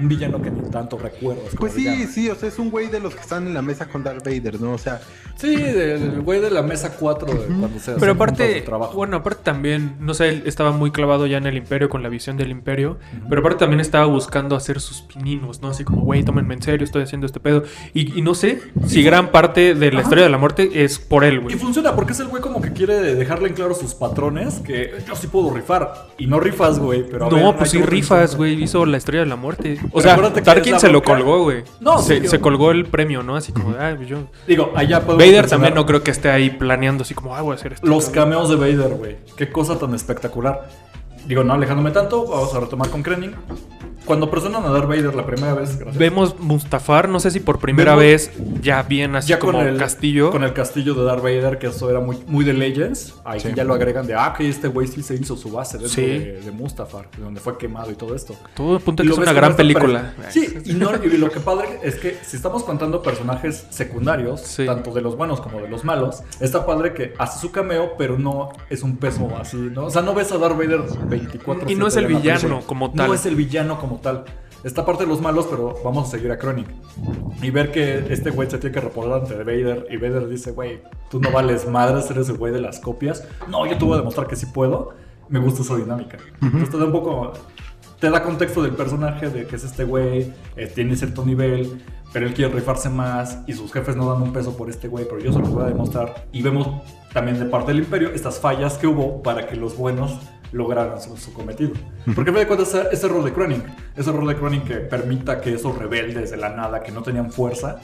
un 0.00 0.08
villano 0.08 0.40
que 0.40 0.50
ni 0.50 0.68
tanto 0.70 0.98
recuerdas. 0.98 1.44
como 1.50 1.60
Pues 1.60 1.72
sí, 1.74 1.80
villano. 1.84 2.10
sí, 2.12 2.30
o 2.30 2.34
sea, 2.34 2.48
es 2.48 2.58
un 2.58 2.70
güey 2.70 2.88
de 2.88 3.00
los 3.00 3.14
que 3.14 3.20
están 3.20 3.46
en 3.46 3.54
la 3.54 3.62
mesa 3.62 3.86
con 3.86 4.02
Darth 4.02 4.24
Vader, 4.24 4.60
¿no? 4.60 4.72
O 4.72 4.78
sea, 4.78 5.00
Sí, 5.36 5.56
del 5.56 6.20
güey 6.20 6.38
de 6.40 6.50
la 6.50 6.60
mesa 6.62 6.96
4 6.98 7.32
de 7.32 7.46
cuando 7.46 7.78
se 7.80 7.92
Pero 7.92 8.12
aparte, 8.12 8.46
de 8.46 8.60
trabajo. 8.60 8.92
bueno, 8.94 9.16
aparte 9.16 9.40
también, 9.42 9.96
no 9.98 10.12
sé, 10.12 10.28
él 10.28 10.42
estaba 10.44 10.70
muy 10.70 10.90
clavado 10.90 11.26
ya 11.26 11.38
en 11.38 11.46
el 11.46 11.56
imperio 11.56 11.88
con 11.88 12.02
la 12.02 12.10
visión 12.10 12.36
del 12.36 12.50
imperio, 12.50 12.98
pero 13.28 13.40
aparte 13.40 13.60
también 13.60 13.80
estaba 13.80 14.04
buscando 14.04 14.54
hacer 14.54 14.80
sus 14.80 15.00
pininos, 15.00 15.62
¿no? 15.62 15.68
Así 15.68 15.82
como, 15.84 16.02
güey, 16.02 16.22
tómenme 16.24 16.52
en 16.54 16.60
serio, 16.62 16.84
estoy 16.84 17.04
haciendo 17.04 17.26
este 17.26 17.40
pedo. 17.40 17.62
Y, 17.94 18.18
y 18.18 18.20
no 18.22 18.34
sé 18.34 18.60
si 18.86 19.02
gran 19.02 19.30
parte 19.30 19.74
de 19.74 19.90
la 19.92 20.00
Ajá. 20.00 20.02
historia 20.08 20.24
de 20.24 20.30
la 20.30 20.36
muerte 20.36 20.84
es 20.84 20.98
por 20.98 21.24
él, 21.24 21.36
Y 21.36 21.38
güey. 21.38 21.56
funciona 21.56 21.94
porque 21.94 22.12
es 22.12 22.20
el 22.20 22.28
güey 22.28 22.42
como 22.42 22.60
que 22.60 22.72
quiere 22.74 23.00
dejarle 23.14 23.48
en 23.48 23.54
claro 23.54 23.74
sus 23.74 23.94
patrones, 23.94 24.56
que 24.60 24.92
yo 25.08 25.16
sí 25.16 25.26
puedo 25.26 25.54
rifar. 25.54 26.08
Y 26.18 26.26
no 26.26 26.38
rifas, 26.38 26.78
güey, 26.78 27.02
pero 27.10 27.28
a 27.28 27.30
No, 27.30 27.56
pues 27.56 27.70
sí 27.70 27.80
rifas, 27.80 28.36
güey. 28.36 28.62
Hizo 28.62 28.84
la 28.84 28.98
estrella 28.98 29.22
de 29.24 29.30
la 29.30 29.36
muerte. 29.36 29.78
O 29.92 30.00
sea, 30.00 30.16
Tarkin 30.32 30.78
se 30.78 30.88
lo 30.88 31.02
colgó, 31.02 31.44
güey. 31.44 31.64
No, 31.80 31.98
se, 31.98 32.20
sí, 32.20 32.28
se 32.28 32.40
colgó 32.40 32.70
el 32.70 32.86
premio, 32.86 33.22
¿no? 33.22 33.36
Así 33.36 33.52
como, 33.52 33.74
ay, 33.78 33.98
yo. 34.06 34.18
Digo, 34.46 34.72
allá 34.74 35.00
podemos 35.00 35.18
Vader 35.18 35.42
mencionar 35.42 35.48
también 35.48 35.74
no 35.74 35.86
creo 35.86 36.02
que 36.02 36.10
esté 36.10 36.30
ahí 36.30 36.50
planeando 36.50 37.02
así 37.02 37.14
como, 37.14 37.34
ah, 37.34 37.42
voy 37.42 37.52
a 37.52 37.54
hacer 37.56 37.74
esto. 37.74 37.86
Los 37.86 38.08
cameos 38.10 38.48
de 38.48 38.56
Vader, 38.56 38.94
güey. 38.96 39.16
Qué 39.36 39.50
cosa 39.50 39.78
tan 39.78 39.94
espectacular. 39.94 40.68
Digo, 41.30 41.44
no 41.44 41.52
alejándome 41.54 41.92
tanto, 41.92 42.26
vamos 42.26 42.52
a 42.56 42.58
retomar 42.58 42.90
con 42.90 43.04
Krenning. 43.04 43.36
cuando 44.06 44.28
presentan 44.28 44.64
a 44.64 44.70
Darth 44.70 44.88
Vader 44.88 45.14
la 45.14 45.24
primera 45.24 45.54
vez, 45.54 45.76
gracias. 45.76 45.96
Vemos 45.96 46.40
Mustafar, 46.40 47.08
no 47.08 47.20
sé 47.20 47.30
si 47.30 47.38
por 47.38 47.60
primera 47.60 47.94
Vemos- 47.94 48.00
vez 48.02 48.32
ya 48.60 48.82
bien 48.82 49.14
así 49.14 49.28
ya 49.28 49.38
como 49.38 49.58
con 49.58 49.68
el 49.68 49.76
castillo. 49.76 50.32
Con 50.32 50.42
el 50.42 50.52
castillo 50.52 50.94
de 50.94 51.04
Darth 51.04 51.22
Vader, 51.22 51.58
que 51.60 51.68
eso 51.68 51.88
era 51.88 52.00
muy, 52.00 52.18
muy 52.26 52.44
de 52.44 52.52
Legends. 52.54 53.14
Ahí 53.24 53.38
Sí. 53.38 53.50
ya 53.54 53.62
lo 53.62 53.72
agregan 53.74 54.08
de, 54.08 54.14
ah, 54.14 54.34
que 54.36 54.48
este 54.48 54.66
güey 54.66 54.88
sí 54.88 55.04
se 55.04 55.14
hizo 55.14 55.36
su 55.36 55.52
base 55.52 55.78
dentro 55.78 55.94
Sí. 55.94 56.00
de, 56.02 56.40
de 56.40 56.50
Mustafar, 56.50 57.08
de 57.16 57.22
donde 57.22 57.38
fue 57.40 57.56
quemado 57.56 57.92
y 57.92 57.94
todo 57.94 58.16
esto. 58.16 58.34
Todo 58.54 58.76
apunta 58.78 59.04
que 59.04 59.10
es 59.10 59.18
una 59.18 59.32
gran 59.32 59.54
película. 59.54 60.12
Sí, 60.30 60.56
y, 60.64 60.72
no- 60.72 60.90
y 61.04 61.16
lo 61.16 61.30
que 61.30 61.38
padre 61.38 61.78
es 61.84 61.94
que 61.94 62.16
si 62.24 62.34
estamos 62.36 62.64
contando 62.64 63.02
personajes 63.04 63.66
secundarios, 63.70 64.40
Sí. 64.40 64.66
tanto 64.66 64.90
de 64.92 65.02
los 65.02 65.16
buenos 65.16 65.40
como 65.40 65.60
de 65.60 65.68
los 65.68 65.84
malos, 65.84 66.22
está 66.40 66.66
padre 66.66 66.94
que 66.94 67.14
hace 67.18 67.38
su 67.38 67.52
cameo, 67.52 67.92
pero 67.96 68.18
no 68.18 68.48
es 68.70 68.82
un 68.82 68.96
peso 68.96 69.28
así, 69.40 69.56
¿no? 69.56 69.84
O 69.84 69.90
sea, 69.90 70.02
no 70.02 70.14
ves 70.14 70.32
a 70.32 70.38
Darth 70.38 70.56
Vader 70.56 70.80
24 71.20 71.70
Y 71.70 71.74
no 71.74 71.86
es 71.86 71.96
el 71.96 72.06
villano 72.06 72.60
como 72.66 72.92
tal. 72.92 73.08
No 73.08 73.14
es 73.14 73.26
el 73.26 73.36
villano 73.36 73.78
como 73.78 73.96
tal. 73.98 74.24
Está 74.62 74.84
parte 74.84 75.04
de 75.04 75.08
los 75.08 75.22
malos, 75.22 75.46
pero 75.48 75.74
vamos 75.82 76.08
a 76.08 76.10
seguir 76.10 76.30
a 76.30 76.38
Krennic. 76.38 76.66
Y 77.40 77.50
ver 77.50 77.72
que 77.72 78.04
este 78.10 78.30
güey 78.30 78.50
se 78.50 78.58
tiene 78.58 78.74
que 78.74 78.80
reportar 78.80 79.22
ante 79.22 79.36
Vader. 79.36 79.86
Y 79.90 79.96
Vader 79.96 80.28
dice, 80.28 80.52
güey, 80.52 80.82
tú 81.10 81.18
no 81.18 81.30
vales 81.30 81.66
madres, 81.66 82.10
eres 82.10 82.28
el 82.28 82.36
güey 82.36 82.52
de 82.52 82.60
las 82.60 82.78
copias. 82.78 83.26
No, 83.48 83.66
yo 83.66 83.78
te 83.78 83.84
voy 83.84 83.94
a 83.94 83.98
demostrar 83.98 84.26
que 84.26 84.36
sí 84.36 84.46
puedo. 84.46 84.94
Me 85.28 85.38
gusta 85.38 85.62
esa 85.62 85.76
dinámica. 85.76 86.18
Entonces 86.42 86.70
te 86.70 86.76
da 86.76 86.84
un 86.84 86.92
poco... 86.92 87.32
Te 88.00 88.10
da 88.10 88.22
contexto 88.22 88.62
del 88.62 88.72
personaje, 88.72 89.28
de 89.28 89.46
que 89.46 89.56
es 89.56 89.64
este 89.64 89.84
güey, 89.84 90.32
eh, 90.56 90.66
tiene 90.74 90.96
cierto 90.96 91.22
nivel, 91.22 91.82
pero 92.12 92.26
él 92.26 92.32
quiere 92.32 92.52
rifarse 92.52 92.88
más 92.88 93.40
y 93.46 93.52
sus 93.52 93.70
jefes 93.72 93.94
no 93.94 94.10
dan 94.10 94.22
un 94.22 94.32
peso 94.32 94.56
por 94.56 94.70
este 94.70 94.88
güey, 94.88 95.04
pero 95.04 95.20
yo 95.20 95.32
se 95.34 95.38
los 95.38 95.50
voy 95.50 95.64
a 95.64 95.66
demostrar. 95.66 96.26
Y 96.32 96.40
vemos 96.40 96.66
también 97.12 97.38
de 97.38 97.44
parte 97.44 97.72
del 97.72 97.80
imperio 97.80 98.10
estas 98.14 98.38
fallas 98.38 98.78
que 98.78 98.86
hubo 98.86 99.22
para 99.22 99.46
que 99.46 99.54
los 99.54 99.76
buenos 99.76 100.18
lograran 100.52 101.00
su, 101.00 101.16
su 101.16 101.32
cometido. 101.32 101.72
Porque 102.14 102.32
me 102.32 102.40
de 102.40 102.46
cuenta 102.46 102.64
ese, 102.64 102.82
ese 102.92 103.08
rol 103.08 103.24
de 103.24 103.32
Cronin, 103.32 103.62
ese 103.96 104.10
rol 104.12 104.28
de 104.28 104.36
Cronin 104.36 104.62
que 104.62 104.76
permita 104.76 105.40
que 105.40 105.54
esos 105.54 105.76
rebeldes 105.78 106.30
de 106.30 106.36
la 106.36 106.50
nada, 106.50 106.82
que 106.82 106.90
no 106.92 107.02
tenían 107.02 107.30
fuerza, 107.30 107.80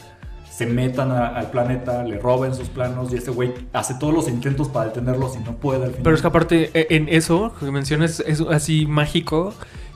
se 0.51 0.67
metan 0.67 1.11
a- 1.11 1.29
al 1.29 1.51
planeta, 1.51 2.03
le 2.03 2.19
roben 2.19 2.55
sus 2.55 2.69
planos 2.69 3.13
y 3.13 3.17
este 3.17 3.31
güey 3.31 3.53
hace 3.73 3.95
todos 3.95 4.15
los 4.15 4.29
intentos 4.29 4.69
para 4.69 4.87
detenerlos 4.87 5.37
y 5.37 5.41
no 5.41 5.57
puede 5.57 5.85
al 5.85 5.91
final. 5.91 6.03
Pero 6.03 6.17
es 6.17 6.23
que 6.23 6.29
aparte, 6.29 6.71
e- 6.73 6.87
en 6.97 7.09
eso 7.09 7.53
que 7.61 7.71
mencionas, 7.71 8.21
es 8.21 8.41
así 8.41 8.87
mágico, 8.87 9.53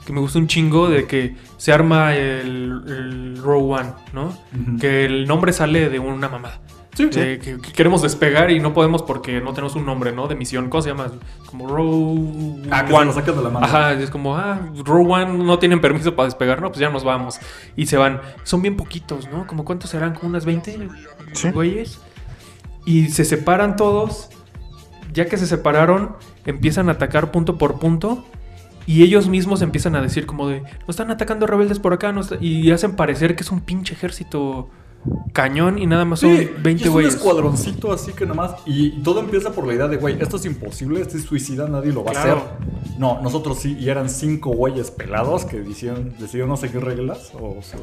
que 0.06 0.12
me 0.12 0.20
gusta 0.20 0.38
un 0.38 0.46
chingo 0.48 0.88
de 0.88 1.06
que 1.06 1.36
se 1.56 1.72
arma 1.72 2.14
el, 2.14 2.82
el 2.86 3.38
Row 3.42 3.72
One, 3.74 3.90
¿no? 4.12 4.26
Ujú. 4.26 4.78
Que 4.80 5.04
el 5.06 5.26
nombre 5.26 5.52
sale 5.52 5.88
de 5.88 5.98
una 5.98 6.28
mamá. 6.28 6.60
Sí, 6.94 7.08
sí. 7.10 7.20
De 7.20 7.38
que, 7.38 7.60
que 7.60 7.72
queremos 7.72 8.02
despegar 8.02 8.50
y 8.50 8.58
no 8.60 8.74
podemos 8.74 9.02
porque 9.02 9.40
no 9.40 9.52
tenemos 9.52 9.76
un 9.76 9.86
nombre, 9.86 10.12
¿no? 10.12 10.26
De 10.28 10.34
misión. 10.34 10.68
¿Cómo 10.68 10.82
se 10.82 10.90
llama? 10.90 11.12
Como 11.46 11.68
Row 11.68 12.60
Ah, 12.70 12.84
que 12.84 13.12
se 13.12 13.22
de 13.32 13.42
la 13.42 13.48
mano. 13.50 13.64
Ajá, 13.66 13.92
es 13.92 14.10
como, 14.10 14.36
ah, 14.36 14.60
Row 14.84 15.12
One 15.12 15.44
no 15.44 15.58
tienen 15.58 15.80
permiso 15.80 16.16
para 16.16 16.26
despegar, 16.26 16.60
no, 16.60 16.68
pues 16.68 16.80
ya 16.80 16.90
nos 16.90 17.04
vamos. 17.04 17.38
Y 17.76 17.86
se 17.86 17.96
van. 17.96 18.20
Son 18.42 18.60
bien 18.62 18.76
poquitos, 18.76 19.28
¿no? 19.30 19.46
¿Como 19.46 19.64
cuántos 19.64 19.90
serán? 19.90 20.14
¿Como 20.14 20.28
unas 20.28 20.44
20 20.44 20.88
Sí. 21.32 21.50
güeyes? 21.50 22.00
Y 22.84 23.08
se 23.08 23.24
separan 23.24 23.76
todos. 23.76 24.30
Ya 25.12 25.26
que 25.26 25.36
se 25.36 25.46
separaron, 25.46 26.16
empiezan 26.44 26.88
a 26.88 26.92
atacar 26.92 27.30
punto 27.32 27.58
por 27.58 27.78
punto. 27.78 28.24
Y 28.86 29.02
ellos 29.04 29.28
mismos 29.28 29.62
empiezan 29.62 29.94
a 29.94 30.00
decir 30.02 30.26
como 30.26 30.48
de, 30.48 30.62
nos 30.62 30.88
están 30.90 31.10
atacando 31.10 31.46
rebeldes 31.46 31.78
por 31.78 31.92
acá. 31.92 32.12
no 32.12 32.20
está-", 32.22 32.38
Y 32.40 32.70
hacen 32.72 32.96
parecer 32.96 33.36
que 33.36 33.42
es 33.42 33.50
un 33.52 33.60
pinche 33.60 33.94
ejército 33.94 34.68
cañón 35.32 35.78
y 35.78 35.86
nada 35.86 36.04
más 36.04 36.20
son 36.20 36.36
Sí, 36.36 36.42
y 36.58 36.62
20 36.62 36.82
es 36.82 36.86
un 36.88 36.92
güeyes. 36.94 37.14
escuadroncito 37.14 37.92
así 37.92 38.12
que 38.12 38.26
nomás. 38.26 38.52
Y 38.66 39.02
todo 39.02 39.20
empieza 39.20 39.52
por 39.52 39.66
la 39.66 39.74
idea 39.74 39.88
de, 39.88 39.96
güey, 39.96 40.20
esto 40.20 40.36
es 40.36 40.44
imposible, 40.44 41.00
este 41.00 41.16
es 41.18 41.24
suicida, 41.24 41.68
nadie 41.68 41.92
lo 41.92 42.04
va 42.04 42.12
Claro. 42.12 42.30
a 42.30 42.34
hacer. 42.34 42.98
No, 42.98 43.20
nosotros 43.22 43.58
sí, 43.58 43.76
y 43.80 43.88
eran 43.88 44.10
cinco 44.10 44.50
güeyes 44.50 44.90
pelados 44.90 45.44
que 45.44 45.60
decidieron, 45.60 46.12
decidieron 46.18 46.50
no 46.50 46.56
seguir 46.56 46.82
reglas 46.84 47.32
o 47.34 47.56
su- 47.62 47.76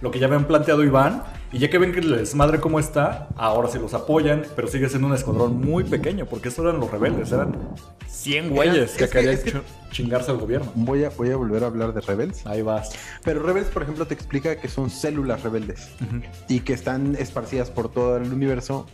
lo 0.00 0.10
que 0.10 0.18
ya 0.18 0.26
habían 0.26 0.46
planteado 0.46 0.84
y 0.84 0.88
van. 0.88 1.22
Y 1.50 1.58
ya 1.58 1.70
que 1.70 1.78
ven 1.78 1.92
que 1.92 2.00
el 2.00 2.14
desmadre 2.14 2.60
cómo 2.60 2.78
está, 2.78 3.28
ahora 3.36 3.68
sí 3.70 3.78
los 3.78 3.94
apoyan, 3.94 4.42
pero 4.54 4.68
sigue 4.68 4.88
siendo 4.90 5.08
un 5.08 5.14
escuadrón 5.14 5.60
muy 5.62 5.82
pequeño, 5.82 6.26
porque 6.26 6.48
estos 6.50 6.62
eran 6.66 6.78
los 6.78 6.90
rebeldes, 6.90 7.32
eran 7.32 7.56
100 8.06 8.50
güeyes 8.50 8.92
que 8.92 9.08
querían 9.08 9.32
es 9.34 9.40
que- 9.44 9.52
ch- 9.54 9.62
chingarse 9.90 10.30
al 10.30 10.36
gobierno. 10.36 10.70
Voy 10.74 11.04
a, 11.04 11.08
voy 11.10 11.30
a 11.30 11.36
volver 11.36 11.64
a 11.64 11.68
hablar 11.68 11.94
de 11.94 12.02
Rebels. 12.02 12.46
Ahí 12.46 12.60
vas. 12.60 12.90
Pero 13.24 13.42
Rebels, 13.42 13.68
por 13.68 13.82
ejemplo, 13.82 14.06
te 14.06 14.12
explica 14.12 14.56
que 14.56 14.68
son 14.68 14.90
células 14.90 15.42
rebeldes 15.42 15.88
y 16.48 16.60
que 16.60 16.74
están 16.74 17.16
esparcidas 17.18 17.70
por 17.70 17.90
todo 17.90 18.18
el 18.18 18.30
universo 18.30 18.86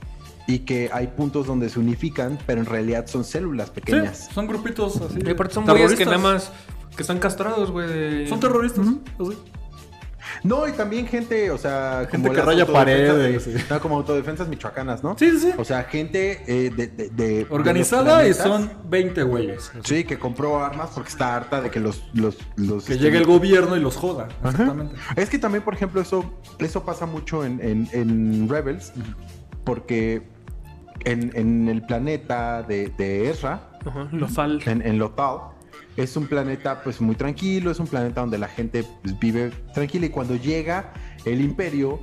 y 0.47 0.61
que 0.61 0.91
hay 0.93 1.09
puntos 1.09 1.49
donde 1.49 1.69
se 1.71 1.81
unifican, 1.81 2.39
pero 2.47 2.61
en 2.61 2.67
realidad 2.67 3.07
son 3.09 3.25
células 3.25 3.71
pequeñas. 3.71 4.27
Sí, 4.29 4.35
son 4.35 4.47
grupitos 4.47 5.01
así. 5.01 5.19
Y 5.27 5.31
aparte 5.31 5.55
son 5.55 5.65
güeyes 5.65 5.99
que 5.99 6.05
nada 6.05 6.19
más, 6.19 6.53
que 6.95 7.03
están 7.03 7.19
castrados, 7.19 7.73
güey. 7.73 8.29
Son 8.29 8.39
terroristas. 8.39 8.87
así. 8.87 9.01
No, 10.43 10.67
y 10.69 10.73
también 10.73 11.07
gente, 11.07 11.51
o 11.51 11.59
sea, 11.59 12.07
Gente 12.11 12.31
que 12.31 12.41
raya 12.43 12.67
paredes, 12.67 13.45
de- 13.47 13.59
sí. 13.59 13.65
no, 13.71 13.81
como 13.81 13.97
autodefensas 13.97 14.49
michoacanas, 14.49 15.03
¿no? 15.03 15.17
Sí, 15.19 15.31
sí, 15.33 15.39
sí. 15.39 15.51
O 15.59 15.65
sea, 15.65 15.85
gente 15.85 16.43
eh, 16.47 16.71
de, 16.71 16.87
de- 16.89 17.11
de- 17.11 17.47
Organizada 17.51 18.19
de 18.21 18.31
y 18.31 18.35
son 18.35 18.71
20 18.89 19.23
güeyes. 19.23 19.73
Sí, 19.85 20.05
que 20.05 20.19
compró 20.19 20.63
armas 20.65 20.91
porque 20.95 21.11
está 21.11 21.37
harta 21.37 21.61
de 21.61 21.71
que 21.71 21.81
los... 21.81 22.03
los, 22.15 22.37
los 22.57 22.85
Que 22.85 22.95
este, 22.95 23.05
llegue 23.05 23.19
el 23.19 23.27
gobierno 23.27 23.77
y 23.77 23.81
los 23.81 23.97
joda. 23.97 24.29
Ajá. 24.41 24.51
Exactamente. 24.51 24.95
Es 25.17 25.29
que 25.31 25.39
también, 25.39 25.63
por 25.65 25.75
ejemplo, 25.75 26.01
eso, 26.01 26.35
eso 26.59 26.85
pasa 26.85 27.07
mucho 27.07 27.45
en, 27.45 27.61
en- 27.61 27.89
en 27.93 28.49
Rebels, 28.49 28.93
porque 29.65 30.23
en, 31.05 31.33
en 31.35 31.69
el 31.69 31.83
planeta 31.85 32.63
de, 32.63 32.89
de 32.97 33.31
Ezra, 33.31 33.71
Ajá, 33.87 34.09
Lothal. 34.13 34.61
en, 34.67 34.83
en 34.83 34.99
Lothal, 34.99 35.41
es 35.97 36.17
un 36.17 36.27
planeta 36.27 36.83
pues 36.83 37.01
muy 37.01 37.15
tranquilo, 37.15 37.71
es 37.71 37.79
un 37.79 37.87
planeta 37.87 38.21
donde 38.21 38.39
la 38.39 38.49
gente 38.49 38.85
pues, 39.03 39.19
vive 39.19 39.51
tranquila 39.73 40.07
y 40.07 40.11
cuando 40.11 40.37
llega 40.37 40.93
el 41.25 41.41
imperio, 41.41 42.01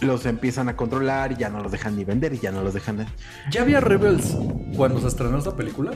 los 0.00 0.26
empiezan 0.26 0.68
a 0.68 0.76
controlar 0.76 1.32
y 1.32 1.36
ya 1.36 1.48
no 1.48 1.60
los 1.60 1.70
dejan 1.70 1.96
ni 1.96 2.04
vender 2.04 2.34
y 2.34 2.38
ya 2.38 2.50
no 2.50 2.62
los 2.62 2.74
dejan... 2.74 3.06
¿Ya 3.50 3.62
había 3.62 3.80
Rebels 3.80 4.36
cuando 4.76 5.00
se 5.00 5.06
estrenó 5.08 5.38
esta 5.38 5.54
película? 5.54 5.92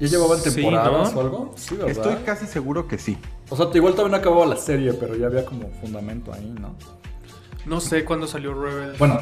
¿Ya 0.00 0.08
llevaban 0.08 0.38
Sí, 0.38 0.54
temporadas 0.54 1.12
¿no? 1.12 1.18
o 1.18 1.22
algo? 1.22 1.54
Sí, 1.56 1.76
¿verdad? 1.76 1.90
Estoy 1.90 2.14
casi 2.24 2.46
seguro 2.46 2.88
que 2.88 2.98
sí. 2.98 3.18
O 3.50 3.56
sea, 3.56 3.68
igual 3.74 3.94
no 3.96 4.16
acababa 4.16 4.46
la 4.46 4.56
serie, 4.56 4.94
pero 4.94 5.14
ya 5.16 5.26
había 5.26 5.44
como 5.44 5.70
fundamento 5.80 6.32
ahí, 6.32 6.52
¿no? 6.58 6.74
No 7.66 7.80
sé 7.80 8.04
cuándo 8.04 8.26
salió 8.26 8.54
Rebel. 8.54 8.96
Bueno, 8.98 9.18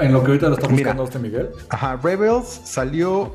en 0.00 0.12
lo 0.12 0.22
que 0.22 0.32
ahorita 0.32 0.48
lo 0.48 0.54
está 0.56 0.68
Mira. 0.68 0.92
buscando 0.92 1.04
este 1.04 1.18
Miguel. 1.20 1.50
Ajá, 1.70 1.96
Rebels 2.02 2.60
salió... 2.64 3.32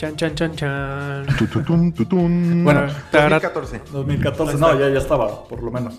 Chan, 0.00 0.16
chan, 0.16 0.34
chan, 0.34 0.56
chan. 0.56 1.26
Tututun, 1.36 1.92
tutun. 1.92 2.64
Bueno, 2.64 2.86
2014. 3.12 3.82
2014, 3.92 4.56
no, 4.56 4.72
ya, 4.80 4.88
ya 4.88 4.98
estaba, 4.98 5.44
por 5.44 5.62
lo 5.62 5.70
menos. 5.70 5.98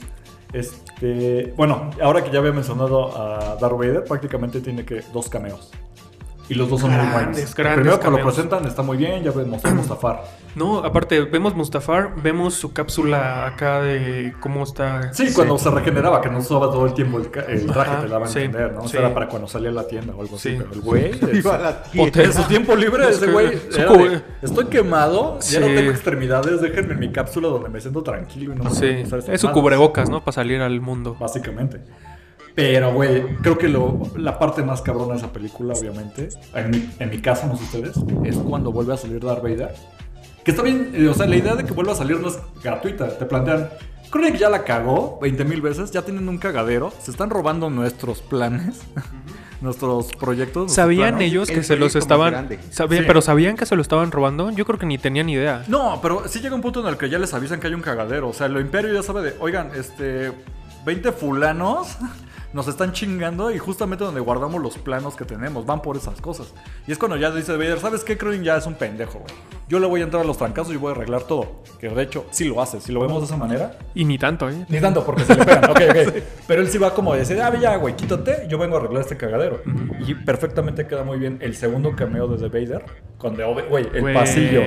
Este, 0.51 1.53
bueno, 1.55 1.91
ahora 2.01 2.23
que 2.23 2.31
ya 2.31 2.39
había 2.39 2.51
mencionado 2.51 3.15
a 3.15 3.57
Darth 3.57 3.77
Vader, 3.77 4.03
prácticamente 4.05 4.59
tiene 4.59 4.83
que 4.85 5.03
dos 5.13 5.29
cameos. 5.29 5.69
Y 6.51 6.55
los 6.55 6.69
dos 6.69 6.81
son 6.81 6.89
muy 6.91 6.99
Grandes, 6.99 7.13
buenos. 7.35 7.55
grandes 7.55 7.79
Primero 7.79 7.99
que 8.01 8.09
lo 8.09 8.25
presentan 8.25 8.65
está 8.65 8.81
muy 8.81 8.97
bien, 8.97 9.23
ya 9.23 9.31
vemos 9.31 9.63
a 9.63 9.69
Mustafar. 9.73 10.23
No, 10.55 10.79
aparte, 10.79 11.21
vemos 11.21 11.55
Mustafar, 11.55 12.13
vemos 12.21 12.55
su 12.55 12.73
cápsula 12.73 13.45
acá 13.47 13.81
de 13.81 14.33
cómo 14.41 14.63
está. 14.63 15.13
Sí, 15.13 15.31
cuando 15.33 15.57
se 15.57 15.71
regeneraba, 15.71 16.19
que 16.19 16.29
no 16.29 16.39
usaba 16.39 16.65
todo 16.69 16.85
el 16.85 16.93
tiempo 16.93 17.19
el, 17.19 17.29
el 17.47 17.65
traje, 17.67 17.91
Ajá, 17.91 18.01
te 18.01 18.07
daba 18.09 18.25
a 18.25 18.29
sí, 18.29 18.39
entender, 18.39 18.73
¿no? 18.73 18.81
O 18.81 18.87
sea, 18.89 18.99
era 18.99 19.13
para 19.13 19.29
cuando 19.29 19.47
salía 19.47 19.69
a 19.69 19.73
la 19.73 19.87
tienda 19.87 20.13
o 20.13 20.21
algo 20.21 20.35
así. 20.35 20.49
Sí. 20.49 20.55
Pero 20.57 20.73
el 20.73 20.81
güey. 20.81 21.11
Iba 21.37 21.53
a 21.53 21.57
es- 21.57 21.61
la 21.63 21.83
tienda. 21.83 22.23
En 22.23 22.33
su 22.33 22.43
tiempo 22.43 22.75
libre, 22.75 23.03
Es 23.09 23.15
ese 23.17 23.27
que- 23.27 23.31
güey. 23.31 23.49
de, 23.49 24.21
Estoy 24.41 24.65
quemado, 24.65 25.39
ya 25.39 25.59
no 25.61 25.67
tengo 25.67 25.91
extremidades, 25.91 26.59
déjenme 26.61 26.95
en 26.95 26.99
mi 26.99 27.11
cápsula 27.13 27.47
donde 27.47 27.69
me 27.69 27.79
siento 27.79 28.03
tranquilo 28.03 28.53
y 28.53 28.57
no 28.57 28.65
me 28.65 28.71
Sí, 28.71 28.87
estas 28.87 29.29
es 29.29 29.39
su 29.39 29.47
madres". 29.47 29.61
cubrebocas, 29.61 30.09
¿no? 30.09 30.19
Para 30.19 30.33
salir 30.33 30.59
al 30.61 30.81
mundo. 30.81 31.15
Básicamente. 31.17 31.79
Pero, 32.55 32.93
güey, 32.93 33.23
creo 33.41 33.57
que 33.57 33.67
lo, 33.69 34.01
la 34.17 34.37
parte 34.37 34.61
más 34.63 34.81
cabrona 34.81 35.13
de 35.13 35.19
esa 35.19 35.31
película, 35.31 35.73
obviamente, 35.73 36.29
en 36.53 36.69
mi, 36.71 36.89
en 36.99 37.09
mi 37.09 37.19
caso, 37.21 37.47
no 37.47 37.55
sé 37.57 37.63
ustedes, 37.63 37.95
es 38.25 38.35
cuando 38.37 38.71
vuelve 38.71 38.93
a 38.93 38.97
salir 38.97 39.23
Darth 39.23 39.41
Vader. 39.41 39.73
Que 40.43 40.51
está 40.51 40.63
bien, 40.63 40.91
eh, 40.93 41.07
o 41.07 41.13
sea, 41.13 41.27
la 41.27 41.35
idea 41.37 41.55
de 41.55 41.63
que 41.63 41.71
vuelva 41.73 41.93
a 41.93 41.95
salir 41.95 42.19
no 42.19 42.27
es 42.27 42.39
gratuita. 42.63 43.17
Te 43.17 43.25
plantean, 43.25 43.69
Krennic 44.11 44.37
ya 44.37 44.49
la 44.49 44.63
cagó 44.65 45.17
20 45.21 45.45
mil 45.45 45.61
veces, 45.61 45.91
ya 45.91 46.01
tienen 46.01 46.27
un 46.27 46.37
cagadero, 46.39 46.91
se 46.99 47.11
están 47.11 47.29
robando 47.29 47.69
nuestros 47.69 48.21
planes, 48.21 48.81
nuestros 49.61 50.07
proyectos. 50.15 50.63
nuestros 50.63 50.75
¿Sabían 50.75 51.09
planos. 51.15 51.21
ellos 51.21 51.49
El 51.49 51.55
que 51.55 51.63
se 51.63 51.75
los 51.77 51.95
estaban... 51.95 52.49
sabían- 52.71 53.01
Sí. 53.01 53.07
Pero 53.07 53.21
¿sabían 53.21 53.55
que 53.55 53.65
se 53.65 53.75
lo 53.75 53.81
estaban 53.81 54.11
robando? 54.11 54.49
Yo 54.51 54.65
creo 54.65 54.77
que 54.79 54.85
ni 54.87 54.97
tenían 54.97 55.29
idea. 55.29 55.63
No, 55.67 55.99
pero 56.01 56.27
sí 56.27 56.39
llega 56.41 56.55
un 56.55 56.61
punto 56.61 56.81
en 56.81 56.87
el 56.87 56.97
que 56.97 57.09
ya 57.09 57.19
les 57.19 57.33
avisan 57.33 57.59
que 57.59 57.67
hay 57.67 57.73
un 57.75 57.81
cagadero. 57.81 58.29
O 58.29 58.33
sea, 58.33 58.47
el 58.47 58.57
imperio 58.59 58.93
ya 58.93 59.03
sabe 59.03 59.21
de, 59.21 59.35
oigan, 59.39 59.69
este, 59.75 60.31
20 60.85 61.11
fulanos 61.11 61.97
nos 62.53 62.67
están 62.67 62.91
chingando 62.91 63.51
y 63.51 63.57
justamente 63.57 64.03
donde 64.03 64.19
guardamos 64.19 64.61
los 64.61 64.77
planos 64.77 65.15
que 65.15 65.25
tenemos, 65.25 65.65
van 65.65 65.81
por 65.81 65.95
esas 65.97 66.19
cosas. 66.21 66.53
Y 66.87 66.91
es 66.91 66.97
cuando 66.97 67.17
ya 67.17 67.31
dice 67.31 67.53
Vader, 67.53 67.79
¿sabes 67.79 68.03
qué? 68.03 68.17
Krennic 68.17 68.43
ya 68.43 68.57
es 68.57 68.65
un 68.65 68.73
pendejo, 68.75 69.19
güey. 69.19 69.33
yo 69.69 69.79
le 69.79 69.87
voy 69.87 70.01
a 70.01 70.03
entrar 70.03 70.23
a 70.23 70.25
los 70.25 70.37
trancazos 70.37 70.73
y 70.73 70.77
voy 70.77 70.89
a 70.91 70.95
arreglar 70.95 71.23
todo. 71.23 71.61
Que 71.79 71.89
de 71.89 72.03
hecho, 72.03 72.25
sí 72.31 72.45
lo 72.45 72.61
hace. 72.61 72.81
Si 72.81 72.91
lo 72.91 72.99
vemos 73.01 73.19
de 73.21 73.25
esa 73.25 73.37
manera, 73.37 73.77
Y 73.95 74.03
ni 74.05 74.17
tanto, 74.17 74.49
¿eh? 74.49 74.65
ni 74.69 74.79
tanto 74.79 75.03
porque 75.05 75.23
se 75.23 75.35
le 75.35 75.45
pegan. 75.45 75.69
Ok, 75.71 75.79
ok. 75.89 76.13
Pero 76.47 76.61
él 76.61 76.67
sí 76.69 76.77
va 76.77 76.93
como 76.93 77.13
a 77.13 77.17
decir, 77.17 77.41
ah, 77.41 77.51
ya, 77.59 77.75
güey, 77.77 77.95
quítate, 77.95 78.45
yo 78.49 78.57
vengo 78.57 78.75
a 78.75 78.79
arreglar 78.79 79.01
este 79.01 79.17
cagadero. 79.17 79.61
Y 80.05 80.13
perfectamente 80.15 80.85
queda 80.87 81.03
muy 81.03 81.17
bien 81.19 81.37
el 81.41 81.55
segundo 81.55 81.95
cameo 81.95 82.27
desde 82.27 82.49
Vader. 82.49 82.83
Cuando, 83.17 83.43
güey, 83.69 83.87
el 83.93 84.01
Güey. 84.01 84.13
pasillo 84.13 84.61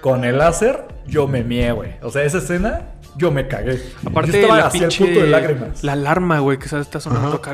con 0.00 0.24
el 0.24 0.38
láser, 0.38 0.84
yo 1.06 1.28
me 1.28 1.44
mié, 1.44 1.72
güey. 1.72 1.92
O 2.02 2.10
sea, 2.10 2.22
esa 2.24 2.38
escena, 2.38 2.94
yo 3.16 3.30
me 3.30 3.46
cagué. 3.48 3.80
Aparte 4.06 4.32
yo 4.32 4.38
estaba 4.38 4.60
la 4.60 4.70
pinche... 4.70 5.04
punto 5.04 5.20
de 5.20 5.26
lágrimas. 5.28 5.82
La 5.84 5.92
alarma, 5.92 6.38
güey, 6.40 6.58
que 6.58 6.64
está 6.66 7.00
sonando 7.00 7.36
acá. 7.36 7.52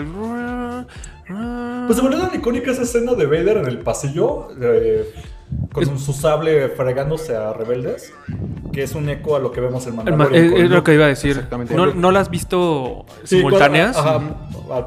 Pues 1.86 1.96
se 1.96 2.02
volvió 2.02 2.18
tan 2.20 2.34
icónica 2.34 2.70
esa 2.70 2.82
escena 2.82 3.14
de 3.14 3.26
Vader 3.26 3.58
en 3.58 3.66
el 3.66 3.78
pasillo, 3.78 4.48
eh, 4.60 5.12
con 5.72 5.82
Es- 5.82 6.00
su 6.00 6.12
sable 6.12 6.68
fregándose 6.70 7.36
a 7.36 7.52
rebeldes, 7.52 8.12
que 8.72 8.82
es 8.82 8.94
un 8.94 9.08
eco 9.08 9.36
a 9.36 9.38
lo 9.38 9.50
que 9.52 9.60
vemos 9.60 9.86
en 9.86 9.90
El 9.90 9.96
ma- 9.96 10.02
Mandalorian. 10.04 10.52
es, 10.54 10.62
es 10.64 10.70
lo 10.70 10.82
que 10.84 10.94
iba 10.94 11.04
a 11.04 11.08
decir. 11.08 11.30
Exactamente. 11.32 11.74
¿No, 11.74 11.86
¿No 11.94 12.10
la 12.12 12.20
has 12.20 12.30
visto 12.30 13.04
Sí, 13.24 13.36
simultáneas? 13.38 13.96
cuando- 13.96 14.36
Ajá, 14.70 14.78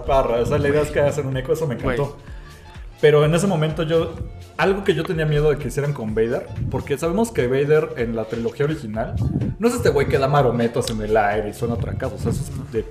a 0.41 0.45
sea, 0.45 0.57
la 0.57 0.67
idea 0.69 0.82
es 0.82 0.89
que 0.91 0.99
hacen 0.99 1.28
un 1.28 1.38
eco, 1.38 1.53
eso 1.53 1.67
me 1.67 1.76
encantó. 1.76 2.17
Pero 3.02 3.26
en 3.26 3.34
ese 3.36 3.47
momento 3.47 3.84
yo... 3.84 4.14
Algo 4.58 4.84
que 4.84 4.93
yo 4.93 5.04
tenía 5.04 5.26
miedo 5.26 5.49
de 5.49 5.58
que 5.58 5.70
hicieran 5.70 5.91
con 5.91 6.14
Vader, 6.14 6.45
porque 6.70 6.95
sabemos 6.97 7.32
que 7.32 7.47
Vader 7.47 7.93
en 7.97 8.16
la 8.16 8.26
trilogía 8.26 8.66
original 8.66 9.16
no 9.58 9.68
es 9.68 9.74
este 9.74 9.89
güey 9.89 10.08
que 10.08 10.20
da 10.20 10.28
marometas 10.28 10.88
en 10.91 11.02
el 11.02 11.18
aire 11.18 11.49
y 11.49 11.54
suena 11.54 11.78
trancados. 11.78 12.20
O 12.20 12.24
sea, 12.24 12.32
eso 12.32 12.41
es 12.43 12.72
de, 12.72 12.86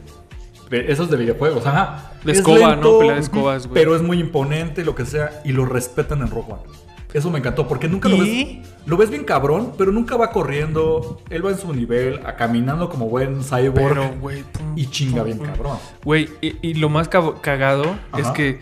de- 0.71 0.91
eso 0.93 1.05
es 1.05 1.11
de 1.11 1.17
videojuegos, 1.17 1.65
ajá. 1.67 2.13
De 2.25 2.33
Es 2.33 2.39
escoba, 2.39 2.71
lento, 2.71 2.93
¿no? 2.95 2.99
Pelea 2.99 3.15
de 3.15 3.21
escobas, 3.21 3.67
güey. 3.69 3.75
Pero 3.75 3.95
es 3.95 4.03
muy 4.03 4.19
imponente, 4.19 4.85
lo 4.85 4.97
que 4.97 5.05
sea, 5.05 5.43
y 5.45 5.53
lo 5.53 5.65
respetan 5.65 6.23
en 6.23 6.31
Rogue 6.31 6.55
One. 6.55 6.63
Eso 7.13 7.31
me 7.31 7.39
encantó, 7.39 7.69
porque 7.69 7.87
nunca 7.87 8.09
lo 8.09 8.17
¿Y? 8.17 8.61
ves. 8.63 8.69
Lo 8.91 8.97
ves 8.97 9.09
bien 9.09 9.23
cabrón, 9.23 9.75
pero 9.79 9.93
nunca 9.93 10.17
va 10.17 10.33
corriendo. 10.33 11.21
Él 11.31 11.47
va 11.47 11.51
en 11.53 11.59
su 11.59 11.73
nivel, 11.73 12.27
a 12.27 12.35
caminando 12.35 12.91
como 12.91 13.09
buen 13.09 13.45
cyborg. 13.45 13.75
Pero, 13.75 14.15
güey. 14.21 14.43
pum, 14.43 14.73
y 14.75 14.87
chinga 14.87 15.19
pum, 15.19 15.25
bien 15.27 15.39
pum. 15.39 15.47
cabrón. 15.47 15.79
Güey, 16.03 16.29
y, 16.41 16.57
y 16.61 16.75
lo 16.75 16.89
más 16.89 17.09
cagado 17.09 17.85
es 18.19 18.27
que 18.33 18.59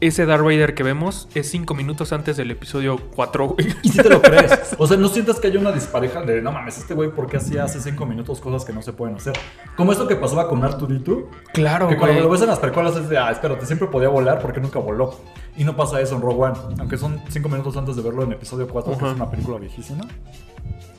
ese 0.00 0.26
Darth 0.26 0.42
Vader 0.42 0.74
que 0.74 0.82
vemos 0.82 1.28
es 1.34 1.50
cinco 1.50 1.74
minutos 1.74 2.12
antes 2.12 2.36
del 2.36 2.50
episodio 2.50 3.00
4, 3.14 3.48
güey. 3.48 3.66
Y 3.82 3.88
si 3.88 3.98
te 3.98 4.08
lo 4.08 4.20
crees. 4.22 4.76
O 4.78 4.86
sea, 4.86 4.96
no 4.96 5.08
sientas 5.08 5.40
que 5.40 5.48
haya 5.48 5.58
una 5.58 5.72
dispareja 5.72 6.22
de 6.22 6.42
no 6.42 6.52
mames, 6.52 6.78
este 6.78 6.94
güey, 6.94 7.10
¿por 7.10 7.26
qué 7.26 7.38
hacía 7.38 7.64
hace 7.64 7.80
cinco 7.80 8.06
minutos 8.06 8.40
cosas 8.40 8.64
que 8.64 8.72
no 8.72 8.82
se 8.82 8.92
pueden 8.92 9.16
hacer? 9.16 9.34
Como 9.76 9.92
esto 9.92 10.06
que 10.06 10.16
pasaba 10.16 10.48
con 10.48 10.62
Arturito. 10.64 11.28
Claro, 11.52 11.88
Que 11.88 11.96
cuando 11.96 12.20
lo 12.20 12.30
ves 12.30 12.42
en 12.42 12.48
las 12.48 12.58
precuelas 12.58 12.96
es 12.96 13.08
de, 13.08 13.18
ah, 13.18 13.30
espérate, 13.30 13.66
siempre 13.66 13.88
podía 13.88 14.08
volar 14.08 14.38
porque 14.40 14.60
nunca 14.60 14.78
voló. 14.78 15.18
Y 15.56 15.64
no 15.64 15.74
pasa 15.74 16.00
eso 16.00 16.16
en 16.16 16.20
Rogue 16.20 16.42
One. 16.44 16.58
Aunque 16.78 16.98
son 16.98 17.22
cinco 17.28 17.48
minutos 17.48 17.76
antes 17.76 17.96
de 17.96 18.02
verlo 18.02 18.22
en 18.22 18.32
episodio 18.32 18.68
4, 18.68 18.98
que 18.98 19.08
es 19.08 19.14
una 19.14 19.30
película 19.30 19.55
viejísima. 19.58 20.06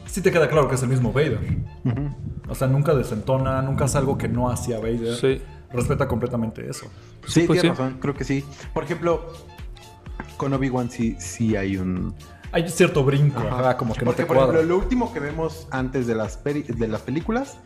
Sí 0.06 0.22
te 0.22 0.32
queda 0.32 0.48
claro 0.50 0.68
que 0.68 0.76
es 0.76 0.84
el 0.84 0.90
mismo 0.90 1.12
Vader. 1.14 1.40
O 2.50 2.56
sea, 2.56 2.68
nunca 2.68 2.94
desentona, 2.96 3.62
nunca 3.62 3.86
hace 3.86 3.98
algo 3.98 4.18
que 4.18 4.28
no 4.28 4.50
hacía 4.50 4.80
Vader. 4.80 5.16
Sí. 5.16 5.42
Respeta 5.72 6.08
completamente 6.08 6.68
eso. 6.70 6.86
Sí, 7.28 7.42
pues 7.46 7.60
tienes 7.62 7.78
sí. 7.78 7.84
razón, 7.84 8.00
creo 8.00 8.14
que 8.14 8.24
sí. 8.24 8.44
Por 8.74 8.84
ejemplo, 8.86 9.34
con 10.38 10.54
Obi-Wan 10.54 10.90
sí, 10.90 11.16
sí 11.20 11.56
hay 11.56 11.78
un... 11.78 12.14
Hay 12.54 12.68
cierto 12.70 13.04
brinco, 13.04 13.42
Ajá. 13.42 13.76
como 13.76 13.94
que 13.94 14.00
no 14.00 14.06
Porque, 14.06 14.22
te 14.24 14.26
por 14.28 14.38
cuadra. 14.38 14.54
ejemplo, 14.56 14.78
lo 14.78 14.82
último 14.82 15.12
que 15.12 15.20
vemos 15.20 15.68
antes 15.70 16.08
de 16.08 16.16
las, 16.16 16.42
peri- 16.42 16.66
de 16.66 16.88
las 16.88 17.02
películas 17.02 17.58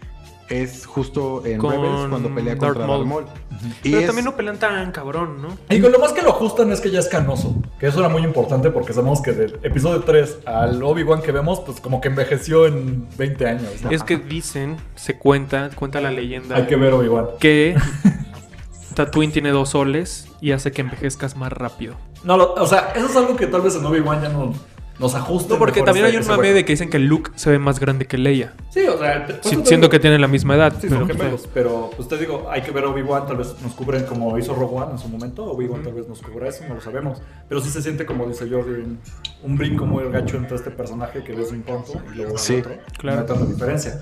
es 0.52 0.86
justo 0.86 1.44
en 1.46 1.58
Con 1.58 1.72
Rebels 1.72 2.10
cuando 2.10 2.34
pelea 2.36 2.56
Darth 2.56 2.60
contra 2.76 2.88
Maul. 2.88 3.06
Darth 3.06 3.10
Maul. 3.10 3.26
Y 3.84 3.90
Pero 3.92 4.00
es- 4.00 4.06
también 4.08 4.26
no 4.26 4.36
pelean 4.36 4.58
tan 4.58 4.92
cabrón, 4.92 5.42
¿no? 5.42 5.48
Y 5.70 5.76
digo, 5.76 5.90
lo 5.90 6.00
más 6.00 6.14
que 6.14 6.22
lo 6.22 6.30
ajustan 6.30 6.72
es 6.72 6.82
que 6.82 6.90
ya 6.92 7.00
es 7.00 7.08
canoso. 7.08 7.56
Que 7.80 7.88
eso 7.88 8.00
era 8.00 8.10
muy 8.10 8.24
importante 8.24 8.70
porque 8.72 8.94
sabemos 8.94 9.22
que 9.22 9.32
del 9.34 9.60
episodio 9.64 10.02
3 10.02 10.40
al 10.46 10.82
Obi-Wan 10.84 11.22
que 11.22 11.32
vemos, 11.32 11.60
pues 11.62 11.80
como 11.80 12.02
que 12.02 12.08
envejeció 12.10 12.66
en 12.68 13.08
20 13.18 13.48
años. 13.48 13.70
¿no? 13.84 13.90
Es 13.92 14.04
que 14.04 14.18
dicen, 14.18 14.78
se 14.96 15.18
cuenta, 15.18 15.70
cuenta 15.76 16.02
la 16.02 16.12
leyenda 16.12 16.56
Hay 16.56 16.68
que 16.68 16.76
ver 16.76 16.94
Obi-Wan. 16.94 17.28
que 17.40 17.76
Tatooine 18.96 19.32
tiene 19.32 19.52
dos 19.52 19.70
soles 19.70 20.28
y 20.42 20.52
hace 20.52 20.72
que 20.72 20.82
envejezcas 20.82 21.36
más 21.38 21.52
rápido. 21.54 21.96
No, 22.24 22.38
lo- 22.38 22.54
o 22.54 22.66
sea, 22.68 22.92
eso 22.96 23.06
es 23.08 23.16
algo 23.16 23.36
que 23.36 23.48
tal 23.48 23.62
vez 23.62 23.76
en 23.76 23.86
Obi-Wan 23.86 24.22
ya 24.22 24.30
no, 24.30 24.54
nos 25.02 25.16
ajusta. 25.16 25.54
No, 25.56 25.60
porque 25.60 25.82
también 25.82 26.06
hay 26.06 26.16
un 26.16 26.26
mame 26.26 26.54
de 26.54 26.64
que 26.64 26.74
dicen 26.74 26.90
que 26.90 27.00
Luke 27.00 27.32
se 27.36 27.50
ve 27.50 27.60
más 27.60 27.80
grande 27.80 28.06
que 28.06 28.18
Leia. 28.18 28.54
Sí, 28.70 28.82
o 28.88 28.98
sea, 28.98 29.26
eso 29.26 29.38
te 29.42 29.50
siendo 29.50 29.88
digo- 29.88 29.90
que 29.90 30.00
tienen 30.00 30.22
la 30.22 30.28
misma 30.30 30.56
edad. 30.56 30.72
Sí, 30.80 30.88
pero, 30.88 30.98
son 31.00 31.08
pues, 31.08 31.18
gemelos, 31.18 31.50
pero 31.54 31.90
pues 31.98 32.08
te 32.08 32.18
digo, 32.18 32.48
hay 32.50 32.62
que 32.62 32.72
ver 32.72 32.86
Obi-Wan, 32.86 33.26
tal 33.28 33.38
vez 33.38 33.56
nos 33.62 33.74
cubren 33.74 34.06
como 34.06 34.38
hizo 34.38 34.54
Rogue 34.54 34.76
One 34.78 34.92
en 34.94 35.00
su 35.00 35.10
momento, 35.10 35.44
Obi-Wan 35.52 35.84
tal 35.84 35.94
vez 35.94 36.08
nos 36.08 36.22
cubra 36.22 36.48
eso, 36.48 36.64
no 36.70 36.76
lo 36.76 36.82
sabemos, 36.82 37.22
pero 37.50 37.60
sí 37.60 37.70
se 37.70 37.82
siente 37.82 38.06
como 38.06 38.26
dice 38.28 38.48
Jordi, 38.50 38.72
un, 38.82 39.00
un 39.44 39.58
brinco 39.58 39.86
muy 39.86 40.04
gacho 40.12 40.38
entre 40.38 40.56
este 40.56 40.72
personaje 40.72 41.24
que 41.24 41.34
ves 41.34 41.52
un 41.52 41.64
pronto 41.64 41.94
y 42.14 42.16
luego 42.16 42.38
Sí, 42.38 42.60
otro, 42.60 42.74
claro. 42.98 43.16
no 43.18 43.22
hay 43.24 43.28
tanta 43.28 43.46
diferencia. 43.52 44.00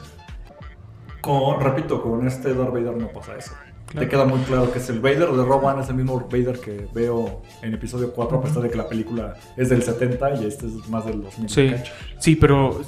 Con, 1.22 1.60
repito, 1.60 2.02
con 2.02 2.26
este 2.28 2.54
Darth 2.54 2.72
Vader 2.72 2.96
no 2.96 3.08
pasa 3.10 3.36
eso. 3.38 3.52
Claro. 3.90 4.06
Te 4.06 4.10
queda 4.12 4.26
muy 4.26 4.40
claro 4.42 4.72
que 4.72 4.78
es 4.78 4.88
el 4.90 5.00
Vader 5.00 5.32
de 5.32 5.44
Rogue 5.44 5.66
One, 5.66 5.82
es 5.82 5.90
el 5.90 5.96
mismo 5.96 6.20
Vader 6.32 6.60
que 6.60 6.88
veo 6.94 7.42
en 7.64 7.74
episodio 7.74 8.12
4, 8.14 8.38
a 8.38 8.42
pesar 8.44 8.62
de 8.62 8.70
que 8.70 8.78
la 8.78 8.88
película 8.88 9.36
es 9.58 9.70
del 9.70 9.82
70 9.82 10.36
y 10.36 10.46
este 10.46 10.68
es 10.68 10.88
más 10.90 11.06
del 11.06 11.24
2000. 11.24 11.50
Sí, 11.50 11.72
sí, 12.20 12.36
pero 12.36 12.82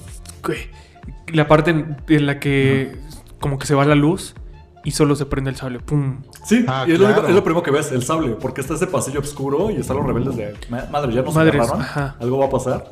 la 1.34 1.48
parte 1.48 1.72
en, 1.72 2.26
la 2.28 2.40
que 2.40 2.96
como 3.40 3.58
que 3.58 3.66
se 3.66 3.74
va 3.74 3.84
la 3.86 3.96
luz 3.96 4.36
y 4.84 4.92
solo 4.92 5.16
se 5.16 5.26
prende 5.26 5.50
el 5.52 5.56
sable. 5.56 5.80
¡Pum! 5.80 6.22
Sí, 6.46 6.66
Ah, 6.68 6.86
y 6.88 6.92
es, 6.92 7.00
lo 7.00 7.06
claro. 7.06 7.14
único- 7.22 7.30
es 7.30 7.36
lo 7.36 7.44
primero 7.44 7.64
que 7.64 7.72
ves, 7.72 7.92
el 7.92 8.04
sable, 8.04 8.36
porque 8.36 8.62
está 8.62 8.76
ese 8.76 8.88
pasillo 8.88 9.20
oscuro 9.22 9.70
y 9.72 9.78
están 9.78 9.98
los 9.98 10.06
rebeldes 10.06 10.36
de 10.36 10.54
"Ma- 10.70 10.86
madre, 10.92 11.14
ya 11.14 11.22
nos 11.24 11.34
Madres, 11.34 11.56
agarraron, 11.56 11.82
ajá. 11.82 12.16
algo 12.20 12.38
va 12.40 12.46
a 12.46 12.50
pasar. 12.50 12.92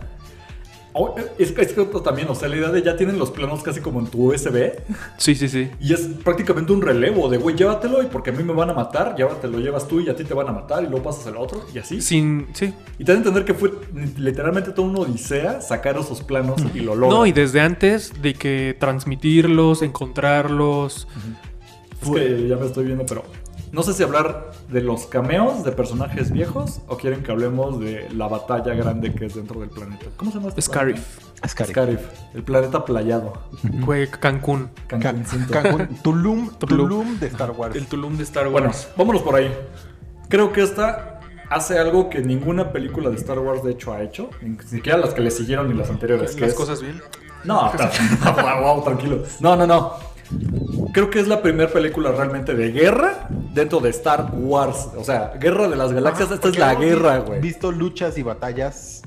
Oh, 0.94 1.14
es, 1.38 1.56
es 1.56 1.74
que 1.74 1.84
también, 2.04 2.28
o 2.30 2.36
sea, 2.36 2.48
la 2.50 2.56
idea 2.56 2.70
de 2.70 2.82
ya 2.82 2.98
tienen 2.98 3.20
los 3.20 3.30
planos 3.30 3.62
casi 3.62 3.80
como 3.80 4.00
en 4.00 4.08
tu 4.08 4.32
USB 4.32 4.72
Sí, 5.18 5.36
sí, 5.36 5.48
sí. 5.48 5.70
y 5.80 5.94
es 5.94 6.02
prácticamente 6.24 6.74
un 6.74 6.82
relevo 6.82 7.30
de, 7.30 7.38
güey, 7.38 7.56
llévatelo 7.56 8.02
y 8.02 8.08
porque 8.08 8.32
a 8.32 8.34
mí 8.34 8.44
me 8.44 8.54
van 8.54 8.72
a 8.72 8.74
matar, 8.74 9.16
llévatelo, 9.16 9.60
llevas 9.60 9.88
tú 9.88 10.00
y 10.00 10.10
a 10.10 10.16
ti 10.16 10.24
te 10.24 10.34
van 10.34 10.48
a 10.48 10.52
matar 10.52 10.84
y 10.84 10.88
luego 10.88 11.04
pasas 11.04 11.28
al 11.28 11.38
otro 11.38 11.64
y 11.74 11.78
así. 11.78 12.02
Sin, 12.02 12.48
sí. 12.54 12.74
Y 12.98 13.04
te 13.04 13.12
a 13.12 13.16
entender 13.16 13.46
que 13.46 13.54
fue 13.54 13.72
literalmente 14.18 14.72
toda 14.72 14.88
una 14.88 15.00
odisea 15.02 15.62
sacar 15.62 15.98
esos 15.98 16.24
planos 16.24 16.60
y 16.74 16.80
lo 16.80 16.96
logran. 16.96 17.20
No, 17.20 17.26
y 17.26 17.32
desde 17.34 17.62
antes 17.62 18.22
de 18.22 18.34
que 18.34 18.76
transmitirlos, 18.80 19.84
encontrarlos. 19.84 21.08
Es 22.02 22.10
que 22.10 22.48
ya 22.48 22.56
me 22.56 22.66
estoy 22.66 22.86
viendo, 22.86 23.06
pero 23.06 23.24
no 23.72 23.84
sé 23.84 23.93
si 23.93 24.03
hablar 24.03 24.51
de 24.70 24.82
los 24.82 25.05
cameos 25.05 25.63
de 25.63 25.72
personajes 25.72 26.32
viejos 26.32 26.82
o 26.88 26.97
quieren 26.97 27.22
que 27.24 27.32
hablemos 27.32 27.80
de 27.80 28.09
la 28.11 28.28
batalla 28.28 28.74
grande 28.74 29.13
que 29.13 29.26
es 29.28 29.36
dentro 29.36 29.59
del 29.59 29.70
planeta. 29.70 30.05
¿Cómo 30.17 30.32
se 30.32 30.38
llama 30.38 30.49
este 30.49 30.61
Scarif. 30.61 31.20
Scarif. 31.47 31.72
Scarif, 31.72 31.99
el 32.34 32.43
planeta 32.43 32.84
playado. 32.86 33.34
Güey, 33.63 34.07
Cancún. 34.09 34.70
Can- 34.88 34.99
Cancúncito. 35.01 35.53
Cancún, 35.53 35.88
Tulum, 36.03 36.49
Tulum. 36.57 36.78
Tulum 36.89 37.20
de 37.20 37.28
Star 37.28 37.51
Wars. 37.51 37.76
El 37.76 37.86
Tulum 37.86 38.17
de 38.17 38.24
Star 38.24 38.49
Bueno, 38.49 38.67
Wars. 38.67 38.89
vámonos 38.97 39.22
por 39.22 39.36
ahí. 39.36 39.53
Creo 40.30 40.51
que 40.51 40.61
esta 40.61 41.20
hace 41.49 41.80
algo 41.80 42.09
que 42.09 42.20
ninguna 42.22 42.72
película 42.72 43.09
de 43.09 43.15
Star 43.15 43.39
Wars 43.39 43.63
de 43.63 43.72
hecho 43.72 43.93
ha 43.93 44.01
hecho, 44.03 44.30
ni 44.41 44.57
siquiera 44.67 44.97
las 44.99 45.13
que 45.13 45.22
le 45.22 45.32
siguieron 45.32 45.67
ni 45.67 45.74
las 45.76 45.89
anteriores. 45.89 46.36
que 46.36 46.41
Las 46.41 46.51
es- 46.51 46.55
cosas 46.55 46.82
bien. 46.82 47.01
No, 47.43 47.72
wow, 48.24 48.61
wow, 48.76 48.84
tranquilo. 48.84 49.24
No, 49.39 49.55
no, 49.55 49.65
no. 49.65 49.93
Creo 50.94 51.10
que 51.10 51.20
es 51.20 51.28
la 51.28 51.42
primera 51.42 51.72
película 51.72 52.12
realmente 52.12 52.54
de 52.56 52.72
guerra 52.72 53.28
dentro 53.54 53.80
de 53.80 53.90
Star 53.92 54.32
Wars. 54.34 54.90
O 54.98 55.04
sea, 55.04 55.34
guerra 55.40 55.68
de 55.68 55.76
las 55.76 55.92
galaxias. 55.94 56.32
Esta 56.32 56.50
es 56.50 56.58
la 56.58 56.76
guerra, 56.76 57.20
güey. 57.20 57.40
Visto 57.42 57.72
luchas 57.72 58.18
y 58.18 58.24
batallas 58.24 59.04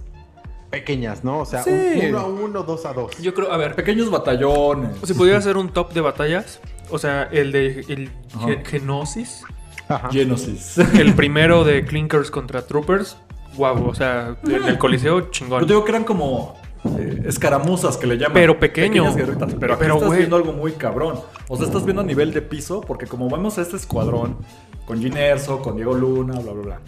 pequeñas, 0.71 1.23
¿no? 1.25 1.41
O 1.41 1.45
sea, 1.45 1.63
Sí. 1.63 1.71
un- 1.71 2.07
uno 2.11 2.19
a 2.19 2.27
uno, 2.27 2.63
dos 2.63 2.87
a 2.87 2.93
dos. 2.93 3.17
Yo 3.19 3.35
creo, 3.35 3.53
a 3.53 3.57
ver, 3.57 3.75
Pequeños 3.75 4.11
batallones. 4.11 4.91
si 5.05 5.13
pudiera 5.15 5.39
hacer 5.39 5.57
un 5.57 5.69
top 5.69 5.93
de 5.93 6.01
batallas, 6.01 6.61
o 6.91 6.99
sea, 6.99 7.25
el 7.31 7.53
de 7.53 7.85
el 7.89 8.11
Ajá. 8.35 8.49
Genosis, 8.65 9.43
Ajá. 9.89 10.09
Genesis. 10.11 10.79
el 10.79 11.15
primero 11.15 11.65
de 11.65 11.85
Clinkers 11.85 12.31
contra 12.31 12.67
Troopers, 12.67 13.17
guau, 13.57 13.87
o 13.89 13.95
sea, 13.95 14.37
el 14.45 14.63
del 14.63 14.79
Coliseo, 14.79 15.21
Yo 15.21 15.31
chingón. 15.31 15.67
te 15.67 15.73
digo 15.75 15.85
que 15.85 15.91
eran 15.91 16.05
como 16.05 16.57
eh, 16.85 17.23
escaramuzas 17.27 17.97
que 17.97 18.07
le 18.07 18.17
llaman. 18.17 18.35
Pero 18.35 18.59
pequeño. 18.59 19.05
Pequeñas 19.05 19.17
guerritas. 19.17 19.55
Pero, 19.59 19.75
aquí 19.75 19.83
Pero, 19.83 19.95
estás 19.97 20.17
viendo 20.17 20.37
algo 20.37 20.53
muy 20.53 20.73
cabrón. 20.73 21.21
O 21.49 21.57
sea, 21.57 21.67
estás 21.67 21.85
viendo 21.85 22.03
a 22.03 22.05
nivel 22.05 22.33
de 22.33 22.43
piso, 22.43 22.81
porque 22.81 23.07
como 23.07 23.29
vemos 23.31 23.59
a 23.59 23.63
este 23.63 23.77
escuadrón, 23.77 24.39
con 24.87 25.01
Gin 25.01 25.17
Erso, 25.17 25.61
con 25.61 25.77
Diego 25.77 25.95
Luna, 25.95 26.41
bla, 26.41 26.53
bla, 26.53 26.63
bla. 26.63 26.81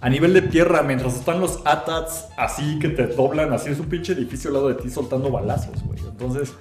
A 0.00 0.08
nivel 0.08 0.34
de 0.34 0.42
tierra, 0.42 0.82
mientras 0.82 1.16
están 1.16 1.40
los 1.40 1.60
ATATs 1.64 2.26
así 2.36 2.78
que 2.78 2.90
te 2.90 3.06
doblan, 3.06 3.52
así 3.52 3.70
es 3.70 3.80
un 3.80 3.86
pinche 3.86 4.12
edificio 4.12 4.50
al 4.50 4.54
lado 4.54 4.68
de 4.68 4.74
ti 4.74 4.90
soltando 4.90 5.30
balazos, 5.30 5.82
güey. 5.84 5.98
Entonces, 6.00 6.54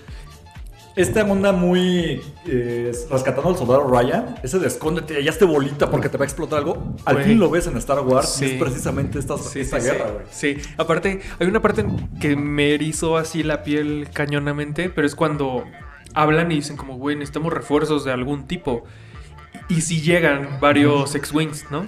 esta 0.96 1.24
onda 1.24 1.52
muy 1.52 2.22
eh, 2.48 2.92
rescatando 3.12 3.50
al 3.50 3.58
soldado 3.58 3.88
Ryan, 3.88 4.36
ese 4.44 4.60
de 4.60 4.68
escóndete, 4.68 5.22
ya 5.24 5.30
esté 5.32 5.44
bolita 5.46 5.90
porque 5.92 6.08
te 6.10 6.18
va 6.18 6.24
a 6.24 6.28
explotar 6.28 6.60
algo. 6.60 6.96
Al 7.06 7.24
fin 7.24 7.38
lo 7.40 7.50
ves 7.50 7.68
en 7.68 7.76
Star 7.78 8.00
Wars 8.00 8.30
Sí. 8.30 8.46
y 8.46 8.48
es 8.52 8.62
precisamente 8.62 9.20
esta, 9.20 9.38
Sí, 9.38 9.60
esta 9.60 9.80
sí, 9.80 9.88
guerra, 9.88 10.12
güey. 10.12 10.26
Sí, 10.32 10.58
aparte, 10.78 11.20
hay 11.40 11.48
una 11.48 11.62
parte 11.62 11.86
que 12.22 12.36
me 12.36 12.74
erizó 12.74 13.18
así 13.18 13.44
la 13.44 13.64
piel 13.64 14.08
cañonamente, 14.14 14.90
pero 14.90 15.06
es 15.06 15.16
cuando 15.16 15.66
hablan 16.14 16.52
y 16.52 16.56
dicen 16.56 16.78
como, 16.78 16.96
güey, 16.98 17.16
necesitamos 17.18 17.52
refuerzos 17.52 18.06
de 18.06 18.12
algún 18.14 18.48
tipo. 18.48 18.86
Y 19.68 19.82
si 19.82 20.02
llegan 20.02 20.60
varios 20.62 21.14
X-Wings, 21.16 21.66
¿no? 21.72 21.88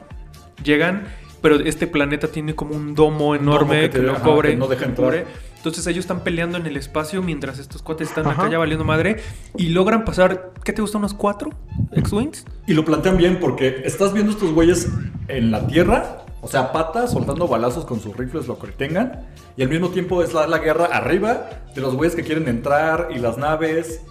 Llegan, 0.64 1.03
pero 1.41 1.55
este 1.60 1.88
planeta 1.88 2.28
tiene 2.28 2.55
como 2.55 2.76
un 2.76 2.93
domo 2.95 3.36
enorme 3.36 3.82
que 3.82 3.89
que, 3.89 3.99
te- 3.99 4.03
lo 4.03 4.14
ajá, 4.14 4.24
cobre, 4.24 4.49
que 4.49 4.55
no 4.58 4.68
deja 4.68 4.86
entrar. 4.86 5.08
cubre, 5.08 5.26
Entonces 5.58 5.86
ellos 5.88 6.05
están 6.05 6.22
peleando 6.22 6.58
en 6.58 6.66
el 6.66 6.78
espacio 6.78 7.22
mientras 7.22 7.60
estos 7.60 7.82
cuates 7.82 8.10
están 8.10 8.26
Ajá. 8.28 8.43
acá 8.43 8.51
ya 8.51 8.58
valiendo 8.58 8.86
madre. 8.86 9.18
Y 9.58 9.70
logran 9.70 10.05
pasar, 10.05 10.53
¿qué 10.64 10.72
te 10.72 10.82
gusta? 10.82 10.97
¿Unos 10.97 11.14
cuatro 11.14 11.49
X-Wings? 11.91 12.45
Y 12.68 12.74
lo 12.74 12.86
plantean 12.86 13.18
bien 13.18 13.39
porque 13.39 13.82
estás 13.84 14.14
viendo 14.14 14.32
estos 14.32 14.53
güeyes 14.53 14.88
en 15.28 15.51
la 15.51 15.68
tierra, 15.68 16.24
o 16.41 16.47
sea, 16.47 16.72
patas, 16.72 17.12
soltando 17.12 17.47
balazos 17.47 17.86
con 17.86 17.99
sus 17.99 18.16
rifles, 18.16 18.47
lo 18.47 18.58
que 18.60 18.68
tengan. 18.68 19.26
Y 19.58 19.64
al 19.64 19.70
mismo 19.70 19.89
tiempo 19.89 20.22
es 20.24 20.34
la, 20.34 20.47
la 20.47 20.60
guerra 20.60 20.86
arriba 20.86 21.49
de 21.74 21.82
los 21.82 21.95
güeyes 21.95 22.16
que 22.16 22.24
quieren 22.24 22.47
entrar 22.47 23.10
y 23.14 23.20
las 23.20 23.38
naves. 23.38 24.01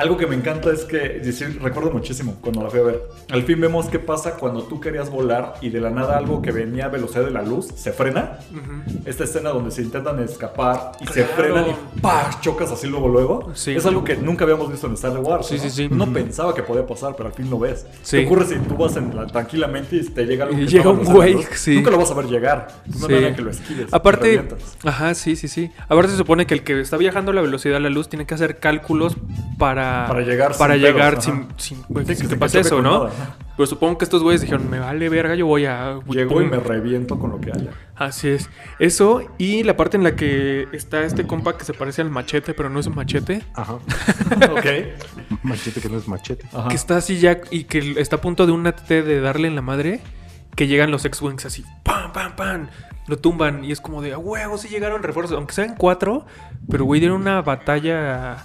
Algo 0.00 0.16
que 0.16 0.26
me 0.26 0.34
encanta 0.34 0.70
es 0.72 0.84
que, 0.86 0.96
decir, 1.20 1.60
recuerdo 1.62 1.90
muchísimo 1.90 2.36
cuando 2.40 2.62
la 2.62 2.70
fui 2.70 2.80
a 2.80 2.84
ver. 2.84 3.02
Al 3.30 3.42
fin 3.42 3.60
vemos 3.60 3.86
qué 3.86 3.98
pasa 3.98 4.36
cuando 4.36 4.62
tú 4.62 4.80
querías 4.80 5.10
volar 5.10 5.54
y 5.60 5.68
de 5.68 5.78
la 5.78 5.90
nada 5.90 6.16
algo 6.16 6.40
que 6.40 6.52
venía 6.52 6.86
a 6.86 6.88
velocidad 6.88 7.22
de 7.24 7.30
la 7.30 7.42
luz 7.42 7.68
se 7.76 7.92
frena. 7.92 8.38
Esta 9.04 9.24
escena 9.24 9.50
donde 9.50 9.70
se 9.70 9.82
intentan 9.82 10.18
escapar 10.20 10.92
y 11.00 11.06
se 11.08 11.24
Claro. 11.24 11.32
frenan 11.36 11.64
y 11.68 12.00
¡pah! 12.00 12.30
chocas 12.40 12.70
así 12.70 12.86
luego 12.86 13.08
luego. 13.08 13.50
Sí. 13.54 13.72
Es 13.72 13.84
algo 13.84 14.02
que 14.02 14.16
nunca 14.16 14.44
habíamos 14.44 14.70
visto 14.70 14.86
en 14.86 14.94
Star 14.94 15.18
Wars. 15.18 15.46
Sí, 15.48 15.56
¿no? 15.56 15.62
sí, 15.64 15.70
sí. 15.70 15.88
Uno 15.90 16.04
Ujú. 16.04 16.12
pensaba 16.14 16.54
que 16.54 16.62
podía 16.62 16.86
pasar, 16.86 17.14
pero 17.14 17.28
al 17.28 17.34
fin 17.34 17.50
lo 17.50 17.58
ves. 17.58 17.84
Sí. 18.02 18.18
¿Qué 18.20 18.26
ocurre 18.26 18.46
si 18.46 18.54
tú 18.56 18.76
vas 18.76 18.96
en 18.96 19.14
la- 19.14 19.26
tranquilamente 19.26 19.96
y 19.96 20.04
te 20.08 20.24
llega 20.24 20.46
algo 20.46 20.56
que 20.56 20.66
llega 20.66 20.88
un 20.90 21.04
güey, 21.04 21.36
sí. 21.52 21.76
Nunca 21.76 21.90
lo 21.90 21.98
vas 21.98 22.10
a 22.10 22.14
ver 22.14 22.26
llegar. 22.26 22.68
Es 22.88 22.96
una 22.96 23.06
Sí. 23.06 23.12
manera 23.12 23.36
que 23.36 23.42
lo 23.42 23.50
esquives. 23.50 23.90
te 23.90 23.96
Aparte, 23.96 24.48
ajá, 24.84 25.14
sí, 25.14 25.36
sí, 25.36 25.46
sí. 25.48 25.70
Aparte 25.88 26.12
se 26.12 26.16
supone 26.16 26.46
que 26.46 26.54
el 26.54 26.62
que 26.64 26.80
está 26.80 26.96
viajando 26.96 27.32
a 27.32 27.34
la 27.34 27.42
velocidad 27.42 27.74
de 27.74 27.80
la 27.80 27.90
luz 27.90 28.08
tiene 28.08 28.24
que 28.24 28.32
hacer 28.34 28.58
cálculos 28.60 29.16
para... 29.58 29.89
Para 30.08 30.20
llegar 30.22 30.56
Para 30.56 30.74
sin 30.74 30.82
llegar 30.82 31.10
pedos, 31.12 31.24
sin, 31.24 31.48
sin, 31.56 31.82
pues, 31.84 32.06
Sí, 32.06 32.14
sin 32.14 32.26
que 32.26 32.34
se 32.34 32.38
pase 32.38 32.60
eso, 32.60 32.80
¿no? 32.82 33.04
nada. 33.04 33.36
Pero 33.56 33.66
supongo 33.66 33.98
que 33.98 34.04
estos 34.04 34.22
güeyes 34.22 34.40
dijeron, 34.40 34.70
me 34.70 34.78
vale 34.78 35.08
verga, 35.10 35.34
yo 35.34 35.46
voy 35.46 35.66
a... 35.66 36.00
Llego 36.08 36.40
y 36.40 36.44
pum". 36.44 36.50
me 36.50 36.60
reviento 36.60 37.18
con 37.18 37.30
lo 37.30 37.40
que 37.40 37.50
haya. 37.52 37.70
Así 37.94 38.28
es. 38.28 38.48
Eso 38.78 39.22
y 39.36 39.62
la 39.64 39.76
parte 39.76 39.98
en 39.98 40.02
la 40.02 40.16
que 40.16 40.66
está 40.72 41.02
este 41.02 41.26
compa 41.26 41.58
que 41.58 41.64
se 41.64 41.74
parece 41.74 42.00
al 42.00 42.10
machete, 42.10 42.54
pero 42.54 42.70
no 42.70 42.80
es 42.80 42.86
un 42.86 42.94
machete. 42.94 43.42
Ajá. 43.54 43.74
ok. 44.50 45.42
Machete 45.42 45.80
que 45.80 45.88
no 45.90 45.98
es 45.98 46.08
machete. 46.08 46.46
Ajá. 46.54 46.68
Que 46.68 46.74
está 46.74 46.96
así 46.96 47.18
ya 47.18 47.40
y 47.50 47.64
que 47.64 47.96
está 47.98 48.16
a 48.16 48.20
punto 48.22 48.46
de 48.46 48.52
un 48.52 48.66
ATT 48.66 48.88
de 48.88 49.20
darle 49.20 49.48
en 49.48 49.56
la 49.56 49.62
madre. 49.62 50.00
Que 50.56 50.66
llegan 50.66 50.90
los 50.90 51.04
X-Wings 51.04 51.44
así, 51.46 51.64
¡pam, 51.84 52.12
pam, 52.12 52.34
pam! 52.34 52.68
Lo 53.06 53.18
tumban 53.18 53.64
y 53.64 53.72
es 53.72 53.80
como 53.80 54.02
de, 54.02 54.12
¡a 54.12 54.18
huevo! 54.18 54.58
Sí 54.58 54.68
llegaron 54.68 55.02
refuerzos, 55.02 55.36
aunque 55.36 55.54
sean 55.54 55.74
cuatro, 55.76 56.26
pero 56.68 56.84
güey, 56.84 57.00
dieron 57.00 57.20
una 57.20 57.40
batalla 57.40 58.38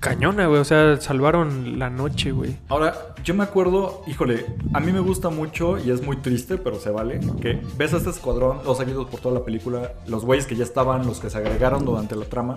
cañona, 0.00 0.46
güey. 0.46 0.60
O 0.60 0.64
sea, 0.64 1.00
salvaron 1.00 1.78
la 1.78 1.90
noche, 1.90 2.32
güey. 2.32 2.56
Ahora, 2.68 3.14
yo 3.24 3.34
me 3.34 3.44
acuerdo, 3.44 4.02
híjole, 4.06 4.46
a 4.72 4.80
mí 4.80 4.92
me 4.92 5.00
gusta 5.00 5.30
mucho 5.30 5.78
y 5.78 5.90
es 5.90 6.02
muy 6.02 6.16
triste, 6.16 6.56
pero 6.58 6.78
se 6.78 6.90
vale, 6.90 7.20
que 7.40 7.60
ves 7.76 7.94
a 7.94 7.98
este 7.98 8.10
escuadrón, 8.10 8.60
los 8.64 8.78
seguidos 8.78 9.06
por 9.06 9.20
toda 9.20 9.34
la 9.34 9.44
película, 9.44 9.92
los 10.06 10.24
güeyes 10.24 10.46
que 10.46 10.56
ya 10.56 10.64
estaban, 10.64 11.06
los 11.06 11.20
que 11.20 11.30
se 11.30 11.38
agregaron 11.38 11.84
durante 11.84 12.16
la 12.16 12.24
trama, 12.24 12.56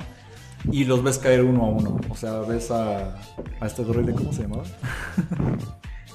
y 0.71 0.85
los 0.85 1.03
ves 1.03 1.17
caer 1.17 1.43
uno 1.43 1.63
a 1.65 1.69
uno. 1.69 1.99
O 2.09 2.15
sea, 2.15 2.39
ves 2.39 2.71
a, 2.71 3.15
a 3.59 3.65
este 3.65 3.83
droide, 3.83 4.13
¿cómo 4.13 4.33
se 4.33 4.43
llamaba? 4.43 4.63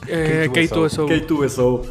Eh, 0.08 0.48
K2SO. 0.52 1.06
K2SO. 1.06 1.26
K2SO 1.28 1.82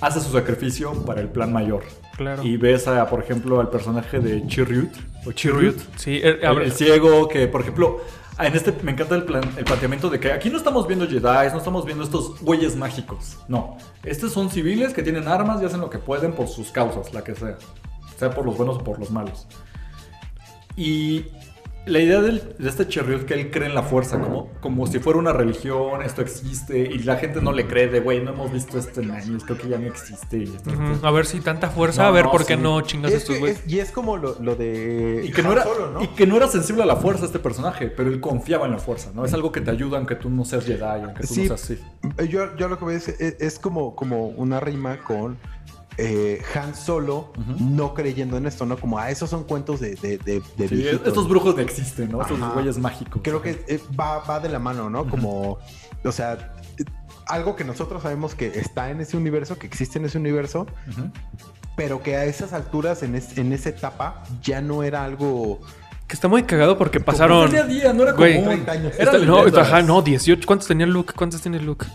hace 0.00 0.20
su 0.20 0.32
sacrificio 0.32 0.92
para 1.04 1.20
el 1.20 1.28
plan 1.28 1.52
mayor. 1.52 1.84
Claro. 2.16 2.42
Y 2.42 2.56
ves 2.56 2.88
a, 2.88 3.08
por 3.08 3.22
ejemplo, 3.22 3.60
al 3.60 3.70
personaje 3.70 4.18
de 4.20 4.46
Chirrut, 4.46 4.90
o 5.26 5.32
Chirrut, 5.32 5.76
Sí, 5.96 6.20
eh, 6.22 6.40
el 6.42 6.72
ciego, 6.72 7.28
que 7.28 7.46
por 7.46 7.60
ejemplo, 7.60 8.00
en 8.38 8.54
este 8.54 8.72
me 8.82 8.92
encanta 8.92 9.14
el, 9.16 9.24
plan- 9.24 9.52
el 9.56 9.64
planteamiento 9.64 10.08
de 10.08 10.18
que 10.20 10.32
aquí 10.32 10.48
no 10.50 10.56
estamos 10.56 10.86
viendo 10.86 11.06
Jedi, 11.06 11.20
no 11.52 11.58
estamos 11.58 11.84
viendo 11.84 12.04
estos 12.04 12.40
güeyes 12.40 12.76
mágicos. 12.76 13.36
No, 13.48 13.76
estos 14.02 14.32
son 14.32 14.50
civiles 14.50 14.94
que 14.94 15.02
tienen 15.02 15.28
armas 15.28 15.60
y 15.62 15.66
hacen 15.66 15.80
lo 15.80 15.90
que 15.90 15.98
pueden 15.98 16.32
por 16.32 16.48
sus 16.48 16.70
causas, 16.70 17.12
la 17.12 17.22
que 17.22 17.34
sea. 17.34 17.58
Sea 18.16 18.30
por 18.30 18.44
los 18.46 18.56
buenos 18.56 18.76
o 18.76 18.84
por 18.84 18.98
los 18.98 19.10
malos. 19.10 19.46
Y 20.76 21.26
la 21.86 21.98
idea 21.98 22.20
del- 22.20 22.54
de 22.58 22.68
este 22.68 22.86
Chirrut 22.86 23.24
que 23.24 23.34
él 23.34 23.50
cree 23.50 23.66
en 23.66 23.74
la 23.74 23.82
fuerza, 23.82 24.20
como, 24.20 24.50
como 24.60 24.86
si 24.86 24.98
fuera 24.98 25.18
una 25.18 25.32
religión, 25.32 26.02
esto 26.02 26.20
existe, 26.22 26.78
y 26.78 26.98
la 27.00 27.16
gente 27.16 27.40
no 27.40 27.52
le 27.52 27.66
cree 27.66 27.88
de, 27.88 28.00
güey, 28.00 28.22
no 28.22 28.32
hemos 28.32 28.52
visto 28.52 28.78
esto 28.78 29.00
en 29.00 29.10
años, 29.10 29.44
creo 29.44 29.58
que 29.58 29.68
ya 29.68 29.78
no 29.78 29.86
existe. 29.88 30.38
y 30.38 30.42
esto- 30.44 30.70
Ujú, 30.70 30.92
esto". 30.92 31.06
A 31.06 31.10
ver 31.10 31.26
si 31.26 31.40
tanta 31.40 31.68
fuerza, 31.70 32.02
No, 32.02 32.08
a 32.08 32.10
ver 32.12 32.26
no, 32.26 32.30
por 32.32 32.44
qué 32.46 32.54
sí. 32.56 32.60
no 32.62 32.80
chingas 32.82 33.10
Es 33.12 33.18
estos 33.22 33.38
güeyes. 33.38 33.60
es- 33.64 33.72
y 33.72 33.80
es 33.80 33.90
como 33.90 34.16
lo, 34.18 34.36
lo 34.40 34.54
de. 34.56 35.22
Y 35.26 35.32
que, 35.32 35.42
no 35.42 35.52
era, 35.52 35.64
Solo, 35.64 35.90
¿no? 35.90 36.02
y 36.02 36.08
que 36.08 36.26
no 36.26 36.36
era 36.36 36.46
sensible 36.48 36.82
a 36.82 36.86
la 36.86 36.96
fuerza 36.96 37.24
este 37.24 37.38
personaje, 37.38 37.86
pero 37.88 38.10
él 38.10 38.20
confiaba 38.20 38.66
en 38.66 38.72
la 38.72 38.78
fuerza, 38.78 39.10
¿no? 39.14 39.24
Es 39.24 39.32
algo 39.34 39.50
que 39.50 39.60
te 39.60 39.70
ayuda 39.70 39.96
aunque 39.98 40.14
tú 40.16 40.28
no 40.30 40.44
seas 40.44 40.64
Jedi, 40.66 40.82
aunque 40.84 41.22
tú 41.26 41.34
Sí. 41.34 41.40
no 41.48 41.56
seas 41.56 41.60
Sith. 41.60 42.28
Yo, 42.28 42.54
yo 42.56 42.68
lo 42.68 42.78
que 42.78 42.84
veo 42.84 42.96
es, 42.96 43.08
es 43.08 43.58
como, 43.58 43.96
como 43.96 44.28
una 44.28 44.60
rima 44.60 44.98
con 44.98 45.38
eh, 45.98 46.42
Han 46.54 46.74
Solo 46.74 47.32
no 47.58 47.94
creyendo 47.94 48.36
en 48.36 48.46
esto, 48.46 48.64
¿no? 48.66 48.76
Como, 48.78 48.98
ah, 48.98 49.10
esos 49.10 49.28
son 49.30 49.44
cuentos 49.44 49.80
de, 49.80 49.96
de, 49.96 50.18
de, 50.18 50.42
de 50.56 50.68
Sí, 50.68 50.74
viejitos. 50.76 51.08
estos 51.08 51.28
brujos 51.28 51.54
no 51.56 51.60
existen, 51.62 52.10
¿no? 52.12 52.22
Estos 52.22 52.40
Ajá. 52.40 52.52
güeyes 52.54 52.78
mágicos. 52.78 53.20
Creo 53.22 53.42
que 53.42 53.64
eh, 53.68 53.80
va, 53.98 54.18
va 54.20 54.40
de 54.40 54.48
la 54.48 54.58
mano, 54.58 54.88
¿no? 54.88 55.08
Como, 55.08 55.58
o 56.04 56.12
sea, 56.12 56.54
eh, 56.78 56.84
algo 57.26 57.54
que 57.56 57.64
nosotros 57.64 58.02
sabemos 58.02 58.34
que 58.34 58.46
está 58.58 58.90
en 58.90 59.00
ese 59.00 59.16
universo, 59.16 59.58
que 59.58 59.66
existe 59.66 59.98
en 59.98 60.06
ese 60.06 60.18
universo, 60.18 60.66
pero 61.76 62.02
que 62.02 62.16
a 62.16 62.24
esas 62.24 62.52
alturas, 62.52 63.02
en, 63.02 63.14
es- 63.14 63.36
en 63.38 63.52
esa 63.52 63.68
etapa, 63.70 64.22
ya 64.42 64.60
no 64.60 64.82
era 64.82 65.04
algo... 65.04 65.60
Que 66.06 66.14
está 66.14 66.26
muy 66.26 66.42
cagado 66.42 66.76
porque 66.76 66.98
pasaron... 66.98 67.48
día 67.50 67.60
a 67.62 67.66
día, 67.66 67.92
no 67.92 68.02
era 68.02 68.12
Güey, 68.12 68.34
común. 68.36 68.48
30 68.64 68.72
años. 68.72 68.92
Era 68.98 69.12
Está- 69.12 69.24
no, 69.26 69.38
ajá, 69.60 69.82
no, 69.82 70.02
18. 70.02 70.44
¿Cuántos 70.46 70.66
tenía 70.66 70.86
Luke? 70.86 71.12
¿Cuántos 71.14 71.40
tiene 71.40 71.60
Luke? 71.60 71.86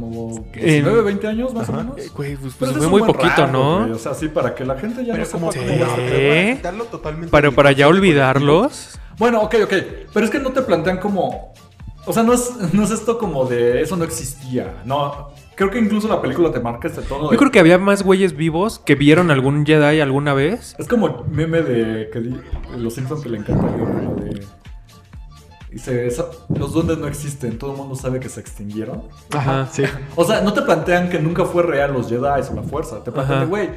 Como 0.00 0.44
En- 0.52 0.62
19, 0.64 1.02
20 1.02 1.26
años 1.26 1.54
más 1.54 1.68
Ajá. 1.68 1.78
o 1.78 1.82
menos. 1.82 1.98
Eh, 1.98 2.10
Güey, 2.14 2.36
pues, 2.36 2.54
Pero 2.58 2.72
pues 2.72 2.82
es 2.84 2.88
fue 2.90 3.00
muy 3.00 3.12
poquito, 3.12 3.46
¿no? 3.46 3.80
güey. 3.80 3.92
O 3.92 3.98
sea, 3.98 4.14
sí, 4.14 4.28
para 4.28 4.54
que 4.54 4.64
la 4.64 4.76
gente 4.78 5.02
ya 5.04 5.08
no 5.08 5.12
Pero 5.14 5.24
sepa 5.26 5.38
como 5.38 5.52
Sí. 5.52 5.58
cómo. 5.58 5.70
¿Eh? 5.98 6.44
para 6.44 6.56
quitarlo 6.56 6.84
totalmente 6.84 7.30
Pero 7.30 7.52
para 7.52 7.72
ya 7.72 7.88
olvidarlos... 7.88 8.98
Bueno, 9.18 9.40
ok, 9.42 9.54
ok. 9.64 9.72
Pero 10.12 10.24
es 10.26 10.30
que 10.30 10.38
no 10.40 10.52
te 10.52 10.60
plantean 10.62 10.98
como. 10.98 11.54
O 12.04 12.12
sea, 12.12 12.22
no 12.22 12.32
es, 12.34 12.52
no 12.72 12.84
es 12.84 12.90
esto 12.90 13.18
como 13.18 13.46
de 13.46 13.80
eso 13.80 13.96
no 13.96 14.04
existía. 14.04 14.74
No. 14.84 15.30
Creo 15.56 15.70
que 15.70 15.78
incluso 15.78 16.06
la 16.06 16.20
película 16.20 16.52
te 16.52 16.60
marca 16.60 16.86
este 16.86 17.00
tono. 17.00 17.28
de- 17.28 17.34
Yo 17.34 17.38
creo 17.38 17.50
que 17.50 17.58
había 17.58 17.78
más 17.78 18.02
güeyes 18.02 18.36
vivos 18.36 18.78
que 18.78 18.94
vieron 18.94 19.30
algún 19.30 19.64
Jedi 19.64 20.00
alguna 20.00 20.34
vez. 20.34 20.76
Es 20.78 20.86
como 20.86 21.24
meme 21.30 21.62
de 21.62 22.10
que 22.12 22.20
los 22.76 22.92
Simpsons 22.94 23.22
que 23.22 23.30
le 23.30 23.38
encanta 23.38 23.66
de. 23.66 24.44
Dice, 25.76 26.06
"Esa- 26.06 26.24
los 26.48 26.72
duendes 26.72 26.96
no 26.96 27.06
existen, 27.06 27.58
todo 27.58 27.72
el 27.72 27.76
mundo 27.76 27.94
sabe 27.96 28.18
que 28.18 28.30
se 28.30 28.40
extinguieron. 28.40 29.02
Ajá. 29.34 29.68
Sí. 29.70 29.82
O 30.14 30.24
sea, 30.24 30.40
no 30.40 30.54
te 30.54 30.62
plantean 30.62 31.10
que 31.10 31.18
nunca 31.18 31.44
fue 31.44 31.62
real 31.62 31.92
los 31.92 32.08
Jedi 32.08 32.24
o 32.24 32.54
la 32.54 32.62
fuerza. 32.62 33.04
Te 33.04 33.12
plantean, 33.12 33.46
güey, 33.50 33.68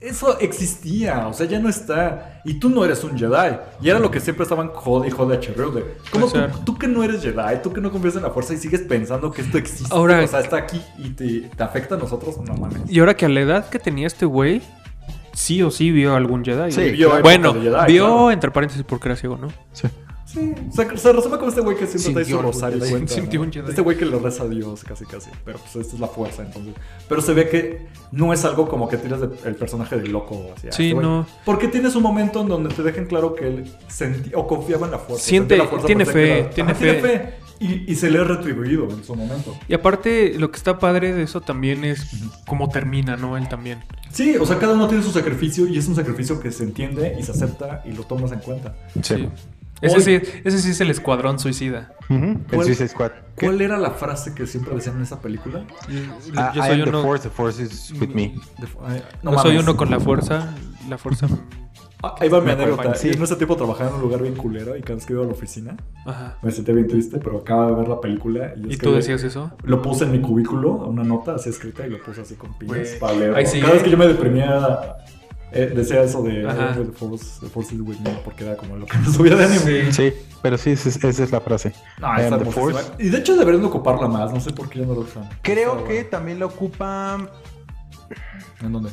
eso 0.00 0.36
existía, 0.40 1.28
o 1.28 1.32
sea, 1.32 1.46
ya 1.46 1.60
no 1.60 1.68
está. 1.68 2.40
Y 2.44 2.54
tú 2.54 2.70
no 2.70 2.84
eres 2.84 3.04
un 3.04 3.16
Jedi. 3.16 3.56
Y 3.80 3.88
era 3.88 4.00
lo 4.00 4.10
que 4.10 4.18
siempre 4.18 4.42
estaban 4.42 4.70
jode 4.70 5.06
y 5.06 5.10
jode 5.12 5.36
a 5.36 5.38
de. 5.38 5.84
¿Cómo 6.10 6.26
tú, 6.64 6.76
que 6.76 6.88
no 6.88 7.04
eres 7.04 7.22
Jedi, 7.22 7.62
tú 7.62 7.72
que 7.72 7.80
no 7.80 7.92
confías 7.92 8.16
en 8.16 8.22
la 8.24 8.30
fuerza 8.30 8.54
y 8.54 8.56
sigues 8.56 8.80
pensando 8.80 9.30
que 9.30 9.42
esto 9.42 9.58
existe? 9.58 9.94
Ahora- 9.94 10.24
o 10.24 10.26
sea, 10.26 10.40
está 10.40 10.56
aquí 10.56 10.82
y 10.98 11.10
te, 11.10 11.50
te 11.56 11.62
afecta 11.62 11.94
a 11.94 11.98
nosotros, 11.98 12.36
no 12.38 12.52
mames. 12.54 12.82
Y 12.88 12.98
ahora 12.98 13.14
que 13.16 13.26
a 13.26 13.28
la 13.28 13.40
edad 13.42 13.68
que 13.68 13.78
tenía 13.78 14.08
este 14.08 14.26
güey, 14.26 14.60
sí 15.34 15.62
o 15.62 15.70
sí 15.70 15.92
vio 15.92 16.16
algún 16.16 16.44
Jedi. 16.44 16.72
Sí, 16.72 16.90
vio 16.90 17.22
bueno, 17.22 17.54
Jedi, 17.54 17.70
vio 17.86 18.06
claro. 18.06 18.30
entre 18.32 18.50
paréntesis 18.50 18.84
porque 18.84 19.08
era 19.08 19.14
ciego, 19.16 19.38
¿no? 19.40 19.48
Sí, 19.72 19.86
se, 20.32 20.96
se 20.98 21.12
resume 21.12 21.38
con 21.38 21.48
este 21.48 21.60
güey 21.60 21.76
que 21.76 21.86
siempre 21.86 22.24
trae 22.24 22.34
su 22.36 22.42
rosario 22.42 22.78
cuenta, 22.78 23.14
Sintió 23.14 23.40
¿no? 23.40 23.46
un 23.46 23.52
Jedi. 23.52 23.68
Este 23.70 23.82
güey 23.82 23.96
que 23.96 24.04
le 24.06 24.18
reza 24.18 24.44
a 24.44 24.48
Dios 24.48 24.82
casi 24.84 25.04
casi. 25.04 25.30
Pero 25.44 25.58
pues 25.58 25.76
esta 25.76 25.94
es 25.94 26.00
la 26.00 26.08
fuerza 26.08 26.42
entonces. 26.42 26.74
Pero 27.08 27.20
se 27.20 27.34
ve 27.34 27.48
que 27.48 27.86
no 28.12 28.32
es 28.32 28.44
algo 28.44 28.68
como 28.68 28.88
que 28.88 28.96
tiras 28.96 29.20
de- 29.20 29.30
el 29.48 29.54
personaje 29.56 29.96
de 29.96 30.08
loco 30.08 30.50
hacia 30.56 30.72
Sí, 30.72 30.90
este 30.90 31.02
no. 31.02 31.26
Porque 31.44 31.68
tienes 31.68 31.94
un 31.94 32.02
momento 32.02 32.40
en 32.40 32.48
donde 32.48 32.74
te 32.74 32.82
dejen 32.82 33.06
claro 33.06 33.34
que 33.34 33.46
él 33.46 33.70
sentía 33.88 34.36
o 34.38 34.46
confiaba 34.46 34.86
en 34.86 34.92
la 34.92 34.98
fuerza. 34.98 35.24
Siente- 35.24 35.56
la 35.56 35.66
fuerza 35.66 35.86
tiene 35.86 36.04
fe, 36.06 36.50
tiene 36.54 36.72
Ajá, 36.72 36.80
tiene 36.80 37.00
fe. 37.00 37.08
fe. 37.18 37.34
Y, 37.60 37.92
y 37.92 37.94
se 37.94 38.10
le 38.10 38.18
ha 38.18 38.24
retribuido 38.24 38.90
en 38.90 39.04
su 39.04 39.14
momento. 39.14 39.56
Y 39.68 39.74
aparte, 39.74 40.34
lo 40.36 40.50
que 40.50 40.56
está 40.56 40.80
padre 40.80 41.12
de 41.12 41.22
eso 41.22 41.40
también 41.40 41.84
es 41.84 42.04
cómo 42.44 42.68
termina, 42.68 43.16
¿no? 43.16 43.36
Él 43.36 43.48
también. 43.48 43.78
Sí, 44.10 44.36
o 44.36 44.44
sea, 44.44 44.58
cada 44.58 44.74
uno 44.74 44.88
tiene 44.88 45.04
su 45.04 45.12
sacrificio 45.12 45.68
y 45.68 45.78
es 45.78 45.86
un 45.86 45.94
sacrificio 45.94 46.40
que 46.40 46.50
se 46.50 46.64
entiende 46.64 47.14
y 47.18 47.22
se 47.22 47.30
acepta 47.30 47.82
y 47.86 47.92
lo 47.92 48.02
tomas 48.02 48.32
en 48.32 48.40
cuenta. 48.40 48.74
Sí. 49.00 49.28
Ese 49.82 50.00
sí, 50.00 50.40
ese 50.44 50.58
sí 50.58 50.70
es 50.70 50.80
el 50.80 50.90
escuadrón 50.90 51.38
suicida. 51.38 51.92
¿Cuál- 52.08 52.64
Suicide 52.66 52.88
Squad. 52.88 53.10
¿Qué? 53.36 53.46
¿Cuál 53.46 53.60
era 53.60 53.78
la 53.78 53.90
frase 53.90 54.34
que 54.34 54.46
siempre 54.46 54.74
decían 54.74 54.96
en 54.96 55.02
esa 55.02 55.20
película? 55.20 55.64
Yo 55.88 55.94
I 56.54 56.66
soy 56.66 56.82
the 56.82 56.88
uno. 56.88 57.02
Force, 57.02 57.28
the 57.28 57.34
Force 57.34 57.62
is 57.62 57.92
with 58.00 58.08
me. 58.10 58.34
De- 58.58 58.68
ay, 58.86 59.02
no 59.22 59.32
yo 59.32 59.38
soy 59.40 59.56
uno 59.58 59.76
con 59.76 59.90
la 59.90 59.98
fuerza. 60.00 60.54
La 60.88 60.98
fuerza. 60.98 61.26
Ah, 62.04 62.16
Ahí 62.18 62.28
va 62.28 62.40
mi 62.40 62.50
anécdota. 62.50 62.94
sí. 62.96 63.10
En 63.10 63.22
ese 63.22 63.36
tiempo 63.36 63.54
trabajaba 63.56 63.90
en 63.90 63.96
un 63.96 64.02
lugar 64.02 64.22
bien 64.22 64.34
culero 64.34 64.76
y 64.76 64.80
cada 64.82 64.96
vez 64.96 65.06
que 65.06 65.12
iba 65.12 65.22
a 65.22 65.26
la 65.26 65.30
oficina 65.32 65.76
Ajá. 66.04 66.36
me 66.42 66.50
sentía 66.50 66.74
bien 66.74 66.88
triste, 66.88 67.18
pero 67.18 67.38
acaba 67.38 67.68
de 67.68 67.74
ver 67.76 67.86
la 67.88 68.00
película. 68.00 68.54
Y, 68.56 68.70
¿Y 68.70 68.72
es 68.72 68.78
tú 68.80 68.92
decías 68.92 69.22
eso? 69.22 69.52
Lo 69.62 69.80
puse 69.82 70.04
en 70.04 70.10
mi 70.12 70.20
cubículo, 70.20 70.72
una 70.72 71.04
nota 71.04 71.36
así 71.36 71.48
escrita 71.50 71.86
y 71.86 71.90
lo 71.90 72.02
puse 72.02 72.22
así 72.22 72.34
con 72.34 72.58
piñas 72.58 72.88
para 72.98 73.14
sí. 73.46 73.60
Cada 73.60 73.74
vez 73.74 73.82
que 73.84 73.90
yo 73.90 73.96
me 73.96 74.08
deprimía, 74.08 74.96
eh, 75.54 75.72
decía 75.74 76.02
eso 76.02 76.22
de. 76.22 76.42
"The 76.42 76.92
Force, 76.92 77.40
the 77.40 77.48
force 77.48 77.74
is 77.74 77.80
with 77.80 77.98
me", 78.00 78.10
porque 78.24 78.44
era 78.44 78.56
como 78.56 78.76
lo 78.76 78.86
que 78.86 78.96
me 78.98 79.06
subía 79.12 79.36
de 79.36 79.44
ánimo. 79.44 79.60
Sí. 79.64 79.92
Sí, 79.92 80.12
pero 80.42 80.56
sí, 80.58 80.70
esa 80.70 80.88
es, 80.88 80.96
esa 81.04 81.22
es 81.24 81.30
la 81.32 81.40
frase. 81.40 81.72
No, 82.00 82.16
está 82.16 82.38
the. 82.38 82.44
Force. 82.50 82.92
Y 82.98 83.08
de 83.10 83.18
hecho 83.18 83.36
deberían 83.36 83.62
de 83.62 83.68
ocuparla 83.68 84.08
más, 84.08 84.32
no 84.32 84.40
sé 84.40 84.52
por 84.52 84.68
qué 84.68 84.80
ya 84.80 84.86
no 84.86 84.94
lo 84.94 85.00
usan. 85.00 85.28
Creo 85.42 85.84
que 85.84 85.94
bueno. 85.94 86.08
también 86.10 86.38
la 86.40 86.46
ocupa 86.46 87.28
¿En 88.60 88.72
dónde? 88.72 88.90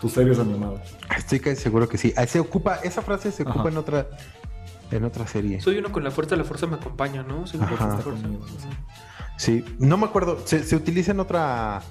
tus 0.00 0.12
series 0.12 0.38
animadas. 0.38 0.80
Estoy 1.16 1.40
casi 1.40 1.56
seguro 1.60 1.88
que 1.88 1.98
sí. 1.98 2.12
Ah, 2.16 2.26
Se 2.26 2.40
ocupa, 2.40 2.76
esa 2.82 3.02
frase 3.02 3.30
se 3.32 3.42
ocupa 3.42 3.60
Ajá. 3.60 3.68
en 3.68 3.76
otra, 3.76 4.06
en 4.90 5.04
otra 5.04 5.26
serie. 5.26 5.60
Soy 5.60 5.76
uno 5.78 5.92
con 5.92 6.02
la 6.04 6.10
fuerza, 6.10 6.36
la 6.36 6.44
fuerza 6.44 6.66
me 6.66 6.76
acompaña, 6.76 7.22
¿no? 7.22 7.46
Soy 7.46 7.60
Ajá. 7.60 7.86
la 7.86 7.96
fuerza. 7.98 8.22
Sí, 9.36 9.64
no 9.78 9.96
me 9.98 10.06
acuerdo. 10.06 10.38
Se, 10.46 10.62
se 10.64 10.76
utiliza 10.76 11.12
en 11.12 11.20
otra, 11.20 11.82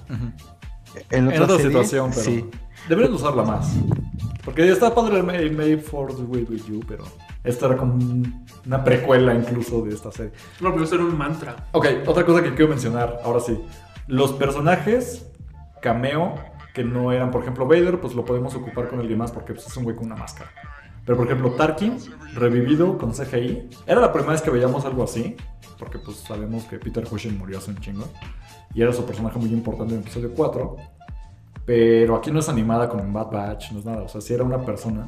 en 1.10 1.26
otra, 1.28 1.36
En 1.36 1.42
otra 1.42 1.56
serie. 1.56 1.66
situación, 1.70 2.10
pero 2.10 2.22
Sí. 2.24 2.44
Deberían 2.88 3.14
usarla 3.14 3.42
más. 3.42 3.72
Porque 4.44 4.66
ya 4.66 4.72
está 4.72 4.94
padre 4.94 5.18
el 5.18 5.22
Made, 5.24 5.50
Made 5.50 5.78
for 5.78 6.14
the 6.14 6.22
Way 6.22 6.46
With 6.48 6.64
You, 6.66 6.80
pero 6.88 7.04
esta 7.44 7.66
era 7.66 7.76
como 7.76 7.94
un- 7.94 8.46
una 8.66 8.82
precuela 8.82 9.34
incluso 9.34 9.82
de 9.82 9.94
esta 9.94 10.10
serie. 10.10 10.32
No, 10.60 10.72
pero 10.72 10.84
eso 10.84 10.94
era 10.94 11.04
un 11.04 11.16
mantra. 11.16 11.56
Ok, 11.72 11.86
otra 12.06 12.24
cosa 12.24 12.42
que 12.42 12.50
quiero 12.54 12.68
mencionar, 12.68 13.20
ahora 13.22 13.40
sí. 13.40 13.60
Los 14.06 14.32
personajes 14.32 15.26
cameo 15.82 16.34
que 16.74 16.84
no 16.84 17.12
eran, 17.12 17.30
por 17.30 17.42
ejemplo, 17.42 17.66
Vader, 17.66 18.00
pues 18.00 18.14
lo 18.14 18.24
podemos 18.24 18.54
ocupar 18.54 18.88
con 18.88 19.00
alguien 19.00 19.18
más 19.18 19.30
porque 19.30 19.52
pues, 19.54 19.66
es 19.66 19.76
un 19.76 19.84
güey 19.84 19.94
con 19.96 20.06
una 20.06 20.16
máscara. 20.16 20.50
Pero 21.04 21.16
por 21.16 21.26
ejemplo, 21.26 21.50
Tarkin, 21.52 21.96
revivido 22.34 22.96
con 22.98 23.12
CGI, 23.12 23.68
era 23.86 24.00
la 24.00 24.12
primera 24.12 24.32
vez 24.32 24.42
que 24.42 24.50
veíamos 24.50 24.84
algo 24.84 25.02
así, 25.02 25.34
porque 25.78 25.98
pues 25.98 26.18
sabemos 26.18 26.64
que 26.64 26.78
Peter 26.78 27.04
Cushing 27.04 27.38
murió 27.38 27.58
hace 27.58 27.70
un 27.70 27.78
chingo, 27.78 28.04
y 28.74 28.82
era 28.82 28.92
su 28.92 29.04
personaje 29.04 29.38
muy 29.38 29.50
importante 29.50 29.94
en 29.94 30.00
el 30.00 30.04
episodio 30.06 30.32
4. 30.36 30.76
Pero 31.70 32.16
aquí 32.16 32.32
no 32.32 32.40
es 32.40 32.48
animada 32.48 32.88
como 32.88 33.04
en 33.04 33.12
Bad 33.12 33.30
Batch, 33.30 33.70
no 33.70 33.78
es 33.78 33.84
nada, 33.84 34.02
o 34.02 34.08
sea, 34.08 34.20
sí 34.20 34.34
era 34.34 34.42
una 34.42 34.66
persona. 34.66 35.06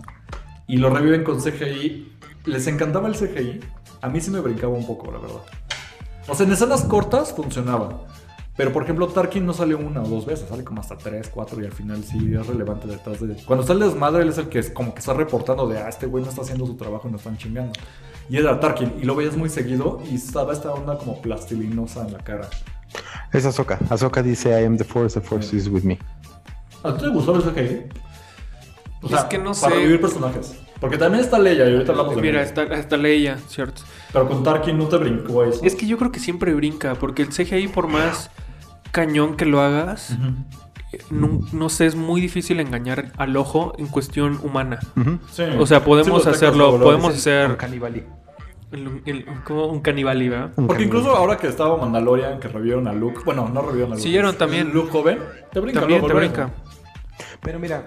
Y 0.68 0.76
lo 0.76 0.90
reviven 0.90 1.24
con 1.24 1.40
CGI. 1.40 2.12
Les 2.44 2.68
encantaba 2.68 3.09
el 3.09 3.16
CGI. 3.16 3.59
A 4.01 4.09
mí 4.09 4.20
sí 4.20 4.30
me 4.30 4.39
brincaba 4.39 4.72
un 4.72 4.86
poco, 4.86 5.10
la 5.10 5.18
verdad. 5.18 5.40
O 6.28 6.36
sea, 6.36 6.47
en 6.47 6.52
escenas 6.52 6.84
cortas 6.84 7.32
funcionaba. 7.32 8.06
Pero 8.56 8.72
por 8.72 8.84
ejemplo, 8.84 9.09
Tarkin 9.09 9.44
no 9.44 9.52
sale 9.52 9.74
una 9.74 10.02
o 10.02 10.06
dos 10.06 10.24
veces, 10.24 10.48
sale 10.48 10.62
como 10.62 10.80
hasta 10.80 10.97
tres, 10.97 11.28
cuatro 11.34 11.60
y 11.60 11.64
al 11.64 11.72
final 11.72 12.05
sí 12.05 12.32
es 12.32 12.47
relevante 12.47 12.86
detrás 12.86 13.20
de. 13.20 13.34
Cuando 13.44 13.66
sale 13.66 13.84
desmadre, 13.84 14.22
él 14.22 14.28
es 14.28 14.39
el 14.39 14.48
que 14.48 14.60
es 14.60 14.70
como 14.70 14.94
que 14.94 15.01
está 15.01 15.14
reportando 15.14 15.66
de 15.66 15.78
ah, 15.78 15.89
este 15.89 16.06
güey 16.06 16.22
no 16.22 16.30
está 16.30 16.43
haciendo 16.43 16.64
su 16.64 16.76
trabajo 16.76 17.09
y 17.09 17.10
nos 17.10 17.22
están 17.22 17.39
chingando. 17.39 17.72
Y 18.30 18.36
era 18.36 18.60
Tarkin, 18.60 19.01
y 19.02 19.05
lo 19.05 19.16
veías 19.16 19.36
muy 19.36 19.48
seguido 19.48 20.01
y 20.09 20.14
estaba 20.14 20.52
esta 20.52 20.72
onda 20.72 20.97
como 20.97 21.20
plastilinosa 21.20 22.06
en 22.06 22.12
la 22.12 22.20
cara. 22.20 22.48
Es 23.32 23.47
Ahsoka. 23.47 23.80
Ahsoka 23.90 24.22
dice, 24.22 24.51
I 24.51 24.64
am 24.64 24.76
the 24.76 24.84
Force, 24.84 25.18
the 25.18 25.26
Force 25.26 25.56
is 25.56 25.66
with 25.66 25.82
me. 25.82 25.98
¿A 26.82 26.94
ti 26.96 27.02
te 27.04 27.09
gustó 27.09 27.36
el 27.36 27.42
CGI? 27.42 27.80
O 29.02 29.14
Es 29.14 29.24
que 29.24 29.38
no 29.38 29.52
Para 29.52 29.54
sé. 29.54 29.68
revivir 29.70 30.00
personajes. 30.00 30.54
Porque 30.80 30.98
también 30.98 31.24
está 31.24 31.38
Leia 31.38 31.68
y 31.68 31.72
ahorita 31.74 31.92
hablamos 31.92 32.16
de 32.16 32.22
Mira, 32.22 32.34
Leia. 32.34 32.44
está, 32.44 32.62
está 32.74 32.96
Leia, 32.96 33.38
¿cierto? 33.48 33.82
Pero 34.12 34.28
con 34.28 34.42
Tarkin 34.42 34.76
no 34.78 34.86
te 34.88 34.96
brincó 34.96 35.44
eso. 35.44 35.60
Es 35.64 35.74
que 35.76 35.86
yo 35.86 35.96
creo 35.98 36.10
que 36.12 36.18
siempre 36.20 36.54
brinca, 36.54 36.94
porque 36.96 37.22
el 37.22 37.28
CGI, 37.28 37.68
por 37.68 37.86
más 37.88 38.30
cañón 38.90 39.36
que 39.36 39.44
lo 39.44 39.60
hagas, 39.60 40.16
no, 41.10 41.40
no 41.52 41.68
sé, 41.68 41.86
es 41.86 41.94
muy 41.94 42.20
difícil 42.20 42.59
engañar 42.60 43.12
al 43.16 43.36
ojo 43.36 43.74
en 43.78 43.86
cuestión 43.86 44.38
humana. 44.42 44.78
Ujú. 44.96 45.18
Sí. 45.32 45.44
O 45.59 45.66
sea, 45.66 45.84
podemos 45.84 46.24
Sí, 46.24 46.28
hacerlo, 46.30 46.78
podemos 46.80 47.14
hacer 47.14 47.56
el- 48.72 49.02
el- 49.06 49.26
como 49.44 49.66
un 49.66 49.80
caníbal, 49.80 50.28
¿verdad? 50.28 50.52
Un 50.56 50.66
Porque 50.66 50.84
incluso 50.84 51.14
ahora 51.14 51.36
que 51.36 51.46
estaba 51.48 51.76
Mandalorian, 51.76 52.40
que 52.40 52.48
revivieron 52.48 52.88
a 52.88 52.92
Luke, 52.92 53.20
bueno, 53.24 53.48
no 53.48 53.60
revivieron 53.62 53.92
a 53.92 53.94
Luke. 53.96 54.02
Siguieron 54.02 54.36
también. 54.36 54.72
Luke 54.72 54.90
joven, 54.90 55.18
te 55.52 55.60
brinca. 55.60 55.80
También 55.80 56.00
luego, 56.00 56.14
te 56.14 56.18
brinca. 56.20 56.50
Pero 57.40 57.58
mira, 57.58 57.86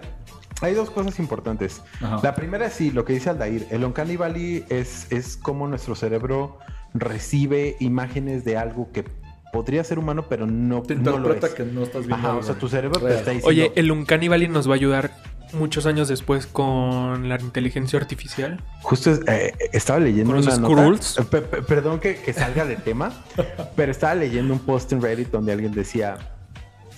hay 0.61 0.73
dos 0.73 0.89
cosas 0.89 1.19
importantes. 1.19 1.81
Ajá. 2.01 2.19
La 2.23 2.35
primera 2.35 2.65
es 2.67 2.73
sí, 2.73 2.91
lo 2.91 3.03
que 3.05 3.13
dice 3.13 3.29
Aldair. 3.29 3.67
El 3.71 3.83
Uncanny 3.83 4.15
Valley 4.17 4.63
es, 4.69 5.11
es 5.11 5.37
como 5.37 5.67
nuestro 5.67 5.95
cerebro 5.95 6.59
recibe 6.93 7.75
imágenes 7.79 8.45
de 8.45 8.57
algo 8.57 8.91
que 8.91 9.03
podría 9.51 9.83
ser 9.83 9.99
humano, 9.99 10.25
pero 10.29 10.45
no, 10.47 10.81
Te 10.81 10.95
no 10.95 11.11
lo 11.11 11.17
interpreta 11.17 11.47
es. 11.47 11.53
que 11.53 11.63
no 11.63 11.83
estás 11.83 12.05
viendo. 12.07 12.15
Ajá, 12.27 12.37
o 12.37 12.43
sea, 12.43 12.55
tu 12.55 12.67
cerebro 12.67 12.99
te 12.99 13.07
está 13.15 13.31
diciendo... 13.31 13.47
Oye, 13.47 13.71
el 13.75 13.91
Uncanny 13.91 14.27
Valley 14.27 14.47
nos 14.49 14.67
va 14.67 14.73
a 14.73 14.75
ayudar 14.75 15.11
muchos 15.55 15.85
años 15.85 16.07
después 16.07 16.45
con 16.47 17.27
la 17.29 17.39
inteligencia 17.39 17.99
artificial. 17.99 18.61
Justo 18.83 19.11
eh, 19.27 19.53
estaba 19.73 19.99
leyendo 19.99 20.33
Con 20.33 20.45
los 20.45 20.57
una 20.57 20.69
nota. 20.69 20.97
Eh, 21.19 21.23
pe- 21.29 21.41
pe- 21.41 21.61
perdón 21.63 21.99
que, 21.99 22.15
que 22.17 22.33
salga 22.33 22.65
de 22.65 22.75
tema, 22.75 23.11
pero 23.75 23.91
estaba 23.91 24.15
leyendo 24.15 24.53
un 24.53 24.59
post 24.59 24.91
en 24.93 25.01
Reddit 25.01 25.29
donde 25.31 25.53
alguien 25.53 25.73
decía: 25.73 26.17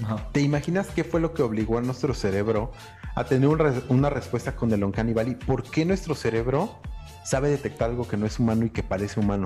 Ajá. 0.03 0.27
¿Te 0.31 0.41
imaginas 0.41 0.87
qué 0.95 1.03
fue 1.03 1.19
lo 1.21 1.33
que 1.33 1.41
obligó 1.43 1.77
a 1.77 1.81
nuestro 1.81 2.13
cerebro 2.13 2.71
a 3.15 3.23
tener 3.23 3.47
un 3.47 3.57
res- 3.59 3.83
una 3.89 4.09
respuesta 4.09 4.55
con 4.55 4.71
el 4.71 4.83
Uncanny 4.83 5.13
Valley? 5.13 5.35
¿Por 5.35 5.63
qué 5.63 5.85
nuestro 5.85 6.13
cerebro 6.15 6.79
sabe 7.25 7.49
detectar 7.49 7.89
algo 7.89 8.07
que 8.07 8.17
no 8.17 8.25
es 8.25 8.37
humano 8.39 8.65
y 8.65 8.69
que 8.69 8.83
parece 8.83 9.19
humano? 9.19 9.45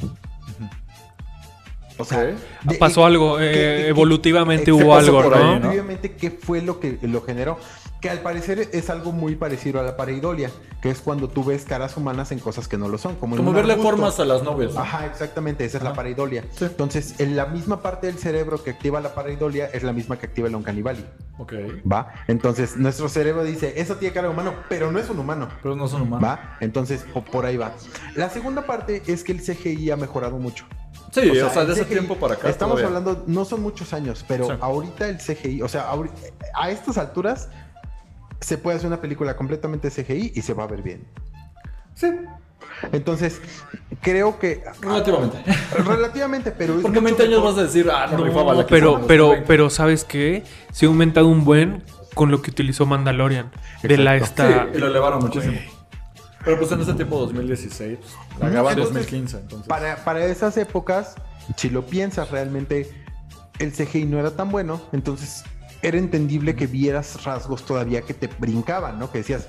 O 1.98 2.06
sea, 2.06 2.20
de- 2.22 2.76
Pasó 2.80 3.06
algo, 3.06 3.38
que- 3.38 3.46
eh, 3.46 3.54
que- 3.54 3.60
que- 3.84 3.88
evolutivamente 3.90 4.72
hubo 4.72 4.96
algo, 4.96 5.22
¿no? 5.30 5.60
¿no? 5.60 5.70
Obviamente, 5.70 6.14
¿qué 6.14 6.32
fue 6.32 6.62
lo 6.62 6.80
que 6.80 6.98
lo 7.04 7.22
generó? 7.22 7.60
Que 8.02 8.10
al 8.10 8.20
parecer 8.22 8.68
es 8.74 8.90
algo 8.90 9.12
muy 9.12 9.36
parecido 9.36 9.80
a 9.80 9.84
la 9.84 9.96
pareidolia, 9.96 10.50
que 10.82 10.90
es 10.90 11.00
cuando 11.02 11.30
tú 11.30 11.44
ves 11.44 11.66
caras 11.66 11.96
humanas 11.96 12.32
en 12.32 12.40
cosas 12.40 12.68
que 12.68 12.76
no 12.76 12.90
lo 12.90 12.98
son. 12.98 13.16
Como, 13.16 13.36
Como 13.38 13.50
un 13.52 13.56
verle 13.56 13.74
arbusto. 13.74 13.92
formas 13.92 14.20
a 14.20 14.26
las 14.26 14.42
novias. 14.42 14.74
¿no? 14.74 14.80
Ajá, 14.82 15.06
exactamente, 15.06 15.64
esa 15.66 15.78
es 15.78 15.84
la 15.84 15.94
pareidolia. 15.94 16.44
Sí. 16.52 16.66
Entonces, 16.66 17.20
en 17.20 17.36
la 17.36 17.46
misma 17.46 17.84
parte 17.84 18.08
del 18.08 18.18
cerebro 18.18 18.64
que 18.64 18.72
activa 18.72 19.00
la 19.02 19.14
pareidolia 19.14 19.68
es 19.68 19.84
la 19.84 19.94
misma 19.94 20.18
que 20.18 20.26
activa 20.26 20.48
el 20.48 20.56
Uncanny 20.56 20.82
Valley, 20.82 21.06
Ok. 21.38 21.54
¿va? 21.90 22.12
Entonces, 22.28 22.76
nuestro 22.76 23.08
cerebro 23.08 23.44
dice, 23.44 23.74
eso 23.80 23.96
tiene 23.98 24.16
cara 24.16 24.28
de 24.30 24.34
humano, 24.34 24.56
pero 24.68 24.92
no 24.92 24.98
es 24.98 25.08
un 25.12 25.20
humano. 25.20 25.48
Pero 25.62 25.76
no 25.76 25.88
son 25.88 26.02
humanos. 26.02 26.28
¿Va? 26.28 26.58
Entonces, 26.60 27.06
po- 27.14 27.24
por 27.24 27.46
ahí 27.46 27.58
va. 27.58 27.74
La 28.16 28.30
segunda 28.32 28.64
parte 28.66 29.04
es 29.06 29.24
que 29.24 29.32
el 29.32 29.42
CGI 29.44 29.92
ha 29.92 29.96
mejorado 29.96 30.38
mucho. 30.40 30.66
Sí, 31.12 31.30
o 31.40 31.50
sea, 31.50 31.66
de 31.66 31.74
ese 31.74 31.84
CGI 31.84 31.90
tiempo 31.94 32.16
para 32.16 32.36
acá. 32.36 32.50
Estamos 32.50 32.80
todavía. 32.80 32.98
hablando, 32.98 33.24
no 33.28 33.44
son 33.46 33.62
muchos 33.62 33.94
años, 33.94 34.24
pero 34.28 34.46
Sí. 34.48 34.54
ahorita 34.60 35.10
el 35.10 35.18
CGI, 35.20 35.62
o 35.62 35.68
sea, 35.68 35.88
a 36.56 36.72
estas 36.72 36.98
alturas 36.98 37.50
se 38.42 38.58
puede 38.58 38.78
hacer 38.78 38.88
una 38.88 39.00
película 39.00 39.36
completamente 39.38 39.90
CGI 39.90 40.34
y 40.36 40.42
se 40.42 40.54
va 40.54 40.64
a 40.64 40.68
ver 40.68 40.82
bien. 40.82 41.06
Sí, 41.94 42.08
Entonces, 42.92 43.40
creo 44.02 44.40
que 44.40 44.64
relativamente. 44.82 45.38
relativamente, 45.86 46.52
pero 46.52 46.76
es 46.76 46.82
Porque 46.82 46.98
en 46.98 47.04
mucho 47.04 47.18
20 47.18 47.34
años 47.34 47.44
vas 47.44 47.58
a 47.60 47.64
decir, 47.64 47.90
ah, 47.92 48.08
no, 48.12 48.24
rifaba 48.24 48.54
la 48.56 48.66
pero, 48.66 49.02
pero, 49.08 49.30
20. 49.30 49.48
pero, 49.48 49.70
¿sabes 49.70 50.04
qué? 50.04 50.44
Se 50.72 50.86
ha 50.86 50.90
aumentado 50.90 51.28
un 51.28 51.46
buen 51.46 51.84
con 52.16 52.32
lo 52.32 52.42
que 52.42 52.50
utilizó 52.52 52.86
Mandalorian. 52.86 53.52
De 53.84 53.98
la 53.98 54.16
esta. 54.16 54.66
Sí, 54.66 54.70
y 54.76 54.78
lo 54.80 54.88
elevaron 54.88 55.20
muchísimo. 55.20 55.58
Pero 56.44 56.58
pues 56.58 56.72
en 56.72 56.82
ese 56.82 56.94
tiempo 56.94 57.20
2016, 57.20 58.00
pues, 58.00 58.14
la 58.40 58.50
graban 58.50 58.72
Entonces, 58.74 58.94
2015, 58.96 59.38
entonces. 59.38 59.68
Para, 59.68 60.04
para 60.04 60.26
esas 60.26 60.58
épocas, 60.58 61.16
si 61.56 61.70
lo 61.70 61.86
piensas 61.86 62.32
realmente, 62.32 62.90
el 63.60 63.72
CGI 63.72 64.06
no 64.06 64.20
era 64.20 64.32
tan 64.32 64.50
bueno, 64.50 64.82
entonces 64.92 65.44
era 65.82 65.98
entendible 65.98 66.56
que 66.56 66.68
vieras 66.68 67.24
rasgos 67.24 67.64
todavía 67.66 68.02
que 68.02 68.14
te 68.14 68.28
brincaban, 68.28 69.00
¿no? 69.00 69.12
Que 69.12 69.20
decías... 69.20 69.48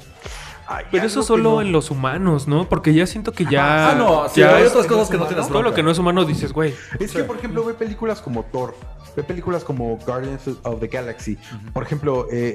"Ay, 0.66 0.84
Pero 0.90 1.04
eso 1.06 1.20
que 1.20 1.26
solo 1.26 1.50
no". 1.54 1.60
en 1.60 1.72
los 1.72 1.90
humanos, 1.90 2.48
¿no? 2.48 2.68
Porque 2.68 2.94
ya 2.94 3.06
siento 3.06 3.32
que 3.32 3.44
ya. 3.44 3.90
Ah, 3.90 3.94
no, 3.94 4.28
sí, 4.28 4.40
ya 4.40 4.56
hay 4.56 4.64
otras 4.64 4.86
cosas 4.86 5.08
que 5.08 5.16
no 5.16 5.24
humano. 5.24 5.28
tienes 5.28 5.48
todo 5.48 5.62
lo 5.62 5.74
que 5.74 5.82
no 5.82 5.90
es 5.90 5.98
humano 5.98 6.24
dices, 6.24 6.52
güey. 6.52 6.74
Es 6.98 7.12
que, 7.12 7.24
por 7.24 7.36
ejemplo, 7.36 7.64
ve 7.64 7.74
películas 7.74 8.20
como 8.22 8.44
Thor, 8.44 8.74
ve 9.16 9.22
películas 9.22 9.64
como 9.64 9.98
Guardians 10.06 10.42
of 10.62 10.80
the 10.80 10.86
Galaxy, 10.86 11.36
por 11.74 11.82
ejemplo, 11.82 12.26
eh, 12.30 12.54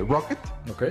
eh, 0.00 0.06
Rocket, 0.08 0.38
Ok. 0.70 0.84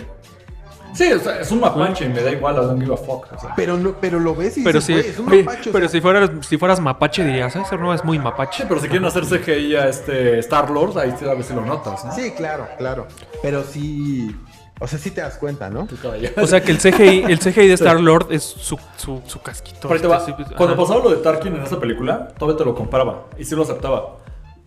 Sí, 0.98 1.12
o 1.14 1.20
sea, 1.20 1.40
es 1.42 1.52
un 1.52 1.60
mapache 1.60 2.06
y 2.06 2.10
me 2.10 2.22
da 2.24 2.32
igual, 2.32 2.56
I 2.56 2.58
don't 2.66 2.82
give 2.82 2.94
a 2.94 2.98
fuck. 2.98 3.28
o 3.32 3.40
sea. 3.40 3.54
pero, 3.56 3.78
no, 3.78 3.94
pero 4.02 4.20
lo 4.20 4.34
ves 4.36 4.58
y 4.58 4.64
Pero 4.64 4.80
dices, 4.80 4.86
sí, 4.86 4.94
"Güey, 4.94 5.08
es 5.12 5.20
un 5.20 5.30
oye, 5.32 5.44
mapache", 5.44 5.70
o 5.70 5.74
pero 5.74 5.86
sea, 5.88 5.92
si 5.92 6.02
fueras, 6.02 6.30
si 6.42 6.58
fueras 6.58 6.80
mapache 6.80 7.24
dirías, 7.24 7.56
"Ah, 7.56 7.62
ese 7.66 7.78
no 7.78 7.94
es 7.94 8.04
muy 8.04 8.18
Sí, 8.18 8.24
mapache. 8.24 8.66
pero 8.68 8.80
si 8.82 8.88
quieren 8.88 9.06
hacer 9.06 9.26
CGI 9.26 9.76
a 9.76 9.88
este 9.88 10.40
Star 10.40 10.70
Lord, 10.72 10.98
ahí 10.98 11.14
sí 11.20 11.26
a 11.26 11.34
ver 11.34 11.44
si 11.44 11.54
lo 11.54 11.62
notas, 11.62 12.04
¿no? 12.04 12.12
Sí, 12.14 12.32
claro, 12.32 12.68
claro. 12.78 13.08
Pero 13.44 13.64
sí, 13.64 14.36
o 14.80 14.88
sea, 14.88 14.98
sí 15.00 15.12
te 15.12 15.22
das 15.22 15.38
cuenta, 15.38 15.70
¿no? 15.70 15.88
O 16.42 16.48
sea 16.48 16.62
que 16.62 16.72
el 16.72 16.78
CGI, 16.80 17.26
el 17.32 17.40
CGI 17.40 17.68
de 17.68 17.74
Star 17.74 18.00
Lord 18.00 18.28
es 18.32 18.44
su, 18.44 18.78
su, 18.98 19.22
su 19.26 19.42
casquito. 19.42 19.88
Pero 19.88 19.94
ahí 19.96 20.02
te 20.02 20.08
va. 20.08 20.18
este, 20.18 20.32
sí, 20.32 20.34
pues, 20.36 20.48
Cuando 20.58 20.74
ajá. 20.76 20.82
pasaba 20.84 21.04
lo 21.04 21.10
de 21.12 21.18
Tarkin 21.18 21.56
en 21.56 21.64
esa 21.64 21.80
película, 21.80 22.30
todavía 22.38 22.58
te 22.58 22.66
lo 22.66 22.74
compraba. 22.76 23.26
Y 23.38 23.44
sí 23.46 23.56
lo 23.56 23.64
aceptaba. 23.64 24.18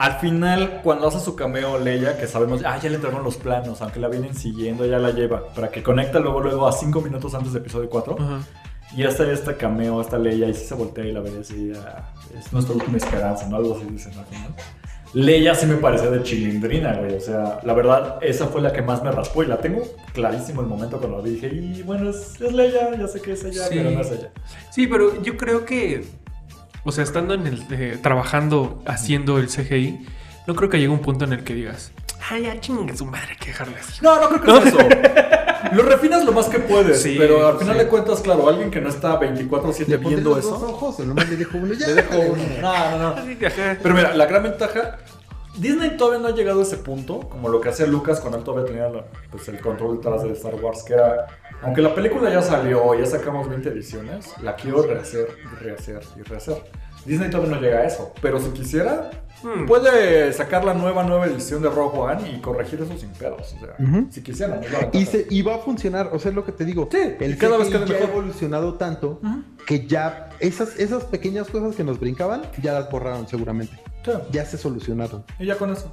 Al 0.00 0.18
final, 0.18 0.80
cuando 0.82 1.08
hace 1.08 1.20
su 1.20 1.36
cameo 1.36 1.78
Leia, 1.78 2.16
que 2.16 2.26
sabemos, 2.26 2.62
ah, 2.64 2.78
ya 2.82 2.88
le 2.88 2.94
entregaron 2.94 3.22
los 3.22 3.36
planos, 3.36 3.82
aunque 3.82 4.00
la 4.00 4.08
vienen 4.08 4.34
siguiendo, 4.34 4.86
ya 4.86 4.98
la 4.98 5.10
lleva, 5.10 5.48
para 5.54 5.68
que 5.70 5.82
conecta 5.82 6.18
luego, 6.20 6.40
luego 6.40 6.66
a 6.66 6.72
cinco 6.72 7.02
minutos 7.02 7.34
antes 7.34 7.52
de 7.52 7.58
episodio 7.58 7.90
4. 7.90 8.16
Ajá. 8.18 8.40
Y 8.96 9.04
hasta 9.04 9.30
este 9.30 9.54
cameo, 9.56 10.00
esta 10.00 10.18
Leia, 10.18 10.48
y 10.48 10.54
sí 10.54 10.64
se 10.64 10.74
voltea 10.74 11.04
y 11.04 11.12
la 11.12 11.20
ve 11.20 11.32
así, 11.42 11.70
ah, 11.76 12.14
es 12.34 12.50
nuestra 12.50 12.74
última 12.76 12.96
esperanza, 12.96 13.46
¿no? 13.48 13.56
Algo 13.56 13.76
así 13.76 13.84
dicen 13.90 14.18
al 14.18 14.24
final. 14.24 14.54
Leia 15.12 15.54
sí 15.54 15.66
me 15.66 15.74
parecía 15.74 16.08
de 16.08 16.22
chilindrina, 16.22 16.94
güey. 16.94 17.16
O 17.16 17.20
sea, 17.20 17.58
la 17.62 17.74
verdad, 17.74 18.18
esa 18.22 18.46
fue 18.46 18.62
la 18.62 18.72
que 18.72 18.80
más 18.80 19.02
me 19.02 19.10
raspó 19.12 19.42
y 19.42 19.48
la 19.48 19.58
tengo 19.58 19.82
clarísimo 20.14 20.60
el 20.62 20.66
momento 20.68 20.98
cuando 20.98 21.18
la 21.18 21.22
vi. 21.24 21.30
Dije, 21.32 21.48
y 21.52 21.82
bueno, 21.82 22.08
es, 22.08 22.40
es 22.40 22.52
Leia, 22.54 22.96
ya 22.96 23.06
sé 23.06 23.20
que 23.20 23.32
es 23.32 23.44
ella, 23.44 23.64
Sí. 23.64 23.74
pero 23.76 23.90
no 23.90 24.00
es 24.00 24.10
ella. 24.12 24.30
Sí, 24.70 24.86
pero 24.86 25.20
yo 25.22 25.36
creo 25.36 25.64
que, 25.66 26.04
o 26.84 26.92
sea, 26.92 27.04
estando 27.04 27.34
en 27.34 27.46
el, 27.46 27.64
eh, 27.70 27.98
trabajando, 28.02 28.82
haciendo 28.86 29.38
el 29.38 29.48
CGI, 29.48 30.06
no 30.46 30.54
creo 30.54 30.68
que 30.70 30.78
llegue 30.78 30.88
un 30.90 31.00
punto 31.00 31.24
en 31.24 31.32
el 31.32 31.44
que 31.44 31.54
digas, 31.54 31.92
ah, 32.30 32.38
ya 32.38 32.58
chingue 32.60 32.96
su 32.96 33.06
madre, 33.06 33.36
que 33.38 33.46
dejarle 33.48 33.76
así. 33.78 33.98
No, 34.02 34.20
no 34.20 34.28
creo 34.40 34.62
que 34.62 34.70
sea 34.70 34.80
eso. 34.80 34.88
Lo 35.72 35.82
refinas 35.82 36.24
lo 36.24 36.32
más 36.32 36.46
que 36.46 36.58
puedes, 36.58 37.02
Sí, 37.02 37.16
pero 37.18 37.46
al 37.46 37.58
final 37.58 37.76
sí. 37.76 37.84
de 37.84 37.88
cuentas, 37.88 38.20
claro, 38.20 38.48
alguien 38.48 38.70
que 38.70 38.80
no 38.80 38.88
está 38.88 39.20
24-7 39.20 39.86
Le 39.86 39.98
pondré 39.98 39.98
viendo 39.98 40.30
los 40.30 40.38
eso. 40.38 40.54
ojos, 40.54 40.98
el 41.00 41.14
le 41.14 41.36
dijo 41.36 41.58
uno, 41.58 41.74
ya, 41.74 41.86
Le 41.86 41.94
dejo 41.94 42.18
uno. 42.18 42.42
No, 42.62 42.90
no, 42.90 42.98
no. 43.16 43.22
Pero 43.82 43.94
mira, 43.94 44.14
la 44.14 44.26
gran 44.26 44.42
ventaja 44.42 44.98
Disney 45.58 45.96
todavía 45.96 46.20
no 46.20 46.28
ha 46.28 46.34
llegado 46.34 46.60
a 46.60 46.62
ese 46.62 46.76
punto, 46.76 47.20
como 47.28 47.48
lo 47.48 47.60
que 47.60 47.68
hacía 47.68 47.86
Lucas 47.86 48.20
cuando 48.20 48.38
él 48.38 48.44
todavía 48.44 48.66
tenía 48.72 48.88
la- 48.88 49.04
pues, 49.30 49.48
el 49.48 49.60
control 49.60 49.96
detrás 49.96 50.22
de 50.22 50.32
Star 50.32 50.54
Wars, 50.56 50.82
que 50.84 50.94
era, 50.94 51.26
aunque 51.62 51.82
la 51.82 51.94
película 51.94 52.30
ya 52.30 52.40
salió, 52.40 52.94
ya 52.98 53.04
sacamos 53.06 53.48
20 53.48 53.68
ediciones, 53.70 54.32
la 54.42 54.54
quiero 54.56 54.82
rehacer, 54.82 55.28
rehacer 55.60 56.00
y 56.16 56.22
rehacer. 56.22 56.62
Disney 57.04 57.30
todavía 57.30 57.56
no 57.56 57.60
llega 57.60 57.78
a 57.80 57.84
eso, 57.84 58.12
pero 58.22 58.38
si 58.40 58.50
quisiera, 58.50 59.10
Hmm. 59.42 59.66
puede 59.66 60.32
sacar 60.32 60.64
la 60.64 60.74
nueva 60.74 61.02
nueva 61.02 61.26
edición 61.26 61.62
de 61.62 61.70
Rogue 61.70 61.98
One 61.98 62.30
y 62.30 62.40
corregir 62.40 62.80
eso 62.80 62.96
sin 62.98 63.10
pedos. 63.10 63.54
O 63.54 63.60
sea, 63.60 63.76
si 64.10 64.22
quisiera. 64.22 64.56
no 64.56 64.62
es 64.62 64.72
la 64.72 64.90
Y, 64.92 65.06
se, 65.06 65.26
y 65.30 65.42
va 65.42 65.56
a 65.56 65.58
funcionar, 65.58 66.10
o 66.12 66.18
sea, 66.18 66.30
es 66.30 66.34
lo 66.34 66.44
que 66.44 66.52
te 66.52 66.64
digo. 66.64 66.88
Sí, 66.90 66.98
el 67.18 67.38
cada 67.38 67.56
vez 67.56 67.70
ya 67.70 67.78
ha 67.78 67.98
evolucionado 68.00 68.74
tanto 68.74 69.20
que 69.66 69.86
ya 69.86 70.30
esas, 70.40 70.78
esas 70.78 71.04
pequeñas 71.04 71.48
cosas 71.48 71.76
que 71.76 71.84
nos 71.84 71.98
brincaban, 71.98 72.42
ya 72.62 72.72
las 72.72 72.90
borraron 72.90 73.26
seguramente. 73.28 73.76
Sí. 74.04 74.12
Ya 74.30 74.44
se 74.44 74.58
solucionaron. 74.58 75.24
Y 75.38 75.46
ya 75.46 75.56
con 75.56 75.70
eso. 75.70 75.90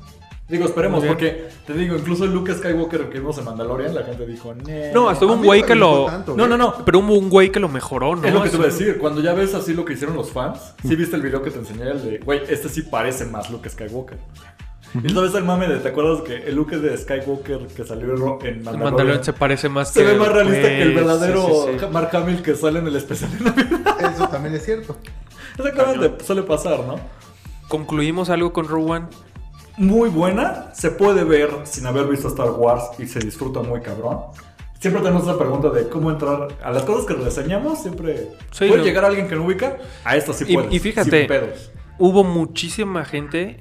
Digo, 0.49 0.63
esperemos, 0.65 1.03
porque 1.03 1.49
te 1.65 1.73
digo, 1.73 1.97
incluso 1.97 2.23
el 2.23 2.31
Luke 2.33 2.53
Skywalker 2.53 3.09
que 3.09 3.19
vimos 3.19 3.37
en 3.37 3.43
Mandalorian, 3.43 3.93
la 3.93 4.03
gente 4.03 4.25
dijo, 4.25 4.53
"Nee". 4.55 4.91
No, 4.93 5.09
hasta 5.09 5.25
hubo 5.25 5.33
un 5.33 5.43
güey 5.43 5.61
que 5.63 5.75
lo. 5.75 6.05
tanto, 6.05 6.37
No, 6.37 6.47
no, 6.47 6.57
no. 6.57 6.85
Pero 6.85 6.99
hubo 6.99 7.15
un 7.15 7.29
güey 7.29 7.51
que 7.51 7.59
lo 7.59 7.67
mejoró, 7.67 8.15
¿no? 8.15 8.25
Es 8.25 8.33
lo 8.33 8.41
que 8.43 8.49
te 8.49 8.55
iba 8.55 8.63
a 8.65 8.69
decir, 8.69 8.97
cuando 8.97 9.19
ya 9.21 9.33
ves 9.33 9.53
así 9.53 9.73
lo 9.73 9.83
que 9.83 9.93
hicieron 9.93 10.15
los 10.15 10.31
fans, 10.31 10.73
sí 10.87 10.95
viste 10.95 11.17
el 11.17 11.21
video 11.21 11.41
que 11.41 11.51
te 11.51 11.59
enseñé, 11.59 11.89
el 11.91 12.01
de, 12.01 12.17
güey, 12.19 12.41
este 12.47 12.69
sí 12.69 12.83
parece 12.83 13.25
más 13.25 13.49
Luke 13.51 13.69
Skywalker. 13.69 14.17
Y 15.03 15.09
sabes 15.09 15.35
el 15.35 15.43
mame 15.43 15.67
de, 15.67 15.79
¿te 15.79 15.89
acuerdas 15.89 16.21
que 16.21 16.47
el 16.47 16.55
Luke 16.55 16.77
de 16.77 16.97
Skywalker 16.97 17.67
que 17.67 17.83
salió 17.83 18.13
en 18.13 18.19
Mandalorian, 18.21 18.63
Mandalorian 18.63 19.23
se 19.25 19.33
parece 19.33 19.67
más 19.67 19.91
se 19.91 19.99
que- 19.99 20.07
ve 20.07 20.15
más 20.17 20.29
realista 20.29 20.61
que 20.69 20.81
el 20.81 20.93
verdadero 20.95 21.41
sí, 21.45 21.71
sí, 21.73 21.79
sí. 21.81 21.85
Mark 21.91 22.09
Hamill 22.15 22.41
que 22.41 22.55
sale 22.55 22.79
en 22.79 22.87
el 22.87 22.95
especial 22.95 23.37
de 23.37 23.43
Navidad? 23.43 24.13
Eso 24.15 24.29
también 24.29 24.55
es 24.55 24.63
cierto. 24.63 24.95
Exactamente, 25.59 26.23
suele 26.23 26.43
pasar, 26.43 26.79
¿no? 26.85 26.95
Concluimos 27.67 28.29
algo 28.29 28.53
con 28.53 28.71
One. 28.71 29.07
Muy 29.77 30.09
buena, 30.09 30.71
se 30.73 30.89
puede 30.91 31.23
ver 31.23 31.51
sin 31.63 31.85
haber 31.85 32.07
visto 32.07 32.27
Star 32.29 32.49
Wars 32.51 32.83
y 32.97 33.05
se 33.07 33.19
disfruta 33.19 33.61
muy 33.61 33.81
cabrón. 33.81 34.19
Siempre 34.79 35.01
tenemos 35.01 35.23
esa 35.23 35.37
pregunta 35.37 35.69
de 35.69 35.87
cómo 35.89 36.11
entrar 36.11 36.47
a 36.63 36.71
las 36.71 36.83
cosas 36.83 37.05
que 37.05 37.13
reseñamos. 37.13 37.81
Siempre 37.81 38.29
Sí, 38.51 38.65
puede 38.67 38.77
no. 38.77 38.83
llegar 38.83 39.05
alguien 39.05 39.27
que 39.27 39.35
no 39.35 39.45
ubica. 39.45 39.77
A 40.03 40.15
esta 40.15 40.33
sí 40.33 40.45
puedes. 40.45 40.73
y 40.73 40.79
fíjate, 40.79 41.19
sin 41.19 41.27
pedos. 41.27 41.71
Hubo 41.99 42.23
muchísima 42.23 43.03
gente 43.05 43.59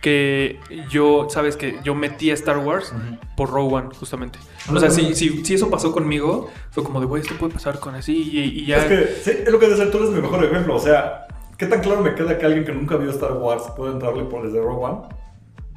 que 0.00 0.60
yo, 0.90 1.28
sabes 1.30 1.56
que 1.56 1.78
yo 1.82 1.94
metí 1.94 2.30
a 2.30 2.34
Star 2.34 2.58
Wars 2.58 2.92
Ujú. 2.92 3.16
por 3.36 3.50
Rogue 3.50 3.74
One, 3.74 3.88
justamente. 3.98 4.38
O 4.72 4.78
sea, 4.78 4.90
si, 4.90 5.14
si, 5.14 5.44
si 5.44 5.54
eso 5.54 5.70
pasó 5.70 5.92
conmigo, 5.92 6.50
fue 6.70 6.84
como 6.84 7.00
de, 7.00 7.06
güey, 7.06 7.22
esto 7.22 7.34
puede 7.38 7.54
pasar 7.54 7.80
con 7.80 7.94
así 7.94 8.12
y, 8.32 8.40
y 8.60 8.66
ya. 8.66 8.78
Es 8.78 8.84
que 8.84 9.14
sí, 9.22 9.38
es 9.44 9.50
lo 9.50 9.58
que 9.58 9.68
dices, 9.68 9.90
tú 9.90 9.98
eres 9.98 10.10
mi 10.10 10.20
mejor 10.20 10.44
ejemplo. 10.44 10.76
O 10.76 10.80
sea, 10.80 11.26
¿qué 11.56 11.66
tan 11.66 11.80
claro 11.80 12.00
me 12.02 12.14
queda 12.14 12.36
que 12.38 12.44
alguien 12.44 12.64
que 12.64 12.72
nunca 12.72 12.96
vio 12.96 13.10
Star 13.10 13.32
Wars 13.32 13.62
puede 13.76 13.92
entrarle 13.92 14.24
por 14.24 14.44
desde 14.44 14.60
Rogue 14.60 14.84
One? 14.84 14.98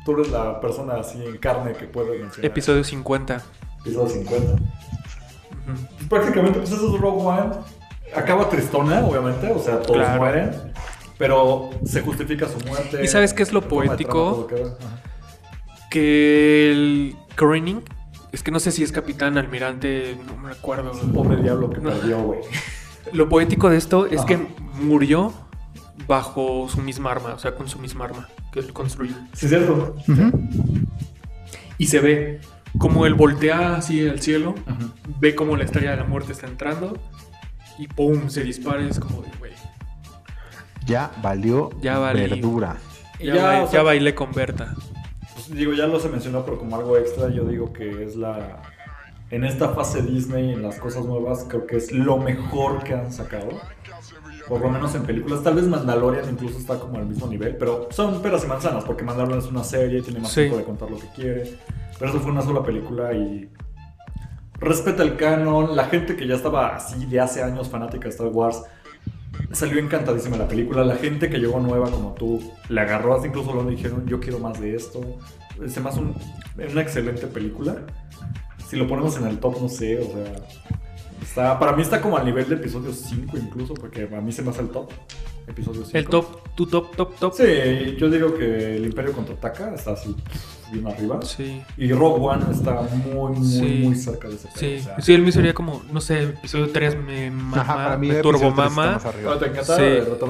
Tú 0.08 0.14
eres 0.14 0.32
la 0.32 0.62
persona 0.62 0.94
así 1.02 1.22
en 1.22 1.36
carne 1.38 1.74
que 1.74 1.84
puede 1.84 2.18
mencionar. 2.18 2.46
Episodio 2.50 2.82
50. 2.82 3.44
Episodio 3.82 4.08
50. 4.08 4.54
Ujú. 4.54 6.08
Prácticamente, 6.08 6.60
pues 6.60 6.72
eso 6.72 6.96
es 6.96 7.02
Rogue 7.02 7.22
One. 7.26 7.50
Acaba 8.16 8.48
tristona, 8.48 9.06
obviamente, 9.06 9.52
o 9.52 9.60
sea, 9.60 9.82
todos 9.82 9.98
Claro. 9.98 10.18
mueren. 10.22 10.52
Pero 11.18 11.72
se 11.84 12.00
justifica 12.04 12.48
su 12.48 12.58
muerte. 12.66 13.04
¿Y 13.04 13.08
sabes 13.10 13.34
qué 13.34 13.44
es 13.44 13.52
lo 13.52 13.68
poético? 13.68 14.48
trama. 14.50 14.76
Que 15.90 16.72
el 16.72 17.16
Groening, 17.36 17.82
es 18.32 18.44
que 18.44 18.52
no 18.52 18.62
sé 18.62 18.72
si 18.72 18.84
es 18.84 18.94
capitán, 18.94 19.38
almirante, 19.38 20.18
no 20.26 20.38
me 20.38 20.52
acuerdo. 20.54 20.94
Un 21.04 21.12
pobre 21.12 21.36
diablo 21.42 21.70
que 21.70 21.82
perdió, 21.82 22.20
güey. 22.22 22.40
Lo 23.12 23.28
poético 23.28 23.70
de 23.70 23.76
esto 23.76 24.06
es 24.06 24.20
Ajá. 24.20 24.26
que 24.28 24.48
murió 24.80 25.34
bajo 26.08 26.68
su 26.70 26.82
misma 26.82 27.12
arma, 27.12 27.34
o 27.34 27.40
sea, 27.40 27.56
con 27.56 27.68
su 27.68 27.80
misma 27.80 28.06
arma 28.06 28.28
que 28.52 28.60
él 28.60 28.74
construyó. 28.74 29.16
Sí, 29.34 29.46
es 29.46 29.50
cierto. 29.50 29.96
Y 31.78 31.88
se 31.88 32.00
ve 32.00 32.42
como 32.78 33.06
él 33.06 33.14
voltea 33.14 33.76
así 33.76 34.08
al 34.08 34.22
cielo, 34.22 34.56
ve 35.20 35.36
como 35.36 35.56
la 35.56 35.64
estrella 35.64 35.92
de 35.92 35.98
la 35.98 36.04
muerte 36.04 36.32
está 36.34 36.48
entrando 36.48 36.98
y 37.78 37.88
¡pum! 37.88 38.30
se 38.30 38.44
dispara. 38.44 38.82
Es 38.82 39.00
como 39.00 39.22
de, 39.22 39.30
güey, 39.40 39.52
Ya 40.86 41.12
valió 41.22 41.70
Ya 41.82 41.98
valí. 42.00 42.22
verdura. 42.22 42.78
ya, 43.20 43.36
Ya, 43.36 43.44
ba- 43.44 43.64
o 43.64 43.68
sea- 43.68 43.80
ya 43.80 43.84
bailé 43.84 44.16
con 44.16 44.32
Berta. 44.32 44.76
Pues, 45.34 45.50
digo, 45.56 45.74
ya 45.74 45.88
lo 45.88 46.00
se 46.00 46.10
mencionó, 46.10 46.44
pero 46.46 46.58
como 46.58 46.76
algo 46.76 46.98
extra, 46.98 47.30
yo 47.30 47.46
digo 47.46 47.72
que 47.74 48.04
es 48.04 48.16
la. 48.16 48.62
En 49.30 49.44
esta 49.44 49.70
fase 49.70 50.02
Disney, 50.02 50.54
en 50.54 50.62
las 50.64 50.78
cosas 50.80 51.04
nuevas, 51.06 51.46
creo 51.50 51.68
que 51.68 51.76
es 51.76 51.92
lo 51.92 52.18
mejor 52.18 52.84
que 52.84 52.94
han 52.94 53.12
sacado. 53.12 53.50
Por 54.48 54.62
lo 54.62 54.70
menos 54.70 54.94
en 54.96 55.04
películas. 55.04 55.44
Tal 55.44 55.56
vez 55.56 55.66
Mandalorian 55.68 56.30
incluso 56.30 56.58
está 56.58 56.80
como 56.80 56.98
al 56.98 57.06
mismo 57.06 57.28
nivel, 57.28 57.58
pero 57.58 57.88
son 57.92 58.22
peras 58.22 58.44
y 58.46 58.48
manzanas, 58.48 58.84
porque 58.86 59.04
Mandalorian 59.04 59.40
es 59.40 59.46
una 59.48 59.64
serie, 59.64 60.02
tiene 60.02 60.20
más 60.22 60.32
Sí. 60.32 60.42
tiempo 60.42 60.58
de 60.58 60.64
contar 60.64 60.90
lo 60.90 60.98
que 61.00 61.08
quiere. 61.16 61.58
Pero 62.00 62.12
eso 62.12 62.20
fue 62.22 62.32
una 62.32 62.42
sola 62.42 62.64
película 62.64 63.14
y. 63.14 63.50
Respeta 64.60 65.04
el 65.04 65.16
canon. 65.18 65.76
La 65.76 65.86
gente 65.86 66.16
que 66.16 66.26
ya 66.28 66.36
estaba 66.36 66.76
así 66.76 67.06
de 67.06 67.20
hace 67.20 67.44
años 67.44 67.70
fanática 67.70 68.06
de 68.06 68.10
Star 68.10 68.28
Wars 68.28 68.62
salió 69.52 69.80
encantadísima 69.80 70.38
la 70.38 70.48
película. 70.48 70.84
La 70.84 70.96
gente 70.96 71.30
que 71.30 71.38
llegó 71.38 71.60
nueva 71.60 71.92
como 71.92 72.14
tú 72.14 72.40
le 72.70 72.82
agarró, 72.82 73.14
hasta 73.16 73.28
incluso 73.28 73.54
lo 73.54 73.64
dijeron, 73.66 74.06
yo 74.08 74.20
quiero 74.20 74.40
más 74.40 74.60
de 74.60 74.76
esto. 74.76 75.02
Se 75.68 75.80
me 75.80 75.90
hace 75.90 76.00
un- 76.00 76.16
una 76.72 76.82
excelente 76.82 77.28
película. 77.28 77.76
Si 78.68 78.76
lo 78.76 78.88
ponemos 78.88 79.16
en 79.18 79.28
el 79.28 79.38
top, 79.40 79.62
no 79.62 79.70
sé, 79.70 80.00
o 80.00 80.04
sea... 80.06 80.34
Está, 81.22 81.58
para 81.60 81.74
mí 81.74 81.82
está 81.82 82.02
como 82.02 82.18
al 82.18 82.26
nivel 82.26 82.48
de 82.48 82.56
episodio 82.56 82.92
5 82.94 83.38
incluso, 83.38 83.74
porque 83.74 84.04
a 84.16 84.22
mí 84.22 84.32
se 84.32 84.42
me 84.42 84.50
hace 84.52 84.62
el 84.62 84.70
top. 84.70 84.92
Episodio 85.48 85.84
5. 85.86 85.98
El 85.98 86.08
top, 86.08 86.26
tu 86.56 86.66
top, 86.68 86.96
top, 86.96 87.16
top. 87.16 87.34
Sí, 87.34 87.96
yo 87.98 88.10
digo 88.10 88.34
que 88.36 88.76
el 88.76 88.86
Imperio 88.86 89.14
contraataca 89.14 89.74
está 89.74 89.92
así 89.94 90.14
bien 90.74 90.86
arriba. 90.86 91.22
Sí. 91.22 91.62
Y 91.78 91.94
Rogue 91.94 92.20
One 92.20 92.46
está 92.52 92.82
muy, 92.82 93.32
muy, 93.38 93.48
Sí. 93.48 93.82
muy 93.86 93.96
cerca 93.96 94.28
de 94.28 94.36
ese 94.36 94.50
Sí, 94.56 94.76
o 94.76 94.84
sea. 94.84 95.02
sí, 95.02 95.14
el 95.14 95.22
mío 95.22 95.32
sería 95.32 95.54
como, 95.54 95.82
no 95.92 96.02
sé, 96.02 96.24
episodio 96.24 96.70
3 96.72 96.98
me 97.02 97.32
mama, 97.32 97.62
Ajá, 97.62 97.76
para 97.76 97.98
mí 97.98 98.10
me 98.10 98.16
turbo 98.16 98.52
mama. 98.52 98.70
más 98.70 99.06
arriba. 99.06 99.34
Ah, 99.36 99.40
¿Te 99.40 99.46
encanta 99.46 99.76
Sí, 99.78 99.84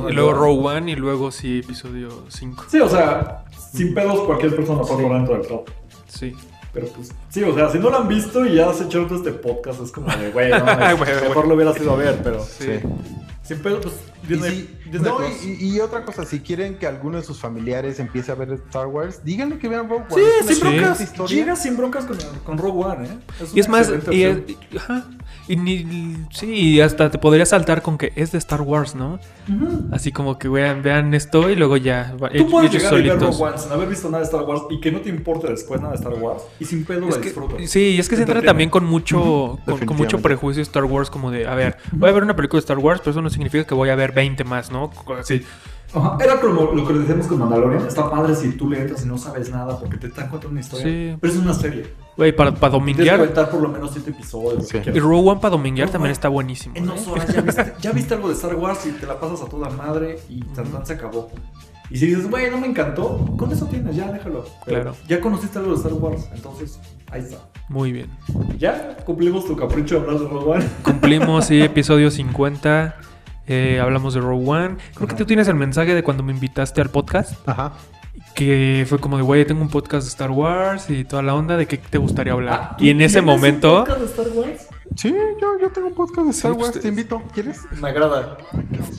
y 0.09 0.13
luego? 0.13 0.33
Rogue 0.33 0.67
One 0.77 0.91
y 0.91 0.95
luego 0.95 1.31
sí, 1.31 1.59
episodio 1.63 2.09
5. 2.29 2.65
Sí, 2.69 2.79
o 2.79 2.87
sea, 2.87 3.43
sin 3.73 3.95
pedos 3.95 4.19
cualquier 4.21 4.55
persona 4.55 4.81
puede 4.83 5.01
poner 5.03 5.17
dentro 5.17 5.37
del 5.39 5.47
top. 5.47 5.69
Sí. 6.07 6.35
Pero 6.81 6.93
pues, 6.93 7.11
sí, 7.29 7.43
o 7.43 7.53
sea, 7.55 7.69
si 7.69 7.79
no 7.79 7.89
lo 7.89 7.97
han 7.97 8.07
visto 8.07 8.45
y 8.45 8.55
ya 8.55 8.69
has 8.69 8.81
hecho 8.81 9.05
todo 9.05 9.17
este 9.17 9.31
podcast, 9.31 9.81
es 9.81 9.91
como 9.91 10.07
de, 10.15 10.31
güey, 10.33 10.49
no, 10.51 10.63
mejor 10.65 11.47
lo 11.47 11.55
hubieras 11.55 11.79
ido 11.79 11.91
a 11.91 11.95
ver, 11.95 12.19
pero 12.23 12.43
Sí. 12.43 12.79
sin 13.43 13.59
pedo, 13.59 13.81
pues, 13.81 13.93
Y, 14.23 14.27
Disney, 14.27 14.51
si- 14.83 14.89
Disney 14.91 15.11
no, 15.11 15.17
Plus. 15.17 15.43
y, 15.45 15.75
y 15.75 15.79
otra 15.79 16.03
cosa, 16.03 16.25
si 16.25 16.39
quieren 16.41 16.77
que 16.77 16.85
alguno 16.87 17.17
de 17.17 17.23
sus 17.23 17.39
familiares 17.39 17.99
empiece 17.99 18.31
a 18.31 18.35
ver 18.35 18.51
Star 18.53 18.87
Wars, 18.87 19.23
díganle 19.23 19.57
que 19.57 19.67
vean 19.69 19.89
Rogue 19.89 20.05
One. 20.11 20.15
Sí, 20.23 20.29
Es 20.41 20.45
sin 20.47 20.55
Sí. 20.55 20.61
broncas. 20.61 21.29
Llega 21.29 21.55
sin 21.55 21.77
broncas 21.77 22.05
con, 22.05 22.17
con 22.45 22.57
Rogue 22.57 22.83
One, 22.85 23.07
¿eh? 23.07 23.17
Y 23.53 23.59
una 23.59 23.59
es 23.61 23.69
más, 23.69 23.91
y, 24.11 24.23
y- 24.25 24.57
ajá, 24.77 25.05
y 25.47 25.55
ni, 25.55 26.15
sí, 26.31 26.51
y 26.75 26.81
hasta 26.81 27.09
te 27.09 27.17
podría 27.17 27.45
saltar 27.45 27.81
con 27.81 27.97
que 27.97 28.11
es 28.15 28.31
de 28.31 28.37
Star 28.37 28.61
Wars, 28.61 28.95
¿no? 28.95 29.19
Así 29.91 30.11
como 30.11 30.37
que 30.37 30.49
vean, 30.49 30.81
vean 30.83 31.13
esto 31.13 31.49
y 31.49 31.55
luego 31.55 31.77
ya. 31.77 32.13
Tú 32.17 32.25
ellos 32.33 32.51
puedes 32.51 32.71
llegar 32.71 32.93
y 32.93 32.95
ver 33.03 33.11
solitos. 33.11 33.39
Rogue 33.39 33.49
One 33.51 33.57
sin 33.57 33.71
haber 33.71 33.87
visto 33.89 34.07
nada 34.09 34.19
de 34.19 34.25
Star 34.25 34.43
Wars 34.43 34.63
y 34.69 34.79
que 34.81 34.91
no 34.91 34.99
te 34.99 35.09
importe 35.09 35.47
después 35.47 35.79
nada 35.79 35.93
de 35.93 35.99
Star 35.99 36.13
Wars 36.15 36.43
y 36.59 36.65
sin 36.65 36.83
pedo 36.85 37.07
Es 37.07 37.15
la 37.15 37.21
que- 37.21 37.29
disfrutas. 37.29 37.69
sí, 37.69 37.79
y 37.95 37.99
es 37.99 38.09
que 38.09 38.15
se 38.17 38.23
entra 38.23 38.41
también 38.41 38.69
con 38.69 38.83
mucho, 38.85 39.59
con, 39.65 39.79
con 39.85 39.97
mucho 39.97 40.19
prejuicio 40.19 40.61
Star 40.63 40.83
Wars, 40.85 41.09
como 41.09 41.31
de, 41.31 41.47
a 41.47 41.55
ver, 41.55 41.77
voy 41.93 42.09
a 42.09 42.13
ver 42.13 42.23
una 42.23 42.35
película 42.35 42.57
de 42.57 42.63
Star 42.65 42.77
Wars, 42.79 42.99
pero 42.99 43.11
eso 43.11 43.21
no 43.21 43.29
significa 43.29 43.63
que 43.65 43.73
voy 43.73 43.89
a 43.89 43.95
ver 43.95 44.11
20 44.11 44.43
más, 44.43 44.71
¿no? 44.71 44.91
Así. 45.19 45.43
Ajá, 45.93 46.17
Era 46.21 46.41
como 46.41 46.73
lo 46.73 46.85
que 46.85 46.93
decíamos 46.93 47.27
con 47.27 47.39
Mandalorian. 47.39 47.87
Está 47.87 48.11
padre 48.11 48.35
si 48.35 48.51
tú 48.57 48.69
le 48.69 48.81
entras 48.81 49.05
y 49.05 49.07
no 49.07 49.17
sabes 49.17 49.49
nada 49.49 49.79
porque 49.79 49.95
te 49.95 50.07
están 50.07 50.27
contando 50.27 50.49
una 50.51 50.59
historia. 50.59 50.85
Sí. 50.85 51.17
Pero 51.21 51.33
es 51.33 51.39
una 51.39 51.53
serie. 51.53 51.85
Güey, 52.17 52.35
para, 52.35 52.51
para 52.51 52.71
Tienes 52.73 52.95
que 52.97 53.03
dominguear. 53.03 53.19
aventar 53.19 53.49
por 53.49 53.61
lo 53.61 53.69
menos 53.69 53.91
siete 53.93 54.09
episodios. 54.09 54.67
Sí. 54.67 54.79
Y. 54.85 54.99
Rogue 54.99 55.29
One 55.29 55.39
para 55.39 55.51
dominguear 55.51 55.87
No, 55.87 55.91
también 55.93 56.11
está 56.11 56.29
buenísimo. 56.29 56.75
En 56.75 56.85
¿eh? 56.85 56.87
dos 56.87 57.07
horas 57.07 57.27
ya 57.33 57.41
viste, 57.41 57.73
ya 57.79 57.91
viste 57.91 58.13
algo 58.15 58.27
de 58.29 58.33
Star 58.33 58.55
Wars 58.55 58.85
y 58.87 58.91
te 58.91 59.05
la 59.05 59.19
pasas 59.19 59.41
a 59.43 59.45
toda 59.45 59.69
madre 59.69 60.19
y 60.27 60.41
tan 60.41 60.65
tan 60.65 60.85
se 60.85 60.93
acabó. 60.93 61.29
Y 61.89 61.97
si 61.97 62.07
dices, 62.07 62.29
güey, 62.29 62.51
no 62.51 62.57
me 62.57 62.67
encantó, 62.67 63.17
con 63.37 63.49
eso 63.51 63.65
tienes, 63.67 63.95
ya 63.95 64.11
déjalo. 64.11 64.45
Pero 64.65 64.81
Claro. 64.81 64.95
Ya 65.07 65.21
conociste 65.21 65.59
algo 65.59 65.71
de 65.71 65.77
Star 65.77 65.93
Wars, 65.93 66.27
entonces 66.33 66.79
ahí 67.11 67.21
está. 67.21 67.37
Muy 67.69 67.91
bien. 67.93 68.09
Ya 68.57 68.97
cumplimos 69.05 69.45
tu 69.45 69.55
capricho 69.55 69.95
de 69.95 70.01
hablar 70.01 70.19
de 70.19 70.27
Rogue 70.27 70.51
One. 70.51 70.65
Cumplimos, 70.83 71.45
sí, 71.45 71.61
episodio 71.61 72.09
50. 72.11 72.95
eh, 73.47 73.79
hablamos 73.81 74.13
de 74.15 74.19
Rogue 74.21 74.49
One. 74.49 74.77
Creo 74.95 75.07
que 75.07 75.15
tú 75.15 75.25
tienes 75.25 75.47
el 75.47 75.55
mensaje 75.55 75.93
de 75.95 76.03
cuando 76.03 76.23
me 76.23 76.33
invitaste 76.33 76.81
al 76.81 76.89
podcast. 76.89 77.33
Ajá. 77.47 77.73
Que 78.33 78.85
fue 78.87 78.99
como 78.99 79.17
de, 79.17 79.23
güey, 79.23 79.45
tengo 79.45 79.61
un 79.61 79.69
podcast 79.69 80.05
de 80.05 80.09
Star 80.09 80.31
Wars 80.31 80.89
y 80.89 81.03
toda 81.03 81.23
la 81.23 81.35
onda 81.35 81.57
de 81.57 81.67
qué 81.67 81.77
te 81.77 81.97
gustaría 81.97 82.33
hablar. 82.33 82.69
Ah, 82.71 82.77
y 82.79 82.89
en 82.89 83.01
ese 83.01 83.19
¿tienes 83.19 83.29
un 83.29 83.35
momento, 83.35 83.85
podcast 83.85 83.99
de 83.99 84.05
Star 84.05 84.27
Wars? 84.29 84.66
Sí, 84.97 85.13
yo, 85.39 85.59
yo 85.61 85.69
tengo 85.69 85.89
un 85.89 85.93
podcast 85.93 86.25
de 86.25 86.31
Star 86.31 86.53
pues, 86.53 86.63
Wars, 86.63 86.73
te- 86.73 86.79
te 86.79 86.87
invito. 86.87 87.21
¿Quieres? 87.31 87.59
Me 87.79 87.89
agrada. 87.89 88.35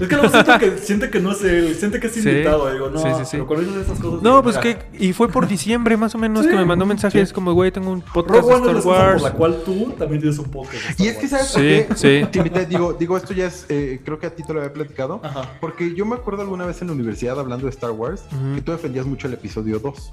Es 0.00 0.06
que 0.06 0.14
luego 0.14 0.28
siento 0.30 0.56
que, 0.60 0.78
siente 0.78 1.10
que 1.10 1.18
no 1.18 1.32
es 1.32 1.42
él, 1.42 1.74
siente 1.74 1.98
que 1.98 2.06
es 2.06 2.12
Sí. 2.14 2.20
invitado. 2.28 2.72
Digo, 2.72 2.88
no, 2.88 3.00
Sí, 3.00 3.08
sí, 3.18 3.24
sí. 3.24 3.30
pero 3.32 3.46
cuando 3.48 3.66
dices 3.66 3.86
esas 3.86 3.98
cosas. 3.98 4.22
No, 4.22 4.40
pues 4.44 4.58
que. 4.58 4.78
Y 4.96 5.12
fue 5.12 5.28
por 5.28 5.48
diciembre 5.48 5.96
más 5.96 6.14
o 6.14 6.18
menos 6.18 6.44
Sí, 6.44 6.50
que 6.50 6.56
me 6.56 6.64
mandó 6.64 6.86
mensajes 6.86 7.30
sí. 7.30 7.34
como, 7.34 7.52
güey, 7.52 7.72
tengo 7.72 7.90
un 7.90 8.00
podcast 8.00 8.46
de 8.46 8.54
Star 8.54 8.76
Wars. 8.86 9.22
por 9.22 9.30
la 9.32 9.36
cual 9.36 9.62
tú 9.64 9.92
también 9.98 10.20
tienes 10.20 10.38
un 10.38 10.50
podcast. 10.52 10.72
de 10.84 10.90
Star 10.90 11.06
Y 11.06 11.08
es 11.08 11.16
que. 11.16 11.26
¿sabes 11.28 11.52
por 11.52 11.60
Sí, 11.62 11.66
qué? 11.66 11.88
sí. 12.22 12.28
Te 12.30 12.38
invité, 12.38 12.66
digo, 12.66 12.92
digo, 12.92 13.16
esto 13.16 13.34
ya 13.34 13.46
es, 13.48 13.66
eh, 13.68 14.00
creo 14.04 14.20
que 14.20 14.28
a 14.28 14.30
ti 14.36 14.44
te 14.44 14.52
lo 14.54 14.60
había 14.60 14.72
platicado. 14.72 15.20
Ajá. 15.24 15.50
Porque 15.60 15.94
yo 15.96 16.06
me 16.06 16.14
acuerdo 16.14 16.42
alguna 16.42 16.64
vez 16.64 16.80
en 16.80 16.86
la 16.86 16.92
universidad 16.94 17.40
hablando 17.40 17.64
de 17.66 17.70
Star 17.70 17.90
Wars 17.90 18.22
que 18.54 18.62
tú 18.62 18.70
defendías 18.70 19.04
mucho 19.04 19.26
el 19.26 19.34
episodio 19.34 19.80
2. 19.80 20.12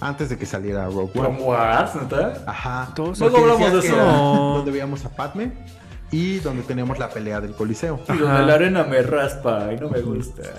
Antes 0.00 0.28
de 0.28 0.38
que 0.38 0.46
saliera 0.46 0.86
Rogue 0.86 1.10
One. 1.18 1.28
¿Cómo 1.36 1.46
vas, 1.48 1.94
neta? 1.96 2.42
Ajá. 2.46 2.92
Luego 2.96 3.36
hablamos 3.38 3.72
de 3.72 3.78
eso. 3.80 3.96
Donde 3.96 4.70
veíamos 4.70 5.04
a 5.04 5.10
Padme 5.10 5.52
y 6.10 6.38
donde 6.38 6.62
teníamos 6.62 6.98
la 6.98 7.08
pelea 7.10 7.40
del 7.40 7.54
Coliseo. 7.54 8.00
Y 8.08 8.16
donde 8.16 8.46
la 8.46 8.54
arena 8.54 8.84
me 8.84 9.02
raspa 9.02 9.72
y 9.72 9.76
no 9.80 9.88
me 9.88 10.00
gusta. 10.00 10.42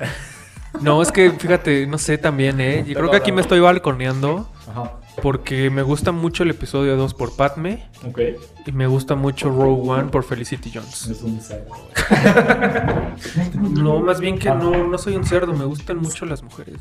No, 0.81 1.01
es 1.01 1.11
que 1.11 1.31
fíjate, 1.31 1.87
no 1.87 1.97
sé 1.97 2.19
también, 2.19 2.61
¿eh? 2.61 2.85
Yo 2.87 2.93
creo 2.93 3.09
que 3.09 3.17
aquí 3.17 3.31
me 3.31 3.41
estoy 3.41 3.59
balconeando 3.59 4.47
Ajá. 4.69 4.93
porque 5.23 5.71
me 5.71 5.81
gusta 5.81 6.11
mucho 6.11 6.43
el 6.43 6.51
episodio 6.51 6.95
2 6.95 7.15
por 7.15 7.35
Padme 7.35 7.89
Ok. 8.07 8.19
y 8.67 8.71
me 8.71 8.85
gusta 8.85 9.15
mucho 9.15 9.49
Rogue 9.49 9.89
One 9.89 10.09
por 10.11 10.23
Felicity 10.23 10.71
Jones. 10.71 11.07
Es 11.07 11.23
un 11.23 11.41
cerdo. 11.41 11.73
No, 13.55 13.99
más 13.99 14.19
bien 14.19 14.37
que 14.37 14.49
no, 14.49 14.87
no 14.87 14.97
soy 14.99 15.15
un 15.15 15.25
cerdo, 15.25 15.53
me 15.53 15.65
gustan 15.65 15.97
mucho 15.97 16.25
las 16.25 16.43
mujeres. 16.43 16.77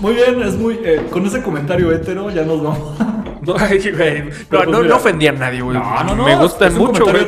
Muy 0.00 0.14
bien, 0.14 0.42
es 0.42 0.56
muy. 0.56 0.80
eh, 0.82 1.06
con 1.10 1.26
ese 1.26 1.42
comentario 1.42 1.92
hétero 1.92 2.30
ya 2.30 2.44
nos 2.44 2.62
vamos. 2.62 2.98
No, 3.42 3.54
güey. 3.54 3.78
No, 4.22 4.30
pues 4.50 4.68
no, 4.68 4.78
mira. 4.78 4.88
no 4.90 4.96
ofendí 4.96 5.26
a 5.26 5.32
nadie, 5.32 5.62
güey. 5.62 5.78
No, 5.78 6.04
no, 6.04 6.14
no, 6.14 6.24
Me 6.26 6.36
gustan 6.36 6.76
mucho, 6.76 7.04
güey. 7.04 7.26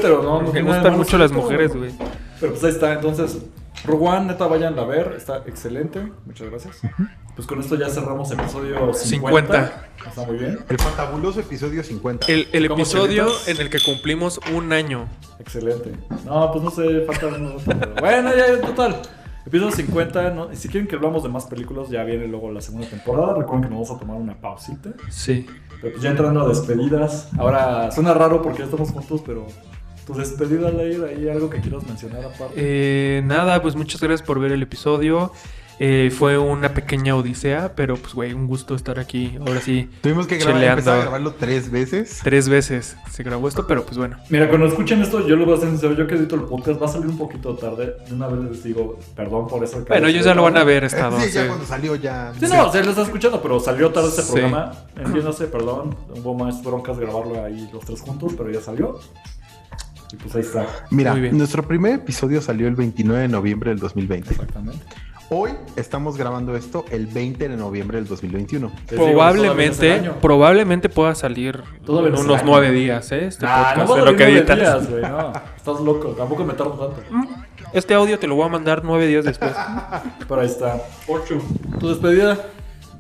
Me 0.52 0.60
gustan 0.60 0.96
mucho 0.96 1.16
las 1.16 1.32
mujeres, 1.32 1.74
güey. 1.74 1.90
Pero 2.38 2.52
pues 2.52 2.64
ahí 2.64 2.70
está, 2.70 2.92
entonces. 2.92 3.38
One, 3.88 4.26
neta, 4.26 4.46
vayan 4.46 4.78
a 4.78 4.84
ver, 4.84 5.14
está 5.16 5.42
excelente. 5.46 6.12
Muchas 6.26 6.50
gracias. 6.50 6.80
Pues 7.34 7.48
con 7.48 7.60
esto 7.60 7.76
ya 7.76 7.88
cerramos 7.88 8.30
el 8.30 8.40
episodio 8.40 8.92
50. 8.92 8.94
50. 8.94 9.88
Está 10.06 10.26
muy 10.26 10.36
bien. 10.36 10.58
El 10.68 10.78
fantabuloso 10.78 11.40
episodio 11.40 11.82
50. 11.82 12.26
El, 12.30 12.46
el 12.52 12.68
¿Cómo 12.68 12.80
episodio 12.80 13.24
chelitas? 13.28 13.48
en 13.48 13.60
el 13.60 13.70
que 13.70 13.80
cumplimos 13.80 14.38
un 14.54 14.72
año. 14.72 15.08
Excelente. 15.40 15.92
No, 16.26 16.52
pues 16.52 16.62
no 16.62 16.70
sé, 16.70 17.00
falta 17.06 17.28
pero 17.64 17.94
Bueno, 18.00 18.30
ya, 18.36 18.60
total. 18.60 19.00
Episodio 19.44 19.72
50. 19.72 20.30
¿no? 20.30 20.54
Si 20.54 20.68
quieren 20.68 20.88
que 20.88 20.96
hablamos 20.96 21.22
de 21.22 21.28
más 21.28 21.46
películas, 21.46 21.88
ya 21.88 22.04
viene 22.04 22.28
luego 22.28 22.50
la 22.50 22.60
segunda 22.60 22.86
temporada. 22.88 23.34
Recuerden 23.34 23.62
que 23.62 23.68
nos 23.74 23.88
vamos 23.88 23.90
a 23.90 23.98
tomar 23.98 24.16
una 24.16 24.40
pausita. 24.40 24.90
Sí. 25.10 25.46
Pero 25.80 25.92
pues 25.92 26.02
ya 26.02 26.10
entrando 26.10 26.42
a 26.42 26.48
despedidas. 26.48 27.28
Ahora 27.36 27.90
suena 27.90 28.14
raro 28.14 28.40
porque 28.40 28.60
ya 28.60 28.64
estamos 28.66 28.90
juntos, 28.90 29.22
pero 29.26 29.46
tu 30.06 30.14
despedida, 30.14 30.70
Leir, 30.70 31.04
¿hay 31.04 31.28
algo 31.28 31.48
que 31.50 31.60
quieras 31.60 31.84
mencionar 31.86 32.24
aparte? 32.24 32.54
Eh, 32.56 33.22
nada, 33.24 33.60
pues 33.62 33.76
muchas 33.76 34.00
gracias 34.00 34.26
por 34.26 34.40
ver 34.40 34.52
el 34.52 34.62
episodio. 34.62 35.32
Eh, 35.78 36.12
fue 36.16 36.38
una 36.38 36.74
pequeña 36.74 37.16
odisea, 37.16 37.74
pero 37.74 37.96
pues, 37.96 38.14
güey, 38.14 38.32
un 38.34 38.46
gusto 38.46 38.74
estar 38.74 38.98
aquí. 39.00 39.36
Ahora 39.40 39.60
sí, 39.60 39.90
Tuvimos 40.00 40.26
que 40.26 40.36
grabar, 40.38 40.62
empezar 40.62 40.98
a 40.98 41.02
grabarlo 41.02 41.32
tres 41.34 41.70
veces. 41.70 42.20
tres 42.22 42.48
veces 42.48 42.96
se 43.10 43.22
grabó 43.22 43.48
esto, 43.48 43.66
pero 43.66 43.84
pues 43.84 43.98
bueno. 43.98 44.16
Mira, 44.28 44.48
cuando 44.48 44.66
escuchen 44.66 45.02
esto, 45.02 45.26
yo 45.26 45.34
lo 45.34 45.44
voy 45.44 45.54
a 45.54 45.56
hacer 45.56 45.70
sincero. 45.70 45.94
Yo 45.94 46.06
que 46.06 46.14
edito 46.14 46.36
el 46.36 46.42
podcast 46.42 46.80
va 46.80 46.86
a 46.86 46.88
salir 46.88 47.08
un 47.08 47.18
poquito 47.18 47.56
tarde. 47.56 47.96
De 48.08 48.14
una 48.14 48.28
vez 48.28 48.50
les 48.50 48.62
digo, 48.62 48.98
perdón 49.16 49.48
por 49.48 49.64
eso. 49.64 49.84
Bueno, 49.88 50.06
ellos 50.06 50.24
ya 50.24 50.34
lo 50.34 50.42
van 50.44 50.56
a 50.56 50.64
ver 50.64 50.84
estado. 50.84 51.18
sí, 51.20 51.30
ya 51.32 51.42
sí. 51.42 51.46
cuando 51.48 51.64
salió 51.66 51.96
ya. 51.96 52.32
Sí, 52.38 52.46
no, 52.48 52.70
se 52.70 52.84
lo 52.84 52.90
está 52.90 53.02
escuchando, 53.02 53.42
pero 53.42 53.58
salió 53.58 53.90
tarde 53.90 54.08
este 54.10 54.22
Sí. 54.22 54.32
programa. 54.32 54.72
Entiéndase, 54.96 55.46
perdón. 55.46 55.96
Hubo 56.14 56.34
más 56.34 56.62
broncas 56.62 56.98
grabarlo 56.98 57.44
ahí 57.44 57.68
los 57.72 57.84
tres 57.84 58.00
juntos, 58.02 58.34
pero 58.36 58.50
ya 58.50 58.60
salió. 58.60 59.00
Y 60.12 60.16
pues 60.16 60.34
ahí 60.36 60.42
está. 60.42 60.66
Mira, 60.90 61.12
Muy 61.12 61.22
bien. 61.22 61.38
nuestro 61.38 61.66
primer 61.66 61.94
episodio 61.94 62.40
salió 62.42 62.68
el 62.68 62.74
29 62.76 63.22
de 63.22 63.28
noviembre 63.28 63.70
del 63.70 63.78
2020. 63.78 64.30
Exactamente. 64.30 64.84
Hoy 65.34 65.52
estamos 65.76 66.18
grabando 66.18 66.54
esto 66.56 66.84
el 66.90 67.06
20 67.06 67.48
de 67.48 67.56
noviembre 67.56 67.96
del 67.96 68.06
2021. 68.06 68.68
Les 68.68 68.90
digo, 68.90 69.02
Probablemente, 69.06 70.10
probablemente 70.20 70.90
pueda 70.90 71.14
salir 71.14 71.62
en 71.88 72.14
unos 72.18 72.44
nueve 72.44 72.70
días, 72.70 73.10
¿eh? 73.12 73.28
Este 73.28 73.46
Ah, 73.48 73.72
no 73.78 73.86
podcast, 73.86 74.06
a 74.08 74.10
lo 74.10 74.16
que 74.18 74.24
editas. 74.24 74.58
días. 74.90 75.10
No, 75.10 75.32
estás 75.56 75.80
loco. 75.80 76.08
Tampoco 76.10 76.44
me 76.44 76.52
tardo 76.52 76.72
tanto. 76.72 77.02
Este 77.72 77.94
audio 77.94 78.18
te 78.18 78.26
lo 78.26 78.34
voy 78.34 78.44
a 78.44 78.48
mandar 78.50 78.84
nueve 78.84 79.06
días 79.06 79.24
después. 79.24 79.52
Pero 80.28 80.38
ahí 80.42 80.46
está. 80.48 80.82
Ocho. 81.08 81.38
¿Tu 81.80 81.88
despedida? 81.88 82.36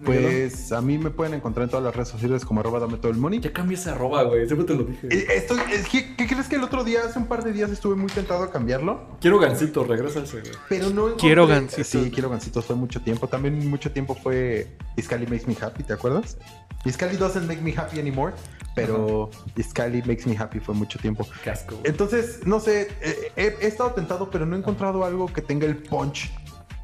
Pues 0.04 0.72
a 0.72 0.80
mí 0.80 0.98
me 0.98 1.10
pueden 1.10 1.34
encontrar 1.34 1.64
en 1.64 1.70
todas 1.70 1.84
las 1.84 1.94
redes 1.94 2.08
sociales 2.08 2.44
como 2.44 2.60
arroba 2.60 2.80
dame 2.80 2.96
todo 2.98 3.12
el 3.12 3.18
money. 3.18 3.40
Ya 3.40 3.52
cambié 3.52 3.76
ese 3.76 3.90
arroba, 3.90 4.22
güey. 4.24 4.46
Siempre 4.46 4.66
te 4.66 4.74
lo 4.74 4.84
dije. 4.84 5.08
Estoy, 5.36 5.60
es 5.72 5.88
que, 5.88 6.16
¿Qué 6.16 6.26
crees 6.26 6.48
que 6.48 6.56
el 6.56 6.62
otro 6.64 6.84
día, 6.84 7.00
hace 7.04 7.18
un 7.18 7.26
par 7.26 7.44
de 7.44 7.52
días, 7.52 7.70
estuve 7.70 7.94
muy 7.94 8.10
tentado 8.10 8.42
a 8.42 8.50
cambiarlo? 8.50 9.16
Quiero 9.20 9.38
gancito, 9.38 9.84
regresa 9.84 10.20
ese, 10.20 10.40
güey. 10.40 10.52
Pero 10.68 10.90
no 10.90 11.08
encontré- 11.08 11.20
Quiero 11.20 11.46
gancitos. 11.46 11.86
Sí, 11.86 12.10
quiero 12.12 12.30
gancitos, 12.30 12.64
fue 12.64 12.76
mucho 12.76 13.00
tiempo. 13.02 13.28
También 13.28 13.68
mucho 13.70 13.90
tiempo 13.92 14.14
fue 14.14 14.68
Iskali 14.96 15.26
Makes 15.26 15.46
Me 15.46 15.56
Happy, 15.60 15.82
¿te 15.82 15.92
acuerdas? 15.92 16.36
Iskali 16.84 17.16
doesn't 17.16 17.46
make 17.46 17.60
me 17.62 17.72
happy 17.76 18.00
anymore, 18.00 18.34
pero 18.74 19.30
Iskali 19.56 20.02
Makes 20.02 20.26
Me 20.26 20.36
Happy 20.36 20.58
fue 20.58 20.74
mucho 20.74 20.98
tiempo. 20.98 21.24
Casco. 21.44 21.78
Entonces, 21.84 22.40
no 22.44 22.58
sé, 22.58 22.88
eh, 23.00 23.32
he, 23.36 23.54
he 23.60 23.66
estado 23.68 23.92
tentado, 23.92 24.30
pero 24.30 24.46
no 24.46 24.56
he 24.56 24.58
encontrado 24.58 25.04
algo 25.04 25.26
que 25.32 25.42
tenga 25.42 25.64
el 25.66 25.76
punch 25.76 26.32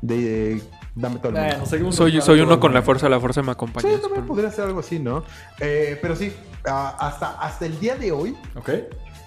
de 0.01 0.63
dame 1.01 1.19
todo 1.19 1.33
el 1.37 1.83
mundo. 1.83 1.93
Soy, 1.93 2.21
soy 2.21 2.41
uno 2.41 2.59
con 2.61 2.73
la 2.73 2.81
mundo. 2.81 2.85
fuerza, 2.87 3.09
la 3.09 3.21
fuerza 3.21 3.43
me 3.43 3.53
acompaña. 3.53 3.89
Sí, 3.89 4.01
también 4.03 4.27
podría 4.27 4.51
ser 4.51 4.65
algo 4.67 4.81
así, 4.81 4.99
¿no? 4.99 5.25
Eh, 5.61 5.99
pero 6.03 6.17
sí, 6.17 6.33
ah, 6.67 6.97
hasta, 6.99 7.33
hasta 7.41 7.67
el 7.67 7.79
día 7.81 7.97
de 7.97 8.13
hoy, 8.13 8.37
Ok. 8.57 8.71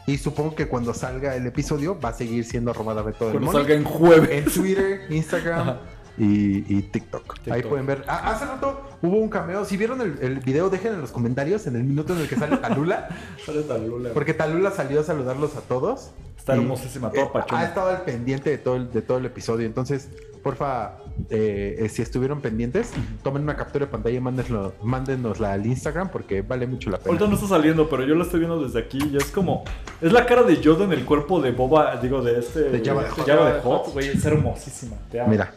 y 0.08 0.18
supongo 0.18 0.56
que 0.56 0.68
cuando 0.68 0.94
salga 0.94 1.36
el 1.36 1.46
episodio 1.48 2.00
va 2.00 2.10
a 2.10 2.14
seguir 2.14 2.44
siendo 2.44 2.72
arroba 2.72 2.94
dame 2.94 3.14
todo 3.14 3.30
el 3.30 3.34
Cuando 3.40 3.52
money. 3.52 3.62
salga 3.64 3.76
en 3.76 3.84
jueves. 3.86 4.30
En 4.32 4.46
Twitter, 4.54 5.02
Instagram 5.10 5.60
Ajá. 5.70 5.80
Y, 6.22 6.66
y 6.68 6.82
TikTok. 6.84 7.40
Ahí 7.50 7.64
pueden 7.64 7.88
ver. 7.88 8.04
Ah, 8.08 8.32
hace 8.32 8.46
rato 8.46 8.80
hubo 9.02 9.18
un 9.18 9.28
cameo. 9.28 9.66
Si 9.66 9.76
vieron 9.76 10.02
el, 10.02 10.20
el 10.22 10.40
video, 10.40 10.70
dejen 10.70 10.94
en 10.94 11.02
los 11.02 11.12
comentarios 11.12 11.66
en 11.66 11.76
el 11.76 11.84
minuto 11.84 12.14
en 12.14 12.20
el 12.20 12.30
que 12.30 12.36
sale 12.36 12.58
Talula. 12.58 13.10
Sale 13.46 13.64
Talula. 13.64 14.12
porque 14.14 14.36
Talula 14.36 14.70
salió 14.70 15.00
a 15.00 15.04
saludarlos 15.04 15.56
a 15.56 15.62
todos. 15.62 16.12
Está 16.38 16.54
hermosísima, 16.56 17.12
toda 17.12 17.26
eh. 17.26 17.44
Ha 17.50 17.66
estado 17.66 17.90
al 17.90 18.02
pendiente 18.02 18.50
de 18.50 18.58
todo 18.58 18.76
el, 18.76 18.92
de 18.92 19.02
todo 19.02 19.20
el 19.20 19.26
episodio. 19.26 19.66
Entonces, 19.66 20.10
porfa, 20.44 20.98
eh, 21.30 21.78
eh, 21.80 21.90
si 21.90 22.02
estuvieron 22.02 22.42
pendientes, 22.42 22.92
tomen 23.24 23.44
una 23.44 23.56
captura 23.56 23.86
de 23.86 23.92
pantalla 23.92 24.18
y 24.18 24.22
mándenlo, 24.22 24.74
mándenosla 24.82 25.54
al 25.54 25.66
Instagram 25.66 26.10
porque 26.10 26.42
vale 26.42 26.66
mucho 26.66 26.90
la 26.90 26.98
pena. 26.98 27.10
Ahorita 27.10 27.28
no 27.28 27.36
está 27.36 27.48
saliendo, 27.48 27.90
pero 27.90 28.04
yo 28.06 28.16
la 28.16 28.24
estoy 28.24 28.40
viendo 28.40 28.62
desde 28.62 28.80
aquí 28.80 29.00
y 29.12 29.18
es 29.18 29.26
como... 29.26 29.64
Es 30.02 30.12
la 30.12 30.26
cara 30.26 30.42
de 30.44 30.60
Yoda 30.60 30.86
en 30.86 30.94
el 30.94 31.06
cuerpo 31.06 31.42
de 31.42 31.52
Boba, 31.52 31.96
digo, 31.98 32.22
de 32.22 32.40
este... 32.40 32.62
De. 32.70 32.84
Jabba 32.84 33.04
the 33.14 33.68
Hutt, 33.68 33.94
güey. 33.94 34.10
Es 34.10 34.26
hermosísima. 34.26 34.98
Te 35.12 35.20
amo. 35.20 35.30
Mira. 35.30 35.54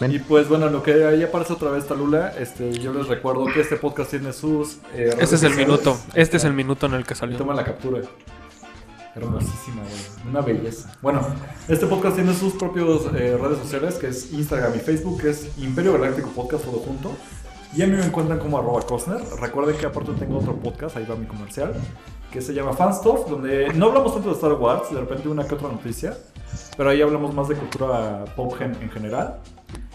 Ven. 0.00 0.12
Y 0.12 0.18
pues 0.18 0.48
bueno, 0.48 0.68
lo 0.68 0.82
que 0.82 1.04
ahí 1.04 1.22
aparece 1.22 1.52
otra 1.52 1.70
vez 1.70 1.86
Talula, 1.86 2.34
este, 2.38 2.72
yo 2.78 2.92
les 2.92 3.06
recuerdo 3.08 3.46
que 3.46 3.60
este 3.60 3.76
podcast 3.76 4.10
tiene 4.10 4.32
sus... 4.32 4.78
eh, 4.94 5.14
Este 5.18 5.36
es 5.36 5.42
el 5.44 5.54
minuto. 5.54 5.96
Este 6.14 6.36
es 6.38 6.44
el 6.44 6.52
minuto 6.54 6.86
en 6.86 6.94
el 6.94 7.04
que 7.04 7.14
Y 7.14 7.16
salió. 7.16 7.36
toma 7.38 7.54
la 7.54 7.64
captura. 7.64 8.00
Hermosísima, 9.14 9.82
güey. 9.82 10.30
Una 10.30 10.40
belleza. 10.40 10.90
Bueno, 11.02 11.20
este 11.68 11.86
podcast 11.86 12.16
tiene 12.16 12.32
sus 12.34 12.54
propias 12.54 12.86
redes 13.12 13.58
sociales, 13.58 13.96
que 13.96 14.08
es 14.08 14.32
Instagram 14.32 14.74
y 14.74 14.78
Facebook, 14.78 15.20
que 15.20 15.30
es 15.30 15.48
Imperio 15.58 15.92
Galáctico 15.92 16.30
Podcast 16.30 16.64
todo 16.64 16.78
junto. 16.78 17.12
Y 17.76 17.82
a 17.82 17.86
mí 17.86 17.92
me 17.94 18.04
encuentran 18.04 18.38
como 18.38 18.58
arroba 18.58 18.80
Cosner. 18.82 19.20
Recuerden 19.40 19.76
que 19.76 19.86
aparte 19.86 20.12
tengo 20.18 20.38
otro 20.38 20.54
podcast, 20.56 20.96
ahí 20.96 21.06
va 21.08 21.14
mi 21.16 21.26
comercial, 21.26 21.74
que 22.30 22.40
se 22.40 22.54
llama 22.54 22.72
Fan 22.72 22.94
Stuff, 22.94 23.28
donde 23.28 23.68
no 23.74 23.86
hablamos 23.86 24.14
tanto 24.14 24.30
de 24.30 24.34
Star 24.34 24.52
Wars, 24.54 24.90
de 24.90 25.00
repente 25.00 25.28
una 25.28 25.46
que 25.46 25.54
otra 25.54 25.68
noticia, 25.68 26.16
pero 26.76 26.88
ahí 26.90 27.02
hablamos 27.02 27.34
más 27.34 27.48
de 27.48 27.54
cultura 27.54 28.24
pop 28.34 28.54
gen 28.58 28.76
en 28.80 28.90
general. 28.90 29.38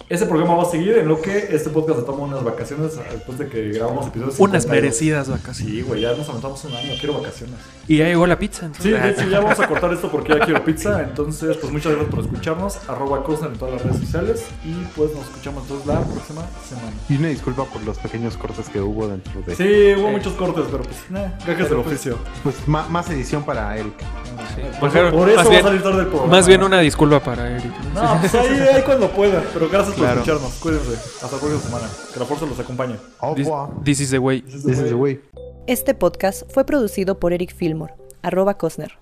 Ese 0.10 0.26
programa 0.26 0.56
va 0.56 0.64
a 0.64 0.66
seguir 0.68 0.98
en 0.98 1.08
lo 1.10 1.22
que 1.22 1.50
este 1.52 1.70
podcast 1.70 2.00
se 2.00 2.06
toma 2.06 2.24
unas 2.24 2.42
vacaciones 2.42 2.94
después 3.12 3.38
de 3.40 3.50
que 3.50 3.70
grabamos 3.74 4.08
episodios. 4.08 4.40
Unas 4.40 4.64
52. 4.64 4.68
merecidas 4.68 5.30
vacaciones. 5.30 5.74
Sí, 5.76 5.82
güey, 5.82 6.00
ya 6.02 6.14
nos 6.14 6.30
aventamos 6.30 6.64
un 6.64 6.74
año, 6.76 6.94
quiero 6.98 7.20
vacaciones. 7.20 7.56
Y 7.90 7.98
ya 7.98 8.06
llegó 8.06 8.26
la 8.26 8.40
pizza. 8.40 8.70
Sí, 8.80 8.90
entonces- 8.94 9.02
de 9.04 9.10
hecho 9.24 9.30
ya 9.30 9.42
vamos 9.42 9.60
a 9.60 9.68
cortar 9.68 9.92
esto 9.92 10.10
porque 10.10 10.34
ya 10.34 10.40
quiero 10.46 10.64
pizza. 10.64 11.02
Entonces, 11.04 11.58
pues 11.58 11.74
muchas 11.74 11.92
gracias 11.92 12.10
por 12.16 12.24
escucharnos. 12.24 12.78
Arroba 12.88 13.22
Cosner 13.24 13.52
en 13.52 13.58
todas 13.58 13.74
las 13.74 13.84
redes 13.84 14.00
sociales. 14.00 14.46
Y 14.64 14.74
pues 14.96 15.12
nos 15.14 15.26
escuchamos 15.26 15.64
entonces 15.64 15.88
la 15.88 16.00
próxima 16.00 16.42
semana. 16.70 16.92
Y 17.10 17.18
una 17.18 17.28
disculpa 17.28 17.66
por 17.66 17.84
los 17.84 17.98
pequeños 17.98 18.38
cortes 18.38 18.70
que 18.70 18.80
hubo 18.80 19.10
dentro 19.10 19.42
de. 19.46 19.56
Sí, 19.58 20.00
hubo 20.02 20.10
muchos 20.10 20.34
cortes, 20.34 20.64
pero 20.72 20.84
pues, 20.84 20.98
nah, 21.10 21.28
gajes 21.46 21.70
del 21.70 21.80
oficio. 21.80 22.18
Pues 22.44 22.56
más 22.68 23.10
edición 23.10 23.44
para 23.44 23.76
Eric. 23.76 23.94
Por, 24.80 24.90
eso 24.90 25.12
más 25.12 25.14
va 25.46 25.50
bien- 25.50 25.60
a 25.60 25.64
salir 25.64 25.84
tarde 25.84 26.00
el 26.02 26.08
programa. 26.08 26.32
Más 26.32 26.48
bien 26.48 26.64
una 26.64 26.80
disculpa 26.80 27.20
para 27.20 27.58
Eric. 27.58 27.72
No, 27.94 28.18
pues 28.22 28.34
ahí, 28.36 28.48
ahí 28.74 28.82
cuando 28.84 29.10
pueda. 29.10 29.44
Pero 29.54 29.68
gracias 29.70 29.87
Claro. 29.96 30.22
por 30.24 30.30
escucharnos. 30.30 30.54
Cuídense. 30.60 30.94
Hasta 30.96 31.36
la 31.36 31.42
próxima 31.42 31.62
semana. 31.62 31.90
Que 32.14 32.20
la 32.20 32.26
fuerza 32.26 32.46
los 32.46 32.60
acompañe. 32.60 32.96
This 33.84 34.00
is 34.00 34.12
the 34.12 34.20
way. 34.20 34.42
This 34.42 34.66
is 34.66 34.84
the 34.84 34.94
way. 34.94 35.22
Este 35.68 35.94
podcast 35.94 36.44
fue 36.52 36.66
producido 36.66 37.20
por 37.20 37.34
Eric 37.34 37.54
Fillmore, 37.54 37.94
arroba 38.22 38.58
Cosner. 38.58 38.98